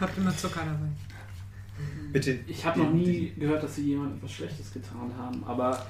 Habt 0.00 0.18
immer 0.18 0.36
Zucker 0.36 0.60
dabei. 0.60 0.88
Bitte. 2.12 2.40
Ich 2.46 2.64
habe 2.64 2.80
noch 2.80 2.92
nie 2.92 3.32
gehört, 3.38 3.62
dass 3.62 3.76
sie 3.76 3.84
jemand 3.86 4.16
etwas 4.16 4.32
Schlechtes 4.32 4.72
getan 4.72 5.10
haben, 5.16 5.42
aber 5.44 5.86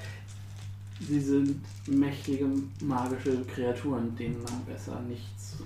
sie 0.99 1.19
sind 1.19 1.61
mächtige 1.87 2.47
magische 2.81 3.43
Kreaturen, 3.45 4.15
denen 4.15 4.41
man 4.43 4.63
besser 4.65 4.99
nichts, 5.01 5.57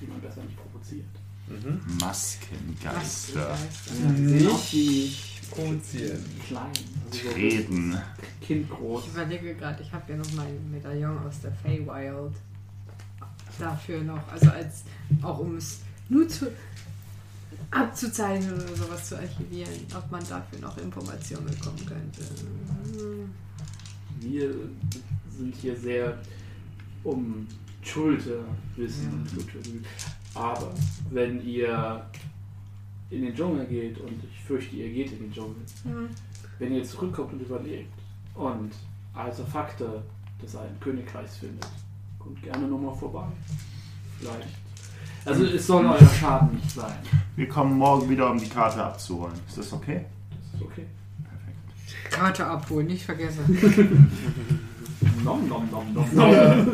die 0.00 0.06
man 0.06 0.20
besser 0.20 0.42
nicht 0.42 0.56
provoziert. 0.56 1.06
Mhm. 1.48 1.80
Maskengeister. 2.00 3.56
Wie 4.16 5.12
provozieren. 5.50 6.24
klein, 6.46 6.72
also 7.10 7.18
so 7.22 7.32
Treten. 7.32 7.96
kindgroß. 8.40 9.04
Ich 9.04 9.12
überlege 9.12 9.54
gerade, 9.54 9.82
ich 9.82 9.92
habe 9.92 10.12
ja 10.12 10.18
noch 10.18 10.32
mein 10.32 10.70
Medaillon 10.70 11.18
aus 11.18 11.40
der 11.40 11.52
Feywild. 11.52 12.32
Dafür 13.58 14.02
noch, 14.02 14.20
also 14.30 14.50
als 14.50 14.82
auch 15.22 15.38
um 15.38 15.56
es 15.56 15.80
nur 16.08 16.28
zu 16.28 16.52
abzuzeichnen 17.70 18.54
oder 18.54 18.76
sowas 18.76 19.08
zu 19.08 19.16
archivieren, 19.16 19.72
ob 19.96 20.10
man 20.10 20.26
dafür 20.28 20.58
noch 20.60 20.76
Informationen 20.78 21.46
bekommen 21.46 21.84
könnte. 21.86 22.22
Wir 24.20 24.50
sind 25.36 25.54
hier 25.54 25.76
sehr 25.76 26.18
um 27.04 27.46
Schulterwissen 27.82 29.24
bemüht. 29.24 29.84
Aber 30.34 30.74
wenn 31.10 31.42
ihr 31.46 32.04
in 33.10 33.22
den 33.22 33.34
Dschungel 33.34 33.66
geht, 33.66 33.98
und 33.98 34.22
ich 34.24 34.44
fürchte, 34.44 34.76
ihr 34.76 34.90
geht 34.92 35.12
in 35.12 35.18
den 35.20 35.32
Dschungel, 35.32 35.62
Hm. 35.84 36.08
wenn 36.58 36.72
ihr 36.74 36.84
zurückkommt 36.84 37.32
und 37.34 37.40
überlebt 37.40 37.92
und 38.34 38.72
Artefakte 39.14 40.02
des 40.42 40.56
alten 40.56 40.78
Königreichs 40.80 41.36
findet, 41.36 41.66
kommt 42.18 42.42
gerne 42.42 42.66
nochmal 42.66 42.94
vorbei. 42.96 43.26
Vielleicht. 44.18 44.65
Also 45.26 45.44
es 45.44 45.66
soll 45.66 45.84
euer 45.84 46.08
Schaden 46.08 46.54
nicht 46.54 46.70
sein. 46.70 46.94
Wir 47.34 47.48
kommen 47.48 47.76
morgen 47.76 48.08
wieder, 48.08 48.30
um 48.30 48.38
die 48.38 48.48
Karte 48.48 48.82
abzuholen. 48.82 49.34
Ist 49.48 49.58
das 49.58 49.72
okay? 49.72 50.04
Das 50.30 50.60
ist 50.60 50.66
okay. 50.66 50.86
Karte 52.10 52.46
abholen, 52.46 52.86
nicht 52.86 53.04
vergessen. 53.04 53.42
Nom 55.24 55.48
nom 55.48 55.68
nom 55.70 55.92
nom 55.92 56.08
nom. 56.14 56.32
Ja. 56.32 56.54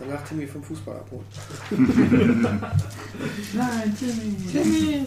Danach 0.00 0.22
Timmy 0.28 0.46
vom 0.46 0.62
Fußball 0.62 0.96
abholen. 0.96 1.24
Nein, 3.54 3.96
Timmy. 3.96 4.36
Timmy! 4.50 5.06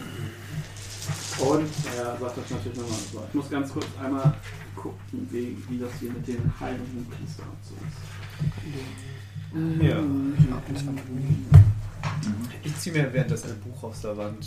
Und 1.38 1.68
er 1.96 2.18
sagt 2.18 2.36
das 2.38 2.50
natürlich 2.50 2.78
nochmal 2.78 2.98
so. 3.12 3.24
Ich 3.28 3.34
muss 3.34 3.50
ganz 3.50 3.72
kurz 3.72 3.86
einmal 4.02 4.34
gucken, 4.74 5.28
wie, 5.30 5.56
wie 5.68 5.78
das 5.78 5.90
hier 6.00 6.10
mit 6.12 6.26
den 6.26 6.52
heiligen 6.58 7.06
Priestern 7.10 7.46
und 7.48 7.64
so 7.64 7.74
ist. 7.86 7.98
Ja. 9.82 9.98
Ähm, 9.98 10.34
Ich 12.62 12.76
ziehe 12.78 12.94
mir 12.94 13.12
währenddessen 13.12 13.50
ein 13.50 13.60
Buch 13.60 13.82
aus 13.84 14.02
der 14.02 14.16
Wand. 14.16 14.46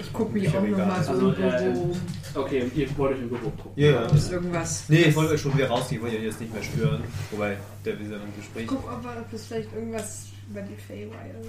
Ich 0.00 0.12
gucke 0.12 0.32
mich 0.32 0.48
auch 0.48 0.62
nochmal 0.62 1.02
so 1.02 1.12
Also, 1.12 1.32
im 1.32 1.34
Büro. 1.34 1.96
Okay, 2.34 2.70
ihr 2.74 2.98
wollt 2.98 3.16
euch 3.16 3.22
im 3.22 3.28
Büro 3.28 3.50
gucken. 3.50 3.72
Ja, 3.76 3.90
ja. 3.90 4.06
Es 4.06 4.30
irgendwas. 4.30 4.84
Nee, 4.88 5.02
ich 5.02 5.16
wollte 5.16 5.32
euch 5.32 5.40
schon 5.40 5.54
wieder 5.56 5.68
rausgehen, 5.68 6.00
ich 6.00 6.02
wollte 6.04 6.16
ihr 6.16 6.24
jetzt 6.24 6.40
nicht 6.40 6.52
mehr 6.52 6.62
stören. 6.62 7.02
Wobei, 7.30 7.56
der 7.84 7.98
will 7.98 8.10
ja 8.10 8.18
noch 8.18 8.24
ein 8.26 8.36
Gespräch. 8.36 8.66
Guck, 8.66 8.84
ob, 8.84 9.04
ob 9.04 9.32
es 9.32 9.46
vielleicht 9.46 9.72
irgendwas 9.72 10.26
über 10.50 10.60
die 10.62 10.76
Feywild 10.76 11.46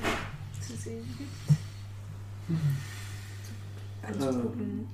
zu 0.61 0.73
sehen 0.75 1.03
gibt. 1.17 1.57
Anzugucken. 4.05 4.87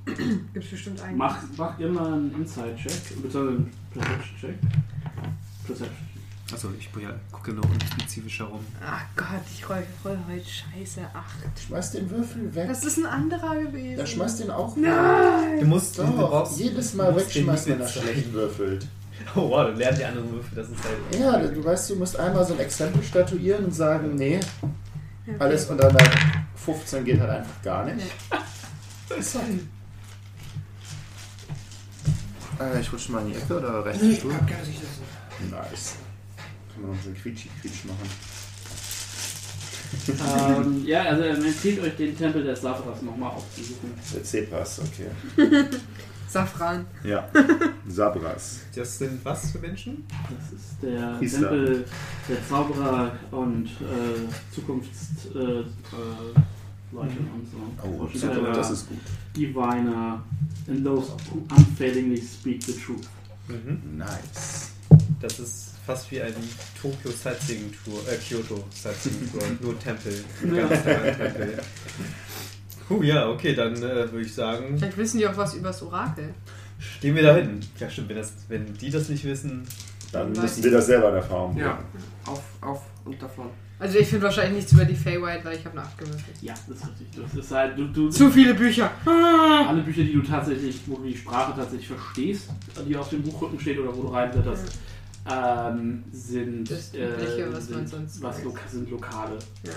Gibt 0.53 0.65
es 0.65 0.72
bestimmt 0.72 1.01
einen. 1.01 1.17
Mach, 1.17 1.41
mach 1.57 1.80
immer 1.80 2.07
einen 2.07 2.32
Inside-Check, 2.36 3.22
beziehungsweise 3.22 3.49
einen 3.49 3.72
Perception-Check. 3.93 4.55
Perception. 5.65 6.09
Achso, 6.52 6.70
ich 6.80 6.89
ja, 7.02 7.12
gucke 7.32 7.52
nur 7.54 7.64
unspezifisch 7.66 8.39
herum. 8.39 8.66
Ach 8.84 9.04
Gott, 9.16 9.41
ich 9.54 9.70
roll, 9.70 9.84
roll 10.04 10.18
heute 10.28 10.45
scheiße. 10.50 11.02
Acht. 11.14 11.38
Schmeiß 11.68 11.91
den 11.91 12.10
Würfel 12.10 12.54
weg. 12.56 12.68
Das 12.68 12.84
ist 12.84 12.97
ein 12.97 13.06
anderer 13.06 13.56
gewesen. 13.56 14.00
Ja, 14.00 14.06
schmeiß 14.06 14.38
den 14.38 14.50
auch 14.50 14.76
weg. 14.76 14.84
Nein! 14.86 15.60
Du 15.60 15.66
musst, 15.68 15.97
du 15.97 16.04
Doch, 16.04 16.16
brauchst, 16.16 16.58
jedes 16.60 16.91
du 16.91 16.97
Mal 16.97 17.16
wegschmeißen, 17.16 17.74
wenn 17.74 17.82
er 17.82 17.88
schlecht 17.88 18.34
würfelt. 18.34 18.88
Oh 19.36 19.50
wow, 19.50 19.66
dann 19.68 19.76
lernen 19.76 19.97
die 19.97 20.06
anderen 20.06 20.32
Würfel, 20.32 20.56
das 20.56 20.70
ist 20.70 20.78
halt. 20.82 21.22
Ja, 21.22 21.38
du 21.45 21.64
weißt, 21.64 21.89
du 21.89 21.97
musst 21.97 22.18
einmal 22.18 22.45
so 22.45 22.54
ein 22.54 22.60
Exempel 22.62 23.04
statuieren 23.04 23.66
und 23.66 23.76
sagen, 23.76 24.16
nee, 24.16 24.39
Okay. 25.28 25.36
alles 25.39 25.66
unter 25.66 25.89
einer 25.89 26.00
15 26.56 27.04
geht 27.04 27.20
halt 27.20 27.30
einfach 27.30 27.62
gar 27.62 27.84
nicht. 27.86 28.08
Sorry. 29.20 29.60
Äh, 32.60 32.80
ich 32.80 32.91
rutsche 32.93 33.12
mal 33.12 33.22
in 33.24 33.34
die 33.34 33.36
Ecke 33.36 33.58
oder 33.58 33.84
rechts 33.86 34.02
Nee, 34.02 34.16
Stuhl? 34.16 34.34
abgehört 34.34 34.66
sich 34.66 34.80
das. 34.80 35.50
Nice. 35.52 35.95
Kann 36.80 36.90
man 36.90 36.98
noch 36.98 37.04
so 37.04 37.10
ein 37.10 37.16
Quietschi-Quietsch 37.16 37.86
machen. 37.86 38.10
ähm, 40.66 40.86
ja, 40.86 41.02
also 41.04 41.24
empfiehlt 41.24 41.82
euch 41.82 41.96
den 41.98 42.18
Tempel 42.18 42.44
des 42.44 42.62
Savras 42.62 43.02
nochmal 43.02 43.32
aufzusuchen. 43.32 43.92
Der 44.14 44.24
C-Pass, 44.24 44.80
okay. 44.80 45.10
Safran. 46.30 46.86
Ja. 47.04 47.28
Sabras. 47.88 48.60
Das 48.74 48.98
sind 48.98 49.26
was 49.26 49.52
für 49.52 49.60
Menschen? 49.60 50.06
Das 50.30 50.60
ist 50.60 50.82
der 50.82 51.16
Priester. 51.18 51.50
Tempel 51.50 51.86
der 52.30 52.48
Zauberer 52.48 53.12
und 53.32 53.66
äh, 53.66 54.54
Zukunfts... 54.54 55.28
Äh, 55.36 55.40
äh, 55.40 55.66
und 56.92 57.48
so. 57.52 57.88
Oh, 57.88 58.08
super, 58.12 58.52
das 58.52 58.72
ist 58.72 58.90
gut. 58.90 58.98
Diviner 59.36 60.24
and 60.68 60.84
those 60.84 61.12
who 61.32 61.46
unfailingly 61.56 62.20
speak 62.20 62.64
the 62.64 62.74
truth. 62.74 63.08
Mhm. 63.48 63.98
Nice. 63.98 64.72
Das 65.20 65.40
ist 65.40 65.68
fast 65.90 66.12
wie 66.12 66.22
ein 66.22 66.36
Tokyo 66.80 67.10
Sightseeing 67.10 67.74
Tour, 67.84 68.00
äh, 68.08 68.16
Kyoto 68.18 68.64
Sightseeing 68.70 69.32
Tour, 69.32 69.42
nur 69.60 69.80
Tempel. 69.80 70.24
Ja. 70.46 70.68
Ganz 70.68 70.84
Tempel. 70.84 71.60
Puh, 72.88 73.02
ja, 73.02 73.28
okay, 73.28 73.56
dann 73.56 73.76
äh, 73.78 74.12
würde 74.12 74.22
ich 74.22 74.32
sagen, 74.32 74.78
Vielleicht 74.78 74.98
wissen 74.98 75.18
die 75.18 75.28
auch 75.28 75.36
was 75.36 75.56
übers 75.56 75.82
Orakel. 75.82 76.36
gehen 77.02 77.16
wir 77.16 77.24
da 77.24 77.36
hin. 77.38 77.60
Ja, 77.80 77.90
stimmt, 77.90 78.10
wenn, 78.10 78.18
das, 78.18 78.34
wenn 78.50 78.72
die 78.76 78.92
das 78.92 79.10
nicht 79.10 79.24
wissen. 79.26 79.68
Dann 80.12 80.36
Weiß 80.36 80.44
müssen 80.44 80.64
wir 80.64 80.72
das 80.72 80.86
selber 80.86 81.10
in 81.10 81.16
Erfahrung 81.16 81.54
bringen. 81.54 81.66
Ja, 81.66 81.84
auf, 82.28 82.44
auf 82.62 82.82
und 83.06 83.20
davon. 83.20 83.50
Also 83.80 83.98
ich 83.98 84.10
finde 84.10 84.26
wahrscheinlich 84.26 84.58
nichts 84.58 84.74
über 84.74 84.86
die 84.86 84.96
Feywild, 84.96 85.44
weil 85.44 85.58
ich 85.58 85.66
habe 85.66 85.80
eine 85.80 85.88
8 85.88 85.98
gewürfelt. 85.98 86.36
Ja, 86.42 86.54
das 86.68 86.78
ist 86.78 86.88
richtig. 86.90 87.08
Das 87.16 87.34
ist 87.34 87.52
halt, 87.52 87.78
du, 87.80 87.88
du, 87.88 88.10
Zu 88.10 88.30
viele 88.30 88.54
Bücher. 88.54 88.92
alle 89.06 89.82
Bücher, 89.82 90.04
die 90.04 90.14
du 90.14 90.22
tatsächlich, 90.22 90.82
wo 90.86 90.98
du 90.98 91.06
die 91.06 91.18
Sprache 91.18 91.54
tatsächlich 91.56 91.88
verstehst, 91.88 92.50
die 92.88 92.96
auf 92.96 93.10
dem 93.10 93.24
Buchrücken 93.24 93.60
steht 93.60 93.80
oder 93.80 93.96
wo 93.96 94.04
du 94.04 94.08
reinblätterst, 94.10 94.78
ähm, 95.30 96.04
sind, 96.12 96.70
Das 96.70 96.94
Übliche, 96.94 97.44
äh, 97.44 97.54
was 97.54 97.70
man 97.70 97.88
sind, 97.88 97.90
sonst 97.90 98.22
was 98.22 98.44
loka 98.44 98.68
sind 98.68 98.90
lokale. 98.90 99.38
Ja. 99.64 99.72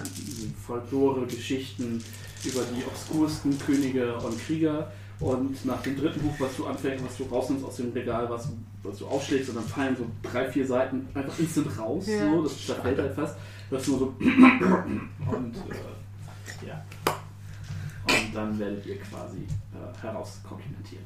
Folklore, 0.67 1.27
Geschichten 1.27 2.03
über 2.45 2.63
die 2.75 2.85
obskursten 2.85 3.59
Könige 3.59 4.17
und 4.19 4.39
Krieger. 4.47 4.91
Und 5.21 5.65
nach 5.65 5.81
dem 5.83 5.97
dritten 5.97 6.21
Buch, 6.21 6.35
was 6.39 6.57
du 6.57 6.67
anfängst, 6.67 7.05
was 7.05 7.17
du 7.17 7.25
rausnimmst 7.25 7.65
aus 7.65 7.77
dem 7.77 7.93
Regal, 7.93 8.29
was, 8.29 8.49
was 8.83 8.99
du 8.99 9.07
aufschlägst, 9.07 9.51
und 9.51 9.57
dann 9.57 9.65
fallen 9.65 9.97
so 9.97 10.07
drei, 10.29 10.51
vier 10.51 10.67
Seiten 10.67 11.07
einfach 11.15 11.39
instant 11.39 11.79
raus. 11.79 12.07
Ja. 12.09 12.29
So, 12.29 12.43
das 12.43 12.67
zerfällt 12.67 12.99
halt 12.99 13.15
fast. 13.15 13.37
Du 13.71 13.77
hast 13.77 13.89
nur 13.89 13.99
so. 13.99 14.07
und 14.19 15.57
äh, 15.57 16.67
ja. 16.67 16.85
Und 18.09 18.35
dann 18.35 18.59
werdet 18.59 18.85
ihr 18.87 18.99
quasi 19.01 19.39
äh, 19.39 20.01
herauskomplimentiert. 20.01 21.05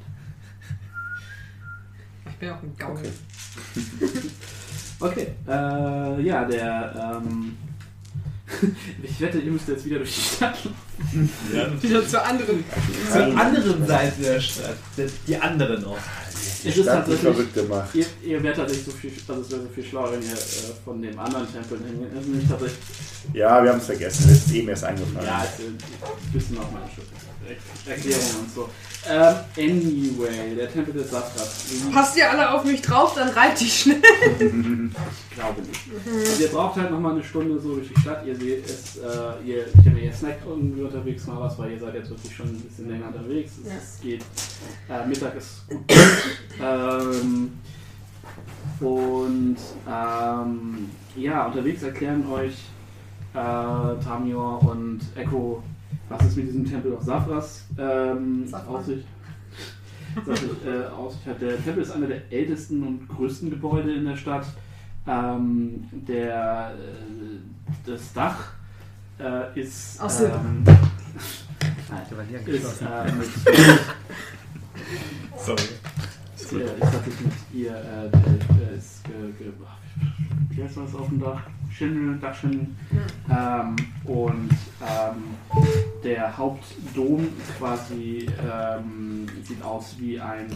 Ich 2.29 2.35
bin 2.37 2.49
auch 2.49 2.61
ein 2.63 2.75
Gaul. 2.77 2.97
Okay. 2.97 3.11
Okay, 4.99 5.27
äh, 5.47 6.21
ja, 6.23 6.43
der, 6.45 7.19
ähm, 7.23 7.55
ich 9.03 9.21
wette, 9.21 9.37
ihr 9.39 9.51
müsst 9.51 9.67
jetzt 9.67 9.85
wieder 9.85 9.97
durch 9.97 10.15
die 10.15 10.21
Stadt 10.21 10.57
laufen. 10.65 11.29
Ja, 11.53 11.83
Wieder 11.83 12.07
zur 12.07 12.25
anderen. 12.25 12.63
zur 13.11 13.39
anderen 13.39 13.85
Seite 13.85 14.21
der 14.21 14.39
Stadt. 14.39 14.77
Die 15.27 15.37
anderen 15.37 15.85
auch. 15.85 15.97
Die 16.63 16.69
Es 16.69 16.77
ist 16.77 16.83
Stadt 16.83 16.95
tatsächlich, 17.05 17.31
verrückt 17.33 17.53
gemacht. 17.53 17.89
ihr, 17.93 18.05
ihr 18.23 18.41
werdet 18.41 18.57
tatsächlich 18.57 18.85
so 18.85 18.91
viel, 18.91 19.11
also 19.27 19.41
es 19.41 19.51
wäre 19.51 19.61
so 19.61 19.67
viel 19.69 19.83
schlauer, 19.83 20.11
wenn 20.13 20.21
ihr 20.23 20.31
äh, 20.33 20.73
von 20.83 20.99
dem 21.01 21.19
anderen 21.19 21.45
Tempel. 21.53 21.77
Es 22.19 22.25
nämlich 22.25 22.47
tatsächlich, 22.49 22.79
Ja, 23.33 23.63
wir 23.63 23.69
haben 23.71 23.79
es 23.79 23.85
vergessen. 23.85 24.25
Das 24.29 24.37
ist 24.39 24.51
eben 24.51 24.69
erst 24.69 24.83
eingefallen. 24.85 25.27
ja, 25.27 25.43
es 25.45 25.59
ist 25.59 25.67
ein 25.69 25.77
bisschen 26.33 26.57
auf 26.57 26.71
meine 26.71 26.85
Schuld. 26.95 27.07
Erklärungen 27.85 28.35
und 28.39 28.53
so. 28.55 28.69
Ähm, 29.09 29.35
anyway, 29.57 30.55
der 30.55 30.71
Tempel 30.71 30.93
des 30.93 31.09
Satras. 31.11 31.65
Passt 31.93 32.17
ihr 32.17 32.29
alle 32.29 32.51
auf 32.51 32.63
mich 32.65 32.81
drauf, 32.81 33.13
dann 33.15 33.29
reibt 33.29 33.59
die 33.61 33.69
schnell. 33.69 34.01
Ich 34.01 35.35
glaube 35.35 35.61
nicht. 35.61 35.81
Also 36.29 36.43
ihr 36.43 36.49
braucht 36.49 36.75
halt 36.77 36.91
nochmal 36.91 37.13
eine 37.13 37.23
Stunde 37.23 37.59
so 37.59 37.75
durch 37.75 37.87
die 37.93 37.99
Stadt. 38.01 38.25
Ihr 38.25 38.35
seht 38.35 38.65
es, 38.65 38.97
äh, 38.97 39.47
ihr, 39.47 39.67
ich 39.67 39.81
denke, 39.83 39.99
ihr 39.99 40.13
snackt 40.13 40.45
irgendwie 40.45 40.81
unterwegs 40.81 41.25
mal 41.27 41.39
was, 41.39 41.57
weil 41.57 41.71
ihr 41.71 41.79
seid 41.79 41.93
jetzt 41.93 42.09
wirklich 42.09 42.35
schon 42.35 42.47
ein 42.47 42.59
bisschen 42.61 42.89
länger 42.89 43.07
unterwegs. 43.07 43.51
Es 43.65 43.99
Ja. 44.03 44.09
geht, 44.09 44.21
äh, 44.89 45.07
Mittag 45.07 45.35
ist 45.37 45.67
gut. 45.69 45.79
ähm, 46.61 47.53
und 48.79 49.57
ähm, 49.89 50.89
ja, 51.15 51.45
unterwegs 51.47 51.83
erklären 51.83 52.29
euch 52.31 52.53
äh, 53.33 54.03
Tamior 54.03 54.61
und 54.63 54.99
Echo, 55.15 55.63
was 56.09 56.25
es 56.25 56.35
mit 56.35 56.47
diesem 56.47 56.65
Tempel 56.65 56.95
auf 56.95 57.03
Safras 57.03 57.65
ähm, 57.77 58.45
auf 58.67 58.85
sich 58.85 59.03
äh, 60.15 60.85
aus 60.87 61.13
sich 61.13 61.27
hat. 61.27 61.41
Der 61.41 61.63
Tempel 61.63 61.83
ist 61.83 61.91
einer 61.91 62.07
der 62.07 62.31
ältesten 62.31 62.83
und 62.83 63.07
größten 63.07 63.49
Gebäude 63.49 63.93
in 63.93 64.05
der 64.05 64.17
Stadt. 64.17 64.45
Ähm, 65.07 65.85
der, 65.91 66.73
äh, 66.73 67.89
das 67.89 68.13
Dach 68.13 68.51
äh, 69.19 69.59
ist. 69.59 70.01
Aus. 70.01 70.21
Ähm, 70.21 70.63
Der 70.65 72.17
war 72.17 72.23
nie 72.25 72.35
ist 72.51 72.81
äh, 72.81 73.11
mit 73.13 73.29
Sorry. 75.37 75.63
Ihr, 76.51 76.65
ist 76.65 76.79
tatsächlich 76.79 77.21
mit 77.21 77.33
ihr, 77.53 77.75
äh, 77.75 78.05
äh, 78.05 78.77
ist, 78.77 79.03
ge, 79.03 79.13
ge, 79.37 79.51
ach, 79.65 79.77
wie 80.49 80.63
heißt 80.63 80.77
das 80.77 80.95
auf 80.95 81.07
dem 81.09 81.19
Dach? 81.19 81.41
Schindel, 81.77 82.17
Dachschindel. 82.19 82.67
Ähm, 83.29 83.75
und 84.05 84.49
ähm, 84.81 85.23
der 86.03 86.35
Hauptdom 86.37 87.27
quasi 87.57 88.27
ähm, 88.41 89.27
sieht 89.43 89.61
aus 89.63 89.95
wie 89.99 90.19
ein 90.19 90.47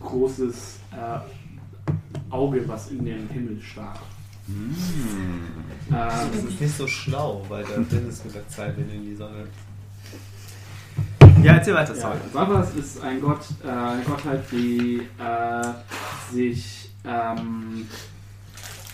großes 0.00 0.78
äh, 0.92 2.32
Auge, 2.32 2.66
was 2.68 2.90
in 2.90 3.04
den 3.04 3.28
Himmel 3.28 3.60
starrt. 3.60 3.98
Das 5.90 6.22
Ähm, 6.24 6.48
ist 6.48 6.60
nicht 6.60 6.76
so 6.76 6.86
schlau, 6.86 7.44
weil 7.48 7.64
der 7.64 7.78
Wind 7.78 8.08
ist 8.08 8.24
mit 8.24 8.34
der 8.34 8.48
Zeit, 8.48 8.76
wenn 8.76 8.90
in 8.90 9.04
die 9.04 9.14
Sonne. 9.14 9.46
Ja, 11.42 11.54
erzähl 11.54 11.74
weiter, 11.74 11.94
Ja, 11.94 12.00
sorry. 12.00 12.18
Savas 12.32 12.74
ist 12.74 13.00
ein 13.00 13.20
Gott, 13.20 13.40
äh, 13.64 13.68
eine 13.68 14.02
Gottheit, 14.02 14.42
die 14.52 15.02
äh, 15.18 16.32
sich 16.32 16.90
ähm, 17.04 17.86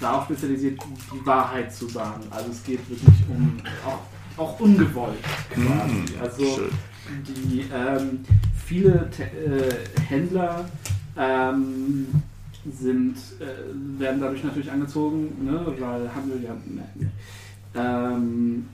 darauf 0.01 0.25
spezialisiert, 0.25 0.81
die 1.13 1.27
Wahrheit 1.27 1.73
zu 1.73 1.89
sagen. 1.89 2.23
Also 2.31 2.51
es 2.51 2.63
geht 2.65 2.89
wirklich 2.89 3.15
um 3.29 3.59
auch, 3.85 4.43
auch 4.43 4.61
ungewollt 4.61 5.23
quasi. 5.51 6.19
also 6.21 6.45
schön. 6.45 6.71
die 7.27 7.65
ähm, 7.73 8.21
viele 8.65 9.11
Te 9.11 9.25
äh, 9.25 10.01
Händler 10.09 10.65
ähm, 11.17 12.07
sind, 12.71 13.17
äh, 13.41 14.01
werden 14.01 14.21
dadurch 14.21 14.43
natürlich 14.43 14.71
angezogen, 14.71 15.45
ne, 15.45 15.75
weil 15.79 16.13
Handel 16.15 16.43
ja. 16.43 16.55
Ne, 16.55 17.11
ähm, 17.75 18.67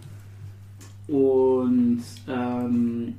und 1.08 2.02
ähm, 2.28 3.14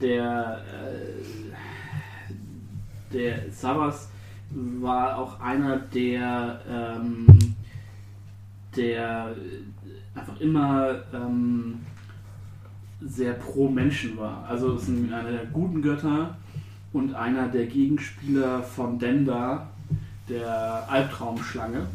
der, 0.00 0.62
äh, 0.72 2.32
der 3.12 3.52
Savas 3.52 4.08
war 4.50 5.18
auch 5.18 5.40
einer 5.40 5.76
der, 5.76 6.60
ähm, 6.68 7.26
der 8.76 9.34
einfach 10.14 10.40
immer 10.40 10.96
ähm, 11.12 11.80
sehr 13.00 13.34
pro 13.34 13.68
Menschen 13.68 14.16
war. 14.16 14.44
Also 14.48 14.74
es 14.74 14.82
ist 14.82 14.88
ein- 14.88 15.12
einer 15.12 15.30
der 15.32 15.46
guten 15.46 15.82
Götter 15.82 16.36
und 16.92 17.14
einer 17.14 17.48
der 17.48 17.66
Gegenspieler 17.66 18.62
von 18.62 18.98
Denda, 18.98 19.68
der 20.28 20.88
Albtraumschlange, 20.90 21.86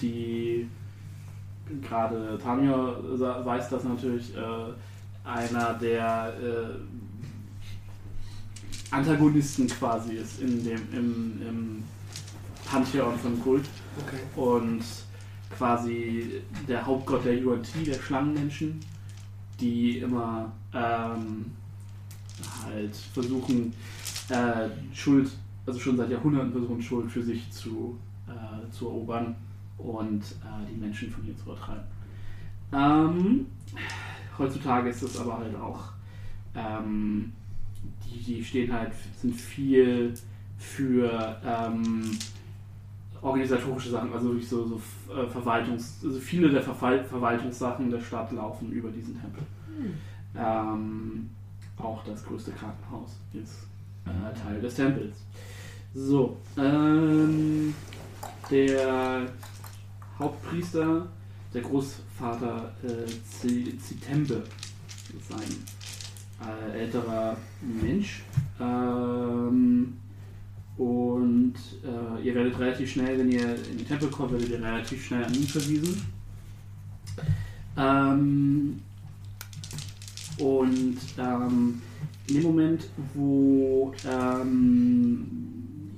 die 0.00 0.68
gerade 1.82 2.38
Tanja 2.42 2.74
weiß 3.44 3.70
das 3.70 3.84
natürlich, 3.84 4.34
äh, 4.36 4.40
einer 5.28 5.74
der 5.74 6.34
äh, 6.42 6.74
Antagonisten 8.94 9.66
quasi 9.66 10.14
ist 10.14 10.40
in 10.40 10.62
dem, 10.64 10.80
im, 10.92 11.42
im 11.48 11.82
Pantheon 12.70 13.18
von 13.18 13.40
Kult 13.42 13.64
Okay. 14.06 14.18
und 14.36 14.82
quasi 15.56 16.42
der 16.68 16.84
Hauptgott 16.84 17.24
der 17.24 17.46
UNT, 17.46 17.68
der 17.86 17.94
Schlangenmenschen, 17.94 18.80
die 19.60 19.98
immer 19.98 20.52
ähm, 20.72 21.46
halt 22.64 22.94
versuchen, 22.94 23.72
äh, 24.28 24.68
Schuld, 24.92 25.30
also 25.66 25.78
schon 25.78 25.96
seit 25.96 26.10
Jahrhunderten 26.10 26.52
versuchen, 26.52 26.82
Schuld 26.82 27.10
für 27.10 27.22
sich 27.22 27.50
zu, 27.50 27.98
äh, 28.26 28.70
zu 28.70 28.86
erobern 28.86 29.36
und 29.78 30.22
äh, 30.22 30.70
die 30.70 30.80
Menschen 30.80 31.10
von 31.10 31.26
ihr 31.26 31.36
zu 31.36 31.44
vertreiben. 31.44 31.84
Ähm, 32.72 33.46
heutzutage 34.38 34.90
ist 34.90 35.02
es 35.02 35.18
aber 35.18 35.38
halt 35.38 35.54
auch, 35.56 35.92
ähm, 36.54 37.32
die, 38.04 38.22
die 38.22 38.44
stehen 38.44 38.72
halt, 38.72 38.92
sind 39.20 39.34
viel 39.34 40.14
für 40.58 41.40
ähm, 41.44 42.10
organisatorische 43.24 43.90
Sachen, 43.90 44.12
also 44.12 44.28
wirklich 44.28 44.48
so, 44.48 44.66
so 44.66 44.80
äh, 45.12 45.26
Verwaltungs, 45.26 46.00
also 46.04 46.20
viele 46.20 46.50
der 46.50 46.62
Verwal 46.62 47.02
Verwaltungssachen 47.04 47.90
der 47.90 48.00
Stadt 48.00 48.30
laufen 48.32 48.70
über 48.70 48.90
diesen 48.90 49.18
Tempel. 49.20 49.42
Ähm, 50.36 51.30
auch 51.78 52.04
das 52.04 52.24
größte 52.24 52.52
Krankenhaus 52.52 53.16
ist 53.32 53.66
äh, 54.04 54.38
Teil 54.38 54.60
des 54.60 54.74
Tempels. 54.74 55.16
So, 55.94 56.36
ähm, 56.58 57.74
der 58.50 59.26
Hauptpriester, 60.18 61.06
der 61.54 61.62
Großvater 61.62 62.72
äh, 62.82 63.78
Zitembe, 63.78 64.42
ist 65.18 65.32
ein 65.32 66.68
äh, 66.72 66.80
älterer 66.80 67.36
Mensch. 67.62 68.22
Ähm, 68.60 69.96
und 70.76 71.54
äh, 71.84 72.26
ihr 72.26 72.34
werdet 72.34 72.58
relativ 72.58 72.92
schnell, 72.92 73.18
wenn 73.18 73.30
ihr 73.30 73.54
in 73.70 73.78
den 73.78 73.86
Tempel 73.86 74.08
kommt, 74.08 74.32
werdet 74.32 74.48
ihr 74.48 74.62
relativ 74.62 75.04
schnell 75.04 75.24
an 75.24 75.34
ihn 75.34 75.46
verwiesen. 75.46 76.02
Ähm, 77.76 78.80
und 80.38 80.98
ähm, 81.18 81.82
in 82.28 82.34
dem 82.34 82.42
Moment, 82.42 82.88
wo 83.14 83.94
ähm, 84.10 85.26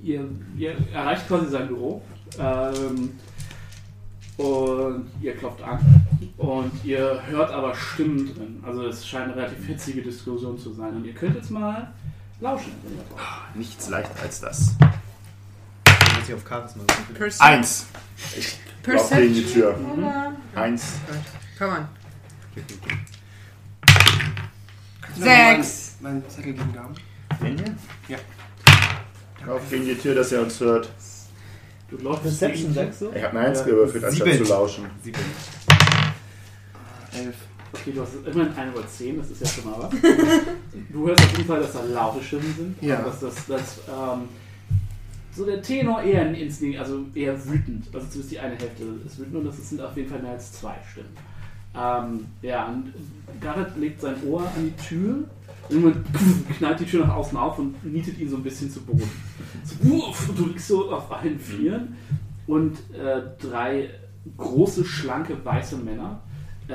ihr, 0.03 0.29
ihr 0.57 0.75
erreicht 0.93 1.27
quasi 1.27 1.49
sein 1.49 1.67
Büro 1.67 2.01
ähm, 2.37 3.11
und 4.37 5.05
ihr 5.21 5.33
klopft 5.35 5.63
an 5.63 5.79
und 6.37 6.71
ihr 6.83 7.19
hört 7.27 7.51
aber 7.51 7.73
Stimmen 7.73 8.27
drin. 8.27 8.63
Also 8.63 8.85
es 8.85 9.07
scheint 9.07 9.31
eine 9.31 9.37
relativ 9.37 9.65
hitzige 9.65 10.03
Diskussion 10.03 10.57
zu 10.57 10.71
sein. 10.73 10.95
Und 10.95 11.05
ihr 11.05 11.13
könnt 11.13 11.35
jetzt 11.35 11.49
mal 11.49 11.91
lauschen. 12.39 12.73
Nichts 13.55 13.89
leichter 13.89 14.21
als 14.21 14.41
das. 14.41 14.75
Wenn 15.85 16.25
sie 16.25 16.33
auf 16.33 16.47
Charisma. 16.47 16.83
Eins. 17.39 17.87
Ich 18.35 18.59
lauf 18.85 19.09
gegen 19.09 19.33
die 19.33 19.45
Tür. 19.45 19.77
Oder? 19.77 20.35
Eins. 20.55 20.93
Komm 21.57 21.69
on. 21.69 21.87
Sechs. 25.17 25.95
Mein, 25.99 26.13
mein 26.13 26.29
Zettel 26.29 26.53
gegen 26.53 26.73
Daumen. 26.73 26.95
Den 27.41 27.57
hier? 27.57 27.75
Ja. 28.07 28.17
Lauf 29.45 29.61
gegen 29.69 29.85
die 29.85 29.95
Tür, 29.95 30.15
dass 30.15 30.31
er 30.31 30.41
uns 30.41 30.59
hört. 30.59 30.89
Du 31.89 31.97
läufst 31.97 32.23
Perception 32.23 32.73
sagst 32.73 33.01
du? 33.01 33.11
Ich 33.13 33.23
habe 33.23 33.39
eine 33.39 33.47
Eins 33.47 33.63
gewürfelt, 33.63 34.03
anstatt 34.03 34.33
zu 34.33 34.43
lauschen. 34.43 34.85
Sieben. 35.01 35.19
Elf. 37.13 37.35
Okay, 37.73 37.91
du 37.91 38.01
hast 38.01 38.13
immerhin 38.25 38.55
1 38.55 38.75
über 38.75 38.87
10, 38.87 39.17
das 39.17 39.29
ist 39.29 39.41
ja 39.41 39.47
schon 39.47 39.71
mal 39.71 39.83
was. 39.83 39.93
Du 40.89 41.07
Fall, 41.47 41.59
dass 41.61 41.73
da 41.73 41.83
laute 41.83 42.23
Stimmen 42.23 42.53
sind. 42.55 42.81
Ja. 42.81 42.99
Und 42.99 43.07
dass 43.07 43.19
das, 43.19 43.45
das 43.47 43.79
ähm, 43.87 44.29
so 45.31 45.45
der 45.45 45.61
Tenor 45.61 46.01
eher 46.01 46.33
Instinkt, 46.33 46.79
also 46.79 47.05
eher 47.13 47.33
wütend. 47.45 47.85
Also 47.93 48.07
zumindest 48.07 48.31
die 48.31 48.39
eine 48.39 48.55
Hälfte 48.55 48.83
ist 49.05 49.19
wütend 49.19 49.35
und 49.35 49.45
das 49.45 49.69
sind 49.69 49.81
auf 49.81 49.95
jeden 49.95 50.09
Fall 50.09 50.21
mehr 50.21 50.31
als 50.31 50.51
zwei 50.51 50.75
Stimmen. 50.91 51.09
Ähm, 51.75 52.25
ja, 52.41 52.67
und 52.67 52.93
Garrett 53.39 53.77
legt 53.77 54.01
sein 54.01 54.15
Ohr 54.27 54.41
an 54.41 54.65
die 54.65 54.83
Tür. 54.83 55.25
Irgendwann 55.69 56.03
knallt 56.57 56.79
die 56.79 56.85
Tür 56.85 57.05
nach 57.05 57.15
außen 57.15 57.37
auf 57.37 57.59
und 57.59 57.83
nietet 57.85 58.17
ihn 58.19 58.29
so 58.29 58.37
ein 58.37 58.43
bisschen 58.43 58.71
zu 58.71 58.81
Boden. 58.81 59.09
So, 59.63 59.93
uff, 59.93 60.29
und 60.29 60.39
du 60.39 60.45
liegst 60.47 60.67
so 60.67 60.91
auf 60.91 61.11
allen 61.11 61.39
Vieren 61.39 61.95
und 62.47 62.77
äh, 62.93 63.21
drei 63.39 63.89
große, 64.37 64.83
schlanke, 64.85 65.37
weiße 65.43 65.77
Männer 65.77 66.21
äh, 66.67 66.73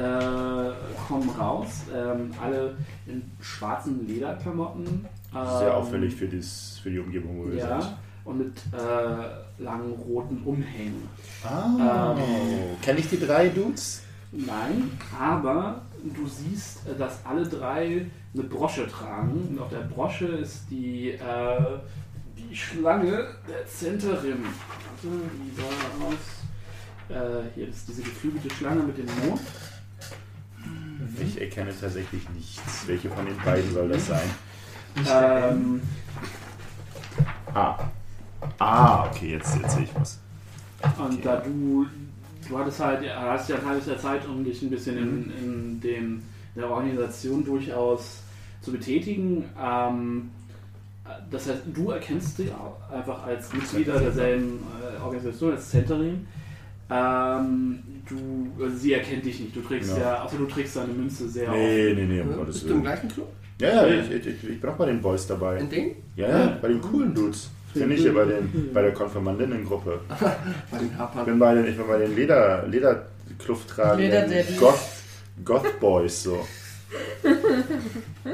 kommen 1.08 1.28
raus, 1.38 1.82
ähm, 1.94 2.30
alle 2.42 2.74
in 3.06 3.22
schwarzen 3.40 4.06
Lederklamotten. 4.06 5.06
Sehr 5.32 5.68
ähm, 5.68 5.72
auffällig 5.74 6.14
für, 6.14 6.26
dies, 6.26 6.78
für 6.82 6.90
die 6.90 6.98
Umgebung, 6.98 7.38
wo 7.38 7.50
wir 7.50 7.56
Ja, 7.58 7.80
sind. 7.80 7.94
und 8.24 8.38
mit 8.38 8.56
äh, 8.72 9.62
langen 9.62 9.92
roten 9.92 10.42
Umhängen. 10.44 11.08
Ah. 11.44 12.14
Ähm, 12.18 12.76
Kenne 12.82 13.00
ich 13.00 13.08
die 13.08 13.18
drei 13.20 13.48
Dudes? 13.48 14.02
Nein, 14.30 14.90
aber 15.18 15.82
du 16.02 16.26
siehst, 16.26 16.86
äh, 16.88 16.98
dass 16.98 17.24
alle 17.24 17.46
drei 17.46 18.06
eine 18.34 18.42
Brosche 18.44 18.86
tragen. 18.88 19.48
Und 19.50 19.58
auf 19.60 19.68
der 19.68 19.80
Brosche 19.80 20.24
ist 20.26 20.62
die, 20.70 21.10
äh, 21.10 21.78
die 22.36 22.56
Schlange 22.56 23.26
der 23.48 23.66
Zenterin. 23.66 24.38
Warte, 24.44 25.18
wie 25.38 25.54
sah 25.54 26.06
aus? 26.06 26.14
Äh, 27.08 27.42
hier 27.54 27.68
ist 27.68 27.86
diese 27.88 28.02
geflügelte 28.02 28.48
Schlange 28.54 28.82
mit 28.84 28.96
dem 28.96 29.06
Mond. 29.26 29.40
Ich 31.20 31.40
erkenne 31.40 31.72
tatsächlich 31.78 32.28
nichts. 32.30 32.86
Welche 32.86 33.08
von 33.10 33.26
den 33.26 33.36
beiden 33.44 33.72
soll 33.72 33.88
das 33.88 34.06
sein? 34.06 34.30
Ähm, 35.10 35.80
Ah. 37.54 37.78
Ah, 38.58 39.06
okay, 39.06 39.32
jetzt, 39.32 39.56
jetzt 39.60 39.74
sehe 39.74 39.84
ich 39.84 39.94
was. 39.94 40.18
Und 40.98 41.12
Okay. 41.12 41.20
da 41.22 41.36
du, 41.36 41.86
du 42.48 42.58
hattest 42.58 42.80
halt, 42.80 43.02
ja, 43.04 43.20
hast 43.20 43.48
ja 43.48 43.56
ein 43.56 43.66
halbes 43.66 43.86
Jahr 43.86 43.98
Zeit, 43.98 44.26
um 44.26 44.42
dich 44.44 44.62
ein 44.62 44.70
bisschen 44.70 44.96
in, 44.98 45.32
in 45.38 45.80
dem, 45.80 46.22
der 46.56 46.68
Organisation 46.70 47.44
durchaus 47.44 48.22
zu 48.62 48.72
betätigen. 48.72 49.44
Ähm, 49.60 50.30
das 51.30 51.48
heißt, 51.48 51.62
du 51.72 51.90
erkennst 51.90 52.38
dich 52.38 52.50
einfach 52.90 53.22
als 53.24 53.52
Mitglieder 53.52 53.98
derselben 54.00 54.60
äh, 54.80 55.00
Organisation, 55.02 55.52
als 55.52 55.70
Centering. 55.70 56.26
Ähm, 56.90 57.78
du, 58.12 58.62
also 58.64 58.76
sie 58.76 58.92
erkennt 58.94 59.24
dich 59.24 59.40
nicht. 59.40 59.56
Du 59.56 59.60
trägst 59.60 59.94
Genau. 59.94 60.06
ja, 60.06 60.22
außer 60.24 60.36
du 60.36 60.46
trägst 60.46 60.76
deine 60.76 60.92
Münze 60.92 61.28
sehr 61.28 61.50
Nee, 61.50 61.94
nee, 61.94 62.04
nee, 62.04 62.20
um 62.20 62.30
Ja, 62.30 62.36
Gottes 62.36 62.54
Bist 62.54 62.64
du 62.64 62.68
im 62.68 62.72
Willen. 62.74 62.82
gleichen 62.84 63.08
Club? 63.08 63.28
Ja, 63.60 63.86
ja, 63.86 64.00
ich, 64.02 64.10
ich, 64.10 64.26
ich, 64.26 64.48
ich 64.50 64.60
bin 64.60 64.70
auch 64.70 64.76
bei 64.76 64.86
den 64.86 65.00
Boys 65.00 65.26
dabei. 65.26 65.58
In 65.58 65.70
dem? 65.70 65.90
Ja, 66.16 66.28
ja, 66.28 66.58
bei 66.60 66.68
den 66.68 66.80
coolen 66.80 67.14
Dudes. 67.14 67.50
Ich 67.74 67.80
bin 67.80 67.88
nicht 67.88 68.00
hier 68.02 68.12
bei, 68.14 68.24
den, 68.26 68.70
bei 68.74 68.82
der 68.82 68.92
Konfirmandinnengruppe. 68.92 70.00
Bei 70.70 70.78
den 70.78 70.88
Ich 70.92 70.98
Harpern. 70.98 71.24
bin 71.24 71.38
bei 71.38 71.54
den, 71.54 71.66
ich 71.66 71.76
bin 71.76 71.86
bei 71.86 71.98
den 71.98 72.14
Leder, 72.14 72.66
Lederkluft 72.68 73.68
tragenden 73.68 74.10
Lederdaddies. 74.10 74.58
Goth, 74.60 74.78
Goth 75.44 75.80
Boys 75.80 76.22
so. 76.24 76.46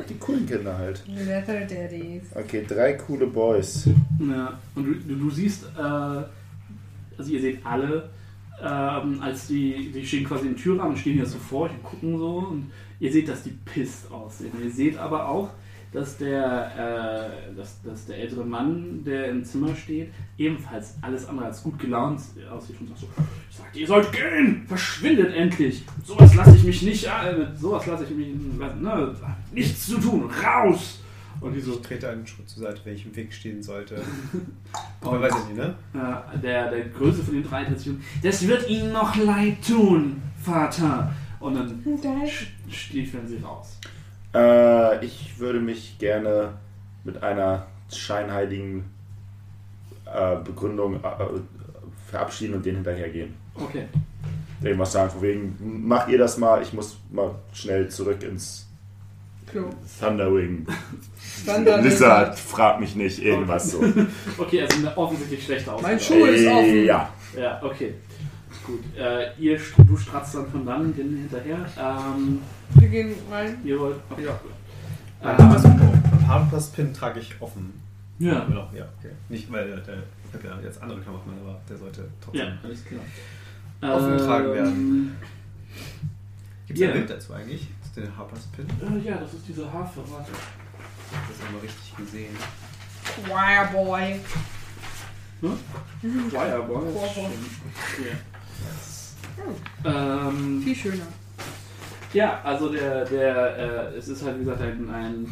Die 0.09 0.15
coolen 0.19 0.47
Kinder 0.47 0.77
halt. 0.77 1.03
Leather 1.07 1.61
Daddies. 1.61 2.23
Okay, 2.35 2.65
drei 2.67 2.95
coole 2.95 3.27
Boys. 3.29 3.89
Ja, 4.19 4.59
und 4.75 4.85
du, 4.87 4.95
du, 4.95 5.15
du 5.15 5.31
siehst, 5.31 5.65
äh, 5.79 5.81
also 5.81 7.31
ihr 7.31 7.41
seht 7.41 7.65
alle, 7.65 8.09
ähm, 8.63 9.21
als 9.21 9.47
die, 9.47 9.91
die 9.93 10.07
stehen 10.07 10.25
quasi 10.25 10.47
in 10.47 10.55
den 10.55 10.57
Türrahmen, 10.57 10.97
stehen 10.97 11.15
hier 11.15 11.27
so 11.27 11.39
vor 11.39 11.71
und 11.71 11.83
gucken 11.83 12.19
so 12.19 12.39
und 12.51 12.71
ihr 13.01 13.13
seht, 13.13 13.29
dass 13.29 13.43
die 13.43 13.57
pisst 13.65 14.11
aussehen. 14.11 14.53
Ihr 14.63 14.71
seht 14.71 14.99
aber 14.99 15.29
auch, 15.29 15.51
dass 15.93 16.19
der, 16.19 17.41
äh, 17.51 17.55
dass, 17.57 17.81
dass 17.83 18.07
der 18.07 18.19
ältere 18.19 18.45
Mann, 18.45 19.03
der 19.05 19.29
im 19.29 19.45
Zimmer 19.45 19.75
steht, 19.75 20.11
ebenfalls 20.37 20.97
alles 21.01 21.27
andere 21.29 21.47
als 21.47 21.63
gut 21.63 21.79
gelaunt 21.79 22.21
aussieht 22.51 22.77
und 22.81 22.89
sagt 22.89 23.01
so, 23.01 23.07
ich 23.51 23.57
sagte, 23.57 23.79
ihr 23.79 23.87
sollt 23.87 24.13
gehen, 24.13 24.65
verschwindet 24.67 25.35
endlich. 25.35 25.85
Sowas 26.05 26.35
lasse 26.35 26.57
ich 26.57 26.65
mich 26.65 26.83
nicht, 26.83 27.05
äh, 27.05 27.39
mit 27.39 27.59
sowas 27.59 27.87
lasse 27.87 28.05
ich 28.05 28.11
mich, 28.11 28.29
ne, 28.81 29.15
nichts 29.53 29.87
zu 29.87 29.99
tun, 29.99 30.31
raus. 30.45 30.98
Und 31.41 31.55
die 31.55 31.61
so, 31.61 31.73
Ich 31.75 31.83
trete 31.83 32.09
einen 32.09 32.27
Schritt 32.27 32.49
zur 32.49 32.63
Seite, 32.65 32.81
wenn 32.85 32.95
ich 32.95 33.07
im 33.07 33.15
Weg 33.15 33.33
stehen 33.33 33.63
sollte. 33.63 34.03
Aber 35.01 35.21
weiß 35.21 35.33
ich 35.43 35.45
nicht, 35.55 35.57
ne? 35.57 35.75
Äh, 35.95 36.39
der, 36.39 36.71
der 36.71 36.85
größte 36.89 37.23
von 37.23 37.35
den 37.35 37.45
drei 37.45 37.65
um. 37.67 38.01
Das 38.23 38.47
wird 38.47 38.69
Ihnen 38.69 38.93
noch 38.93 39.15
leid 39.17 39.59
tun, 39.67 40.21
Vater. 40.43 41.13
Und 41.41 41.55
dann 41.55 41.81
sch- 42.27 42.47
stiefeln 42.69 43.27
sie 43.29 43.37
raus. 43.39 43.79
Äh, 44.35 45.05
ich 45.05 45.39
würde 45.39 45.61
mich 45.61 45.97
gerne 45.99 46.55
mit 47.05 47.23
einer 47.23 47.67
scheinheiligen 47.93 48.85
äh, 50.05 50.37
Begründung 50.43 50.97
äh, 50.97 51.01
verabschieden 52.11 52.55
und 52.55 52.67
denen 52.67 52.77
hinterhergehen. 52.79 53.35
Okay. 53.55 53.85
Irgendwas 54.61 54.91
sagen, 54.93 55.11
von 55.13 55.23
wegen, 55.23 55.87
macht 55.87 56.09
ihr 56.09 56.19
das 56.19 56.37
mal, 56.39 56.61
ich 56.61 56.73
muss 56.73 56.99
mal 57.13 57.33
schnell 57.53 57.89
zurück 57.89 58.23
ins 58.25 58.67
Klo. 59.47 59.71
Thunderwing. 60.01 60.67
Thunder 61.55 61.79
Lizard, 61.83 62.39
frag 62.39 62.81
mich 62.81 62.95
nicht, 62.97 63.19
irgendwas 63.23 63.71
so. 63.73 63.83
Okay, 64.39 64.63
also 64.63 64.77
eine 64.79 64.97
offensichtlich 64.97 65.45
schlechte 65.45 65.73
Ausgabe. 65.73 65.93
Mein 65.93 66.01
Schuh 66.01 66.25
ist 66.27 66.47
offen. 66.47 66.65
Äh, 66.65 66.85
Ja. 66.85 67.09
Ja, 67.39 67.61
okay. 67.63 67.95
Gut. 68.67 68.81
Äh, 68.99 69.31
ihr, 69.39 69.59
du 69.87 69.97
stratzt 69.97 70.35
dann 70.35 70.51
von 70.51 70.65
dann 70.67 70.95
den 70.95 71.17
hinterher. 71.17 71.59
Ähm, 71.79 72.41
Wir 72.75 72.89
gehen 72.89 73.15
rein. 73.31 73.59
ihr 73.65 73.79
wollt. 73.79 73.97
Okay, 74.11 74.25
ja. 74.25 74.33
gut. 74.43 74.53
Ähm, 75.23 76.29
Haarpass-Pin 76.29 76.93
trage 76.95 77.21
ich 77.21 77.35
offen. 77.41 77.73
ja. 78.19 78.45
Noch, 78.49 78.73
ja, 78.75 78.85
okay. 78.99 79.13
Nicht, 79.29 79.51
weil 79.51 79.67
der, 79.69 79.79
ich 79.79 80.35
habe 80.35 80.47
ja 80.47 80.59
jetzt 80.63 80.83
andere 80.83 81.01
Klamotten, 81.01 81.31
aber 81.43 81.59
der 81.69 81.77
sollte 81.79 82.09
trotzdem. 82.23 82.47
Ja, 82.47 82.53
alles 82.63 82.85
klar. 82.85 83.01
Offen 83.97 84.17
getragen 84.19 84.45
Ähm, 84.49 84.55
werden. 84.55 85.17
Gibt 86.67 86.79
es 86.79 86.83
Ja. 86.85 86.89
ein 86.89 86.95
Bild 86.95 87.11
dazu 87.11 87.33
eigentlich? 87.33 87.69
Ist 87.83 87.97
der 87.97 88.17
Haarpass-Pin? 88.17 88.67
Äh, 88.67 89.09
ja, 89.09 89.17
das 89.17 89.33
ist 89.35 89.49
dieser 89.49 89.73
Hafer. 89.73 90.03
Warte. 90.11 90.33
Ich 91.11 91.17
habe 91.17 91.27
das 91.33 91.47
einmal 91.47 91.61
richtig 91.63 91.97
gesehen. 91.97 92.37
Wireboy. 93.25 94.21
Fireboy. 96.01 96.31
Fireboy. 96.31 96.85
Ja. 99.85 100.29
Ähm, 100.29 100.63
Viel 100.63 100.75
schöner. 100.75 101.07
Ja, 102.13 102.41
also 102.43 102.71
der, 102.71 103.05
der, 103.05 103.57
äh, 103.93 103.97
es 103.97 104.09
ist 104.09 104.25
halt 104.25 104.37
wie 104.37 104.45
gesagt 104.45 104.63
ein, 104.63 104.91
ein 104.91 105.27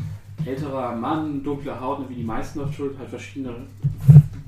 älterer 0.44 0.94
Mann, 0.94 1.43
dunkle 1.43 1.78
Haut, 1.81 2.09
wie 2.09 2.15
die 2.15 2.23
meisten 2.23 2.61
auf 2.61 2.73
Schuld, 2.74 2.98
halt 2.98 3.09
verschiedene 3.09 3.55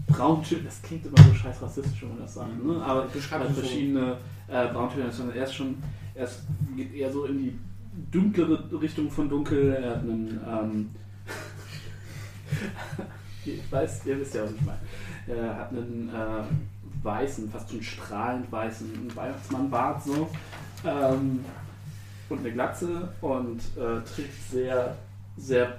Brauntöne, 0.06 0.62
das 0.62 0.80
klingt 0.82 1.06
immer 1.06 1.16
so 1.22 1.34
scheiß 1.34 1.62
rassistisch, 1.62 2.02
wenn 2.02 2.10
man 2.10 2.20
das 2.20 2.34
sagt, 2.34 2.64
ne? 2.64 2.82
aber 2.82 3.02
Beschreib 3.06 3.40
halt 3.40 3.50
das 3.50 3.56
so. 3.56 3.62
verschiedene 3.62 4.16
äh, 4.48 4.68
Brauntöne, 4.68 5.10
sondern 5.10 5.36
er 5.36 5.44
ist 5.44 5.54
schon, 5.54 5.76
er 6.14 6.24
ist, 6.24 6.42
geht 6.76 6.94
eher 6.94 7.10
so 7.12 7.24
in 7.24 7.38
die 7.38 7.58
dunklere 8.12 8.62
Richtung 8.80 9.10
von 9.10 9.28
dunkel, 9.28 9.74
er 9.82 9.90
hat 9.90 10.00
einen, 10.00 10.40
ähm, 10.46 10.90
ich 13.44 13.72
weiß, 13.72 14.06
ihr 14.06 14.20
wisst 14.20 14.34
ja, 14.34 14.44
was 14.44 14.52
ich 14.52 14.60
meine, 14.62 14.78
er 15.26 15.56
hat 15.56 15.70
einen 15.70 16.10
äh, 16.14 17.04
weißen, 17.04 17.50
fast 17.50 17.70
schon 17.70 17.82
strahlend 17.82 18.50
weißen 18.50 19.14
Weihnachtsmannbart 19.14 20.02
so, 20.04 20.28
ähm, 20.84 21.44
und 22.28 22.40
eine 22.40 22.52
Glatze 22.52 23.08
und 23.20 23.60
äh, 23.76 24.00
trägt 24.04 24.50
sehr, 24.50 24.96
sehr 25.36 25.78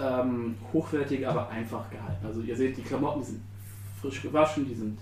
ähm, 0.00 0.56
hochwertig, 0.72 1.26
aber 1.26 1.48
einfach 1.50 1.90
gehalten. 1.90 2.26
Also 2.26 2.40
ihr 2.40 2.56
seht, 2.56 2.76
die 2.76 2.82
Klamotten 2.82 3.20
die 3.20 3.26
sind 3.26 3.42
frisch 4.00 4.22
gewaschen, 4.22 4.66
die 4.66 4.74
sind 4.74 4.98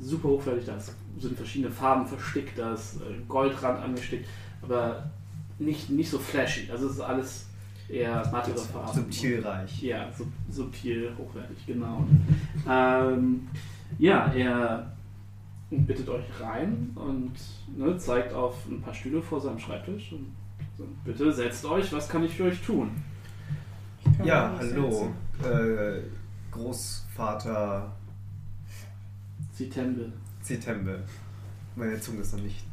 super 0.00 0.28
hochwertig, 0.28 0.66
da 0.66 0.74
sind 1.18 1.36
verschiedene 1.36 1.72
Farben 1.72 2.06
verstickt, 2.06 2.58
da 2.58 2.74
ist 2.74 2.96
äh, 2.96 3.22
Goldrand 3.28 3.82
angestickt, 3.82 4.28
aber 4.62 5.10
nicht, 5.58 5.90
nicht 5.90 6.10
so 6.10 6.18
flashy. 6.18 6.70
Also 6.70 6.86
es 6.86 6.94
ist 6.94 7.00
alles 7.00 7.45
eher 7.88 8.28
mattere 8.30 8.58
Farben. 8.58 8.94
Subtilreich. 8.94 9.82
Ja, 9.82 10.10
sub 10.12 10.28
subtil, 10.50 11.12
hochwertig, 11.18 11.66
genau. 11.66 12.04
ähm, 12.68 13.48
ja, 13.98 14.32
er 14.32 14.92
bittet 15.70 16.08
euch 16.08 16.24
rein 16.40 16.90
und 16.94 17.32
ne, 17.76 17.96
zeigt 17.98 18.32
auf 18.32 18.66
ein 18.66 18.80
paar 18.80 18.94
Stühle 18.94 19.22
vor 19.22 19.40
seinem 19.40 19.58
Schreibtisch 19.58 20.12
und 20.12 20.32
sagt, 20.76 21.04
bitte 21.04 21.32
setzt 21.32 21.64
euch, 21.64 21.92
was 21.92 22.08
kann 22.08 22.24
ich 22.24 22.36
für 22.36 22.44
euch 22.44 22.60
tun? 22.62 22.90
Ja, 24.24 24.54
hallo. 24.58 25.12
Äh, 25.42 26.02
Großvater 26.50 27.92
Zitembe. 29.52 30.12
Zitembe. 30.42 31.02
Meine 31.74 32.00
Zunge 32.00 32.20
ist 32.20 32.32
noch 32.34 32.42
nicht 32.42 32.64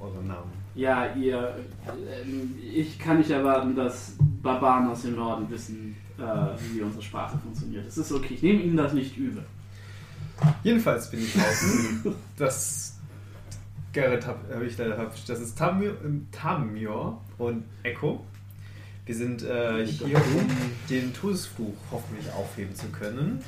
eure 0.00 0.22
Namen. 0.22 0.50
Ja, 0.74 1.14
ihr, 1.14 1.56
ähm, 1.86 2.54
ich 2.60 2.98
kann 2.98 3.18
nicht 3.18 3.30
erwarten, 3.30 3.74
dass 3.74 4.16
Barbaren 4.46 4.86
aus 4.88 5.02
dem 5.02 5.16
Norden 5.16 5.50
wissen, 5.50 5.96
äh, 6.18 6.22
wie 6.72 6.80
unsere 6.80 7.02
Sprache 7.02 7.36
funktioniert. 7.36 7.84
Es 7.86 7.98
ist 7.98 8.12
okay, 8.12 8.34
ich 8.34 8.42
nehme 8.42 8.62
ihnen 8.62 8.76
das 8.76 8.92
nicht 8.92 9.16
übel. 9.16 9.44
Jedenfalls 10.62 11.10
bin 11.10 11.20
ich 11.20 11.34
draußen. 11.34 12.14
das 12.36 12.96
Gerrit 13.92 14.24
hab, 14.24 14.48
hab 14.48 14.62
ich 14.62 14.76
da, 14.76 14.96
hab, 14.96 15.12
das 15.26 15.40
ist 15.40 15.58
Tamio, 15.58 15.92
ähm, 16.04 16.28
Tamior 16.30 17.20
und 17.38 17.64
Echo. 17.82 18.24
Wir 19.04 19.14
sind 19.14 19.42
äh, 19.42 19.84
hier, 19.84 20.16
um 20.16 20.48
den 20.88 21.12
Todesfluch 21.12 21.76
hoffentlich 21.90 22.30
aufheben 22.32 22.74
zu 22.74 22.86
können. 22.88 23.42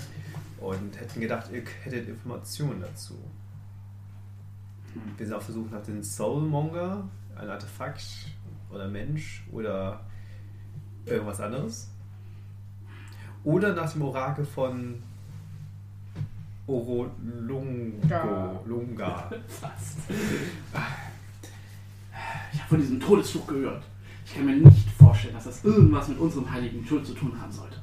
Und 0.61 0.99
hätten 0.99 1.21
gedacht, 1.21 1.51
ihr 1.53 1.63
hättet 1.85 2.09
Informationen 2.09 2.81
dazu. 2.81 3.15
Wir 5.17 5.27
sind 5.27 5.37
auf 5.37 5.47
der 5.47 5.55
Suche 5.55 5.73
nach 5.73 5.85
dem 5.85 6.03
Soulmonger, 6.03 7.09
ein 7.37 7.49
Artefakt 7.49 8.03
oder 8.73 8.89
Mensch 8.89 9.45
oder 9.53 10.01
irgendwas 11.11 11.41
anderes. 11.41 11.89
Oder 13.45 13.75
nach 13.75 13.93
dem 13.93 14.03
Orakel 14.03 14.45
von 14.45 15.03
Orolungo. 16.67 18.07
Ja. 18.09 19.31
Fast. 19.49 19.99
Lunga. 20.09 20.39
Ich 22.53 22.61
habe 22.61 22.69
von 22.69 22.81
diesem 22.81 23.01
Todesfluch 23.01 23.47
gehört. 23.47 23.85
Ich 24.27 24.35
kann 24.35 24.45
mir 24.45 24.57
nicht 24.57 24.91
vorstellen, 24.91 25.35
dass 25.35 25.45
das 25.45 25.65
irgendwas 25.65 26.09
mit 26.09 26.19
unserem 26.19 26.51
heiligen 26.51 26.87
Tod 26.87 27.07
zu 27.07 27.15
tun 27.15 27.41
haben 27.41 27.53
sollte. 27.53 27.79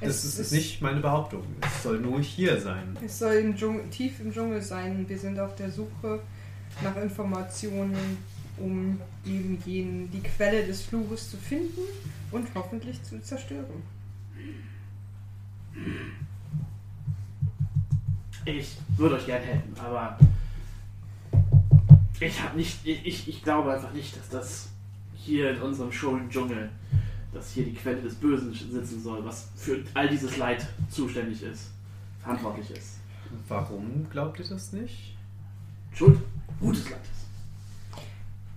Das 0.00 0.24
Es 0.24 0.38
ist, 0.38 0.52
nicht 0.52 0.82
meine 0.82 1.00
Behauptung. 1.00 1.42
Es 1.60 1.84
soll 1.84 2.00
nur 2.00 2.20
hier 2.20 2.60
sein. 2.60 2.96
Es 3.04 3.20
soll 3.20 3.34
im 3.34 3.56
Dschungel, 3.56 3.88
tief 3.88 4.20
im 4.20 4.32
Dschungel 4.32 4.60
sein. 4.60 5.08
Wir 5.08 5.18
sind 5.18 5.38
auf 5.38 5.54
der 5.54 5.70
Suche 5.70 6.20
nach 6.82 6.96
Informationen, 6.96 8.18
um 8.58 9.00
eben 9.24 9.58
jenen, 9.64 10.10
die 10.10 10.20
Quelle 10.20 10.66
des 10.66 10.82
Fluches 10.82 11.30
zu 11.30 11.36
finden 11.36 11.80
und 12.30 12.46
hoffentlich 12.54 13.02
zu 13.02 13.20
zerstören. 13.22 13.82
Ich 18.44 18.76
würde 18.96 19.14
euch 19.16 19.26
gern 19.26 19.42
helfen, 19.42 19.74
aber 19.78 20.18
ich 22.20 22.42
habe 22.42 22.56
nicht, 22.56 22.86
ich, 22.86 23.28
ich, 23.28 23.42
glaube 23.42 23.72
einfach 23.72 23.92
nicht, 23.92 24.16
dass 24.16 24.28
das 24.28 24.68
hier 25.14 25.50
in 25.50 25.62
unserem 25.62 25.92
schönen 25.92 26.28
Dschungel, 26.28 26.70
dass 27.32 27.52
hier 27.52 27.64
die 27.64 27.74
Quelle 27.74 28.02
des 28.02 28.14
Bösen 28.14 28.52
sitzen 28.52 29.02
soll, 29.02 29.24
was 29.24 29.48
für 29.56 29.82
all 29.94 30.08
dieses 30.08 30.36
Leid 30.36 30.66
zuständig 30.90 31.42
ist, 31.42 31.70
verantwortlich 32.20 32.70
ist. 32.70 32.98
Warum 33.48 34.08
glaubt 34.10 34.38
ihr 34.38 34.46
das 34.46 34.72
nicht? 34.72 35.16
Schuld, 35.94 36.18
gutes 36.60 36.90
Leid. 36.90 37.00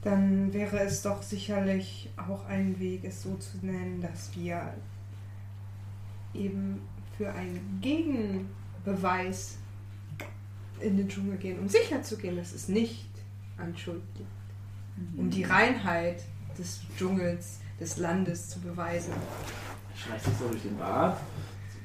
Dann 0.06 0.54
wäre 0.54 0.82
es 0.82 1.02
doch 1.02 1.24
sicherlich 1.24 2.12
auch 2.16 2.46
ein 2.46 2.80
Weg, 2.80 3.04
es 3.04 3.24
so 3.24 3.36
zu 3.38 3.58
nennen, 3.64 4.02
dass 4.04 4.36
wir 4.36 4.72
eben 6.36 6.80
für 7.18 7.34
einen 7.34 7.80
Gegenbeweis 7.82 9.58
in 10.80 10.98
den 10.98 11.10
Dschungel 11.10 11.38
gehen, 11.38 11.60
um 11.60 11.68
sicher 11.68 12.04
zu 12.04 12.18
gehen, 12.18 12.36
dass 12.36 12.54
es 12.54 12.68
nicht 12.68 13.10
an 13.58 13.76
Schuld 13.76 14.04
liegt. 14.16 14.30
Um 15.18 15.32
die 15.32 15.44
Reinheit 15.44 16.22
des 16.56 16.82
Dschungels, 16.96 17.60
des 17.80 17.98
Landes 17.98 18.50
zu 18.50 18.60
beweisen. 18.60 19.14
Schleißt 19.96 20.26
sich 20.26 20.34
so 20.36 20.48
durch 20.50 20.62
den 20.62 20.78
Bart. 20.78 21.20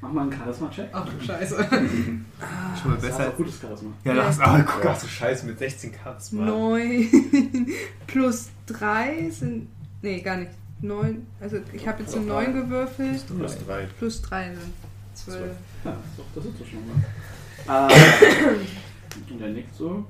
Mach 0.02 0.12
mal 0.12 0.22
einen 0.22 0.32
Charisma-Check. 0.32 0.88
Ach 0.92 1.06
du 1.06 1.20
Scheiße. 1.24 1.56
Schon 1.68 2.90
mal 2.90 2.94
Das 2.94 3.00
besser. 3.02 3.26
ist 3.26 3.32
auch 3.32 3.36
gutes 3.36 3.60
Charisma. 3.60 3.90
Ja, 4.04 4.14
das 4.14 4.36
ist 4.36 4.40
aber 4.40 4.62
guck, 4.62 4.86
ach 4.86 5.00
du 5.00 5.06
Scheiße, 5.06 5.46
mit 5.46 5.58
16 5.58 5.92
Charisma. 6.02 6.44
9 6.46 7.66
plus 8.06 8.48
3 8.66 9.28
sind. 9.30 9.68
Nee, 10.02 10.20
gar 10.22 10.36
nicht. 10.38 10.52
9. 10.82 11.26
Also 11.40 11.58
ich 11.74 11.86
habe 11.86 12.02
jetzt 12.02 12.16
eine 12.16 12.24
9 12.24 12.54
gewürfelt. 12.54 13.24
Plus 13.26 13.58
drei. 13.66 13.86
Plus 13.98 14.22
3 14.22 14.54
sind 14.54 14.72
12. 15.14 15.52
Ja, 15.84 15.96
doch, 16.16 16.24
das 16.34 16.44
ist 16.46 16.60
doch 16.60 16.66
schon 16.66 16.80
mal. 16.88 17.88
Äh, 17.88 19.32
und 19.34 19.40
er 19.42 19.48
nickt 19.50 19.74
so. 19.74 20.06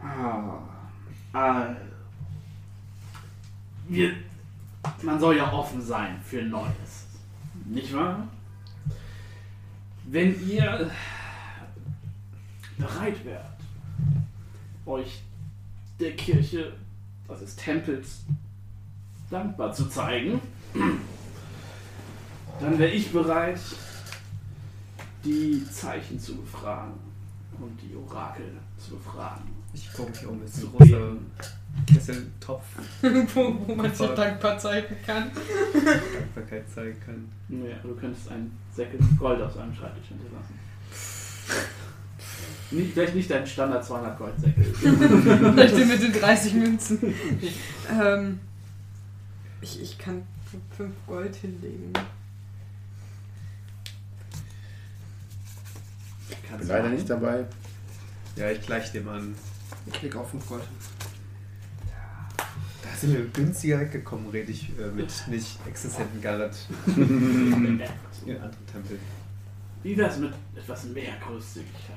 Ah, 0.00 0.58
äh, 1.34 1.74
wir, 3.88 4.12
man 5.02 5.20
soll 5.20 5.36
ja 5.36 5.52
offen 5.52 5.80
sein 5.80 6.20
für 6.22 6.42
Neues. 6.42 7.06
Nicht 7.66 7.92
wahr? 7.94 8.28
Wenn 10.04 10.48
ihr 10.48 10.90
bereit 12.76 13.24
wärt, 13.24 13.46
euch 14.86 15.22
der 16.00 16.16
Kirche, 16.16 16.72
das 17.28 17.40
des 17.40 17.56
Tempels, 17.56 18.22
dankbar 19.30 19.72
zu 19.72 19.88
zeigen, 19.88 20.40
dann 22.60 22.78
wäre 22.78 22.90
ich 22.90 23.12
bereit, 23.12 23.60
die 25.24 25.64
Zeichen 25.70 26.18
zu 26.18 26.36
befragen 26.36 26.94
und 27.60 27.78
die 27.80 27.94
Orakel 27.94 28.52
zu 28.76 28.96
befragen. 28.96 29.50
Ich 29.72 29.92
gucke 29.92 30.10
mich 30.10 30.26
um, 30.26 30.42
ist 30.42 30.60
Zu 30.60 30.70
beten. 30.70 31.30
Kesseltopf, 31.86 32.64
wo, 33.34 33.56
wo 33.66 33.74
man 33.74 33.94
sich 33.94 34.08
dankbar 34.10 34.58
zeigen 34.58 34.96
kann. 35.04 35.30
Dankbarkeit 35.72 36.70
zeigen 36.70 36.96
kann. 37.04 37.28
Ja, 37.48 37.76
du 37.82 37.94
könntest 37.96 38.30
einen 38.30 38.56
Säckel 38.74 39.00
Gold 39.18 39.40
auf 39.40 39.52
seinem 39.54 39.74
Schreibtisch 39.74 40.08
hinterlassen. 40.08 40.58
Nicht, 42.72 42.94
vielleicht 42.94 43.14
nicht 43.14 43.30
dein 43.30 43.46
Standard 43.46 43.84
200 43.84 44.18
Goldsäckel. 44.18 44.64
Vielleicht 44.74 45.76
den 45.76 45.88
mit 45.88 46.02
den 46.02 46.12
30 46.12 46.54
Münzen. 46.54 46.98
ähm, 47.90 48.40
ich, 49.60 49.82
ich 49.82 49.98
kann 49.98 50.22
5 50.76 50.90
Gold 51.06 51.36
hinlegen. 51.36 51.92
Ich 56.30 56.58
bin 56.58 56.68
leider 56.68 56.88
nicht 56.88 57.10
dabei. 57.10 57.44
Ja, 58.36 58.50
ich 58.50 58.62
gleich 58.62 58.90
dem 58.92 59.08
an. 59.08 59.34
Ich 59.86 60.00
leg 60.00 60.16
auf 60.16 60.30
5 60.30 60.48
Gold. 60.48 60.62
Da 62.92 62.98
sind 62.98 63.14
wir 63.14 63.24
günstiger 63.28 63.80
weggekommen, 63.80 64.28
rede 64.28 64.52
ich 64.52 64.68
äh, 64.78 64.88
mit 64.88 65.10
nicht 65.28 65.58
existenten 65.66 66.20
Garrett 66.20 66.54
in 66.86 67.80
anderen 68.26 68.66
Tempeln. 68.70 69.00
Wie 69.82 69.96
wär's 69.96 70.18
mit 70.18 70.32
etwas 70.54 70.84
mehr 70.84 71.14
Großzügigkeit? 71.26 71.96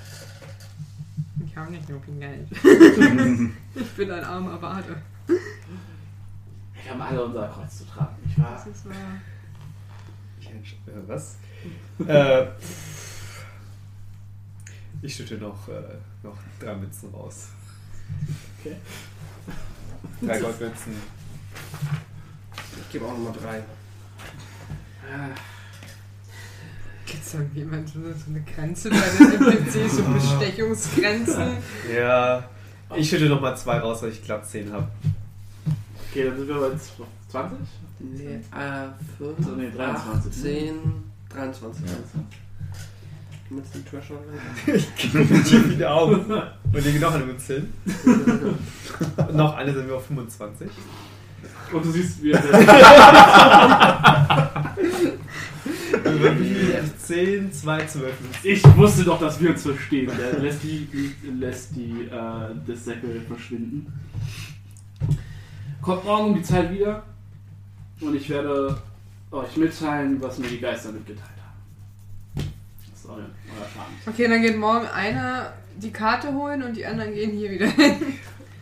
Ich 1.46 1.58
habe 1.58 1.72
nicht 1.72 1.86
so 1.88 2.00
viel 2.00 2.16
Geld. 2.16 2.48
ich 3.76 3.90
bin 3.92 4.10
ein 4.10 4.24
armer 4.24 4.58
Bade. 4.58 4.96
Wir 5.28 6.92
haben 6.92 7.02
alle 7.02 7.26
unser 7.26 7.48
Kreuz 7.50 7.78
zu 7.80 7.86
tragen, 7.86 8.16
nicht 8.26 8.40
wahr? 8.40 8.54
Das 8.54 8.68
ist 8.68 8.86
wahr. 8.86 9.22
Ich 10.40 10.48
äh, 10.48 11.08
was? 11.08 11.38
äh, 12.08 12.48
ich 15.02 15.14
schütte 15.14 15.36
noch, 15.36 15.68
äh, 15.68 15.98
noch 16.24 16.38
drei 16.60 16.76
Münzen 16.76 17.10
raus. 17.14 17.50
Okay. 18.60 18.78
Drei 20.22 20.40
Goldmünzen. 20.40 20.94
Ich 22.82 22.92
gebe 22.92 23.06
auch 23.06 23.12
nochmal 23.12 23.34
3. 23.42 23.64
Gibt 27.06 27.24
es 27.24 27.34
irgendjemand 27.34 27.90
so 27.90 28.00
so 28.02 28.30
eine 28.30 28.42
Grenze 28.42 28.90
bei 28.90 28.96
den 28.98 29.48
NPCs, 29.48 29.98
so 29.98 30.04
Bestechungsgrenzen? 30.14 31.58
Ja. 31.96 32.50
Ich 32.96 33.10
schütte 33.10 33.26
noch 33.30 33.42
mal 33.42 33.56
zwei 33.56 33.78
raus, 33.80 34.02
weil 34.02 34.10
ich 34.12 34.24
glatt 34.24 34.48
10 34.48 34.72
habe. 34.72 34.88
Okay, 36.10 36.26
dann 36.26 36.38
sind 36.38 36.48
wir 36.48 36.60
bei 36.60 36.72
20? 37.30 37.58
Nee, 38.00 38.36
äh, 38.36 38.88
5, 39.18 39.46
So, 39.46 39.52
nee, 39.56 39.70
23. 39.70 40.42
10, 40.42 40.76
23. 41.30 41.86
Ja. 41.86 41.92
Mit 43.50 43.64
dem 43.74 43.86
Treasure. 43.86 44.20
Ich 44.66 45.70
wieder 45.70 45.94
auf. 45.94 46.12
Und 46.74 46.84
lege 46.84 47.00
noch 47.00 47.14
eine 47.14 47.26
Münze 47.26 47.56
hin. 47.56 47.74
Und 49.18 49.36
noch 49.36 49.56
eine 49.56 49.74
sind 49.74 49.88
wir 49.88 49.96
auf 49.96 50.08
25. 50.08 50.68
Und 51.72 51.86
du 51.86 51.92
siehst, 51.92 52.24
wie 52.24 52.32
er 52.32 52.42
viel? 52.42 52.52
10, 56.98 57.54
2, 57.54 57.86
12 57.86 58.22
Münzen. 58.22 58.40
Ich 58.44 58.78
wusste 58.78 59.04
doch, 59.04 59.20
dass 59.20 59.40
wir 59.40 59.52
uns 59.52 59.62
verstehen. 59.62 60.12
Der 60.18 60.40
lässt 60.40 60.64
die, 60.64 60.88
lässt 61.40 61.76
die 61.76 62.08
äh, 62.12 62.56
das 62.66 62.86
Säckel 62.86 63.22
verschwinden. 63.28 63.94
Kommt 65.82 66.04
morgen 66.04 66.30
um 66.32 66.36
die 66.36 66.42
Zeit 66.42 66.72
wieder 66.72 67.04
und 68.02 68.16
ich 68.16 68.28
werde 68.28 68.76
euch 69.30 69.56
mitteilen, 69.56 70.20
was 70.20 70.40
mir 70.40 70.48
die 70.48 70.60
Geister 70.60 70.92
mitgeteilt 70.92 71.28
haben. 71.28 71.35
Ist 73.06 73.12
euer, 73.12 73.18
euer 73.60 73.66
Plan. 73.74 73.86
Okay, 74.08 74.28
dann 74.28 74.42
geht 74.42 74.58
morgen 74.58 74.86
einer 74.88 75.54
die 75.78 75.92
Karte 75.92 76.34
holen 76.34 76.64
und 76.64 76.76
die 76.76 76.86
anderen 76.86 77.14
gehen 77.14 77.32
hier 77.32 77.52
wieder 77.52 77.68
hin. 77.68 77.96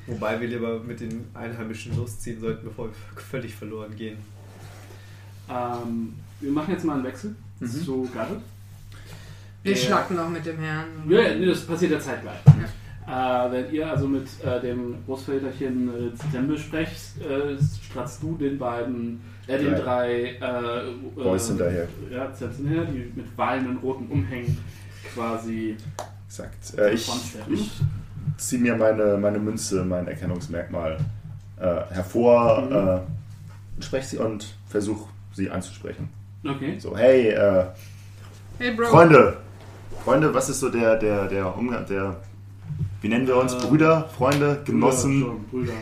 Wobei 0.07 0.39
wir 0.41 0.47
lieber 0.47 0.79
mit 0.79 0.99
den 0.99 1.25
Einheimischen 1.33 1.95
losziehen 1.95 2.39
sollten, 2.41 2.65
bevor 2.65 2.87
wir 2.87 2.93
völlig 3.31 3.55
verloren 3.55 3.95
gehen. 3.95 4.17
Ähm, 5.49 6.13
wir 6.39 6.51
machen 6.51 6.71
jetzt 6.73 6.83
mal 6.85 6.95
einen 6.95 7.03
Wechsel 7.03 7.35
Mhm. 7.59 7.67
zu 7.67 8.09
Garrett. 8.13 8.39
Wir 9.61 9.73
Der- 9.73 9.79
schnacken 9.81 10.17
noch 10.17 10.29
mit 10.29 10.45
dem 10.45 10.57
Herrn. 10.59 10.87
Ja, 11.07 11.21
ja, 11.21 11.35
nee, 11.35 11.45
das 11.45 11.65
passiert 11.65 11.91
ja 11.91 11.99
zeitgleich. 11.99 12.39
Äh, 13.07 13.51
wenn 13.51 13.73
ihr 13.73 13.89
also 13.89 14.07
mit 14.07 14.27
äh, 14.43 14.59
dem 14.61 14.95
Großväterchen 15.05 15.89
äh, 16.13 16.15
Zitembe 16.15 16.57
sprecht, 16.57 17.21
äh, 17.21 17.57
stratzt 17.89 18.21
du 18.23 18.35
den 18.37 18.57
beiden, 18.57 19.21
äh, 19.47 19.57
den 19.57 19.75
drei 19.75 20.37
äh, 20.39 20.91
Boys 21.15 21.45
äh, 21.45 21.47
hinterher. 21.49 21.87
Ja, 22.11 22.33
Zeps 22.33 22.57
hinterher, 22.57 22.85
die 22.85 23.11
mit 23.15 23.37
wallenden 23.37 23.77
roten 23.77 24.07
Umhängen 24.07 24.57
quasi 25.13 25.77
Exakt. 26.27 26.77
Äh, 26.77 26.93
ich 26.93 27.09
ich 27.49 27.71
ziehe 28.37 28.61
mir 28.61 28.75
meine, 28.75 29.17
meine 29.17 29.37
Münze, 29.39 29.83
mein 29.85 30.07
Erkennungsmerkmal 30.07 30.97
äh, 31.59 31.93
hervor, 31.93 32.61
Mhm. 32.61 33.81
äh, 33.81 33.83
spreche 33.83 34.07
sie 34.07 34.17
und 34.17 34.55
versuche 34.67 35.07
sie 35.33 35.49
anzusprechen. 35.49 36.09
Okay. 36.45 36.77
So, 36.79 36.97
hey, 36.97 37.29
äh, 37.29 37.65
Hey 38.59 38.71
Bro. 38.75 38.85
Freunde, 38.85 39.37
Freunde, 40.03 40.33
was 40.33 40.49
ist 40.49 40.59
so 40.59 40.69
der, 40.69 40.95
der, 40.97 41.27
der 41.27 41.55
Umgang, 41.57 41.85
der, 41.85 42.17
wie 43.01 43.09
nennen 43.09 43.27
wir 43.27 43.37
uns? 43.37 43.53
Äh, 43.53 43.57
Brüder, 43.67 44.09
Freunde, 44.17 44.61
Genossen? 44.65 45.21
Brüder, 45.21 45.25
schon, 45.31 45.43
Brüder. 45.45 45.73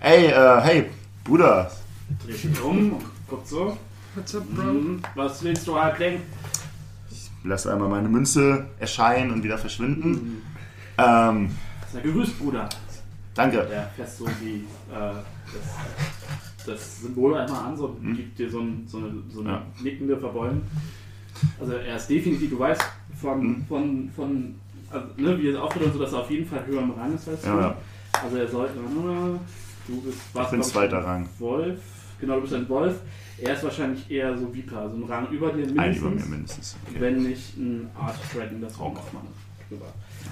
Hey, 0.00 0.26
äh, 0.26 0.60
hey, 0.62 0.84
Bruder, 1.24 1.70
Dreht 2.24 2.36
sich 2.36 2.60
um 2.62 2.92
und 2.94 3.04
guckt 3.28 3.46
so. 3.48 3.76
What's 4.14 4.34
up, 4.34 4.44
Bro? 4.54 4.64
Mhm. 4.64 5.02
Was 5.14 5.42
willst 5.42 5.66
du, 5.66 5.78
Halbling? 5.78 6.20
lass 7.44 7.66
einmal 7.66 7.88
meine 7.88 8.08
Münze 8.08 8.66
erscheinen 8.78 9.30
und 9.30 9.42
wieder 9.44 9.56
verschwinden. 9.56 10.10
Mhm. 10.10 10.42
Ähm, 10.98 11.50
Sei 11.92 12.00
gegrüßt, 12.00 12.38
Bruder. 12.38 12.68
danke. 13.34 13.58
Der 13.70 13.88
fässt 13.96 14.18
so 14.18 14.26
die, 14.42 14.64
äh, 14.92 14.94
das, 14.96 16.66
das 16.66 17.00
Symbol 17.02 17.36
einmal 17.36 17.64
an, 17.66 17.76
so 17.76 17.96
Mhm. 18.00 18.16
gibt 18.16 18.38
dir 18.38 18.50
so, 18.50 18.60
ein, 18.60 18.84
so 18.86 18.98
eine, 18.98 19.12
so 19.32 19.40
eine 19.40 19.50
Ja. 19.50 19.62
nickende 19.82 20.18
Verbeugung. 20.18 20.62
Also 21.60 21.72
er 21.74 21.96
ist 21.96 22.08
definitiv, 22.08 22.50
du 22.50 22.58
weißt 22.58 22.82
von, 23.20 23.40
Mhm. 23.46 23.64
von, 23.66 24.10
von 24.16 24.54
also, 24.90 25.06
ne, 25.16 25.38
wie 25.38 25.50
er 25.50 25.62
auftritt 25.62 25.84
und 25.84 25.92
so, 25.92 25.98
dass 26.00 26.12
er 26.12 26.18
auf 26.20 26.30
jeden 26.30 26.46
Fall 26.46 26.66
höher 26.66 26.82
im 26.82 26.90
Rang 26.90 27.14
ist 27.14 27.28
als 27.28 27.42
du. 27.42 27.48
Ja, 27.48 27.60
ja. 27.60 27.76
Also 28.24 28.36
er 28.36 28.48
sollte, 28.48 28.74
du 29.86 30.00
bist, 30.02 30.18
warst, 30.34 30.50
bin 30.50 30.60
glaub 30.60 30.70
zweiter 30.72 31.04
Rang. 31.04 31.28
Wolf, 31.38 31.78
genau, 32.20 32.36
du 32.36 32.40
bist 32.42 32.54
ein 32.54 32.68
Wolf. 32.68 32.96
Er 33.40 33.54
ist 33.54 33.62
wahrscheinlich 33.62 34.10
eher 34.10 34.36
so 34.36 34.52
Viper, 34.52 34.78
also 34.78 34.96
ein 34.96 35.04
Rang 35.04 35.28
über 35.30 35.52
dir 35.52 35.64
Ein 35.64 35.74
mindestens. 35.74 35.98
über 36.00 36.10
mir 36.10 36.26
mindestens. 36.26 36.76
Okay. 36.88 37.00
Wenn 37.00 37.22
nicht 37.22 37.56
ein 37.56 37.90
Art 37.98 38.16
Dragon, 38.34 38.60
das 38.60 38.78
auch. 38.80 38.96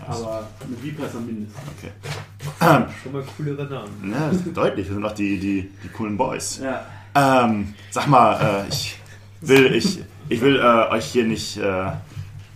Also, 0.08 0.26
Aber 0.26 0.48
mit 0.68 0.82
Viper 0.82 1.06
ist 1.06 1.14
er 1.14 1.20
mindestens. 1.20 1.60
okay. 1.78 2.86
Schon 3.02 3.12
mal 3.12 3.24
coolere 3.36 3.64
Namen. 3.66 4.10
Ja, 4.12 4.28
das 4.28 4.36
ist 4.36 4.56
deutlich, 4.56 4.86
das 4.86 4.94
sind 4.94 5.04
auch 5.04 5.12
die, 5.12 5.38
die, 5.38 5.70
die 5.84 5.88
coolen 5.88 6.16
Boys. 6.16 6.60
Ja. 6.62 6.84
Ähm, 7.14 7.74
sag 7.90 8.08
mal, 8.08 8.64
äh, 8.64 8.68
ich 8.68 8.98
will, 9.40 9.74
ich, 9.74 10.00
ich 10.28 10.40
will 10.40 10.56
äh, 10.56 10.90
euch 10.92 11.04
hier 11.06 11.24
nicht, 11.24 11.56
äh, 11.58 11.90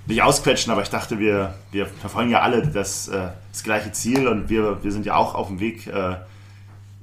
nicht 0.06 0.22
ausquetschen, 0.22 0.72
aber 0.72 0.82
ich 0.82 0.90
dachte, 0.90 1.18
wir, 1.18 1.54
wir 1.70 1.86
verfolgen 1.86 2.30
ja 2.30 2.40
alle 2.40 2.66
das, 2.66 3.08
äh, 3.08 3.28
das 3.52 3.62
gleiche 3.62 3.92
Ziel 3.92 4.26
und 4.26 4.48
wir, 4.48 4.82
wir 4.82 4.90
sind 4.92 5.06
ja 5.06 5.14
auch 5.16 5.34
auf 5.34 5.48
dem 5.48 5.60
Weg, 5.60 5.86
äh, 5.86 6.16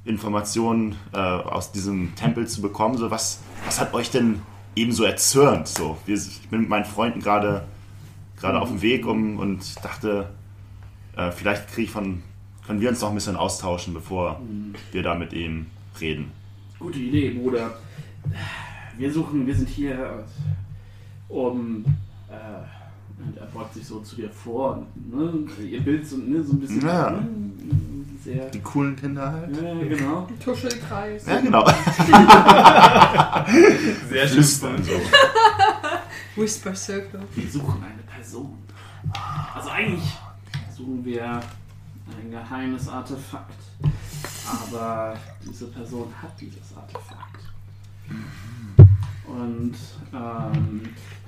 Informationen 0.08 0.96
äh, 1.14 1.18
aus 1.18 1.72
diesem 1.72 2.16
Tempel 2.16 2.48
zu 2.48 2.62
bekommen. 2.62 2.98
So, 2.98 3.12
was, 3.12 3.40
was 3.66 3.80
hat 3.80 3.94
euch 3.94 4.10
denn 4.10 4.42
eben 4.76 4.92
so 4.92 5.04
erzürnt? 5.04 5.68
So, 5.68 5.98
wir, 6.06 6.16
ich 6.16 6.48
bin 6.50 6.62
mit 6.62 6.70
meinen 6.70 6.86
Freunden 6.86 7.20
gerade 7.20 7.64
gerade 8.38 8.62
auf 8.62 8.70
dem 8.70 8.82
Weg 8.84 9.06
um 9.08 9.40
und 9.40 9.84
dachte, 9.84 10.30
äh, 11.16 11.32
vielleicht 11.32 11.68
kriege 11.70 11.86
ich 11.86 11.92
von, 11.92 12.22
können 12.66 12.80
wir 12.80 12.90
uns 12.90 13.02
noch 13.02 13.10
ein 13.10 13.16
bisschen 13.16 13.36
austauschen, 13.36 13.94
bevor 13.94 14.38
Hm, 14.40 14.76
wir 14.92 15.02
da 15.04 15.16
mit 15.16 15.34
ihm 15.34 15.66
reden. 16.00 16.32
Gute 16.80 17.00
Idee, 17.00 17.32
Bruder. 17.32 17.74
Wir 18.98 19.12
suchen, 19.12 19.48
wir 19.48 19.56
sind 19.56 19.70
hier, 19.70 20.24
um. 21.30 21.84
Äh, 22.30 22.77
und 23.20 23.38
er 23.38 23.46
beugt 23.48 23.74
sich 23.74 23.86
so 23.86 24.00
zu 24.00 24.16
dir 24.16 24.30
vor. 24.30 24.86
Ne? 24.96 25.34
Ihr 25.64 25.82
Bild 25.82 26.08
so, 26.08 26.18
ne, 26.18 26.44
so 26.44 26.54
ein 26.54 26.60
bisschen. 26.60 26.86
Ja. 26.86 27.12
Ne, 27.12 27.28
sehr. 28.24 28.50
Die 28.50 28.60
coolen 28.60 28.96
Kinder 28.96 29.32
halt. 29.32 29.56
Ja, 29.56 29.74
genau. 29.84 30.28
Tuschelkreis. 30.44 31.26
Ja, 31.26 31.40
genau. 31.40 31.66
Sehr 34.10 34.28
Flüstern 34.28 34.84
so. 34.84 34.92
Whisper 36.42 36.76
Circle. 36.76 37.22
Wir 37.34 37.50
suchen 37.50 37.84
eine 37.84 38.04
Person. 38.04 38.58
Also 39.56 39.70
eigentlich 39.70 40.04
suchen 40.76 41.04
wir 41.06 41.26
ein 41.26 42.32
geheimes 42.32 42.88
Artefakt. 42.90 43.56
Aber 44.46 45.16
diese 45.46 45.68
Person 45.68 46.14
hat 46.22 46.32
dieses 46.40 46.76
Artefakt. 46.76 47.42
Und 49.26 49.76
ähm, 50.14 50.82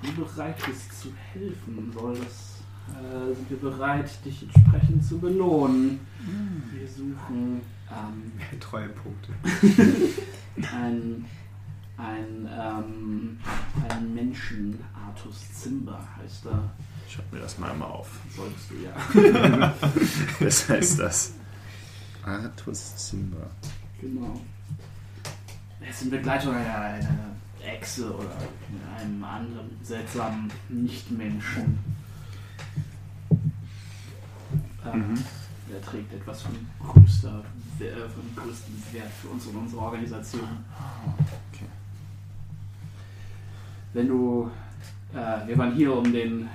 bereit 0.07 0.55
bist 0.65 1.01
zu 1.01 1.09
helfen, 1.33 1.91
soll 1.93 2.17
das, 2.17 2.61
äh, 2.95 3.35
sind 3.35 3.49
wir 3.49 3.57
bereit, 3.57 4.09
dich 4.25 4.43
entsprechend 4.43 5.05
zu 5.05 5.19
belohnen. 5.19 5.99
Wir 6.71 6.87
suchen 6.87 7.61
ähm, 7.89 8.31
Treuepunkte. 8.59 9.33
ein, 10.73 11.25
ein, 11.97 12.49
ähm, 12.51 13.39
einen 13.89 14.13
Menschen, 14.13 14.79
Artus 14.93 15.53
Zimba 15.53 16.07
heißt 16.17 16.45
er. 16.45 16.69
Schreib 17.07 17.31
mir 17.33 17.39
das 17.39 17.57
mal 17.57 17.73
mal 17.75 17.85
auf. 17.85 18.19
Solltest 18.35 18.69
du 18.69 18.75
ja. 18.75 19.73
Besser 20.39 20.77
ist 20.77 20.99
das. 20.99 21.33
Artus 22.23 22.93
Simba. 22.95 23.49
Genau. 23.99 24.39
Er 25.81 25.89
ist 25.89 26.03
in 26.03 26.11
Begleitung 26.11 26.53
einer, 26.53 26.75
einer 26.75 27.35
Echse 27.61 28.13
oder 28.13 28.35
einem 28.97 29.23
anderen 29.23 29.69
seltsamen 29.83 30.51
Nichtmenschen. 30.69 31.79
Ähm, 34.85 35.09
Mhm. 35.09 35.23
Er 35.71 35.81
trägt 35.81 36.13
etwas 36.13 36.41
von 36.41 36.55
größter, 36.79 37.43
äh, 37.79 38.09
von 38.09 38.23
größtem 38.35 38.73
Wert 38.91 39.11
für 39.21 39.27
uns 39.27 39.45
und 39.45 39.55
unsere 39.55 39.81
Organisation. 39.81 40.47
Okay. 41.53 41.65
Wenn 43.93 44.07
du, 44.07 44.49
äh, 45.13 45.47
wir 45.47 45.57
waren 45.57 45.75
hier, 45.75 45.95
um 45.95 46.11
den 46.11 46.49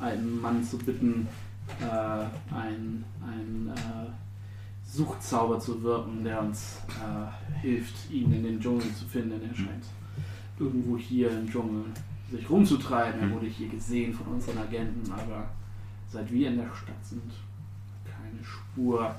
einen 0.00 0.40
Mann 0.40 0.62
zu 0.62 0.76
bitten, 0.78 1.26
äh, 1.80 1.84
ein, 2.54 3.04
ein 3.22 3.72
äh, 3.74 4.10
Suchzauber 4.94 5.58
zu 5.58 5.82
wirken, 5.82 6.22
der 6.22 6.40
uns 6.40 6.78
äh, 6.88 7.60
hilft, 7.60 8.10
ihn 8.10 8.32
in 8.32 8.44
den 8.44 8.60
Dschungel 8.60 8.94
zu 8.94 9.04
finden. 9.06 9.40
Er 9.42 9.54
scheint 9.54 9.84
irgendwo 10.58 10.96
hier 10.96 11.30
im 11.30 11.50
Dschungel 11.50 11.84
sich 12.30 12.48
rumzutreiben. 12.48 13.20
Er 13.20 13.30
wurde 13.30 13.46
hier 13.46 13.68
gesehen 13.68 14.14
von 14.14 14.26
unseren 14.34 14.58
Agenten, 14.58 15.10
aber 15.10 15.48
seit 16.08 16.30
wir 16.32 16.48
in 16.48 16.58
der 16.58 16.72
Stadt 16.74 17.04
sind, 17.04 17.32
keine 18.04 18.44
Spur. 18.44 19.14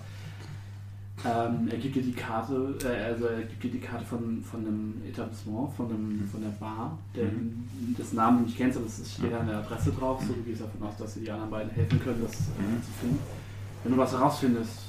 Ähm, 1.25 1.67
er 1.69 1.77
gibt 1.77 1.95
dir 1.95 2.03
die 2.03 2.13
Karte, 2.13 2.77
äh, 2.83 3.03
also 3.03 3.25
er 3.25 3.43
gibt 3.43 3.63
dir 3.63 3.71
die 3.71 3.79
Karte 3.79 4.05
von, 4.05 4.41
von 4.43 4.59
einem 4.61 5.01
Etablissement, 5.07 5.73
von, 5.73 5.89
einem, 5.89 6.27
von 6.29 6.41
der 6.41 6.49
Bar, 6.49 6.97
der, 7.15 7.29
das 7.97 8.13
Namen 8.13 8.43
nicht 8.43 8.57
kennst, 8.57 8.77
aber 8.77 8.85
es 8.85 9.13
steht 9.13 9.31
da 9.31 9.39
eine 9.39 9.57
Adresse 9.57 9.91
drauf, 9.91 10.21
so 10.21 10.33
du 10.33 10.41
gehst 10.43 10.61
davon 10.61 10.87
aus, 10.87 10.97
dass 10.97 11.15
dir 11.15 11.21
die 11.21 11.31
anderen 11.31 11.49
beiden 11.49 11.71
helfen 11.71 12.01
können, 12.01 12.21
das 12.21 12.33
äh, 12.33 12.81
zu 12.81 12.91
finden. 12.99 13.19
Wenn 13.83 13.93
du 13.93 13.97
was 13.97 14.11
herausfindest, 14.11 14.84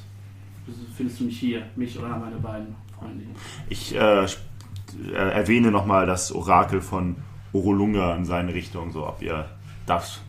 findest 0.97 1.21
du 1.21 1.25
mich 1.25 1.39
hier, 1.39 1.67
mich 1.77 1.99
oder 1.99 2.09
meine 2.17 2.37
beiden 2.37 2.75
Freunde 2.99 3.25
hier. 3.25 3.35
Ich 3.69 3.95
äh, 3.95 4.25
äh, 4.25 5.31
erwähne 5.33 5.71
nochmal 5.71 6.07
das 6.07 6.33
Orakel 6.33 6.81
von 6.81 7.17
Orolunga 7.53 8.15
in 8.17 8.25
seine 8.25 8.55
Richtung, 8.55 8.93
so 8.93 9.07
ob 9.07 9.23
ihr 9.23 9.49
das 9.87 10.21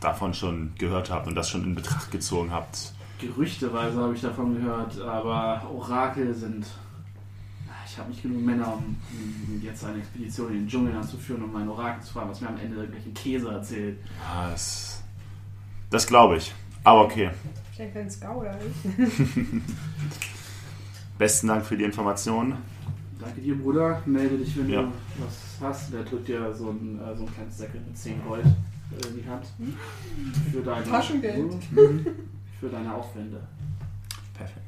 davon 0.00 0.34
schon 0.34 0.72
gehört 0.78 1.10
habt 1.10 1.26
und 1.26 1.34
das 1.34 1.48
schon 1.48 1.64
in 1.64 1.74
Betracht 1.74 2.10
gezogen 2.10 2.50
habt. 2.52 2.92
Gerüchteweise 3.20 4.00
habe 4.00 4.14
ich 4.14 4.20
davon 4.20 4.54
gehört, 4.54 5.00
aber 5.00 5.68
Orakel 5.74 6.34
sind. 6.34 6.66
Ich 7.84 7.98
habe 7.98 8.10
nicht 8.10 8.22
genug 8.22 8.44
Männer, 8.44 8.74
um 8.74 8.96
jetzt 9.60 9.84
eine 9.84 9.98
Expedition 9.98 10.48
in 10.50 10.54
den 10.54 10.68
Dschungel 10.68 10.94
anzuführen, 10.94 11.42
um 11.42 11.52
mein 11.52 11.68
Orakel 11.68 12.02
zu 12.02 12.12
fragen, 12.12 12.30
was 12.30 12.40
mir 12.40 12.48
am 12.48 12.58
Ende 12.58 12.76
irgendwelchen 12.76 13.14
Käse 13.14 13.48
erzählt. 13.48 13.98
Ja, 14.22 14.50
das 14.50 15.02
das 15.90 16.06
glaube 16.06 16.36
ich. 16.36 16.54
Aber 16.84 17.02
okay. 17.02 17.30
Vielleicht 17.78 18.20
Gouda 18.20 18.50
ist. 18.50 18.82
Besten 21.18 21.46
Dank 21.46 21.64
für 21.64 21.76
die 21.76 21.84
Informationen. 21.84 22.56
Danke 23.20 23.40
dir, 23.40 23.56
Bruder. 23.56 24.02
Melde 24.04 24.36
dich, 24.38 24.56
wenn 24.58 24.68
Ja. 24.68 24.82
du 24.82 24.92
was 25.18 25.58
hast. 25.60 25.92
Der 25.92 26.02
drückt 26.02 26.26
dir 26.26 26.52
so 26.52 26.70
ein, 26.70 26.98
äh, 27.00 27.16
so 27.16 27.24
ein 27.24 27.32
kleines 27.32 27.56
Säckel 27.56 27.80
mit 27.80 27.96
10 27.96 28.24
Gold 28.24 28.44
äh, 28.44 29.06
in 29.08 29.16
die 29.22 29.28
Hand. 29.28 29.46
Für 30.50 30.60
deine, 30.62 30.84
Taschengeld. 30.84 31.54
Für 32.60 32.68
deine 32.68 32.92
Aufwände. 32.92 33.40
Perfekt. 34.34 34.66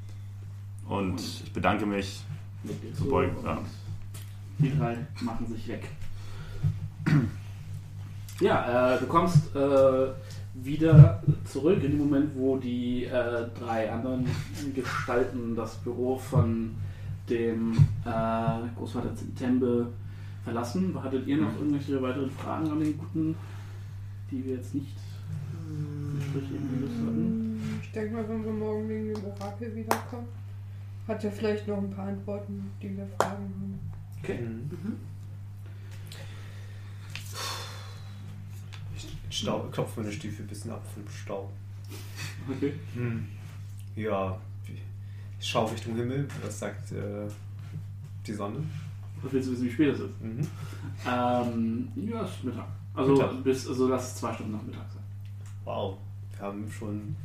Und 0.88 1.20
ich 1.20 1.52
bedanke 1.52 1.86
mich. 1.86 2.22
Mit 2.62 2.80
dir 2.80 2.94
Zu 2.94 3.08
beugen. 3.08 3.34
Die 4.58 4.76
drei 4.78 4.98
machen 5.20 5.46
sich 5.48 5.66
weg. 5.66 5.84
Ja, 8.40 8.94
äh, 8.94 8.98
du 8.98 9.04
kommst 9.06 9.54
äh, 9.54 10.06
wieder 10.54 11.22
zurück 11.44 11.82
in 11.82 11.92
dem 11.92 11.98
Moment, 11.98 12.30
wo 12.34 12.56
die 12.56 13.04
äh, 13.04 13.46
drei 13.58 13.90
anderen 13.90 14.26
Gestalten 14.74 15.54
das 15.54 15.76
Büro 15.76 16.16
von 16.16 16.74
dem 17.28 17.72
äh, 18.04 18.76
Großvater 18.76 19.12
Tembe 19.38 19.88
verlassen. 20.44 20.94
Hattet 21.00 21.26
ihr 21.26 21.36
noch 21.36 21.56
irgendwelche 21.56 22.02
weiteren 22.02 22.30
Fragen 22.30 22.70
an 22.70 22.80
den 22.80 22.98
Guten, 22.98 23.34
die 24.30 24.44
wir 24.44 24.56
jetzt 24.56 24.74
nicht 24.74 24.96
Gespräche 26.18 26.54
gelöst 26.54 26.98
hatten? 27.06 27.60
Ich 27.82 27.92
denke 27.92 28.14
mal, 28.14 28.28
wenn 28.28 28.44
wir 28.44 28.52
morgen 28.52 28.88
wegen 28.88 29.14
dem 29.14 29.24
Orakel 29.24 29.74
wiederkommen, 29.74 30.26
hat 31.06 31.24
er 31.24 31.32
vielleicht 31.32 31.66
noch 31.68 31.78
ein 31.78 31.90
paar 31.90 32.08
Antworten, 32.08 32.70
die 32.82 32.96
wir 32.96 33.06
fragen 33.18 33.44
haben. 33.44 33.78
Okay. 34.22 34.38
Ich 34.70 35.19
stau, 39.40 39.60
klopfe 39.70 40.00
meine 40.00 40.12
Stiefel 40.12 40.44
ein 40.44 40.48
bisschen 40.48 40.70
ab 40.70 40.84
vom 40.94 41.02
Staub. 41.08 41.50
Okay. 42.48 42.74
Ja, 43.96 44.38
ich 45.38 45.46
schaue 45.46 45.70
Richtung 45.70 45.96
Himmel. 45.96 46.28
Was 46.44 46.58
sagt 46.58 46.92
äh, 46.92 47.26
die 48.26 48.32
Sonne? 48.32 48.58
Was 49.22 49.32
willst 49.32 49.48
du 49.48 49.52
wissen, 49.52 49.66
wie 49.66 49.70
spät 49.72 49.94
es 49.94 50.00
ist? 50.00 50.20
Mhm. 50.22 50.46
Ähm, 51.06 51.88
ja, 51.96 52.22
es 52.24 52.30
ist 52.30 52.44
Mittag. 52.44 52.66
Also, 52.94 53.12
Mittag. 53.12 53.44
Bis, 53.44 53.68
also 53.68 53.88
lass 53.88 54.08
es 54.12 54.16
zwei 54.16 54.32
Stunden 54.34 54.52
nach 54.52 54.62
Mittag 54.62 54.86
sein. 54.92 55.02
Wow, 55.64 55.98
wir 56.36 56.46
haben 56.46 56.70
schon. 56.70 57.16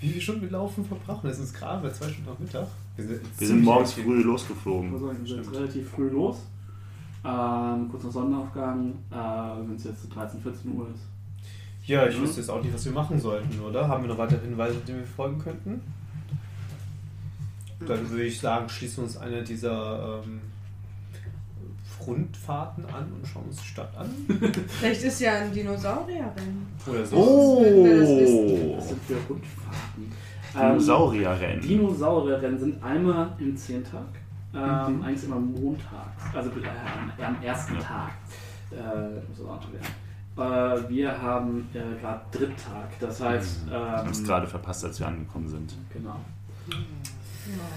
Wie 0.00 0.08
viele 0.08 0.20
Stunden 0.20 0.42
mit 0.42 0.50
Laufen 0.50 0.84
verbracht? 0.84 1.24
Das 1.24 1.38
ist 1.38 1.54
gerade 1.54 1.82
bei 1.82 1.92
zwei 1.92 2.08
Stunden 2.08 2.30
nach 2.30 2.38
Mittag. 2.38 2.66
Wir 2.96 3.06
sind, 3.06 3.40
Wir 3.40 3.46
sind 3.46 3.62
morgens 3.62 3.92
früh 3.94 4.22
losgeflogen. 4.22 4.98
sagen, 4.98 5.18
wir 5.24 5.42
sind 5.42 5.52
relativ 5.54 5.88
früh 5.90 6.08
los. 6.10 6.38
Ähm, 7.24 7.88
kurz 7.90 8.02
nach 8.04 8.10
Sonnenaufgang, 8.10 8.92
äh, 9.10 9.14
wenn 9.68 9.76
es 9.76 9.84
jetzt 9.84 10.02
so 10.02 10.08
13, 10.08 10.40
14 10.40 10.72
Uhr 10.74 10.88
ist. 10.88 11.02
Ja, 11.86 12.06
ich 12.06 12.16
Mhm. 12.18 12.22
wüsste 12.22 12.40
jetzt 12.40 12.48
auch 12.50 12.62
nicht, 12.62 12.74
was 12.74 12.84
wir 12.84 12.92
machen 12.92 13.20
sollten, 13.20 13.60
oder? 13.60 13.86
Haben 13.88 14.04
wir 14.04 14.08
noch 14.08 14.18
weitere 14.18 14.40
Hinweise, 14.40 14.76
denen 14.86 14.98
wir 15.00 15.06
folgen 15.06 15.38
könnten? 15.38 15.80
Dann 17.86 18.08
würde 18.10 18.24
ich 18.24 18.38
sagen, 18.40 18.68
schließen 18.68 18.98
wir 18.98 19.04
uns 19.04 19.16
eine 19.16 19.42
dieser 19.42 20.20
ähm, 20.24 20.40
Rundfahrten 22.06 22.84
an 22.86 23.12
und 23.12 23.26
schauen 23.26 23.44
uns 23.46 23.58
die 23.60 23.66
Stadt 23.68 23.96
an. 23.96 24.08
Vielleicht 24.68 25.02
ist 25.02 25.20
ja 25.20 25.34
ein 25.34 25.52
Dinosaurierrennen. 25.52 26.66
Oder 26.86 27.06
so. 27.06 27.16
Oh! 27.16 27.86
Das 27.88 28.08
sind 28.88 29.02
für 29.04 29.14
Rundfahrten. 29.28 30.12
Ähm, 30.54 30.68
Dinosaurierrennen. 30.70 31.60
Dinosaurierrennen 31.60 32.58
sind 32.58 32.82
einmal 32.82 33.32
im 33.38 33.56
Zehntag, 33.56 34.04
ähm, 34.54 34.96
Mhm. 34.98 35.02
eigentlich 35.02 35.24
immer 35.24 35.36
montags, 35.40 36.22
also 36.34 36.50
äh, 36.50 37.22
am 37.24 37.42
ersten 37.42 37.78
Tag. 37.78 38.10
Äh, 38.70 38.74
muss 39.28 39.38
das 39.38 39.46
auch 39.46 39.60
werden. 39.72 40.84
Äh, 40.86 40.88
wir 40.88 41.20
haben 41.22 41.68
äh, 41.74 42.00
gerade 42.00 42.20
Dritttag, 42.32 42.98
das 43.00 43.20
heißt. 43.20 43.68
Wir 43.70 43.78
haben 43.78 44.10
es 44.10 44.18
Ähm, 44.20 44.24
gerade 44.24 44.46
verpasst, 44.46 44.84
als 44.84 44.98
wir 45.00 45.08
angekommen 45.08 45.48
sind. 45.48 45.74
Genau. 45.92 46.16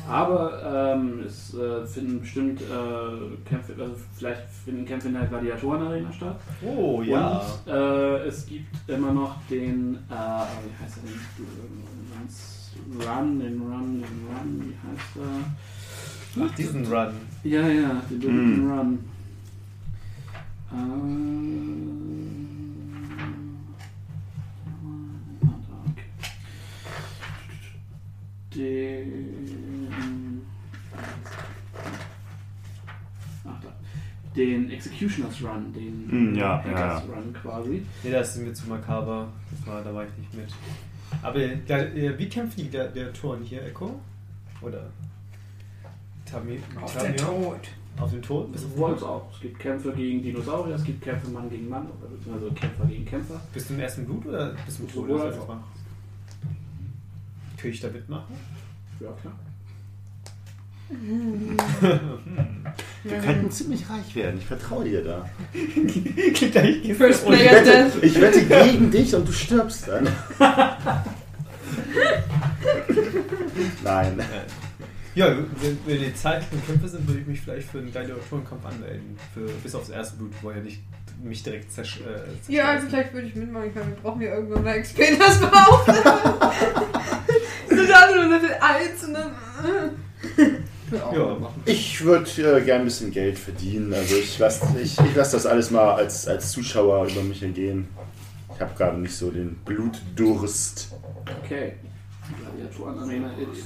Aber 0.07 0.93
ähm, 0.93 1.23
es 1.25 1.53
äh, 1.55 1.85
finden 1.87 2.21
bestimmt 2.21 2.61
äh, 2.61 3.49
Kämpfe, 3.49 3.73
also 3.79 3.95
vielleicht 4.15 4.43
finden 4.63 4.85
Kämpfe 4.85 5.07
in 5.07 5.15
der 5.15 5.25
Gladiatorenarena 5.25 6.11
statt. 6.13 6.39
Oh 6.63 7.01
ja. 7.01 7.41
Und 7.65 7.71
äh, 7.73 8.17
es 8.27 8.45
gibt 8.45 8.67
immer 8.87 9.11
noch 9.11 9.35
den, 9.49 9.95
äh, 9.95 10.13
wie 10.13 10.83
heißt 10.83 10.97
er 10.97 11.03
denn? 11.09 11.19
Run, 13.01 13.39
den 13.39 13.59
Run, 13.61 14.01
den 14.01 14.27
Run, 14.27 14.61
wie 14.67 14.75
heißt 14.87 15.17
er? 15.17 15.43
Ach, 16.37 16.55
diesen 16.55 16.85
Run. 16.85 17.13
Ja, 17.43 17.67
ja, 17.67 17.89
hm. 17.89 18.01
den 18.09 18.19
berühmten 18.19 18.65
mm. 18.65 18.71
Run. 18.71 18.99
Äh, 20.71 20.75
den. 28.55 30.41
Ach, 33.45 33.61
da. 33.61 33.73
Den 34.35 34.69
Executioner's 34.71 35.41
Run, 35.41 35.71
den 35.73 36.31
mm, 36.33 36.35
ja, 36.35 36.57
Hackers 36.57 36.73
ja, 36.73 36.87
ja. 36.87 37.15
Run 37.15 37.33
quasi. 37.33 37.85
Nee, 38.03 38.11
das 38.11 38.35
ist 38.35 38.43
mir 38.43 38.53
zu 38.53 38.67
makaber. 38.67 39.29
Das 39.51 39.67
war, 39.67 39.81
da 39.83 39.93
war 39.93 40.03
ich 40.03 40.17
nicht 40.17 40.33
mit. 40.33 40.49
Aber 41.21 41.39
äh, 41.39 42.13
wie 42.17 42.27
kämpfen 42.27 42.63
die 42.63 42.69
Gladiatoren 42.69 43.43
hier, 43.43 43.63
Echo? 43.63 44.01
Oder? 44.61 44.89
Tami, 46.35 46.59
Auf 46.81 46.93
Tamio? 46.93 47.11
den 47.11 47.17
Tod. 47.17 47.59
Auf 47.97 48.11
den 48.11 48.21
Tod? 48.21 48.53
Du, 48.53 48.77
wollte 48.77 48.97
es 48.97 49.03
auch. 49.03 49.25
Es 49.33 49.39
gibt 49.39 49.57
Kämpfe 49.57 49.93
gegen 49.93 50.21
Dinosaurier, 50.21 50.75
es 50.75 50.83
gibt 50.83 51.01
Kämpfe 51.01 51.29
Mann 51.29 51.49
gegen 51.49 51.69
Mann, 51.69 51.87
oder 51.87 52.09
beziehungsweise 52.09 52.53
Kämpfer 52.53 52.85
gegen 52.85 53.05
Kämpfer. 53.05 53.39
bist 53.53 53.69
du 53.69 53.73
im 53.73 53.79
ersten 53.79 54.05
Blut 54.05 54.25
oder 54.25 54.53
bist 54.65 54.79
du 54.79 54.83
im 54.83 54.91
Tod? 54.91 55.09
Ist 55.09 55.39
auch. 55.39 55.47
Kann 57.57 57.71
ich 57.71 57.79
da 57.79 57.87
mitmachen? 57.87 58.35
Ja, 58.99 59.11
klar. 59.21 59.33
Wir 63.03 63.17
könnten 63.17 63.49
ziemlich 63.49 63.89
reich 63.89 64.15
werden. 64.15 64.37
Ich 64.37 64.45
vertraue 64.45 64.83
dir 64.83 65.03
da. 65.03 65.27
First 66.95 67.25
Player 67.25 67.63
Death. 67.63 68.03
Ich 68.03 68.21
wette 68.21 68.45
gegen 68.45 68.91
dich 68.91 69.15
und 69.15 69.27
du 69.27 69.31
stirbst 69.31 69.87
dann. 69.87 70.07
Nein. 73.83 74.21
Ja, 75.15 75.27
wenn, 75.29 75.77
wenn 75.85 75.99
die 75.99 76.13
zeitlichen 76.13 76.65
Kämpfe 76.65 76.87
sind, 76.89 77.07
würde 77.07 77.21
ich 77.21 77.27
mich 77.27 77.39
vielleicht 77.41 77.69
für 77.69 77.77
einen 77.79 77.91
Gladiatorenkampf 77.91 78.65
anmelden. 78.65 79.17
Für, 79.33 79.45
bis 79.63 79.73
aufs 79.73 79.89
erste 79.89 80.17
Blut, 80.17 80.33
wo 80.41 80.49
er 80.49 80.61
nicht 80.61 80.81
mich 81.23 81.41
direkt 81.41 81.71
zersch 81.71 82.01
äh, 82.01 82.03
Ja, 82.51 82.63
zerschmeißen. 82.65 82.89
vielleicht 82.89 83.13
würde 83.13 83.27
ich 83.27 83.35
mitmachen 83.35 83.73
können. 83.73 83.89
Wir 83.95 84.01
brauchen 84.01 84.21
ja 84.21 84.35
irgendwann 84.35 84.63
mal 84.63 84.81
XP, 84.81 84.99
das 85.17 85.41
war 85.41 85.69
auch. 85.69 85.85
Sind 87.69 87.91
alle 87.93 88.15
nur 88.27 88.37
Level 88.39 88.55
1 88.59 89.03
und 89.05 89.13
dann. 89.13 89.31
äh. 89.31 90.49
Ja, 90.91 91.35
machen. 91.39 91.61
Ich 91.65 92.03
würde 92.03 92.29
äh, 92.57 92.61
gern 92.63 92.81
ein 92.81 92.85
bisschen 92.85 93.11
Geld 93.11 93.39
verdienen. 93.39 93.93
Also 93.93 94.15
ich 94.17 94.37
lasse 94.37 94.65
ich, 94.79 94.99
ich 94.99 95.15
lass 95.15 95.31
das 95.31 95.45
alles 95.45 95.71
mal 95.71 95.95
als, 95.95 96.27
als 96.27 96.51
Zuschauer 96.51 97.07
über 97.07 97.23
mich 97.23 97.41
ergehen. 97.41 97.87
Ich 98.53 98.61
habe 98.61 98.73
gerade 98.77 98.97
nicht 98.99 99.15
so 99.15 99.31
den 99.31 99.55
Blutdurst. 99.65 100.93
Okay. 101.43 101.73
Gladiatoren 102.39 102.99
Arena 102.99 103.31
it 103.39 103.47
is. 103.57 103.65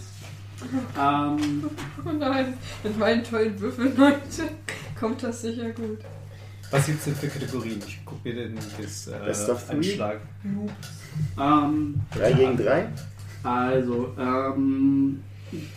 Ähm, 0.99 1.63
Oh 2.05 2.11
nein, 2.17 2.53
mit 2.83 2.97
meinen 2.99 3.23
tollen 3.23 3.59
Würfeln 3.59 3.93
heute 3.97 4.51
kommt 4.99 5.23
das 5.23 5.41
sicher 5.41 5.69
gut. 5.71 5.99
Was 6.71 6.85
gibt 6.85 6.99
es 6.99 7.05
denn 7.05 7.15
für 7.15 7.27
Kategorien? 7.27 7.81
Ich 7.87 8.05
gucke 8.05 8.27
mir 8.29 8.35
den 8.35 8.55
das, 8.55 9.07
äh, 9.07 9.19
Best 9.25 9.49
of? 9.49 9.69
Anschlag. 9.69 10.19
ähm, 11.39 11.95
3 12.15 12.33
gegen 12.33 12.57
3? 12.57 12.87
Also, 13.43 14.13
ähm, 14.19 15.21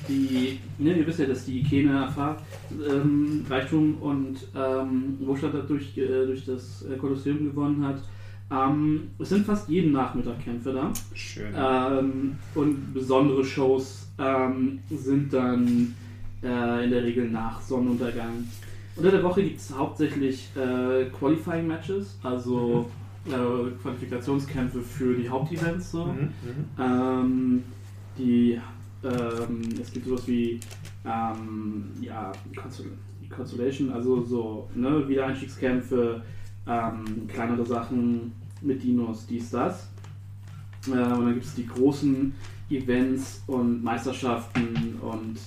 die, 0.08 0.60
ne, 0.78 0.92
ihr 0.98 1.06
wisst 1.06 1.20
ja, 1.20 1.26
dass 1.26 1.46
die 1.46 1.60
Ikene 1.60 1.92
erfahrt, 2.04 2.42
ähm, 2.86 3.46
Reichtum 3.48 3.94
und 4.02 4.36
ähm, 4.54 5.16
Wohlstand 5.20 5.54
dadurch, 5.54 5.96
äh, 5.96 6.26
durch 6.26 6.44
das 6.44 6.84
äh, 6.84 6.96
Kolosseum 6.96 7.44
gewonnen 7.44 7.86
hat. 7.86 8.02
Ähm, 8.50 9.10
es 9.18 9.30
sind 9.30 9.46
fast 9.46 9.68
jeden 9.70 9.92
Nachmittag 9.92 10.44
Kämpfe 10.44 10.72
da. 10.74 10.92
Schön. 11.14 11.54
Ähm, 11.56 12.36
und 12.54 12.92
besondere 12.92 13.42
Shows 13.44 14.08
ähm, 14.18 14.80
sind 14.90 15.32
dann 15.32 15.94
äh, 16.42 16.84
in 16.84 16.90
der 16.90 17.04
Regel 17.04 17.30
nach 17.30 17.60
Sonnenuntergang. 17.60 18.44
Unter 18.96 19.10
der 19.10 19.22
Woche 19.22 19.42
gibt 19.42 19.58
es 19.58 19.74
hauptsächlich 19.74 20.50
äh, 20.54 21.06
Qualifying 21.06 21.66
Matches, 21.66 22.18
also 22.22 22.90
äh, 23.26 23.70
Qualifikationskämpfe 23.80 24.82
für 24.82 25.14
die 25.14 25.28
Hauptevents. 25.28 25.92
So. 25.92 26.06
Mhm, 26.06 26.20
mhm. 26.20 26.30
Ähm, 26.78 27.62
die, 28.18 28.60
ähm, 29.02 29.60
es 29.80 29.92
gibt 29.92 30.06
sowas 30.06 30.26
wie 30.26 30.60
ähm, 31.04 31.84
ja, 32.00 32.32
Consol 32.54 32.86
Consolation, 33.30 33.90
also 33.90 34.22
so 34.22 34.68
ne, 34.74 35.08
Wiedereinstiegskämpfe, 35.08 36.20
ähm, 36.66 37.26
kleinere 37.28 37.64
Sachen 37.64 38.32
mit 38.60 38.82
Dinos, 38.82 39.26
dies, 39.26 39.50
das. 39.50 39.88
Äh, 40.86 40.90
und 40.90 40.98
dann 40.98 41.34
gibt 41.34 41.46
es 41.46 41.54
die 41.54 41.66
großen 41.66 42.34
Events 42.78 43.42
und 43.46 43.82
Meisterschaften 43.82 44.98
und 45.00 45.38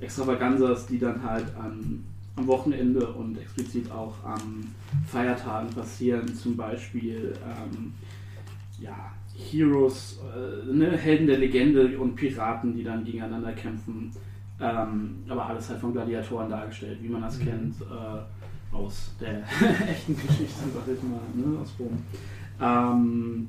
Extravaganzas, 0.00 0.86
die 0.86 0.98
dann 0.98 1.22
halt 1.22 1.46
an, 1.56 2.04
am 2.36 2.46
Wochenende 2.46 3.06
und 3.06 3.38
explizit 3.38 3.90
auch 3.90 4.14
an 4.24 4.66
Feiertagen 5.06 5.70
passieren. 5.70 6.34
Zum 6.34 6.56
Beispiel 6.56 7.34
ähm, 7.44 7.92
ja, 8.80 9.12
Heroes, 9.34 10.18
äh, 10.34 10.72
ne, 10.72 10.96
Helden 10.96 11.26
der 11.26 11.38
Legende 11.38 11.98
und 11.98 12.14
Piraten, 12.16 12.74
die 12.74 12.82
dann 12.82 13.04
gegeneinander 13.04 13.52
kämpfen. 13.52 14.10
Ähm, 14.60 15.16
aber 15.28 15.46
alles 15.46 15.68
halt 15.68 15.80
von 15.80 15.92
Gladiatoren 15.92 16.48
dargestellt, 16.50 16.98
wie 17.02 17.08
man 17.08 17.22
das 17.22 17.38
Mhm. 17.38 17.44
kennt 17.44 17.74
äh, 17.82 18.74
aus 18.74 19.12
der 19.20 19.40
echten 19.88 20.14
Geschichte, 20.14 20.62
sag 20.74 20.94
ich 20.94 21.02
mal, 21.02 21.20
ne, 21.34 21.58
aus 21.60 21.74
Rom. 21.78 21.98
Ähm, 22.60 23.48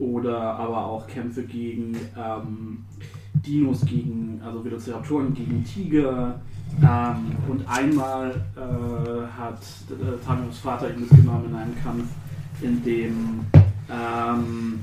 oder 0.00 0.40
aber 0.40 0.86
auch 0.86 1.06
Kämpfe 1.06 1.44
gegen 1.44 1.96
ähm, 2.16 2.84
Dinos, 3.34 3.84
gegen, 3.84 4.40
also 4.44 4.64
Velociraptoren 4.64 5.34
gegen 5.34 5.64
Tiger. 5.64 6.40
Ähm, 6.82 7.32
und 7.48 7.68
einmal 7.68 8.44
äh, 8.56 9.38
hat 9.38 9.60
äh, 9.90 10.24
Tamios 10.24 10.58
Vater 10.58 10.90
ihn 10.90 11.00
mitgenommen 11.00 11.50
in 11.50 11.54
einen 11.54 11.76
Kampf, 11.82 12.08
in 12.62 12.82
dem 12.82 13.40
ähm, 13.90 14.80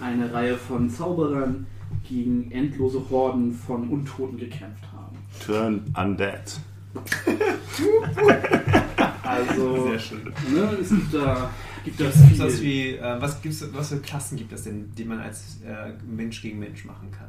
eine 0.00 0.32
Reihe 0.32 0.56
von 0.56 0.90
Zauberern 0.90 1.66
gegen 2.08 2.50
endlose 2.50 3.02
Horden 3.08 3.54
von 3.54 3.88
Untoten 3.88 4.36
gekämpft 4.36 4.84
haben. 4.92 5.16
Turn 5.44 5.82
Undead. 5.96 6.60
Also, 9.24 9.88
Sehr 9.88 9.98
schön. 9.98 10.32
ne, 10.52 10.76
es 10.80 10.90
gibt 10.90 11.14
da, 11.14 11.50
gibt 11.84 11.98
Gibt's 11.98 12.38
was, 12.38 12.60
wie, 12.60 12.96
äh, 12.96 13.20
was, 13.20 13.40
gibt's, 13.42 13.64
was 13.72 13.88
für 13.88 13.98
Klassen 13.98 14.36
gibt 14.36 14.52
es 14.52 14.64
denn, 14.64 14.92
die 14.94 15.04
man 15.04 15.20
als 15.20 15.58
äh, 15.64 15.92
Mensch 16.04 16.42
gegen 16.42 16.58
Mensch 16.58 16.84
machen 16.84 17.10
kann? 17.10 17.28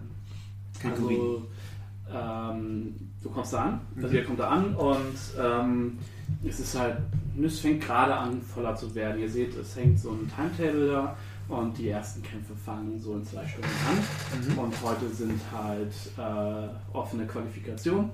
Kategorien. 0.81 1.19
Also, 1.19 1.47
ähm, 2.13 2.95
du 3.21 3.29
kommst 3.29 3.53
da 3.53 3.63
an, 3.63 3.81
also 3.95 4.07
Mhm. 4.09 4.13
ihr 4.15 4.23
kommt 4.25 4.39
da 4.39 4.49
an 4.49 4.75
und 4.75 5.15
ähm, 5.39 5.97
es 6.45 6.59
ist 6.59 6.77
halt, 6.77 6.97
es 7.41 7.59
fängt 7.59 7.81
gerade 7.81 8.13
an 8.13 8.41
voller 8.41 8.75
zu 8.75 8.93
werden. 8.93 9.21
Ihr 9.21 9.29
seht, 9.29 9.55
es 9.57 9.75
hängt 9.75 9.99
so 9.99 10.11
ein 10.11 10.29
Timetable 10.35 10.87
da 10.87 11.15
und 11.47 11.77
die 11.77 11.89
ersten 11.89 12.21
Kämpfe 12.21 12.53
fangen 12.55 12.99
so 12.99 13.15
in 13.15 13.25
zwei 13.25 13.47
Stunden 13.47 13.69
an. 13.89 14.53
Mhm. 14.53 14.59
Und 14.59 14.73
heute 14.83 15.09
sind 15.09 15.39
halt 15.53 15.93
äh, 16.17 16.95
offene 16.95 17.25
Qualifikationen. 17.25 18.09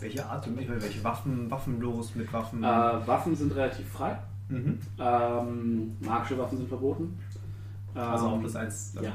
Welche 0.00 0.24
Art 0.24 0.46
und 0.46 0.60
ich 0.60 0.68
meine, 0.68 0.80
welche 0.80 1.02
Waffen, 1.02 1.50
waffenlos 1.50 2.14
mit 2.14 2.32
Waffen? 2.32 2.62
Äh, 2.62 2.66
Waffen 2.66 3.34
sind 3.36 3.54
relativ 3.54 3.88
frei. 3.88 4.16
Mhm. 4.48 4.78
Ähm, 4.98 5.96
magische 6.00 6.38
Waffen 6.38 6.58
sind 6.58 6.68
verboten. 6.68 7.18
Also 7.94 8.26
Ähm, 8.26 8.32
auch 8.34 8.42
das 8.42 8.56
eins. 8.56 8.94
ja. 9.00 9.12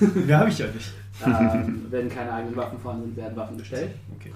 Mehr 0.26 0.38
habe 0.38 0.48
ich 0.48 0.58
ja 0.58 0.66
nicht. 0.68 0.92
ähm, 1.24 1.86
wenn 1.90 2.08
keine 2.08 2.32
eigenen 2.32 2.56
Waffen 2.56 2.78
vorhanden 2.78 3.06
sind, 3.06 3.16
werden 3.16 3.36
Waffen 3.36 3.58
gestellt. 3.58 3.94
Okay. 4.18 4.32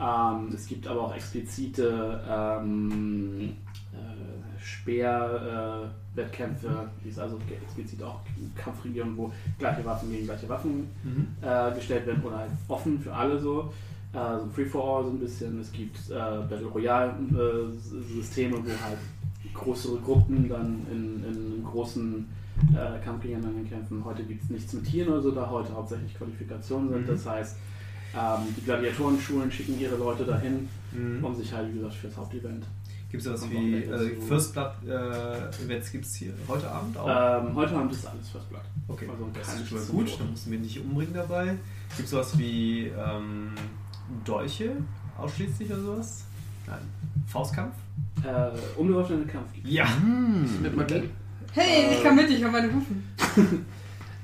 Ähm, 0.00 0.48
es 0.54 0.66
gibt 0.66 0.86
aber 0.86 1.02
auch 1.02 1.14
explizite 1.14 2.20
ähm, 2.28 3.52
äh, 3.92 4.62
Speer-Wettkämpfe, 4.62 6.88
die 7.04 7.08
es 7.10 7.18
also 7.18 7.38
explizit 7.62 8.02
auch 8.02 8.20
Kampfregionen, 8.56 9.16
wo 9.16 9.32
gleiche 9.58 9.84
Waffen 9.84 10.10
gegen 10.10 10.26
gleiche 10.26 10.48
Waffen 10.48 10.88
Mhm. 11.02 11.26
äh, 11.42 11.72
gestellt 11.74 12.06
werden 12.06 12.22
oder 12.22 12.38
halt 12.38 12.50
offen 12.68 13.00
für 13.00 13.12
alle 13.14 13.38
so. 13.38 13.72
Also 14.12 14.46
Free 14.54 14.64
for 14.66 14.82
All 14.84 15.04
so 15.04 15.10
ein 15.10 15.20
bisschen. 15.20 15.60
Es 15.60 15.70
gibt 15.72 15.96
äh, 16.10 16.14
Battle 16.14 16.66
Royale 16.66 17.12
äh, 17.30 17.34
wo 17.34 18.84
halt 18.84 18.98
größere 19.54 19.98
Gruppen 19.98 20.48
dann 20.48 20.86
in, 20.90 21.24
in 21.24 21.64
großen 21.64 22.26
äh, 22.72 23.04
Kampf 23.04 23.22
gegeneinander 23.22 23.68
kämpfen. 23.68 24.04
Heute 24.04 24.22
gibt 24.24 24.42
es 24.44 24.50
nichts 24.50 24.72
mit 24.72 24.84
Tieren 24.84 25.12
oder 25.12 25.22
so, 25.22 25.30
da 25.30 25.48
heute 25.48 25.72
hauptsächlich 25.74 26.14
Qualifikationen 26.14 26.88
sind. 26.90 27.02
Mhm. 27.02 27.06
Das 27.06 27.26
heißt, 27.26 27.56
ähm, 28.14 28.54
die 28.56 28.64
Gladiatorenschulen 28.64 29.50
schicken 29.50 29.78
ihre 29.78 29.96
Leute 29.96 30.24
dahin, 30.24 30.68
Mhm. 30.92 31.24
um 31.24 31.34
sich 31.36 31.52
halt, 31.52 31.68
wie 31.72 31.78
gesagt, 31.78 31.94
für 31.94 32.08
das 32.08 32.16
Hauptevent. 32.16 32.64
Gibt 33.10 33.22
es 33.22 33.28
sowas 33.28 33.50
wie 33.50 33.74
äh, 33.74 34.16
First 34.20 34.52
Blood 34.52 34.72
äh, 34.86 35.64
Events 35.64 35.90
gibt 35.90 36.04
es 36.04 36.14
hier 36.14 36.32
heute 36.46 36.70
Abend 36.70 36.96
auch? 36.96 37.08
Ähm, 37.44 37.54
heute 37.56 37.74
Abend 37.74 37.92
ist 37.92 38.06
alles 38.06 38.28
First 38.28 38.48
Blood. 38.48 38.62
okay, 38.88 39.08
also 39.08 39.28
das 39.34 39.54
ist 39.54 39.68
schon 39.68 39.78
mal 39.78 39.86
gut, 39.86 40.20
dann 40.20 40.30
mussten 40.30 40.50
wir 40.52 40.58
nicht 40.60 40.80
umbringen 40.80 41.14
dabei. 41.14 41.56
Gibt 41.96 42.04
es 42.04 42.10
sowas 42.10 42.38
wie 42.38 42.86
ähm, 42.86 43.50
Dolche 44.24 44.76
ausschließlich 45.18 45.70
oder 45.70 45.80
sowas? 45.80 46.24
Nein. 46.66 46.80
Faustkampf? 47.26 47.74
Äh, 48.24 48.78
unbewaffneten 48.78 49.26
Kampf 49.26 49.48
Ja! 49.64 49.86
Mit 50.62 50.76
Magie. 50.76 51.10
Hey, 51.52 51.92
ich 51.92 52.02
kann 52.02 52.16
mit, 52.16 52.30
ich 52.30 52.42
habe 52.42 52.52
meine 52.52 52.72
Hufen. 52.72 53.04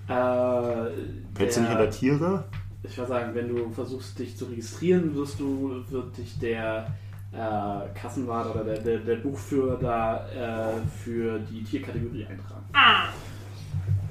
äh, 0.09 1.35
Plätze 1.35 1.63
nicht 1.63 1.91
Tiere? 1.99 2.45
Ich 2.83 2.97
würde 2.97 3.09
sagen, 3.09 3.35
wenn 3.35 3.49
du 3.49 3.71
versuchst, 3.71 4.19
dich 4.19 4.37
zu 4.37 4.45
registrieren, 4.45 5.15
wirst 5.15 5.41
du, 5.41 5.83
wird 5.89 6.17
dich 6.17 6.39
der 6.39 6.87
äh, 7.33 7.99
Kassenwart 7.99 8.55
oder 8.55 8.65
der, 8.65 8.79
der, 8.79 8.99
der 8.99 9.17
Buchführer 9.17 9.77
da 9.77 10.29
äh, 10.29 10.81
für 11.03 11.41
die 11.41 11.65
Tierkategorie 11.65 12.27
eintragen. 12.27 12.65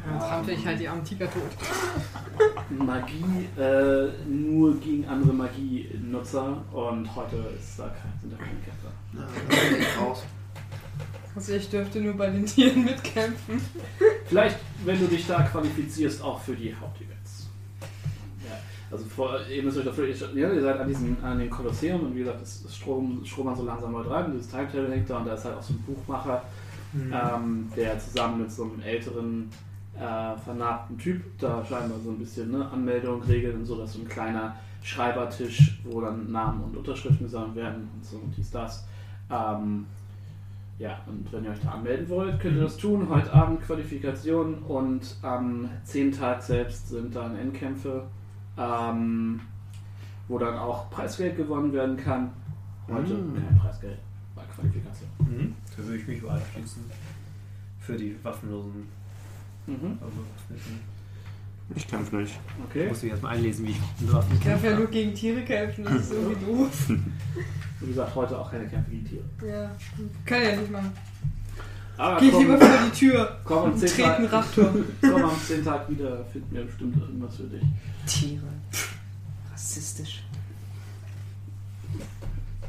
Dann 0.05 0.19
trampel 0.19 0.53
ich 0.53 0.65
halt 0.65 0.79
die 0.79 0.87
armen 0.87 1.03
Tiger 1.03 1.29
tot. 1.29 1.41
Magie 2.69 3.47
äh, 3.57 4.09
nur 4.27 4.79
gegen 4.79 5.05
andere 5.07 5.33
Magienutzer 5.33 6.63
und 6.71 7.15
heute 7.15 7.37
ist 7.57 7.79
da 7.79 7.87
kein, 7.89 8.11
sind 8.21 8.33
da 8.33 8.37
keine 8.37 8.59
Kämpfer. 8.59 9.79
Ich 9.79 10.01
raus. 10.01 10.23
Also 11.35 11.53
ich 11.53 11.69
dürfte 11.69 11.99
nur 11.99 12.13
bei 12.13 12.29
den 12.29 12.45
Tieren 12.45 12.85
mitkämpfen. 12.85 13.59
Vielleicht, 14.25 14.57
wenn 14.85 14.99
du 14.99 15.07
dich 15.07 15.27
da 15.27 15.43
qualifizierst, 15.43 16.23
auch 16.23 16.39
für 16.39 16.55
die 16.55 16.73
Hauptevents. 16.73 17.49
Ja, 18.45 18.57
also 18.89 19.03
vor, 19.05 19.39
ihr 19.47 19.63
müsst 19.63 19.77
euch 19.77 19.85
dafür, 19.85 20.07
ja, 20.07 20.53
ihr 20.53 20.61
seid 20.61 20.79
an, 20.79 20.87
diesem, 20.87 21.17
an 21.21 21.39
dem 21.39 21.49
Kolosseum 21.49 22.01
und 22.01 22.15
wie 22.15 22.19
gesagt, 22.19 22.41
es 22.41 22.61
ist 22.61 22.77
Strom, 22.77 23.21
Strom 23.25 23.53
so 23.55 23.63
langsam 23.63 23.91
mal 23.91 24.03
rein, 24.03 24.31
dieses 24.31 24.47
Timetable 24.49 24.91
hängt 24.91 25.09
da 25.09 25.17
und 25.17 25.27
da 25.27 25.33
ist 25.33 25.43
halt 25.43 25.57
auch 25.57 25.63
so 25.63 25.73
ein 25.73 25.83
Buchmacher, 25.83 26.43
ähm, 26.93 27.69
der 27.75 27.99
zusammen 27.99 28.41
mit 28.43 28.51
so 28.51 28.63
einem 28.63 28.81
älteren, 28.81 29.49
äh, 29.97 30.37
vernarbten 30.37 30.97
Typ 30.97 31.23
da 31.39 31.63
scheinbar 31.63 31.99
so 32.03 32.11
ein 32.11 32.19
bisschen 32.19 32.51
ne, 32.51 32.69
Anmeldung 32.69 33.21
regeln 33.23 33.57
und 33.57 33.65
so, 33.65 33.77
dass 33.77 33.93
so 33.93 33.99
ein 33.99 34.07
kleiner 34.07 34.55
Schreibertisch, 34.83 35.79
wo 35.83 36.01
dann 36.01 36.31
Namen 36.31 36.63
und 36.63 36.77
Unterschriften 36.77 37.25
gesammelt 37.25 37.55
werden 37.55 37.89
und 37.95 38.05
so 38.05 38.17
und 38.17 38.35
dies, 38.37 38.51
das. 38.51 38.85
Ähm, 39.31 39.85
ja, 40.77 40.99
und 41.07 41.31
wenn 41.31 41.45
ihr 41.45 41.51
euch 41.51 41.61
da 41.63 41.71
anmelden 41.71 42.07
wollt, 42.09 42.39
könnt 42.39 42.57
ihr 42.57 42.63
das 42.63 42.77
tun. 42.77 43.07
Heute 43.09 43.31
Abend 43.33 43.61
Qualifikation 43.61 44.55
und 44.59 45.15
am 45.21 45.69
10. 45.85 46.11
Tag 46.11 46.43
selbst 46.43 46.89
sind 46.89 47.15
dann 47.15 47.37
Endkämpfe, 47.37 48.03
ähm, 48.57 49.39
wo 50.27 50.37
dann 50.37 50.57
auch 50.57 50.89
Preisgeld 50.89 51.37
gewonnen 51.37 51.71
werden 51.71 51.95
kann. 51.97 52.31
Heute 52.91 53.13
Mm. 53.13 53.35
kein 53.35 53.57
Preisgeld 53.57 53.97
bei 54.35 54.43
Qualifikation. 54.53 55.09
Mhm. 55.19 55.55
Da 55.75 55.83
würde 55.83 55.97
ich 55.97 56.07
mich 56.07 56.19
überall 56.19 56.41
schließen. 56.51 56.83
Für 57.79 57.95
die 57.95 58.15
waffenlosen. 58.21 58.87
Mhm. 59.67 59.97
Also. 60.01 60.17
Ich 61.75 61.87
kämpfe 61.87 62.15
nicht. 62.17 62.31
Ich 62.57 62.63
Okay. 62.65 62.87
muss 62.89 63.01
mich 63.01 63.11
erstmal 63.11 63.35
einlesen, 63.35 63.65
wie 63.65 63.71
ich 63.71 64.11
Waffen 64.13 64.33
Ich 64.37 64.39
darf 64.45 64.63
ja 64.63 64.69
kämpfe. 64.69 64.75
nur 64.81 64.87
gegen 64.91 65.13
Tiere 65.15 65.41
kämpfen, 65.41 65.83
das 65.83 65.95
ist 65.95 66.11
irgendwie 66.13 66.45
doof. 66.45 66.89
Wie 67.81 67.87
gesagt, 67.87 68.15
heute 68.15 68.39
auch 68.39 68.49
keine 68.51 68.67
Kämpfe 68.67 68.91
gegen 68.91 69.05
Tiere. 69.05 69.23
Ja, 69.51 69.71
kann 70.25 70.41
ich 70.43 70.47
ja 70.49 70.55
nicht 70.57 70.71
machen. 70.71 70.91
Aber 71.97 72.19
Geh 72.19 72.25
ich 72.27 72.31
komm, 72.33 72.41
lieber 72.43 72.57
vor 72.59 72.77
die 72.85 72.91
Tür 72.97 73.39
komm 73.43 73.57
am 73.57 73.71
und 73.71 73.79
10. 73.79 73.89
trete 73.89 74.15
einen 74.15 74.29
Tag, 74.29 74.33
Raptor. 74.33 74.73
komm 75.01 75.23
am 75.23 75.39
10. 75.45 75.63
Tag 75.63 75.89
wieder, 75.89 76.25
finden 76.25 76.55
wir 76.55 76.63
bestimmt 76.65 76.97
irgendwas 76.97 77.35
für 77.37 77.43
dich. 77.43 77.63
Tiere. 78.05 78.43
Rassistisch. 79.51 80.23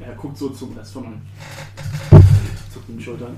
Er 0.00 0.14
guckt 0.14 0.36
so 0.38 0.50
zum 0.50 0.76
Rest 0.76 0.92
von 0.92 1.04
euch. 1.06 2.20
Zuckt 2.72 2.88
den 2.88 3.00
Schultern. 3.00 3.34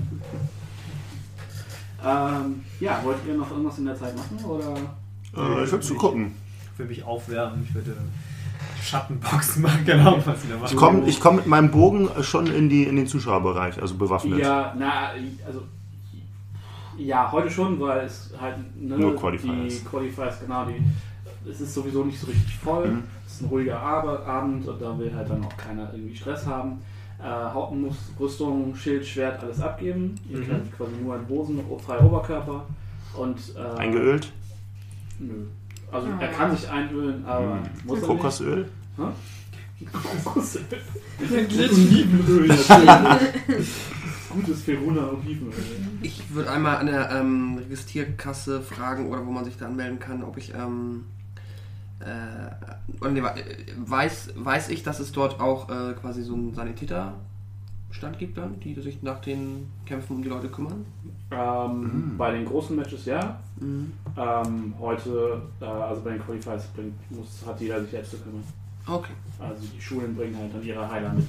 Ähm, 2.05 2.63
ja, 2.79 2.99
wollt 3.03 3.17
ihr 3.27 3.33
noch 3.35 3.49
irgendwas 3.51 3.77
in 3.77 3.85
der 3.85 3.95
Zeit 3.95 4.15
machen? 4.15 4.37
Oder? 4.45 4.73
Äh, 5.35 5.63
ich 5.63 5.71
würde 5.71 5.79
zugucken. 5.85 6.31
Ich 6.73 6.79
würde 6.79 6.89
mich 6.91 7.03
aufwärmen, 7.03 7.65
ich 7.67 7.75
würde 7.75 7.95
Schattenboxen 8.81 9.61
machen, 9.63 9.83
genau, 9.85 10.17
was 10.25 10.41
sie 10.41 10.47
da 10.49 10.55
machen. 10.55 10.65
Ich 10.71 10.75
komme 10.77 11.07
ich 11.07 11.19
komm 11.19 11.35
mit 11.35 11.47
meinem 11.47 11.71
Bogen 11.71 12.09
schon 12.21 12.47
in, 12.47 12.69
die, 12.69 12.83
in 12.83 12.95
den 12.95 13.07
Zuschauerbereich, 13.07 13.81
also 13.81 13.95
bewaffnet. 13.95 14.39
Ja, 14.39 14.73
na, 14.77 15.09
also. 15.45 15.63
Ja, 16.97 17.31
heute 17.31 17.49
schon, 17.49 17.79
weil 17.79 18.05
es 18.05 18.33
halt. 18.39 18.55
Ne, 18.79 18.97
Nur 18.97 19.15
Qualifiers. 19.15 19.79
Die 19.79 19.85
Qualifiers, 19.85 20.39
genau. 20.41 20.65
Die, 20.65 20.81
es 21.49 21.61
ist 21.61 21.73
sowieso 21.73 22.03
nicht 22.03 22.19
so 22.19 22.27
richtig 22.27 22.55
voll. 22.57 22.87
Mhm. 22.89 23.03
Es 23.25 23.35
ist 23.35 23.41
ein 23.43 23.45
ruhiger 23.49 23.79
Ab- 23.81 24.27
Abend 24.27 24.67
und 24.67 24.81
da 24.81 24.97
will 24.97 25.13
halt 25.15 25.29
dann 25.29 25.43
auch 25.45 25.55
keiner 25.55 25.89
irgendwie 25.93 26.15
Stress 26.15 26.45
haben. 26.45 26.79
Äh, 27.21 27.23
Haupten 27.23 27.81
muss 27.81 27.97
Rüstung, 28.19 28.73
Schild, 28.75 29.05
Schwert, 29.05 29.43
alles 29.43 29.59
abgeben. 29.59 30.15
Ihr 30.29 30.37
Mhm. 30.39 30.47
könnt 30.47 30.77
quasi 30.77 30.91
nur 31.03 31.15
in 31.17 31.27
Hosen, 31.27 31.59
frei 31.85 31.99
Oberkörper. 31.99 32.65
Und, 33.13 33.37
äh, 33.57 33.77
Eingeölt? 33.77 34.31
Nö. 35.19 35.33
Also 35.91 36.07
er 36.19 36.27
kann 36.29 36.55
sich 36.55 36.69
einölen, 36.69 37.25
aber 37.25 37.55
Mhm. 37.55 37.61
muss 37.85 38.01
er 38.01 38.07
Kokosöl? 38.07 38.69
nicht. 38.97 39.91
Kokosöl. 40.23 40.61
Olivenöl 41.19 42.47
natürlich. 42.69 43.69
Gutes 44.29 44.61
Feruna 44.63 45.09
Olivenöl. 45.09 45.53
Ich 46.01 46.33
würde 46.33 46.51
einmal 46.51 46.77
an 46.77 46.85
der 46.85 47.11
ähm, 47.11 47.57
Registrierkasse 47.57 48.61
fragen 48.61 49.07
oder 49.09 49.25
wo 49.25 49.31
man 49.31 49.43
sich 49.43 49.57
da 49.57 49.65
anmelden 49.65 49.99
kann, 49.99 50.23
ob 50.23 50.37
ich 50.37 50.53
ähm, 50.53 51.05
äh, 51.99 53.09
nee, 53.09 53.19
äh, 53.19 53.33
weiß, 53.77 54.33
weiß 54.35 54.69
ich, 54.69 54.83
dass 54.83 54.99
es 54.99 55.11
dort 55.11 55.39
auch 55.39 55.69
äh, 55.69 55.93
quasi 55.93 56.23
so 56.23 56.33
einen 56.33 56.53
Sanitäterstand 56.53 58.17
gibt 58.17 58.37
dann, 58.37 58.59
die 58.59 58.73
sich 58.75 59.01
nach 59.03 59.19
den 59.21 59.67
Kämpfen 59.85 60.17
um 60.17 60.23
die 60.23 60.29
Leute 60.29 60.49
kümmern. 60.49 60.85
Ähm, 61.31 61.81
Mhm. 61.81 62.17
Bei 62.17 62.31
den 62.31 62.45
großen 62.45 62.75
Matches 62.75 63.05
ja. 63.05 63.39
Mhm. 63.59 63.91
Ähm, 64.17 64.73
heute, 64.79 65.41
äh, 65.61 65.65
also 65.65 66.01
bei 66.01 66.11
den 66.11 66.21
Qualifiers 66.23 66.67
bringt, 66.67 66.93
muss, 67.11 67.43
hat 67.45 67.59
jeder 67.61 67.81
sich 67.81 67.91
selbst 67.91 68.11
zu 68.11 68.17
kümmern. 68.17 68.43
Okay. 68.87 69.13
Also 69.37 69.61
die 69.67 69.81
Schulen 69.81 70.15
bringen 70.15 70.35
halt 70.37 70.53
dann 70.53 70.63
ihre 70.63 70.89
Heiler 70.89 71.13
mit. 71.13 71.25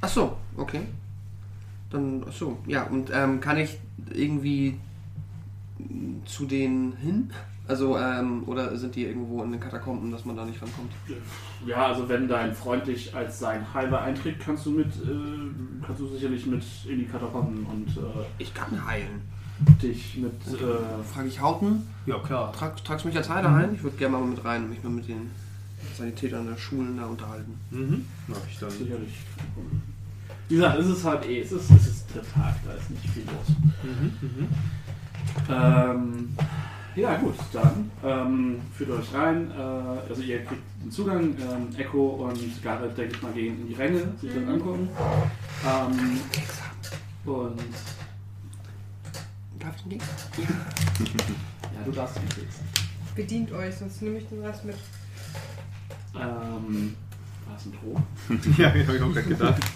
Ach 0.00 0.08
so, 0.08 0.36
okay. 0.56 0.82
Dann, 1.90 2.24
ach 2.28 2.32
so, 2.32 2.58
ja, 2.66 2.82
und 2.84 3.10
ähm, 3.14 3.40
kann 3.40 3.56
ich 3.56 3.78
irgendwie 4.12 4.76
zu 6.26 6.44
denen 6.46 6.96
hin? 6.96 7.30
Also, 7.66 7.96
ähm, 7.98 8.42
oder 8.46 8.76
sind 8.76 8.94
die 8.94 9.04
irgendwo 9.06 9.42
in 9.42 9.52
den 9.52 9.60
Katakomben, 9.60 10.10
dass 10.10 10.24
man 10.26 10.36
da 10.36 10.44
nicht 10.44 10.60
rankommt? 10.60 10.92
Ja, 11.66 11.86
also 11.86 12.06
wenn 12.10 12.28
dein 12.28 12.54
Freund 12.54 12.86
dich 12.86 13.14
als 13.14 13.38
sein 13.38 13.64
Heiler 13.72 14.02
einträgt, 14.02 14.40
kannst 14.44 14.66
du 14.66 14.70
mit, 14.72 14.86
äh, 14.88 15.82
kannst 15.84 16.00
du 16.02 16.08
sicherlich 16.08 16.44
mit 16.44 16.62
in 16.86 16.98
die 16.98 17.06
Katakomben 17.06 17.64
und 17.64 17.88
äh, 17.96 18.00
Ich 18.38 18.52
kann 18.52 18.86
heilen. 18.86 19.22
dich 19.82 20.18
mit, 20.18 20.32
äh, 20.60 21.02
Frage 21.14 21.28
ich 21.28 21.40
Hauten, 21.40 21.86
Ja, 22.04 22.18
klar. 22.18 22.52
trag, 22.52 22.84
tragst 22.84 23.04
du 23.04 23.08
mich 23.08 23.16
als 23.16 23.30
Heiler 23.30 23.48
ein? 23.54 23.74
Ich 23.74 23.82
würde 23.82 23.96
gerne 23.96 24.18
mal 24.18 24.26
mit 24.26 24.44
rein 24.44 24.64
und 24.64 24.68
mich 24.70 24.82
mal 24.82 24.90
mit 24.90 25.08
den 25.08 25.30
Sanitätern 25.96 26.46
der 26.46 26.58
Schulen 26.58 26.98
da 26.98 27.06
unterhalten. 27.06 27.58
Mhm. 27.70 28.04
Mach 28.26 28.36
ich 28.50 28.58
dann. 28.58 28.70
sicherlich. 28.70 29.14
Wie 30.50 30.56
gesagt, 30.56 30.78
es 30.80 30.86
ist 30.88 31.04
halt 31.04 31.24
eh, 31.24 31.40
es 31.40 31.52
ist, 31.52 31.70
es 31.70 31.86
ist 31.86 32.06
der 32.14 32.22
Tag, 32.22 32.56
da 32.66 32.72
ist 32.74 32.90
nicht 32.90 33.08
viel 33.08 33.22
los. 33.24 33.56
Mhm. 33.82 34.12
Mhm. 34.20 34.48
Ähm, 35.48 36.28
ja 36.96 37.16
gut, 37.16 37.34
dann 37.52 37.90
ähm, 38.04 38.60
führt 38.72 38.90
euch 38.90 39.12
rein. 39.14 39.50
Äh, 39.50 40.08
also 40.08 40.22
ihr 40.22 40.44
kriegt 40.44 40.62
den 40.82 40.90
Zugang. 40.90 41.34
Ähm, 41.38 41.68
Echo 41.76 42.08
und 42.28 42.62
Gareth, 42.62 42.96
denke 42.96 43.14
ich 43.16 43.22
mal, 43.22 43.32
gehen 43.32 43.60
in 43.60 43.68
die 43.68 43.74
Ränge, 43.74 44.12
sich 44.20 44.32
das 44.34 44.48
angucken. 44.48 44.88
Ähm, 45.66 46.20
und 47.24 47.60
Darf 49.58 49.76
ich 49.78 49.86
nicht? 49.86 50.04
ja, 50.38 51.84
du 51.84 51.90
darfst 51.90 52.16
den 52.16 52.28
Keks. 52.28 52.56
Bedient 53.16 53.50
euch, 53.52 53.74
sonst 53.76 54.02
nehme 54.02 54.18
ich 54.18 54.28
den 54.28 54.44
Rest 54.44 54.64
mit. 54.64 54.76
Ähm, 56.14 56.94
war 57.46 57.54
das 57.54 57.64
ein 57.66 57.72
Droh? 57.72 58.00
ja, 58.62 58.68
hab 58.68 58.76
ich 58.76 58.88
auch 59.02 59.12
gerade 59.12 59.22
gedacht. 59.22 59.62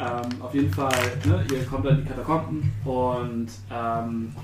Ähm, 0.00 0.42
auf 0.42 0.52
jeden 0.52 0.72
Fall, 0.72 0.92
ne, 1.26 1.44
ihr 1.52 1.64
kommt 1.64 1.84
dann 1.86 1.98
in 1.98 2.02
die 2.04 2.08
Katakomben 2.08 2.72
und 2.84 3.48
ähm, 3.70 4.34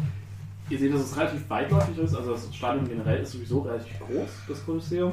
ihr 0.68 0.78
seht, 0.78 0.92
dass 0.92 1.02
es 1.02 1.16
relativ 1.16 1.48
weitläufig 1.48 1.98
ist. 1.98 2.14
Also 2.14 2.32
das 2.32 2.54
Stadion 2.54 2.88
generell 2.88 3.22
ist 3.22 3.32
sowieso 3.32 3.60
relativ 3.60 3.98
groß, 4.00 4.28
das 4.48 4.64
Kolosseum. 4.64 5.12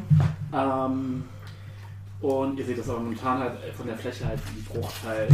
Ähm, 0.54 1.24
und 2.22 2.58
ihr 2.58 2.66
seht, 2.66 2.80
dass 2.80 2.90
aber 2.90 3.00
momentan 3.00 3.40
halt 3.40 3.58
von 3.76 3.86
der 3.86 3.98
Fläche 3.98 4.26
halt 4.26 4.40
ein 4.40 4.64
Bruchteil 4.64 5.28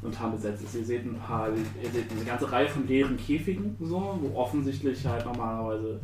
momentan 0.00 0.32
besetzt 0.32 0.62
ist. 0.62 0.74
Ihr 0.76 0.84
seht 0.84 1.04
ein 1.04 1.18
paar, 1.18 1.48
ihr 1.48 1.90
seht 1.90 2.10
eine 2.10 2.24
ganze 2.24 2.50
Reihe 2.50 2.68
von 2.68 2.86
leeren 2.86 3.16
Käfigen, 3.16 3.76
so, 3.80 4.18
wo 4.20 4.38
offensichtlich 4.38 5.04
halt 5.04 5.24
normalerweise 5.24 6.00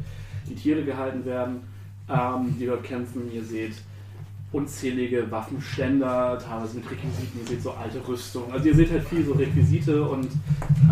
die 0.49 0.55
Tiere 0.55 0.85
gehalten 0.85 1.24
werden, 1.24 1.61
ähm, 2.09 2.57
die 2.59 2.66
dort 2.66 2.82
kämpfen. 2.82 3.32
Ihr 3.32 3.44
seht 3.44 3.74
unzählige 4.53 5.31
Waffenständer, 5.31 6.39
teilweise 6.39 6.77
mit 6.77 6.91
Requisiten, 6.91 7.41
ihr 7.41 7.47
seht 7.49 7.62
so 7.62 7.73
alte 7.73 8.07
Rüstung. 8.07 8.53
Also 8.53 8.69
ihr 8.69 8.74
seht 8.74 8.91
halt 8.91 9.05
viel 9.09 9.24
so 9.24 9.33
Requisite 9.33 10.03
und 10.09 10.29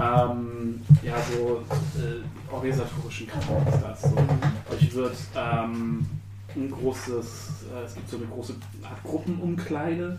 ähm, 0.02 0.80
ja, 1.02 1.14
so 1.32 1.62
äh, 2.00 2.52
organisatorischen 2.52 3.26
Kram 3.26 3.42
ist 3.68 3.82
das. 3.82 4.02
So. 4.02 4.16
Euch 4.72 4.94
wird 4.94 5.16
ähm, 5.36 6.06
ein 6.56 6.70
großes, 6.70 7.50
äh, 7.74 7.84
es 7.84 7.94
gibt 7.94 8.08
so 8.08 8.16
eine 8.16 8.26
große 8.26 8.54
Art 8.82 9.02
Gruppenumkleide, 9.04 10.18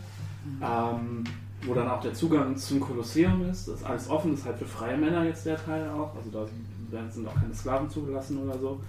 ähm, 0.62 1.24
wo 1.66 1.74
dann 1.74 1.90
auch 1.90 2.02
der 2.02 2.14
Zugang 2.14 2.56
zum 2.58 2.80
Kolosseum 2.80 3.50
ist. 3.50 3.68
Das 3.68 3.76
ist 3.78 3.84
alles 3.86 4.10
offen, 4.10 4.32
das 4.32 4.42
ist 4.42 4.46
halt 4.46 4.58
für 4.60 4.66
freie 4.66 4.98
Männer 4.98 5.24
jetzt 5.26 5.46
der 5.46 5.58
Teil 5.64 5.90
auch. 5.90 6.16
Also 6.16 6.30
da 6.32 6.46
sind- 6.46 7.14
sind 7.14 7.28
auch 7.28 7.36
keine 7.36 7.54
Sklaven 7.56 7.90
zugelassen 7.90 8.38
oder 8.40 8.58
so. 8.60 8.80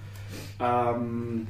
Ähm, 0.58 1.46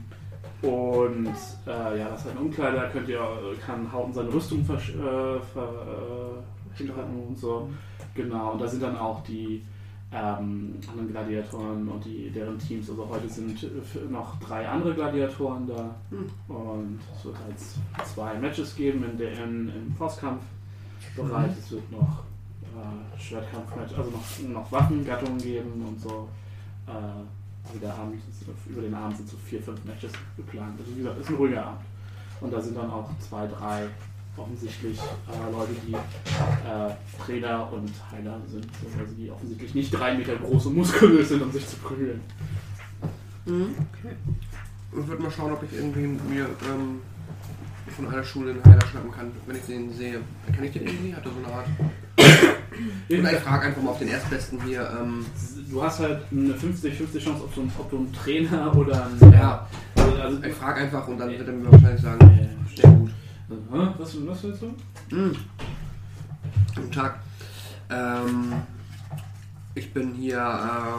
und 0.62 1.26
äh, 1.66 1.98
ja, 1.98 2.08
das 2.10 2.24
ist 2.24 2.30
ein 2.30 2.38
Umkleider, 2.38 2.82
da 2.82 2.88
könnt 2.88 3.08
ihr, 3.08 3.20
kann 3.64 3.90
Hauten 3.92 4.12
seine 4.12 4.32
Rüstung 4.32 4.60
versch- 4.64 4.94
äh, 4.96 5.40
ver, 5.40 6.42
äh, 6.78 6.90
und 7.28 7.36
so. 7.38 7.68
Genau, 8.14 8.52
und 8.52 8.60
da 8.62 8.66
sind 8.68 8.82
dann 8.82 8.96
auch 8.96 9.22
die 9.24 9.62
ähm, 10.12 10.74
anderen 10.90 11.10
Gladiatoren 11.10 11.88
und 11.88 12.04
die, 12.04 12.30
deren 12.30 12.58
Teams. 12.58 12.88
Also 12.90 13.08
heute 13.08 13.28
sind 13.28 13.62
f- 13.62 13.98
noch 14.10 14.38
drei 14.40 14.68
andere 14.68 14.94
Gladiatoren 14.94 15.66
da. 15.66 15.94
Und 16.48 16.98
es 17.16 17.24
wird 17.24 17.36
halt 17.38 18.06
zwei 18.06 18.34
Matches 18.38 18.74
geben 18.76 19.04
in 19.10 19.16
der, 19.18 19.32
in, 19.44 19.68
im 19.68 19.94
Faustkampfbereich. 19.98 21.52
Es 21.58 21.72
wird 21.72 21.90
noch 21.90 22.22
äh, 22.62 23.18
Schwertkampfmatch, 23.20 23.96
also 23.96 24.10
noch, 24.10 24.48
noch 24.48 24.72
Waffengattungen 24.72 25.38
geben 25.38 25.84
und 25.88 25.98
so. 26.00 26.28
Äh, 26.86 26.92
Also 27.64 27.78
der 27.78 27.94
Abend 27.94 28.16
ist, 28.16 28.44
über 28.68 28.82
den 28.82 28.94
Abend 28.94 29.16
sind 29.16 29.28
so 29.28 29.36
vier, 29.44 29.62
fünf 29.62 29.84
Matches 29.84 30.12
geplant. 30.36 30.78
Also 30.78 30.92
wie 30.92 30.98
gesagt, 30.98 31.20
ist 31.20 31.28
ein 31.28 31.36
ruhiger 31.36 31.66
Abend. 31.66 31.80
Und 32.40 32.52
da 32.52 32.60
sind 32.60 32.76
dann 32.76 32.90
auch 32.90 33.08
zwei, 33.20 33.46
drei 33.46 33.88
offensichtlich 34.36 34.98
äh, 34.98 35.52
Leute, 35.52 35.72
die 35.86 35.92
äh, 35.92 37.24
Trainer 37.24 37.70
und 37.72 37.90
Heiler 38.10 38.40
sind, 38.48 38.66
also 38.98 39.14
die 39.14 39.30
offensichtlich 39.30 39.74
nicht 39.74 39.90
drei 39.90 40.16
Meter 40.16 40.36
groß 40.36 40.66
und 40.66 40.76
muskulös 40.76 41.28
sind, 41.28 41.42
um 41.42 41.52
sich 41.52 41.66
zu 41.68 41.76
prügeln. 41.76 42.20
Mhm. 43.44 43.74
Okay. 43.92 44.14
Ich 44.98 45.06
würde 45.06 45.22
mal 45.22 45.30
schauen, 45.30 45.52
ob 45.52 45.62
ich 45.62 45.72
irgendwie 45.72 46.06
mir 46.06 46.46
ähm, 46.70 47.00
von 47.94 48.08
einer 48.08 48.24
Schule 48.24 48.52
einen 48.52 48.64
Heiler 48.64 48.86
schnappen 48.86 49.10
kann, 49.10 49.30
wenn 49.46 49.56
ich 49.56 49.62
den 49.62 49.92
sehe. 49.92 50.20
Kann 50.54 50.64
ich 50.64 50.72
den 50.72 50.86
irgendwie? 50.86 51.14
Hat 51.14 51.24
er 51.24 51.32
so 51.32 51.38
eine 51.38 51.54
Art? 51.54 51.66
Oder 53.10 53.32
ich 53.32 53.38
frage 53.38 53.66
einfach 53.66 53.82
mal 53.82 53.90
auf 53.90 53.98
den 53.98 54.08
Erstbesten 54.08 54.60
hier. 54.64 54.88
Ähm, 55.00 55.24
Du 55.70 55.82
hast 55.82 56.00
halt 56.00 56.20
eine 56.30 56.52
50-50 56.52 57.18
Chance, 57.18 57.44
ob 57.44 57.54
du, 57.54 57.62
ein- 57.62 57.72
ob 57.78 57.90
du 57.90 57.96
einen 57.96 58.12
Trainer 58.12 58.76
oder 58.76 59.06
einen. 59.06 59.32
Ja. 59.32 59.66
Also, 59.96 60.42
ich 60.42 60.52
frage 60.54 60.80
einfach 60.82 61.08
und 61.08 61.18
dann 61.18 61.30
wird 61.30 61.48
er 61.48 61.54
mir 61.54 61.72
wahrscheinlich 61.72 62.02
sagen, 62.02 62.20
äh, 62.38 62.76
sehr 62.80 62.90
gut. 62.90 63.10
Was, 63.98 64.14
was 64.26 64.42
willst 64.44 64.62
du? 64.62 65.16
Mhm. 65.16 65.36
Guten 66.74 66.90
Tag. 66.90 67.20
Ähm, 67.90 68.52
ich 69.74 69.92
bin 69.94 70.12
hier 70.14 70.38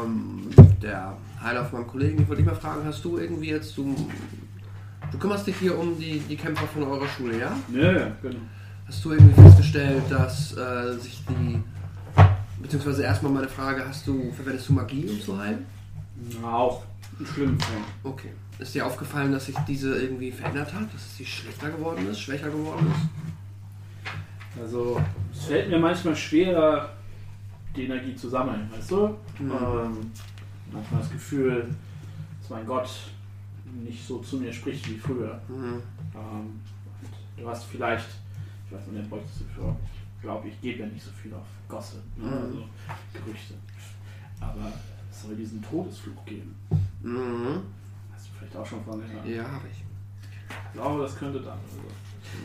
ähm, 0.03 0.49
der 0.81 1.15
Heiler 1.43 1.65
von 1.65 1.81
meinem 1.81 1.87
Kollegen. 1.89 2.21
Ich 2.21 2.27
wollte 2.27 2.41
dich 2.41 2.51
mal 2.51 2.57
fragen, 2.59 2.81
hast 2.85 3.03
du 3.05 3.17
irgendwie 3.19 3.49
jetzt, 3.51 3.77
du, 3.77 3.95
du 5.11 5.17
kümmerst 5.17 5.45
dich 5.47 5.55
hier 5.57 5.77
um 5.77 5.97
die, 5.99 6.19
die 6.19 6.35
Kämpfer 6.35 6.67
von 6.67 6.83
eurer 6.83 7.07
Schule, 7.07 7.39
ja? 7.39 7.51
Ja, 7.73 7.91
ja, 7.91 8.07
genau. 8.21 8.37
Hast 8.87 9.05
du 9.05 9.11
irgendwie 9.11 9.39
festgestellt, 9.41 10.03
dass 10.09 10.55
äh, 10.57 10.93
sich 10.99 11.23
die, 11.29 11.59
beziehungsweise 12.63 13.03
erstmal 13.03 13.31
meine 13.31 13.47
Frage, 13.47 13.87
hast 13.87 14.07
du, 14.07 14.31
verwendest 14.31 14.69
du 14.69 14.73
Magie, 14.73 15.07
um 15.07 15.21
zu 15.21 15.37
heilen? 15.37 15.65
Na, 16.41 16.53
auch 16.53 16.83
ein 17.19 17.25
schlimmen 17.25 17.59
Fall. 17.59 17.77
Okay. 18.03 18.33
Ist 18.57 18.73
dir 18.73 18.85
aufgefallen, 18.85 19.31
dass 19.31 19.45
sich 19.45 19.55
diese 19.67 19.95
irgendwie 20.01 20.31
verändert 20.31 20.73
hat? 20.73 20.93
Dass 20.93 21.17
sie 21.17 21.25
schlechter 21.25 21.69
geworden 21.69 22.07
ist, 22.09 22.19
schwächer 22.21 22.49
geworden 22.49 22.87
ist? 22.91 24.61
Also, 24.61 25.01
es 25.33 25.45
fällt 25.45 25.69
mir 25.69 25.79
manchmal 25.79 26.15
schwerer, 26.15 26.93
die 27.75 27.85
Energie 27.85 28.15
zu 28.15 28.29
sammeln, 28.29 28.69
weißt 28.71 28.91
du? 28.91 29.07
Mhm. 29.39 29.51
Ähm, 29.51 30.11
manchmal 30.71 31.01
das 31.01 31.11
Gefühl, 31.11 31.67
dass 32.39 32.49
mein 32.49 32.65
Gott 32.65 32.89
nicht 33.83 34.07
so 34.07 34.19
zu 34.19 34.37
mir 34.37 34.53
spricht 34.53 34.87
wie 34.89 34.97
früher. 34.97 35.41
Mhm. 35.47 35.81
Ähm, 36.15 36.61
du 37.35 37.49
hast 37.49 37.65
vielleicht, 37.65 38.07
ich 38.67 38.75
weiß 38.75 38.87
nicht, 38.87 39.09
bräuchtest 39.09 39.41
du 39.41 39.45
für, 39.55 39.75
glaube, 40.23 40.47
ich 40.47 40.59
gebe 40.61 40.79
ja 40.79 40.87
nicht 40.87 41.03
so 41.03 41.11
viel 41.11 41.33
auf 41.33 41.45
Gossip, 41.67 42.01
ne? 42.17 42.25
Mhm. 42.25 42.33
also 42.33 42.63
Gerüchte. 43.13 43.53
Aber 44.39 44.71
es 45.11 45.21
soll 45.21 45.35
diesen 45.35 45.61
Todesfluch 45.61 46.25
geben. 46.25 46.55
Mhm. 47.01 47.61
Hast 48.13 48.27
du 48.27 48.31
vielleicht 48.37 48.55
auch 48.55 48.65
schon 48.65 48.83
von 48.83 48.99
gehört? 48.99 49.25
Ja, 49.25 49.43
habe 49.43 49.67
ich. 49.71 49.83
Ich 50.49 50.73
glaube, 50.73 51.03
das 51.03 51.15
könnte 51.15 51.39
dann. 51.39 51.59
Also, 51.59 51.81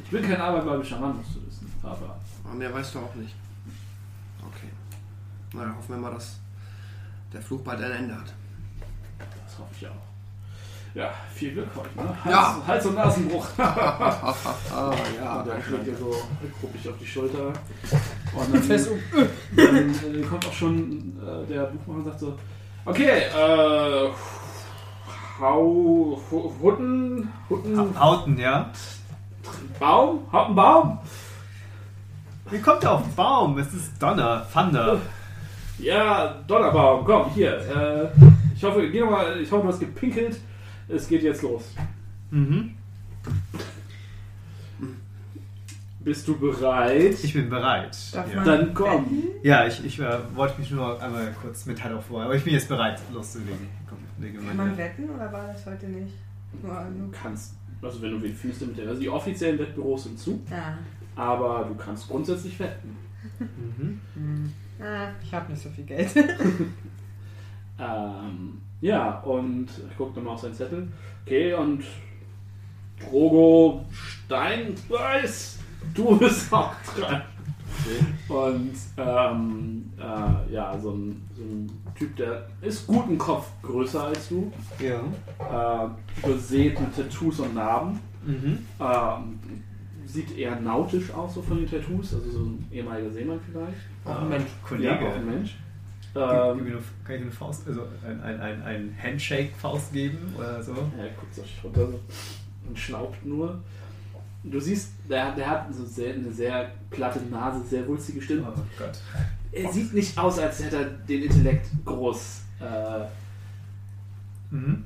ich 0.04 0.10
bin 0.10 0.22
kein 0.22 0.40
abergläubischer 0.40 0.98
Mann, 0.98 1.16
musst 1.16 1.36
du 1.36 1.46
wissen. 1.46 1.72
Aber 1.82 2.18
mehr 2.54 2.72
weißt 2.74 2.94
du 2.94 2.98
auch 2.98 3.14
nicht. 3.14 3.34
Okay. 4.40 4.68
Na, 5.54 5.62
dann 5.62 5.76
hoffen 5.76 5.94
wir 5.94 5.96
mal, 5.98 6.12
dass 6.12 6.38
der 7.32 7.40
Fluch 7.40 7.62
bald 7.62 7.80
ein 7.80 7.92
Ende 7.92 8.14
hat. 8.16 8.34
das 9.18 9.58
hoffe 9.58 9.74
ich 9.80 9.86
auch. 9.86 10.07
Ja, 10.94 11.10
viel 11.34 11.52
Glück 11.52 11.66
euch, 11.76 11.94
ne? 12.04 12.08
Hals, 12.24 12.32
Ja. 12.34 12.62
Hals- 12.66 12.86
und 12.86 12.94
Nasenbruch. 12.96 13.46
Ah, 13.58 14.34
ja, 15.22 15.40
und 15.40 15.48
dann 15.48 15.62
schlägt 15.62 15.86
ihr 15.86 15.96
so 15.96 16.14
ruppig 16.62 16.88
auf 16.88 16.94
die 17.00 17.06
Schulter. 17.06 17.48
Und 18.34 18.70
dann, 18.70 18.88
dann 19.56 19.94
äh, 20.14 20.22
kommt 20.22 20.46
auch 20.46 20.52
schon 20.52 21.16
äh, 21.22 21.46
der 21.52 21.62
Buchmacher 21.64 21.98
und 21.98 22.04
sagt 22.06 22.20
so: 22.20 22.38
Okay, 22.84 23.04
äh. 23.20 24.08
Hau. 25.40 26.20
Hu- 26.30 26.52
Hutten. 26.60 27.32
Hutten. 27.48 27.78
Ha- 27.78 28.00
Hauten, 28.00 28.38
ja? 28.38 28.70
Baum? 29.78 30.20
Haut 30.32 30.46
einen 30.46 30.54
Baum? 30.56 30.98
Wie 32.50 32.60
kommt 32.60 32.82
er 32.82 32.92
auf 32.92 33.02
den 33.02 33.14
Baum? 33.14 33.58
Es 33.58 33.72
ist 33.72 34.02
Donner, 34.02 34.46
Thunder. 34.52 35.00
Ja, 35.78 36.34
Donnerbaum, 36.48 37.04
komm, 37.04 37.30
hier. 37.34 37.52
Äh, 37.58 38.08
ich 38.56 38.64
hoffe, 38.64 38.88
geh 38.90 39.00
noch 39.00 39.10
mal, 39.10 39.40
ich 39.40 39.50
hoffe, 39.52 39.62
du 39.62 39.68
hast 39.68 39.78
gepinkelt. 39.80 40.40
Es 40.88 41.08
geht 41.08 41.22
jetzt 41.22 41.42
los. 41.42 41.74
Mhm. 42.30 42.74
Bist 46.00 46.26
du 46.26 46.38
bereit? 46.38 47.16
Ich 47.22 47.34
bin 47.34 47.50
bereit. 47.50 47.96
Darf 48.12 48.30
ja. 48.30 48.36
man- 48.36 48.44
Dann 48.44 48.74
komm. 48.74 49.22
Ja, 49.42 49.66
ich, 49.66 49.84
ich 49.84 49.98
äh, 50.00 50.18
wollte 50.34 50.58
mich 50.60 50.70
nur 50.70 51.00
einmal 51.02 51.34
kurz 51.40 51.66
mitteilen 51.66 51.98
auf 51.98 52.06
vorher, 52.06 52.26
aber 52.26 52.36
ich 52.36 52.44
bin 52.44 52.54
jetzt 52.54 52.68
bereit, 52.68 53.00
loszulegen. 53.12 53.68
Komm, 53.86 53.98
lege 54.18 54.38
Kann 54.38 54.56
man 54.56 54.76
wetten 54.76 55.10
oder 55.10 55.30
war 55.32 55.48
das 55.48 55.66
heute 55.66 55.86
nicht? 55.88 56.14
Nur, 56.62 56.72
nur 56.72 57.08
Du 57.10 57.18
kannst, 57.22 57.54
also 57.82 58.00
wenn 58.00 58.12
du 58.12 58.22
wen 58.22 58.34
findest, 58.34 58.66
mit 58.66 58.78
der, 58.78 58.88
also 58.88 59.00
die 59.00 59.08
offiziellen 59.10 59.58
Wettbüros 59.58 60.04
sind 60.04 60.18
zu, 60.18 60.40
ah. 60.50 60.78
aber 61.20 61.66
du 61.68 61.74
kannst 61.74 62.08
grundsätzlich 62.08 62.58
wetten. 62.58 62.96
Mhm. 64.14 64.52
ah, 64.80 65.08
ich 65.22 65.34
habe 65.34 65.52
nicht 65.52 65.62
so 65.62 65.68
viel 65.68 65.84
Geld. 65.84 66.10
Ähm, 67.80 68.60
ja, 68.80 69.20
und 69.20 69.68
ich 69.90 69.96
gucke 69.96 70.16
nochmal 70.16 70.34
auf 70.34 70.40
seinen 70.40 70.54
Zettel. 70.54 70.88
Okay, 71.24 71.54
und 71.54 71.84
Drogo 73.00 73.84
Steinbeiß, 73.92 75.58
du 75.94 76.16
bist 76.18 76.52
auch 76.52 76.74
dran. 76.96 77.22
Und 78.28 78.74
ähm, 78.96 79.90
äh, 79.98 80.52
ja, 80.52 80.78
so 80.78 80.90
ein, 80.90 81.22
so 81.34 81.42
ein 81.42 81.70
Typ, 81.94 82.16
der 82.16 82.46
ist 82.60 82.86
guten 82.86 83.16
Kopf 83.16 83.46
größer 83.62 84.04
als 84.04 84.28
du. 84.28 84.52
Ja. 84.78 85.86
Äh, 85.86 86.26
übersät 86.26 86.78
mit 86.80 86.94
Tattoos 86.94 87.40
und 87.40 87.54
Narben. 87.54 88.00
Mhm. 88.26 88.58
Ähm, 88.80 89.40
sieht 90.04 90.36
eher 90.36 90.58
nautisch 90.60 91.10
aus, 91.12 91.34
so 91.34 91.42
von 91.42 91.58
den 91.58 91.70
Tattoos, 91.70 92.14
also 92.14 92.30
so 92.30 92.40
ein 92.40 92.66
ehemaliger 92.72 93.10
Seemann 93.10 93.40
vielleicht. 93.50 93.78
Auch 94.04 94.22
ein 94.22 94.28
Mensch. 94.28 94.50
Kollege. 94.66 94.88
Ja, 94.88 94.96
auch 94.96 95.16
ein 95.16 95.26
Mensch. 95.26 95.56
Gib, 96.18 96.58
gib 96.58 96.66
Ähm, 96.66 96.72
eine, 96.74 96.82
kann 97.04 97.14
ich 97.16 97.22
eine 97.22 97.30
Faust, 97.30 97.66
also 97.68 97.82
ein, 98.06 98.20
ein, 98.22 98.40
ein, 98.40 98.62
ein 98.62 98.96
Handshake-Faust 99.02 99.92
geben 99.92 100.34
oder 100.36 100.62
so? 100.62 100.72
er 100.72 101.08
guckt 101.18 101.34
so 101.34 101.42
runter 101.62 101.88
und 102.68 102.78
schnaubt 102.78 103.24
nur. 103.24 103.60
Du 104.44 104.60
siehst, 104.60 104.92
der, 105.08 105.32
der 105.34 105.48
hat 105.48 105.74
so 105.74 105.84
sehr, 105.84 106.14
eine 106.14 106.32
sehr 106.32 106.70
platte 106.90 107.20
Nase, 107.30 107.62
sehr 107.68 107.86
wulstige 107.86 108.18
Oh 108.18 108.22
Stimme. 108.22 108.52
Gott. 108.78 108.98
Er 109.52 109.72
sieht 109.72 109.92
nicht 109.94 110.16
aus, 110.18 110.38
als 110.38 110.62
hätte 110.62 110.76
er 110.76 110.84
den 110.84 111.22
Intellekt 111.22 111.66
groß. 111.84 112.42
Äh, 112.60 113.04
Mhm. 114.50 114.82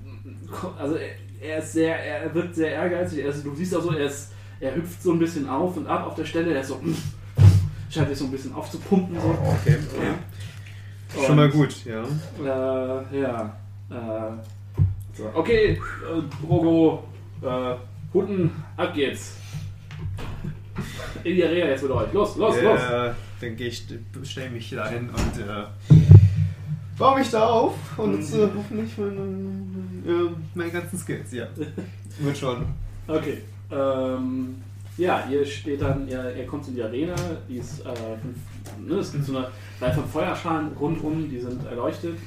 also 0.78 0.96
er, 0.96 1.10
er 1.40 1.58
ist 1.58 1.72
sehr, 1.72 1.96
er 2.04 2.34
wirkt 2.34 2.54
sehr 2.56 2.70
ehrgeizig. 2.72 3.20
Ist, 3.20 3.44
du 3.44 3.54
siehst 3.54 3.74
auch 3.76 3.82
so, 3.82 3.92
er, 3.92 4.06
ist, 4.06 4.32
er 4.60 4.74
hüpft 4.74 5.00
so 5.02 5.12
ein 5.12 5.18
bisschen 5.20 5.48
auf 5.48 5.76
und 5.76 5.86
ab 5.86 6.06
auf 6.06 6.14
der 6.16 6.24
Stelle. 6.24 6.52
Er 6.52 6.62
ist 6.62 6.68
so, 6.68 6.80
scheint 7.90 8.08
sich 8.08 8.18
so 8.18 8.24
ein 8.24 8.30
bisschen 8.32 8.52
aufzupumpen. 8.54 9.14
So. 9.20 9.28
Okay. 9.28 9.78
Und, 11.14 11.26
Schon 11.26 11.36
mal 11.36 11.50
gut, 11.50 11.74
ja. 11.84 12.02
Äh, 12.42 13.20
ja. 13.20 13.56
Äh, 13.90 15.14
so. 15.16 15.30
Okay, 15.34 15.72
äh, 15.72 16.46
Drogo, 16.46 17.04
äh, 17.42 17.74
Hunden, 18.14 18.50
ab 18.76 18.94
geht's. 18.94 19.36
In 21.22 21.36
die 21.36 21.44
Arena 21.44 21.66
jetzt 21.66 21.82
mit 21.82 21.92
euch. 21.92 22.12
Los, 22.12 22.36
los, 22.36 22.62
los. 22.62 22.80
Ja, 22.80 23.14
dann 23.40 23.56
gehe 23.56 23.68
ich, 23.68 23.86
stelle 24.24 24.50
mich 24.50 24.70
da 24.70 24.88
hin 24.88 25.10
und 25.10 25.42
äh, 25.42 25.98
baue 26.96 27.18
mich 27.18 27.30
da 27.30 27.46
auf 27.46 27.74
und 27.98 28.22
äh, 28.22 28.48
hoffentlich 28.56 28.96
meine, 28.96 29.20
äh, 30.06 30.30
meine 30.54 30.70
ganzen 30.70 30.98
Skills, 30.98 31.32
ja. 31.32 31.46
Wird 32.18 32.38
schon. 32.38 32.64
Okay. 33.06 33.42
Ähm, 33.70 34.56
ja, 34.96 35.26
ihr 35.30 35.44
steht 35.44 35.80
dann, 35.82 36.08
ihr, 36.08 36.36
ihr 36.36 36.46
kommt 36.46 36.68
in 36.68 36.74
die 36.74 36.82
Arena, 36.82 37.14
die 37.48 37.56
ist, 37.56 37.80
äh, 37.80 37.94
fünf, 38.20 38.36
ne, 38.86 38.94
es 38.96 39.12
gibt 39.12 39.24
so 39.24 39.36
eine 39.36 39.48
Reihe 39.80 39.94
von 39.94 40.08
Feuerschalen 40.08 40.72
rundum, 40.78 41.28
die 41.28 41.40
sind 41.40 41.64
erleuchtet. 41.66 42.18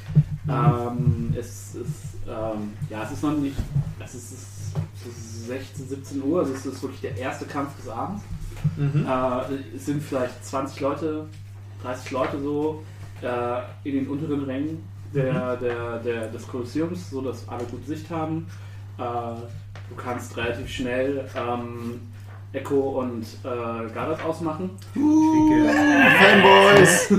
Ähm, 0.47 1.33
es 1.37 1.75
ist, 1.75 2.17
ähm, 2.27 2.73
ja, 2.89 3.03
es 3.03 3.11
ist 3.11 3.23
noch 3.23 3.35
nicht, 3.35 3.55
es 4.03 4.15
ist, 4.15 4.31
es 4.31 5.07
ist 5.07 5.45
so 5.45 5.47
16, 5.47 5.87
17 5.87 6.23
Uhr, 6.23 6.39
also 6.39 6.53
es 6.53 6.65
ist 6.65 6.81
wirklich 6.83 7.01
der 7.01 7.17
erste 7.17 7.45
Kampf 7.45 7.75
des 7.77 7.89
Abends. 7.89 8.21
Mhm. 8.77 9.05
Äh, 9.07 9.75
es 9.75 9.85
sind 9.85 10.03
vielleicht 10.03 10.45
20 10.45 10.79
Leute, 10.81 11.25
30 11.81 12.11
Leute 12.11 12.41
so 12.41 12.83
äh, 13.21 13.61
in 13.83 13.95
den 13.95 14.07
unteren 14.07 14.43
Rängen 14.43 14.83
der, 15.13 15.55
der, 15.57 15.99
der, 15.99 16.27
des 16.27 16.47
Kolosseums, 16.47 17.09
so 17.09 17.21
dass 17.21 17.47
alle 17.47 17.63
gut 17.65 17.85
Sicht 17.85 18.09
haben. 18.09 18.47
Äh, 18.97 19.01
du 19.01 19.95
kannst 19.95 20.35
relativ 20.37 20.69
schnell 20.69 21.27
ähm, 21.35 22.01
Echo 22.55 23.01
und 23.01 23.23
äh, 23.43 23.89
Gareth 23.93 24.23
ausmachen. 24.23 24.69
Fanboys! 26.19 27.11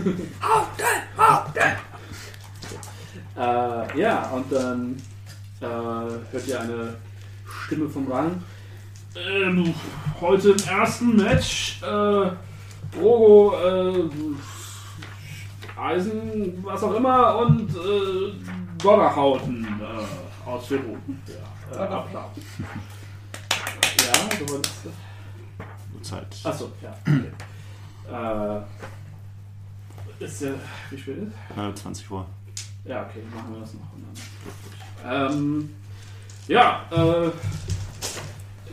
Äh, 3.37 4.01
ja, 4.01 4.31
und 4.31 4.51
dann 4.51 4.97
äh, 5.61 5.67
hört 5.67 6.47
ihr 6.47 6.59
eine 6.59 6.97
Stimme 7.67 7.89
vom 7.89 8.11
Rang. 8.11 8.43
Ähm, 9.15 9.75
heute 10.21 10.51
im 10.53 10.59
ersten 10.69 11.17
Match, 11.17 11.83
äh, 11.83 12.31
Drogo, 12.97 13.55
äh, 13.63 14.09
Eisen, 15.79 16.65
was 16.65 16.83
auch 16.83 16.95
immer, 16.95 17.39
und 17.41 17.71
äh, 17.71 18.33
Donnerhauten 18.83 19.67
äh, 19.83 20.49
aus 20.49 20.67
Peru. 20.67 20.97
Ja, 21.27 21.85
äh, 21.85 21.89
Applaus. 21.89 22.31
Ja, 23.99 24.13
du 24.39 24.53
wolltest. 24.53 25.06
Zeit. 26.07 26.27
Achso, 26.45 26.71
ja. 26.83 26.95
Okay. 27.03 27.33
Äh, 30.21 30.25
ist 30.25 30.41
der. 30.41 30.55
Wie 30.91 30.99
spät 30.99 31.19
ist? 31.19 31.33
Äh, 31.59 31.75
20 31.75 32.11
Uhr. 32.11 32.27
Ja, 32.85 33.03
okay, 33.03 33.21
machen 33.35 33.53
wir 33.53 33.61
das 33.61 33.75
noch. 33.75 33.93
Und 33.93 34.07
dann 35.05 35.33
ähm, 35.33 35.71
ja, 36.49 36.83
äh, 36.91 37.31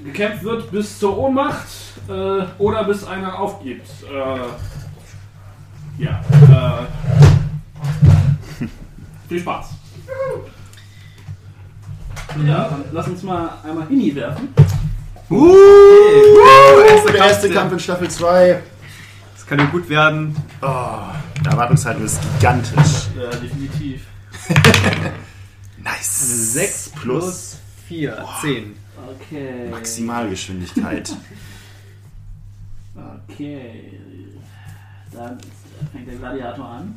gekämpft 0.04 0.44
wird 0.44 0.72
bis 0.72 1.00
zur 1.00 1.18
Ohnmacht 1.18 1.68
äh, 2.08 2.44
oder 2.60 2.84
bis 2.84 3.04
einer 3.04 3.40
aufgibt. 3.40 3.88
Äh, 4.04 4.38
ja, 6.04 6.22
äh, 6.52 6.86
viel 9.28 9.40
Spaß. 9.40 9.70
Ja, 12.46 12.70
dann 12.70 12.84
lass 12.92 13.08
uns 13.08 13.24
mal 13.24 13.50
einmal 13.64 13.88
Hini 13.88 14.14
werfen. 14.16 14.54
Uh, 15.34 16.86
erster 16.88 17.12
der 17.12 17.26
erste 17.26 17.48
Kampf. 17.48 17.60
Kampf 17.60 17.74
in 17.74 17.80
Staffel 17.80 18.10
2. 18.10 18.62
Das 19.34 19.48
kann 19.48 19.60
ja 19.60 19.66
gut 19.66 19.90
werden. 19.90 20.36
Oh, 20.62 21.00
die 21.42 21.46
Erwartungshaltung 21.50 22.06
ist 22.06 22.20
gigantisch. 22.36 23.08
Ja, 23.20 23.30
definitiv. 23.30 24.04
Nice. 25.84 26.54
6 26.54 26.90
plus 27.02 27.58
4, 27.90 28.26
10. 28.40 28.76
Okay. 29.20 29.70
Maximalgeschwindigkeit. 29.70 31.16
Okay. 33.28 34.00
Dann 35.12 35.40
fängt 35.92 36.08
der 36.08 36.16
Gladiator 36.16 36.66
an. 36.66 36.96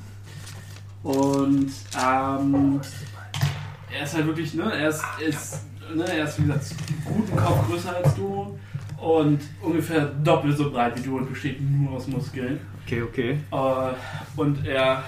Und 1.03 1.73
ähm, 1.99 2.81
er 3.91 4.05
ist 4.05 4.15
halt 4.15 4.27
wirklich, 4.27 4.53
ne, 4.53 4.71
er 4.71 4.91
ist, 4.91 5.03
ist, 5.27 5.61
ne, 5.95 6.05
er 6.05 6.25
ist 6.25 6.39
wie 6.39 6.43
gesagt 6.47 6.75
einen 6.89 7.17
guten 7.17 7.37
Kopf 7.37 7.69
größer 7.69 7.97
als 7.97 8.15
du 8.15 8.59
und 9.01 9.41
ungefähr 9.63 10.07
doppelt 10.07 10.57
so 10.57 10.71
breit 10.71 10.97
wie 10.99 11.03
du 11.09 11.19
und 11.19 11.29
besteht 11.31 11.61
nur 11.61 11.93
aus 11.93 12.07
Muskeln. 12.09 12.61
Okay, 12.85 13.03
okay. 13.03 13.39
Äh, 13.53 13.95
und 14.41 14.67
er 14.67 15.03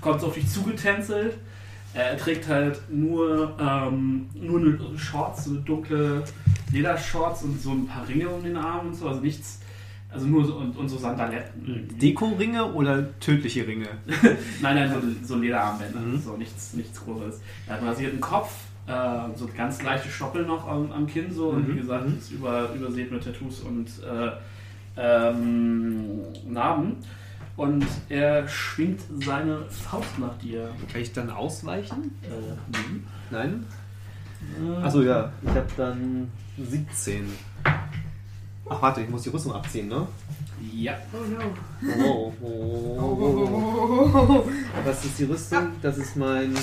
kommt 0.00 0.20
so 0.20 0.26
auf 0.28 0.34
dich 0.34 0.48
zugetänzelt. 0.48 1.34
Er 1.94 2.16
trägt 2.16 2.48
halt 2.48 2.80
nur, 2.90 3.54
ähm, 3.60 4.26
nur 4.34 4.60
eine 4.60 4.98
Shorts, 4.98 5.44
so 5.44 5.50
eine 5.50 5.60
dunkle 5.60 6.24
Ledershorts 6.72 7.42
und 7.42 7.60
so 7.60 7.70
ein 7.72 7.86
paar 7.86 8.08
Ringe 8.08 8.28
um 8.28 8.42
den 8.42 8.56
Arm 8.56 8.86
und 8.88 8.94
so, 8.94 9.08
also 9.08 9.20
nichts, 9.20 9.60
also 10.10 10.26
nur 10.26 10.44
so, 10.46 10.54
und, 10.56 10.74
und 10.76 10.88
so 10.88 10.96
Sandaletten. 10.96 11.88
Deko-Ringe 12.00 12.64
oder 12.72 13.18
tödliche 13.20 13.66
Ringe? 13.66 13.88
Nein, 14.62 14.74
nein, 14.76 14.90
so, 15.22 15.34
so 15.34 15.40
Lederarmbänder, 15.40 16.00
Mhm. 16.00 16.18
so 16.22 16.36
nichts, 16.36 16.72
nichts 16.72 16.98
Großes. 17.04 17.40
Er 17.66 17.74
hat 17.74 17.80
einen 17.80 17.88
rasierten 17.90 18.20
Kopf, 18.20 18.52
äh, 18.86 19.36
so 19.36 19.48
ganz 19.56 19.82
leichte 19.82 20.08
Stoppel 20.08 20.44
noch 20.44 20.66
am, 20.68 20.90
am 20.92 21.06
Kinn 21.06 21.32
so 21.32 21.50
und 21.50 21.68
wie 21.68 21.72
Mhm, 21.72 21.76
gesagt, 21.78 22.08
mhm. 22.08 22.18
ist 22.18 22.30
über, 22.32 22.70
übersät 22.74 23.10
mit 23.12 23.24
Tattoos 23.24 23.60
und 23.60 23.88
äh, 24.04 24.30
ähm, 24.96 26.20
Narben. 26.46 26.96
Und 27.56 27.86
er 28.08 28.48
schwingt 28.48 29.00
seine 29.24 29.66
Faust 29.68 30.18
nach 30.18 30.36
dir. 30.38 30.70
Kann 30.90 31.00
ich 31.02 31.12
dann 31.12 31.30
ausweichen? 31.30 32.12
Äh, 32.22 32.76
mhm. 32.78 33.04
Nein? 33.30 33.66
Äh, 34.60 34.82
Achso, 34.84 35.02
ja. 35.02 35.30
Ich 35.42 35.50
habe 35.50 35.66
dann 35.76 36.30
17. 36.58 37.28
Ach, 38.68 38.80
warte, 38.82 39.02
ich 39.02 39.08
muss 39.10 39.22
die 39.22 39.28
Rüstung 39.28 39.52
abziehen, 39.52 39.88
ne? 39.88 40.06
Ja. 40.74 40.94
Oh, 42.04 42.32
oh, 42.40 43.16
oh. 43.20 44.44
Was 44.84 45.04
ist 45.04 45.18
die 45.18 45.24
Rüstung? 45.24 45.68
Das 45.82 45.98
ist 45.98 46.16
mein 46.16 46.54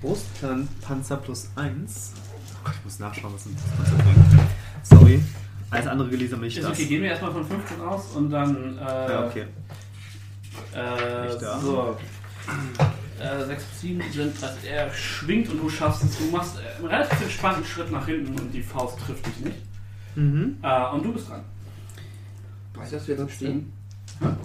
Brustpanzer 0.00 1.16
plus 1.18 1.50
1. 1.56 2.12
Oh 2.16 2.58
Gott, 2.64 2.74
ich 2.78 2.84
muss 2.84 2.98
nachschauen, 2.98 3.34
was 3.34 3.46
ein 3.46 3.54
Brustpanzer 3.54 4.04
bringt. 4.04 4.48
Sorry. 4.82 5.22
Alles 5.70 5.86
andere 5.86 6.08
gelesen 6.08 6.36
habe 6.36 6.46
ich 6.46 6.56
Ist 6.56 6.64
das. 6.64 6.72
okay, 6.72 6.86
gehen 6.86 7.02
wir 7.02 7.10
erstmal 7.10 7.32
von 7.32 7.44
15 7.46 7.80
aus 7.80 8.06
und 8.14 8.30
dann. 8.30 8.78
Äh, 8.78 8.80
Ja, 9.12 9.26
okay. 9.26 9.44
Äh, 10.74 11.28
Ich 11.34 11.40
da? 11.40 11.60
so. 11.60 11.96
Äh, 13.20 13.44
6 13.46 13.64
plus 13.64 13.80
7 13.80 14.02
sind, 14.12 14.42
also 14.42 14.56
er 14.66 14.90
schwingt 14.94 15.48
und 15.50 15.60
du 15.60 15.68
schaffst 15.68 16.04
es. 16.04 16.16
Du 16.18 16.24
machst 16.34 16.56
äh, 16.58 16.78
einen 16.78 16.86
relativ 16.86 17.20
entspannten 17.20 17.64
Schritt 17.64 17.90
nach 17.92 18.06
hinten 18.06 18.38
und 18.40 18.52
die 18.52 18.62
Faust 18.62 18.98
trifft 19.00 19.26
dich 19.26 19.40
nicht. 19.40 19.58
Mhm. 20.14 20.56
Äh, 20.62 20.86
und 20.94 21.04
du 21.04 21.12
bist 21.12 21.28
dran. 21.28 21.42
Weißt 22.74 22.92
du, 22.92 22.96
dass 22.96 23.08
wir 23.08 23.16
jetzt 23.16 23.32
stehen? 23.34 23.72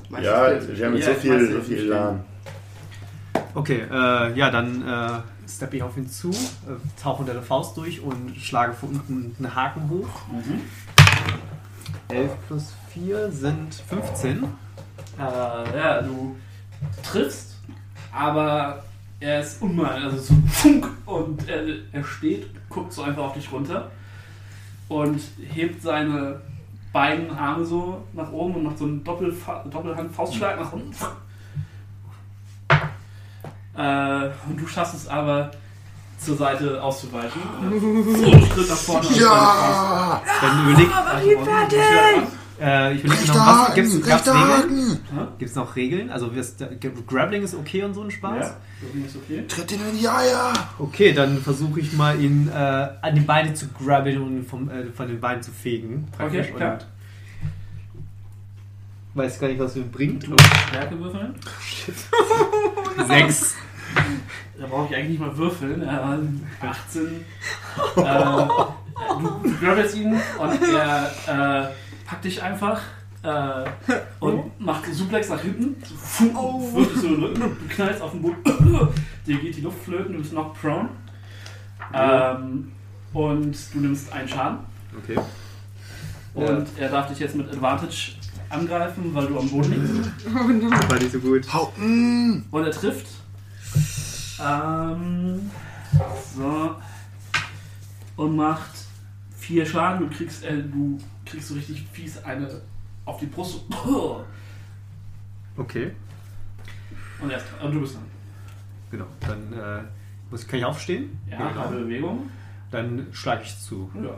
Weißt 0.10 0.24
Ja, 0.24 0.50
dass 0.50 0.68
wir 0.68 0.86
haben 0.86 0.98
Ja, 0.98 1.08
jetzt 1.10 1.22
so 1.22 1.28
ich 1.28 1.34
weiß, 1.34 1.40
viel, 1.40 1.52
so 1.54 1.62
viel. 1.62 1.78
Elan. 1.80 2.24
Okay, 3.56 3.84
äh, 3.90 4.34
ja, 4.38 4.50
dann 4.52 4.82
äh, 4.82 5.20
steppe 5.56 5.78
ich 5.78 5.84
auf 5.84 5.98
ihn 5.98 6.10
zu, 6.10 6.30
äh, 6.30 7.02
tauche 7.02 7.22
unter 7.22 7.34
der 7.34 7.44
Faust 7.44 7.78
durch 7.78 8.02
und 8.02 8.36
schlage 8.38 8.74
von 8.74 8.90
unten 8.90 9.36
einen 9.38 9.56
Haken 9.56 9.90
hoch. 9.90 10.10
Mhm. 10.32 10.62
11 12.10 12.32
plus 12.48 12.74
4 12.94 13.32
sind 13.32 13.74
15. 13.74 14.44
Äh, 15.18 15.20
ja, 15.20 16.02
du 16.02 16.36
triffst, 17.04 17.58
aber 18.12 18.84
er 19.20 19.42
ist 19.42 19.62
unmal, 19.62 20.04
also 20.04 20.18
so 20.18 20.34
funk 20.52 20.90
und 21.06 21.48
er, 21.48 21.64
er 21.92 22.04
steht, 22.04 22.48
guckt 22.70 22.92
so 22.92 23.04
einfach 23.04 23.24
auf 23.24 23.34
dich 23.34 23.52
runter 23.52 23.90
und 24.90 25.22
hebt 25.54 25.82
seine 25.82 26.42
beiden 26.92 27.32
Arme 27.32 27.66
so 27.66 28.04
nach 28.14 28.32
oben 28.32 28.56
und 28.56 28.64
macht 28.64 28.78
so 28.78 28.86
einen 28.86 29.04
Doppelfa 29.04 29.64
Doppelhand-Faustschlag 29.70 30.60
nach 30.60 30.74
unten. 30.74 30.94
Äh, 33.76 34.30
und 34.50 34.60
du 34.60 34.68
schaffst 34.68 34.94
es 34.96 35.08
aber 35.08 35.52
zur 36.18 36.38
Seite 36.38 36.82
auszuweichen. 36.82 37.42
Und 37.62 38.46
Schritt 38.54 38.70
nach 38.70 38.76
vorne. 38.78 39.08
und 39.08 39.16
Ja! 39.20 40.22
Dann 40.42 40.70
überleg, 40.70 40.90
deine 40.90 42.28
äh, 42.62 42.94
ich 42.94 43.04
überlege 43.04 43.28
noch, 43.28 43.36
was 43.68 43.76
gibt's, 43.76 44.02
gab's 44.08 44.28
Regeln? 44.28 45.00
Gibt 45.38 45.50
es 45.50 45.56
noch 45.56 45.76
Regeln? 45.76 46.10
Also 46.12 46.34
wir's, 46.34 46.56
da- 46.56 46.70
Grappling 47.08 47.44
ist 47.44 47.56
okay 47.56 47.84
und 47.84 47.94
so 47.94 48.04
ein 48.04 48.12
Spaß? 48.12 48.46
Ja, 48.46 48.56
das 49.02 49.10
ist 49.12 49.18
okay. 49.18 49.44
Tritt 49.48 49.72
ihn 49.72 49.82
in 49.92 50.00
die 50.00 50.08
Eier! 50.08 50.54
Okay, 50.80 51.14
dann 51.14 51.40
versuche 51.42 51.80
ich 51.80 51.94
mal 51.94 52.20
ihn 52.22 52.50
äh, 52.50 52.54
an 52.56 53.16
die 53.16 53.22
Beine 53.22 53.54
zu 53.54 53.68
grabbeln 53.68 54.22
und 54.22 54.32
ihn 54.38 54.46
vom, 54.46 54.70
äh, 54.70 54.86
von 54.96 55.08
den 55.08 55.20
Beinen 55.20 55.42
zu 55.42 55.52
fegen. 55.52 56.08
praktisch. 56.16 56.48
Okay, 56.50 56.56
klar. 56.58 56.74
Und 56.74 56.86
weiß 59.14 59.40
gar 59.40 59.48
nicht, 59.48 59.60
was 59.60 59.76
mir 59.76 59.84
bringt. 59.84 60.28
Du 60.28 60.36
Stärke 60.70 61.00
würfeln. 61.00 61.36
Sechs. 63.08 63.56
Da 64.60 64.68
brauche 64.68 64.90
ich 64.90 64.96
eigentlich 64.96 65.10
nicht 65.12 65.20
mal 65.20 65.38
würfeln. 65.38 65.82
Er 65.82 66.02
war 66.02 66.20
18. 66.62 67.06
äh, 67.06 68.48
du 69.20 69.56
grabbelst 69.60 69.98
ihn 69.98 70.14
und 70.14 70.62
er 70.62 71.12
äh, 71.28 71.74
packt 72.06 72.26
dich 72.26 72.42
einfach 72.42 72.82
äh, 73.24 73.66
und 74.20 74.60
macht 74.60 74.86
Suplex 74.94 75.30
nach 75.30 75.42
hinten. 75.42 75.82
So, 75.84 75.96
fuh, 76.26 76.76
wirft 76.76 76.98
so 76.98 77.08
den 77.08 77.24
Rücken, 77.24 77.42
du 77.42 77.76
knallst 77.76 78.02
auf 78.02 78.12
den 78.12 78.22
Boden. 78.22 78.44
Dir 79.26 79.40
geht 79.40 79.56
die 79.58 79.62
Luft 79.62 79.84
flöten, 79.84 80.14
du 80.14 80.20
bist 80.20 80.34
noch 80.34 80.54
prone. 80.54 80.90
Ähm, 81.94 82.72
und 83.14 83.56
du 83.74 83.80
nimmst 83.80 84.12
einen 84.12 84.28
Schaden. 84.28 84.60
Okay. 84.98 85.20
Und 86.34 86.68
er 86.78 86.90
darf 86.90 87.10
dich 87.10 87.20
jetzt 87.20 87.36
mit 87.36 87.48
Advantage 87.50 88.14
angreifen, 88.54 89.14
weil 89.14 89.28
du 89.28 89.40
am 89.40 89.50
Boden 89.50 89.72
liegst. 89.72 90.12
Das 90.72 90.90
war 90.90 90.98
nicht 91.00 91.12
so 91.12 91.20
gut. 91.20 91.52
Hauten! 91.54 92.46
Und 92.52 92.64
er 92.64 92.72
trifft. 92.72 93.08
Ähm, 94.42 95.50
so. 96.36 96.76
Und 98.16 98.36
macht 98.36 98.72
vier 99.38 99.66
Schaden. 99.66 100.08
Du 100.10 100.16
kriegst, 100.16 100.44
äh, 100.44 100.62
du 100.62 101.00
kriegst 101.26 101.48
so 101.50 101.56
richtig 101.56 101.86
fies 101.92 102.24
eine 102.24 102.62
auf 103.06 103.20
die 103.20 103.26
Brust. 103.26 103.62
Okay, 105.58 105.92
Und, 107.22 107.30
erst, 107.30 107.46
und 107.62 107.72
du 107.74 107.82
bist 107.82 107.94
dran. 107.96 108.04
genau. 108.90 109.06
Dann 109.20 109.54
äh, 109.54 109.84
muss, 110.32 110.48
kann 110.48 110.60
ich 110.60 110.66
aufstehen. 110.66 111.20
Ja, 111.30 111.50
Genau. 111.50 111.68
Bewegung. 111.70 112.30
Dann 112.72 113.06
schlage 113.12 113.44
ich 113.44 113.60
zu. 113.60 113.90
Ja. 113.96 114.10
Äh, 114.10 114.12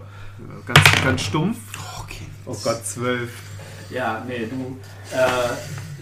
Ganz, 0.65 1.03
ganz 1.03 1.21
stumpf. 1.23 1.57
Okay. 2.03 2.25
Oh 2.45 2.55
Gott, 2.63 2.85
zwölf. 2.85 3.31
Ja, 3.89 4.23
nee, 4.27 4.47
du. 4.47 4.77
Äh, 5.15 5.27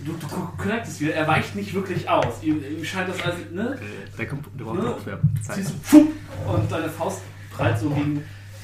du, 0.06 0.14
du 0.14 0.28
connectest 0.58 1.02
wieder. 1.02 1.14
Er 1.16 1.28
weicht 1.28 1.56
nicht 1.56 1.74
wirklich 1.74 2.10
aus. 2.10 2.42
Ihm, 2.42 2.64
ihm 2.64 2.84
scheint 2.86 3.10
das 3.10 3.22
also. 3.22 3.38
Ne? 3.52 3.78
Der, 4.18 4.28
kommt, 4.28 4.56
Ne? 4.58 4.66
aufwärmen. 4.96 5.40
Zeit. 5.42 5.58
Ziehst 5.58 5.70
du 5.72 5.74
pfupp, 5.80 6.12
und 6.48 6.72
deine 6.72 6.90
Faust 6.90 7.22
prallt 7.52 7.80
so 7.80 7.90
gegen. 7.90 8.24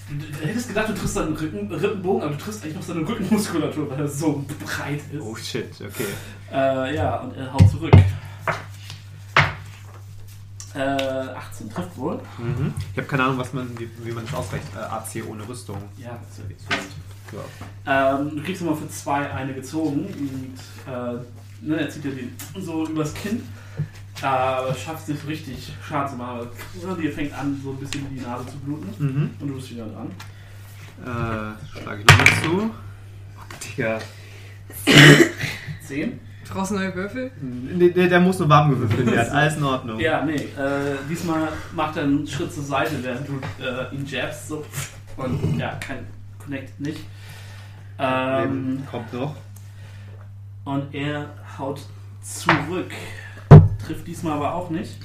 Du, 0.10 0.16
du 0.16 0.48
hättest 0.48 0.68
gedacht, 0.70 0.90
du 0.90 0.94
triffst 0.94 1.14
seinen 1.14 1.36
Rücken, 1.36 1.72
Rippenbogen, 1.72 2.24
aber 2.24 2.32
du 2.32 2.38
triffst 2.40 2.64
eigentlich 2.64 2.76
noch 2.78 2.82
seine 2.84 3.02
Rückenmuskulatur, 3.08 3.90
weil 3.92 4.00
er 4.00 4.08
so 4.08 4.44
breit 4.66 5.02
ist. 5.12 5.22
Oh 5.22 5.36
shit, 5.36 5.70
okay. 5.76 6.06
Äh, 6.52 6.96
ja, 6.96 7.18
und 7.18 7.36
er 7.38 7.54
haut 7.54 7.70
zurück. 7.70 7.94
Äh, 10.76 10.80
18 10.80 11.70
trifft 11.70 11.98
wohl. 11.98 12.20
Mhm. 12.38 12.74
Ich 12.92 12.98
habe 12.98 13.08
keine 13.08 13.24
Ahnung, 13.24 13.38
was 13.40 13.54
man, 13.54 13.70
wie, 13.80 13.90
wie 14.04 14.12
man 14.12 14.26
das 14.26 14.34
ausreicht. 14.36 14.66
Äh, 14.76 14.80
AC 14.80 15.28
ohne 15.28 15.48
Rüstung. 15.48 15.78
Ja, 15.98 16.18
das 16.28 16.40
ist 16.40 16.70
ja. 16.70 16.78
Ja. 17.32 18.18
Ähm, 18.20 18.32
du 18.36 18.44
kriegst 18.44 18.62
immer 18.62 18.76
für 18.76 18.90
zwei 18.90 19.32
eine 19.32 19.54
gezogen 19.54 20.06
und 20.06 20.92
äh, 20.92 21.20
ne, 21.62 21.80
er 21.80 21.90
zieht 21.90 22.04
dir 22.04 22.12
den 22.12 22.36
so 22.60 22.88
übers 22.88 23.14
Kinn 23.14 23.44
Aber 24.22 24.70
es 24.70 24.82
schafft 24.82 25.08
nicht 25.08 25.22
so 25.22 25.28
richtig 25.28 25.74
Schaden 25.88 26.12
zu 26.12 26.16
machen. 26.18 26.48
Dir 27.00 27.12
fängt 27.12 27.34
an, 27.34 27.60
so 27.64 27.72
ein 27.72 27.78
bisschen 27.78 28.06
die 28.14 28.22
Nase 28.22 28.46
zu 28.48 28.58
bluten. 28.58 28.94
Mhm. 28.98 29.30
Und 29.40 29.48
du 29.48 29.56
bist 29.56 29.72
wieder 29.72 29.86
dran. 29.86 30.12
Äh, 31.02 31.80
schlage 31.80 32.02
ich 32.02 32.08
nochmal 32.08 32.44
zu. 32.44 32.72
Digga. 33.64 34.00
10. 35.88 36.20
Brauchst 36.50 36.72
du 36.72 36.76
neue 36.76 36.94
Würfel? 36.96 37.32
Nee, 37.42 37.92
der, 37.92 38.08
der 38.08 38.20
muss 38.20 38.40
nur 38.40 38.50
warm 38.50 38.72
gewürfelt 38.72 39.06
werden. 39.12 39.32
Alles 39.32 39.58
in 39.58 39.64
Ordnung. 39.64 40.00
Ja, 40.00 40.26
nee. 40.26 40.34
Äh, 40.36 40.98
diesmal 41.08 41.50
macht 41.74 41.96
er 41.98 42.04
einen 42.04 42.26
Schritt 42.28 42.52
zur 42.52 42.64
Seite, 42.64 42.96
während 43.04 43.28
du 43.28 43.40
äh, 43.64 43.96
ihn 43.96 44.06
jabst. 44.06 44.48
So. 44.48 44.66
Und 45.16 45.60
ja, 45.60 45.76
kein 45.76 46.08
Connect 46.44 46.80
nicht. 46.80 47.02
Ähm, 48.00 48.84
kommt 48.90 49.14
noch. 49.14 49.36
und 50.66 50.94
er 50.94 51.30
haut 51.58 51.82
zurück. 52.22 52.92
Trifft 53.86 54.08
diesmal 54.08 54.34
aber 54.34 54.54
auch 54.54 54.70
nicht. 54.70 54.98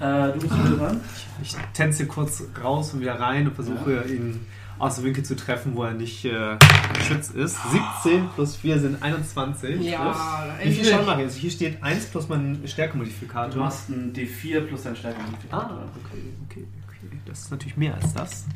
Äh, 0.00 0.32
du 0.32 0.40
bist 0.40 0.52
wieder 0.58 0.76
dran. 0.76 1.00
Ich 1.42 1.54
tänze 1.72 2.06
kurz 2.06 2.42
raus 2.62 2.92
und 2.94 3.00
wieder 3.00 3.18
rein 3.20 3.46
und 3.46 3.54
versuche 3.54 4.04
ihn 4.08 4.46
aus 4.78 4.96
dem 4.96 5.04
Winkel 5.04 5.24
zu 5.24 5.36
treffen, 5.36 5.76
wo 5.76 5.84
er 5.84 5.92
nicht 5.92 6.24
äh, 6.24 6.56
geschützt 6.98 7.32
ist. 7.36 7.56
17 8.02 8.28
plus 8.34 8.56
4 8.56 8.80
sind 8.80 9.02
21. 9.02 9.80
Ja, 9.82 10.46
Wie 10.62 10.72
viel 10.72 10.84
Schaden 10.84 11.06
mache 11.06 11.20
ich? 11.20 11.26
Also 11.26 11.38
hier 11.38 11.50
steht 11.52 11.82
1 11.82 12.06
plus 12.06 12.28
mein 12.28 12.60
Du 12.60 12.66
Stärkemodifikator. 12.68 13.62
machst 13.62 13.88
einen 13.90 14.12
D4 14.12 14.62
plus 14.62 14.82
dein 14.82 14.94
Ah, 14.94 14.96
Stärke-Modifikator. 14.96 15.78
okay, 16.04 16.32
okay, 16.48 16.66
okay. 16.88 17.18
Das 17.26 17.42
ist 17.42 17.50
natürlich 17.52 17.76
mehr 17.76 17.94
als 17.94 18.12
das. 18.14 18.46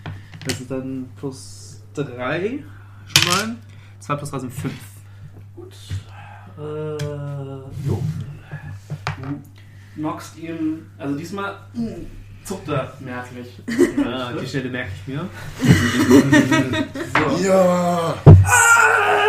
Das 0.45 0.61
ist 0.61 0.71
dann 0.71 1.09
plus 1.17 1.83
3 1.95 2.65
schon 3.07 3.29
mal. 3.31 3.57
2 4.01 4.17
plus 4.17 4.31
3 4.31 4.39
sind 4.41 4.53
5. 4.53 4.73
Gut. 5.57 5.75
Äh, 6.59 6.63
jo. 7.87 8.03
Du 9.21 9.41
knockst 9.97 10.39
ihm, 10.39 10.87
also 10.97 11.17
diesmal 11.17 11.57
zuckt 12.45 12.69
er 12.69 12.93
merklich. 13.01 13.61
Ah, 14.05 14.33
die 14.33 14.47
Stelle 14.47 14.71
merke 14.71 14.91
ich 14.95 15.13
mir. 15.13 15.29
So. 17.13 17.45
Ja! 17.45 18.15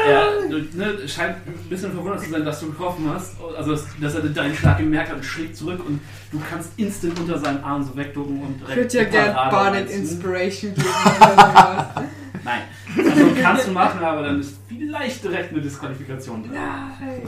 Er 0.07 0.47
du, 0.49 0.77
ne, 0.77 1.07
scheint 1.07 1.35
ein 1.45 1.69
bisschen 1.69 1.91
verwundert 1.91 2.21
zu 2.21 2.29
sein, 2.29 2.45
dass 2.45 2.59
du 2.61 2.71
getroffen 2.71 3.09
hast. 3.13 3.35
Also, 3.57 3.77
dass, 3.99 4.15
er 4.15 4.21
deinen 4.21 4.55
Schlag 4.55 4.77
gemerkt 4.77 5.09
hat 5.09 5.17
und 5.17 5.23
schlägt 5.23 5.57
zurück 5.57 5.81
und 5.85 5.99
du 6.31 6.41
kannst 6.49 6.71
instant 6.77 7.19
unter 7.19 7.37
seinen 7.37 7.63
Arm 7.63 7.83
so 7.83 7.95
wegducken 7.95 8.41
und 8.41 8.61
Ich 8.69 8.75
würde 8.75 8.97
ja 8.97 9.03
die 9.03 9.11
gerne 9.11 9.33
Parade 9.33 9.51
Barnet 9.51 9.87
reißen. 9.87 10.01
Inspiration 10.01 10.73
geben. 10.75 10.87
Nein. 12.43 12.61
Also 12.97 13.25
kannst 13.41 13.67
du 13.67 13.71
machen, 13.71 14.03
aber 14.03 14.23
dann 14.23 14.39
ist 14.39 14.57
vielleicht 14.67 15.23
direkt 15.23 15.51
eine 15.51 15.61
Disqualifikation 15.61 16.43
drin. 16.43 16.53
Nein. 16.53 17.21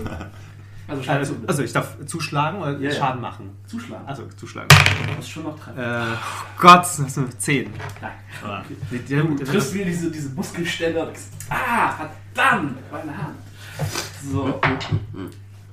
Also, 0.87 1.09
Also, 1.09 1.35
zu, 1.35 1.47
also 1.47 1.63
ich 1.63 1.71
darf 1.71 1.95
zuschlagen 2.05 2.59
oder 2.59 2.77
ja. 2.79 2.91
Schaden 2.91 3.21
machen? 3.21 3.51
zuschlagen. 3.65 4.05
Also 4.05 4.23
zuschlagen. 4.35 4.67
Du 5.07 5.13
musst 5.15 5.29
schon 5.29 5.43
noch 5.43 5.57
treffen. 5.57 5.79
Äh, 5.79 6.03
oh 6.15 6.59
Gott, 6.59 6.81
das 6.81 6.97
sind 6.97 7.41
10. 7.41 7.71
Nein. 8.01 8.11
Okay. 8.43 8.75
Nee, 8.89 8.99
der- 9.09 9.23
Du 9.23 9.35
triffst 9.43 9.73
wieder 9.73 9.85
diese, 9.85 10.11
diese 10.11 10.29
Muskelstelle 10.31 10.99
und 10.99 11.05
denkst, 11.07 11.21
ah, 11.49 11.93
verdammt, 12.33 12.77
meine 12.91 13.17
Hand. 13.17 13.35
So. 14.29 14.59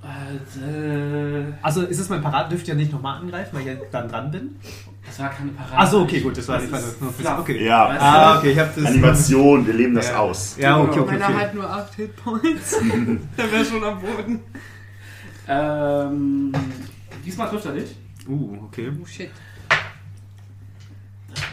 Und, 0.00 0.62
äh, 0.62 1.52
Also 1.60 1.82
ist 1.82 1.98
es 1.98 2.08
mein 2.08 2.22
Parat? 2.22 2.50
Dürft 2.50 2.68
ihr 2.68 2.74
nicht 2.74 2.92
nochmal 2.92 3.20
angreifen, 3.20 3.50
weil 3.52 3.62
ich 3.62 3.66
ja 3.66 3.74
dann 3.90 4.08
dran 4.08 4.30
bin? 4.30 4.56
das 5.04 5.18
war 5.18 5.30
keine 5.30 5.50
Parade. 5.52 5.76
Achso, 5.78 6.02
okay, 6.02 6.20
gut, 6.20 6.36
das 6.36 6.46
war 6.48 6.58
Das 6.60 6.96
die. 6.98 7.26
Okay. 7.26 7.64
Ja? 7.64 7.86
Ah, 7.98 8.38
okay, 8.38 8.52
ich 8.52 8.58
hab 8.58 8.74
das. 8.74 8.84
Animation, 8.84 9.66
wir 9.66 9.74
leben 9.74 9.94
das 9.94 10.08
Ja. 10.08 10.18
aus. 10.18 10.56
Ja, 10.58 10.78
okay, 10.80 11.00
okay. 11.00 11.12
Meiner 11.12 11.28
okay. 11.28 11.38
hat 11.38 11.54
nur 11.54 11.70
8 11.70 11.94
Hitpoints. 11.94 12.78
Der 13.38 13.52
wäre 13.52 13.64
schon 13.64 13.82
am 13.82 14.00
Boden. 14.00 14.40
Ähm, 15.48 16.52
diesmal 17.24 17.48
trifft 17.48 17.66
er 17.66 17.72
dich. 17.72 17.96
Uh, 18.28 18.58
okay. 18.64 18.92
Oh 19.02 19.06
shit. 19.06 19.30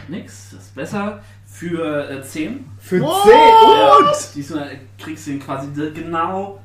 Nix, 0.08 0.50
das 0.50 0.60
ist 0.62 0.74
besser. 0.74 1.20
Für 1.46 2.10
äh, 2.10 2.22
10. 2.22 2.64
Für 2.78 2.98
Ja, 2.98 4.12
diesmal 4.34 4.78
kriegst 4.98 5.26
du 5.26 5.30
ihn 5.32 5.40
quasi 5.40 5.68
genau 5.94 6.60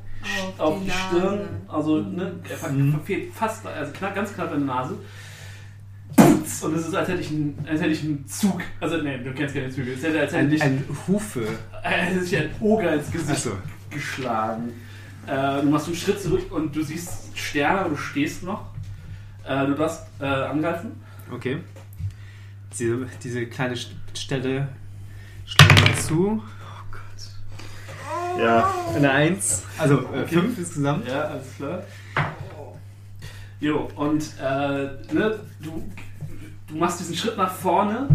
auf 0.58 0.80
die, 0.82 0.88
Nase. 0.88 1.00
Stirn. 1.10 1.40
Also, 1.68 1.98
ne, 2.02 2.34
er 2.50 2.58
ver 2.58 2.70
Mhm. 2.72 2.92
verfehlt 2.92 3.34
fast, 3.34 3.66
also 3.66 3.92
knapp, 3.94 4.16
ganz 4.16 4.34
knapp 4.34 4.54
in 4.54 4.66
der 4.66 4.76
Nase. 4.76 4.96
Und 6.18 6.76
es 6.76 6.88
ist, 6.88 6.94
als 6.96 7.08
hätte 7.08 7.22
ich 7.22 7.30
einen, 7.30 7.58
als 7.68 7.80
hätte 7.82 7.92
ich 7.92 8.04
einen 8.04 8.28
Zug. 8.28 8.62
Also, 8.80 8.98
ne, 8.98 9.20
du 9.20 9.34
kennst 9.34 9.56
keine 9.56 9.70
Züge. 9.70 9.94
Es 9.94 10.04
hätte, 10.04 10.20
als 10.20 10.34
hätte 10.34 10.46
Ein, 10.46 10.52
ich, 10.54 10.62
ein 10.62 10.84
Hufe. 11.08 11.48
er 11.84 11.90
hätte 11.92 12.24
sich 12.24 12.38
ein 12.38 12.50
Oger 12.60 12.94
ins 12.96 13.10
Gesicht 13.12 13.32
Achso. 13.32 13.52
geschlagen. 13.90 14.70
Äh, 15.28 15.62
du 15.62 15.70
machst 15.70 15.88
einen 15.88 15.96
Schritt 15.96 16.22
zurück 16.22 16.52
und 16.52 16.76
du 16.76 16.82
siehst 16.84 17.38
Sterne, 17.38 17.90
du 17.90 17.96
stehst 17.96 18.44
noch. 18.44 18.66
Äh, 19.48 19.66
du 19.68 19.74
darfst 19.76 20.04
äh, 20.20 20.26
angreifen. 20.26 20.92
Okay. 21.32 21.58
Diese, 22.78 23.06
diese 23.24 23.46
kleine 23.48 23.76
St- 23.76 23.92
Stelle 24.14 24.68
schlagen 25.46 25.76
wir 25.88 25.96
zu. 25.96 26.44
Ja, 28.40 28.74
Eine 28.96 29.12
1. 29.12 29.64
Also 29.78 30.04
5 30.28 30.58
insgesamt. 30.58 31.08
Ja, 31.08 31.26
alles 31.26 31.56
klar. 31.58 31.84
Jo, 33.60 33.88
und 33.96 34.24
äh, 34.42 35.14
ne, 35.14 35.40
du, 35.60 35.84
du 36.68 36.76
machst 36.76 37.00
diesen 37.00 37.16
Schritt 37.16 37.38
nach 37.38 37.54
vorne, 37.54 38.08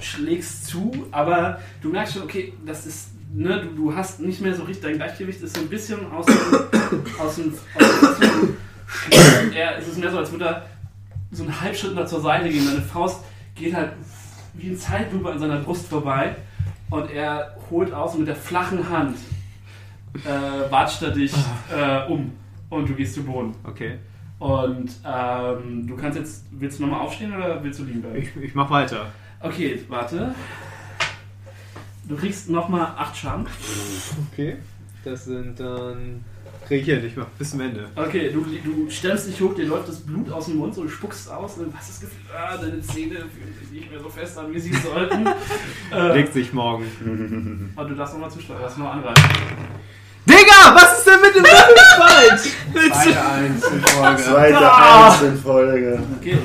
schlägst 0.00 0.66
zu, 0.66 1.06
aber 1.10 1.58
du 1.80 1.88
merkst 1.88 2.14
schon, 2.14 2.22
okay, 2.22 2.52
das 2.66 2.84
ist, 2.84 3.08
ne, 3.32 3.62
du, 3.62 3.68
du 3.68 3.96
hast 3.96 4.20
nicht 4.20 4.42
mehr 4.42 4.54
so 4.54 4.64
richtig, 4.64 4.84
dein 4.84 4.96
Gleichgewicht 4.96 5.40
ist 5.40 5.56
so 5.56 5.62
ein 5.62 5.68
bisschen 5.68 6.12
aus 6.12 6.26
dem, 6.26 6.36
aus 7.18 7.36
dem, 7.36 7.54
aus 7.76 8.18
dem. 8.18 8.56
Er, 9.54 9.78
es 9.78 9.88
ist 9.88 9.98
mehr 9.98 10.10
so, 10.10 10.18
als 10.18 10.30
würde 10.30 10.44
er 10.44 10.66
so 11.32 11.44
einen 11.44 11.60
Halbschritt 11.60 11.94
nach 11.94 12.06
zur 12.06 12.20
Seite 12.20 12.50
gehen. 12.50 12.66
Seine 12.66 12.82
Faust 12.82 13.20
geht 13.54 13.74
halt 13.74 13.92
wie 14.52 14.68
ein 14.68 14.78
Zeitlupe 14.78 15.30
an 15.30 15.38
seiner 15.38 15.60
Brust 15.60 15.86
vorbei 15.86 16.36
und 16.90 17.10
er 17.10 17.56
holt 17.70 17.92
aus 17.92 18.12
und 18.12 18.20
mit 18.20 18.28
der 18.28 18.36
flachen 18.36 18.88
Hand 18.88 19.16
äh, 20.24 20.70
watscht 20.70 21.02
er 21.02 21.10
dich 21.10 21.32
äh, 21.74 22.06
um 22.10 22.32
und 22.70 22.88
du 22.88 22.94
gehst 22.94 23.14
zu 23.14 23.22
Boden. 23.24 23.54
Okay. 23.64 23.98
Und 24.38 24.90
ähm, 25.06 25.86
du 25.86 25.96
kannst 25.96 26.18
jetzt, 26.18 26.44
willst 26.50 26.78
du 26.78 26.82
nochmal 26.82 27.00
aufstehen 27.00 27.34
oder 27.34 27.62
willst 27.62 27.80
du 27.80 27.84
liegen 27.84 28.02
bleiben? 28.02 28.16
Ich, 28.16 28.36
ich 28.36 28.54
mach 28.54 28.68
weiter. 28.70 29.06
Okay, 29.40 29.80
warte. 29.88 30.34
Du 32.06 32.16
kriegst 32.16 32.50
nochmal 32.50 32.92
8 32.96 33.16
Schaden. 33.16 33.46
Okay. 34.32 34.56
Das 35.04 35.24
sind 35.26 35.60
dann. 35.60 36.24
Krieg 36.66 36.80
ich 36.80 36.86
hin, 36.86 37.04
ich 37.04 37.16
mach 37.16 37.26
bis 37.38 37.50
zum 37.50 37.60
Ende. 37.60 37.88
Okay, 37.94 38.30
du, 38.32 38.40
du 38.42 38.90
stellst 38.90 39.28
dich 39.28 39.40
hoch, 39.40 39.54
dir 39.54 39.66
läuft 39.66 39.88
das 39.88 40.00
Blut 40.00 40.30
aus 40.32 40.46
dem 40.46 40.56
Mund, 40.56 40.74
so 40.74 40.82
du 40.82 40.88
spuckst 40.88 41.30
aus 41.30 41.58
und 41.58 41.76
hast 41.76 41.90
das 41.90 42.00
Gefühl, 42.00 42.24
ah, 42.34 42.56
deine 42.56 42.80
Zähne 42.80 43.16
fühlen 43.16 43.54
sich 43.60 43.70
nicht 43.70 43.90
mehr 43.90 44.00
so 44.00 44.08
fest 44.08 44.38
an, 44.38 44.52
wie 44.52 44.58
sie 44.58 44.72
sollten. 44.72 45.26
äh, 45.92 46.12
Legt 46.14 46.32
sich 46.32 46.54
morgen. 46.54 46.84
aber 47.76 47.88
du 47.88 47.94
darfst 47.94 48.14
nochmal 48.14 48.30
zuschlagen, 48.30 48.60
du 48.60 48.64
darfst 48.64 48.78
noch 48.78 48.92
angreifen. 48.92 49.24
Digga, 50.26 50.74
was 50.74 50.98
ist 50.98 51.06
denn 51.06 51.20
mit 51.20 51.34
dem 51.36 51.42
Würfel 51.44 51.74
falsch? 51.98 52.52
Zweite 52.72 53.24
Eins 53.30 53.64
in 53.68 53.80
Folge. 53.82 54.22
zweite 54.22 54.56
Ah! 54.72 55.12
Eins 55.12 55.22
in 55.22 55.38
Folge. 55.38 56.02
Okay, 56.20 56.38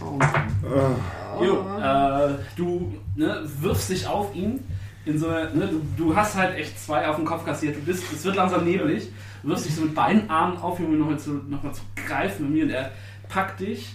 Ah. 0.00 1.42
Jo, 1.42 1.64
äh, 1.80 2.34
du 2.56 2.94
ne, 3.16 3.42
wirfst 3.60 3.90
dich 3.90 4.06
auf 4.06 4.34
ihn. 4.34 4.60
In 5.06 5.18
so 5.18 5.28
einer, 5.28 5.50
ne, 5.50 5.66
du, 5.68 5.80
du 5.96 6.14
hast 6.14 6.36
halt 6.36 6.56
echt 6.56 6.78
zwei 6.78 7.08
auf 7.08 7.16
den 7.16 7.24
Kopf 7.24 7.44
kassiert. 7.44 7.76
Du 7.76 7.80
bist, 7.80 8.04
es 8.12 8.24
wird 8.24 8.36
langsam 8.36 8.64
nebelig. 8.64 9.08
Du 9.42 9.48
wirfst 9.48 9.66
dich 9.66 9.74
so 9.74 9.82
mit 9.82 9.94
beiden 9.94 10.28
Armen 10.28 10.58
auf 10.58 10.78
um 10.78 10.92
ihn 10.92 10.98
nochmal 10.98 11.18
zu, 11.18 11.30
noch 11.48 11.62
mal 11.62 11.72
zu 11.72 11.80
greifen 12.06 12.44
mit 12.46 12.52
mir. 12.52 12.64
Und 12.64 12.70
er 12.70 12.90
packt 13.28 13.60
dich 13.60 13.94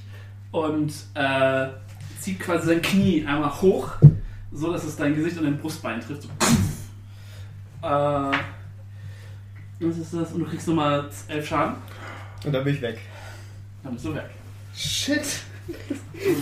und 0.52 0.92
äh, 1.14 1.68
zieht 2.20 2.40
quasi 2.40 2.68
sein 2.68 2.82
Knie 2.82 3.26
einmal 3.28 3.52
hoch, 3.62 3.90
so 4.52 4.72
dass 4.74 4.84
es 4.84 4.96
dein 4.96 5.16
Gesicht 5.16 5.38
und 5.38 5.44
dein 5.44 5.58
Brustbein 5.60 6.02
trifft. 6.02 6.24
So, 6.24 6.30
äh, 7.86 8.38
was 9.80 9.98
ist 9.98 10.14
das? 10.14 10.32
Und 10.32 10.40
du 10.40 10.46
kriegst 10.46 10.68
nochmal 10.68 11.10
elf 11.28 11.48
Schaden. 11.48 11.76
Und 12.46 12.52
dann 12.52 12.64
bin 12.64 12.76
ich 12.76 12.82
weg. 12.82 13.00
Dann 13.84 13.94
bist 13.94 14.06
du 14.06 14.16
weg. 14.16 14.30
Shit. 14.76 15.26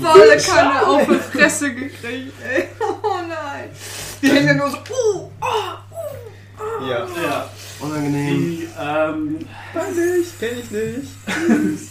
Volle 0.01 0.37
Kanne 0.37 0.85
auf 0.85 1.07
die 1.07 1.15
Fresse 1.15 1.73
gekriegt, 1.73 2.33
ey. 2.43 2.67
Oh 2.79 3.19
nein. 3.27 3.69
Die 4.21 4.27
hängen 4.29 4.57
nur 4.57 4.69
so, 4.69 4.77
uh, 4.77 5.29
oh, 5.39 6.85
Ja. 6.85 7.07
Ja, 7.21 7.49
Unangenehm. 7.79 8.37
die, 8.37 8.67
ähm, 8.77 9.37
nicht, 9.37 10.39
kenn 10.39 10.59
ich 10.59 10.71
nicht. 10.71 11.89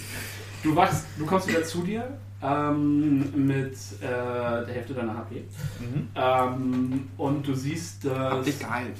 Du 0.62 0.76
wachst, 0.76 1.04
du 1.18 1.24
kommst 1.26 1.48
wieder 1.48 1.64
zu 1.64 1.82
dir 1.82 2.18
ähm, 2.42 3.46
mit 3.46 3.74
äh, 4.00 4.66
der 4.66 4.74
Hälfte 4.74 4.94
deiner 4.94 5.16
HP. 5.16 5.44
Mhm. 5.80 6.08
Ähm, 6.14 7.08
und 7.16 7.46
du 7.46 7.54
siehst, 7.54 8.04
Hab 8.04 8.30
dass, 8.36 8.44
dich 8.44 8.58
geheilt. 8.58 8.96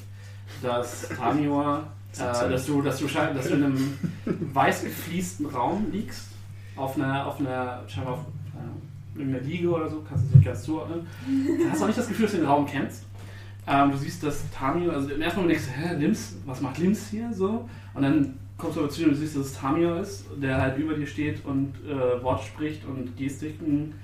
Dass 0.61 1.09
Tamior, 1.09 1.87
äh, 2.15 2.19
dass, 2.19 2.67
du, 2.67 2.83
dass, 2.83 2.99
du, 2.99 3.07
dass 3.07 3.49
du 3.49 3.55
in 3.55 3.65
einem 3.65 3.99
weiß 4.53 4.85
gefliesten 4.85 5.47
Raum 5.47 5.87
liegst, 5.93 6.29
auf 6.77 6.97
einer, 6.97 7.27
auf 7.27 7.41
einer, 7.41 7.83
scheinbar 7.89 8.15
auf 8.15 8.21
äh, 8.55 9.19
irgendeiner 9.19 9.45
Liege 9.45 9.71
oder 9.71 9.89
so, 9.89 10.05
kannst 10.09 10.25
du 10.25 10.29
es 10.29 10.35
nicht 10.37 10.45
ganz 10.45 10.63
zuordnen. 10.63 11.07
Du 11.27 11.71
hast 11.71 11.83
auch 11.83 11.87
nicht 11.87 11.99
das 11.99 12.09
Gefühl, 12.09 12.27
dass 12.27 12.33
du 12.33 12.41
den 12.41 12.47
Raum 12.47 12.67
kennst. 12.67 13.05
Ähm, 13.67 13.93
du 13.93 13.97
siehst, 13.97 14.23
dass 14.25 14.51
Tamior, 14.51 14.95
also 14.95 15.11
im 15.11 15.23
ersten 15.23 15.41
Moment 15.41 15.59
denkst 15.59 15.73
du, 15.73 15.81
hä, 15.81 15.97
Lims, 15.97 16.37
was 16.47 16.61
macht 16.61 16.79
Lims 16.79 17.09
hier 17.11 17.33
so? 17.33 17.69
Und 17.95 18.03
dann 18.03 18.35
kommst 18.63 18.77
du 18.77 18.81
aber 18.81 18.91
zu 18.91 19.01
dir 19.01 19.07
und 19.09 19.15
du 19.15 19.19
siehst, 19.19 19.37
dass 19.37 19.47
es 19.47 19.55
Tamio 19.55 19.97
ist, 19.97 20.25
der 20.41 20.61
halt 20.61 20.79
über 20.79 20.95
dir 20.95 21.07
steht 21.07 21.45
und 21.45 21.75
äh, 21.85 22.23
Worte 22.23 22.47
spricht 22.47 22.85
und 22.85 23.17
Gestiken 23.17 23.95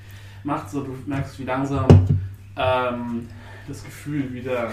macht. 0.42 0.70
So, 0.70 0.82
du 0.82 0.96
merkst, 1.06 1.38
wie 1.38 1.44
langsam 1.44 1.86
ähm, 2.56 3.28
das 3.68 3.84
Gefühl 3.84 4.32
wieder, 4.32 4.72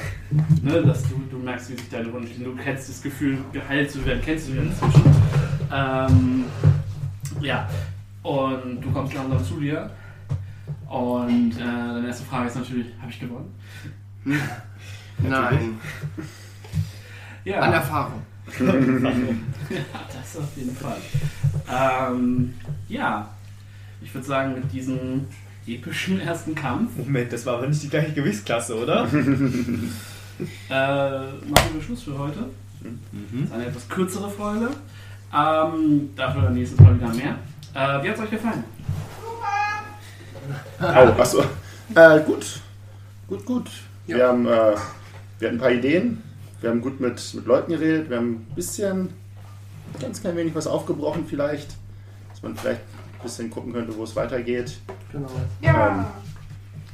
ne, 0.62 0.82
dass 0.82 1.04
du, 1.04 1.22
du 1.30 1.38
merkst, 1.38 1.70
wie 1.70 1.76
sich 1.76 1.90
deine 1.90 2.12
Wunden 2.14 2.28
stehen. 2.28 2.46
Du 2.46 2.56
kennst 2.56 2.90
das 2.90 3.02
Gefühl, 3.02 3.38
geheilt 3.52 3.92
zu 3.92 4.06
werden, 4.06 4.22
kennst 4.24 4.48
du 4.48 4.54
ja 4.54 4.62
inzwischen. 4.62 5.16
Ähm, 5.72 6.46
ja, 7.42 7.70
und 8.24 8.82
du 8.82 8.92
kommst 8.92 9.14
langsam 9.14 9.44
zu 9.44 9.60
dir. 9.60 9.90
Und 10.90 11.54
äh, 11.58 11.60
deine 11.60 12.08
erste 12.08 12.26
Frage 12.26 12.48
ist 12.48 12.56
natürlich, 12.56 12.88
habe 13.02 13.12
ich 13.12 13.20
gewonnen? 13.20 13.54
Nein. 15.18 15.80
Ja. 17.44 17.60
An 17.60 17.74
Erfahrung. 17.74 18.22
ja, 18.60 18.66
das 20.14 20.38
auf 20.38 20.56
jeden 20.56 20.76
Fall. 20.76 20.98
Ähm, 21.70 22.54
ja, 22.88 23.30
ich 24.02 24.14
würde 24.14 24.26
sagen, 24.26 24.54
mit 24.56 24.72
diesem 24.72 25.28
epischen 25.68 26.20
ersten 26.20 26.56
Kampf 26.56 26.98
Moment, 26.98 27.32
das 27.34 27.46
war 27.46 27.56
aber 27.58 27.68
nicht 27.68 27.84
die 27.84 27.90
gleiche 27.90 28.14
Gewichtsklasse, 28.14 28.76
oder? 28.76 29.06
äh, 30.70 30.70
machen 30.70 31.74
wir 31.74 31.82
Schluss 31.82 32.04
für 32.04 32.18
heute. 32.18 32.50
Das 32.82 33.44
ist 33.44 33.52
eine 33.52 33.66
etwas 33.66 33.90
kürzere 33.90 34.30
Folge. 34.30 34.70
Ähm, 35.34 36.10
dafür 36.16 36.50
nächstes 36.52 36.80
Mal 36.80 36.96
wieder 36.96 37.10
mehr. 37.10 37.40
Äh, 37.74 38.04
wie 38.04 38.10
hat 38.10 38.16
es 38.16 38.22
euch 38.22 38.30
gefallen? 38.30 38.64
Oh, 40.80 40.84
achso. 40.84 41.44
Äh, 41.96 42.20
gut. 42.22 42.62
Gut, 43.28 43.46
gut. 43.46 43.70
Ja. 44.08 44.18
Wir, 44.18 44.28
haben, 44.28 44.46
äh, 44.46 44.50
wir 44.50 45.48
hatten 45.48 45.56
ein 45.56 45.58
paar 45.58 45.72
Ideen. 45.72 46.22
Wir 46.62 46.70
haben 46.70 46.82
gut 46.82 47.00
mit, 47.00 47.34
mit 47.34 47.46
Leuten 47.46 47.72
geredet. 47.72 48.10
Wir 48.10 48.18
haben 48.18 48.48
ein 48.50 48.56
bisschen, 48.56 49.10
ganz 50.00 50.22
klein 50.22 50.38
wenig 50.38 50.54
was 50.54 50.68
aufgebrochen 50.68 51.26
vielleicht. 51.28 51.76
Dass 52.30 52.44
man 52.44 52.56
vielleicht 52.56 52.82
ein 53.20 53.24
bisschen 53.24 53.50
gucken 53.50 53.74
könnte, 53.74 53.96
wo 53.96 54.04
es 54.04 54.16
weitergeht. 54.16 54.78
Genau. 55.12 55.30
Ja. 55.62 55.90
Ähm, 55.90 56.06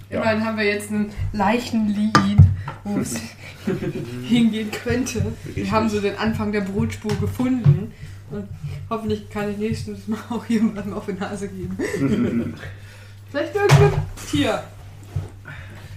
ja. 0.10 0.22
Immerhin 0.22 0.46
haben 0.46 0.58
wir 0.58 0.66
jetzt 0.66 0.92
einen 0.92 1.12
leichten 1.32 1.88
Lied, 1.88 2.40
wo 2.84 3.00
es 3.00 3.20
hingehen 4.28 4.70
könnte. 4.72 5.34
Wir 5.46 5.72
haben 5.72 5.90
so 5.90 6.02
den 6.02 6.18
Anfang 6.18 6.52
der 6.52 6.62
Brotspur 6.62 7.16
gefunden. 7.16 7.94
Und 8.30 8.48
hoffentlich 8.90 9.30
kann 9.30 9.52
ich 9.52 9.58
nächstes 9.58 10.08
Mal 10.08 10.20
auch 10.30 10.46
jemandem 10.46 10.94
auf 10.94 11.06
die 11.06 11.14
Nase 11.14 11.50
geben. 11.50 11.78
Vielleicht 13.32 13.56
irgendein 13.56 13.92
Tier. 14.30 14.64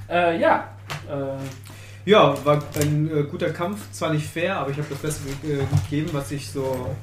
Äh, 0.08 0.40
ja. 0.40 0.68
Äh, 1.08 1.63
Ja, 2.06 2.36
war 2.44 2.62
ein 2.80 3.10
äh, 3.10 3.22
guter 3.22 3.48
Kampf. 3.50 3.80
Zwar 3.92 4.12
nicht 4.12 4.26
fair, 4.26 4.58
aber 4.58 4.70
ich 4.70 4.76
habe 4.76 4.86
das 4.90 4.98
Beste 4.98 5.22
äh, 5.46 5.64
gegeben, 5.88 6.10
was 6.12 6.30
ich 6.32 6.50
so 6.50 6.94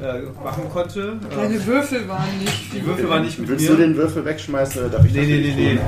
äh, 0.00 0.22
machen 0.42 0.70
konnte. 0.72 1.20
Deine 1.30 1.56
Äh, 1.56 1.66
Würfel 1.66 2.08
waren 2.08 2.38
nicht 2.38 2.72
die 2.72 2.76
viel. 2.78 2.86
Würfel 2.86 3.08
waren 3.10 3.24
nicht 3.24 3.38
mit 3.38 3.48
Willst 3.48 3.68
mir. 3.68 3.76
du 3.76 3.82
den 3.82 3.96
Würfel 3.96 4.24
wegschmeißen 4.24 4.80
oder 4.80 4.90
darf 4.90 5.04
ich 5.04 5.12
Nee, 5.12 5.20
das 5.20 5.28
nee, 5.28 5.40
nee, 5.66 5.78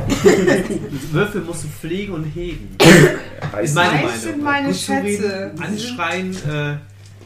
dich 0.69 0.69
nee. 0.69 0.81
Würfel 1.13 1.41
musst 1.41 1.65
du 1.65 1.69
pflegen 1.69 2.13
und 2.13 2.25
hegen. 2.25 2.77
Heißt 3.53 3.65
Ist 3.71 3.75
meine 3.75 3.93
Meinung. 3.95 4.11
sind 4.19 4.43
meine 4.43 4.67
Gut 4.69 4.77
Schätze. 4.77 5.53
Anschreien, 5.59 6.33
äh, 6.47 6.75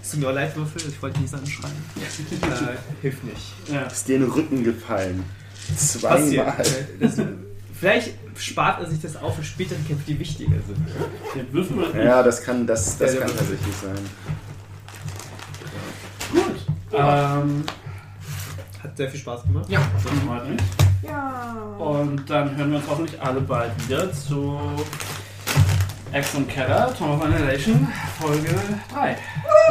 es 0.00 0.10
tut 0.12 0.20
mir 0.20 0.28
auch 0.28 0.34
leid, 0.34 0.54
Würfel, 0.56 0.82
ich 0.88 1.02
wollte 1.02 1.20
nicht 1.20 1.34
anschreien. 1.34 1.72
äh, 2.42 3.02
hilft 3.02 3.24
nicht. 3.24 3.42
ja. 3.72 3.82
ist 3.86 4.06
dir 4.06 4.16
in 4.16 4.22
den 4.22 4.30
Rücken 4.30 4.62
gefallen. 4.62 5.24
Passiert. 6.00 6.44
Zweimal. 6.54 7.26
Vielleicht 7.78 8.12
spart 8.36 8.80
er 8.80 8.86
sich 8.90 9.00
das 9.00 9.16
auf 9.16 9.36
für 9.36 9.44
spätere 9.44 9.78
Kämpfe, 9.86 10.04
die 10.06 10.18
wichtiger 10.18 10.56
sind. 10.66 10.78
Ja, 11.96 12.22
das 12.22 12.42
kann, 12.42 12.66
das, 12.66 12.96
das 12.98 13.14
Ja, 13.14 13.20
kann 13.20 13.28
tatsächlich 13.36 13.74
sein. 13.82 13.98
Gut. 16.32 16.56
Ähm, 16.92 17.64
Hat 18.82 18.96
sehr 18.96 19.10
viel 19.10 19.20
Spaß 19.20 19.42
gemacht. 19.42 19.68
Ja. 19.68 19.80
das 19.92 20.02
freut 20.26 20.48
mich. 20.48 20.60
Ja. 21.02 21.52
Und 21.78 22.28
dann 22.30 22.56
hören 22.56 22.70
wir 22.70 22.78
uns 22.78 22.86
hoffentlich 22.88 23.20
alle 23.20 23.40
bald 23.40 23.72
wieder 23.86 24.12
zu 24.12 24.58
Ex 26.12 26.34
und 26.34 26.48
Keller, 26.48 26.94
Tom 26.96 27.10
of 27.10 27.22
Annihilation, 27.22 27.88
Folge 28.20 28.54
3. 28.92 29.16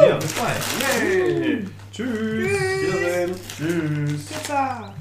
Ja, 0.06 0.16
bis 0.16 0.32
bald. 0.34 0.58
Yay! 1.02 1.66
Tschüss! 1.90 2.50
Wiedersehen! 2.50 3.34
Tschüss! 3.56 4.26
Pizza. 4.26 4.94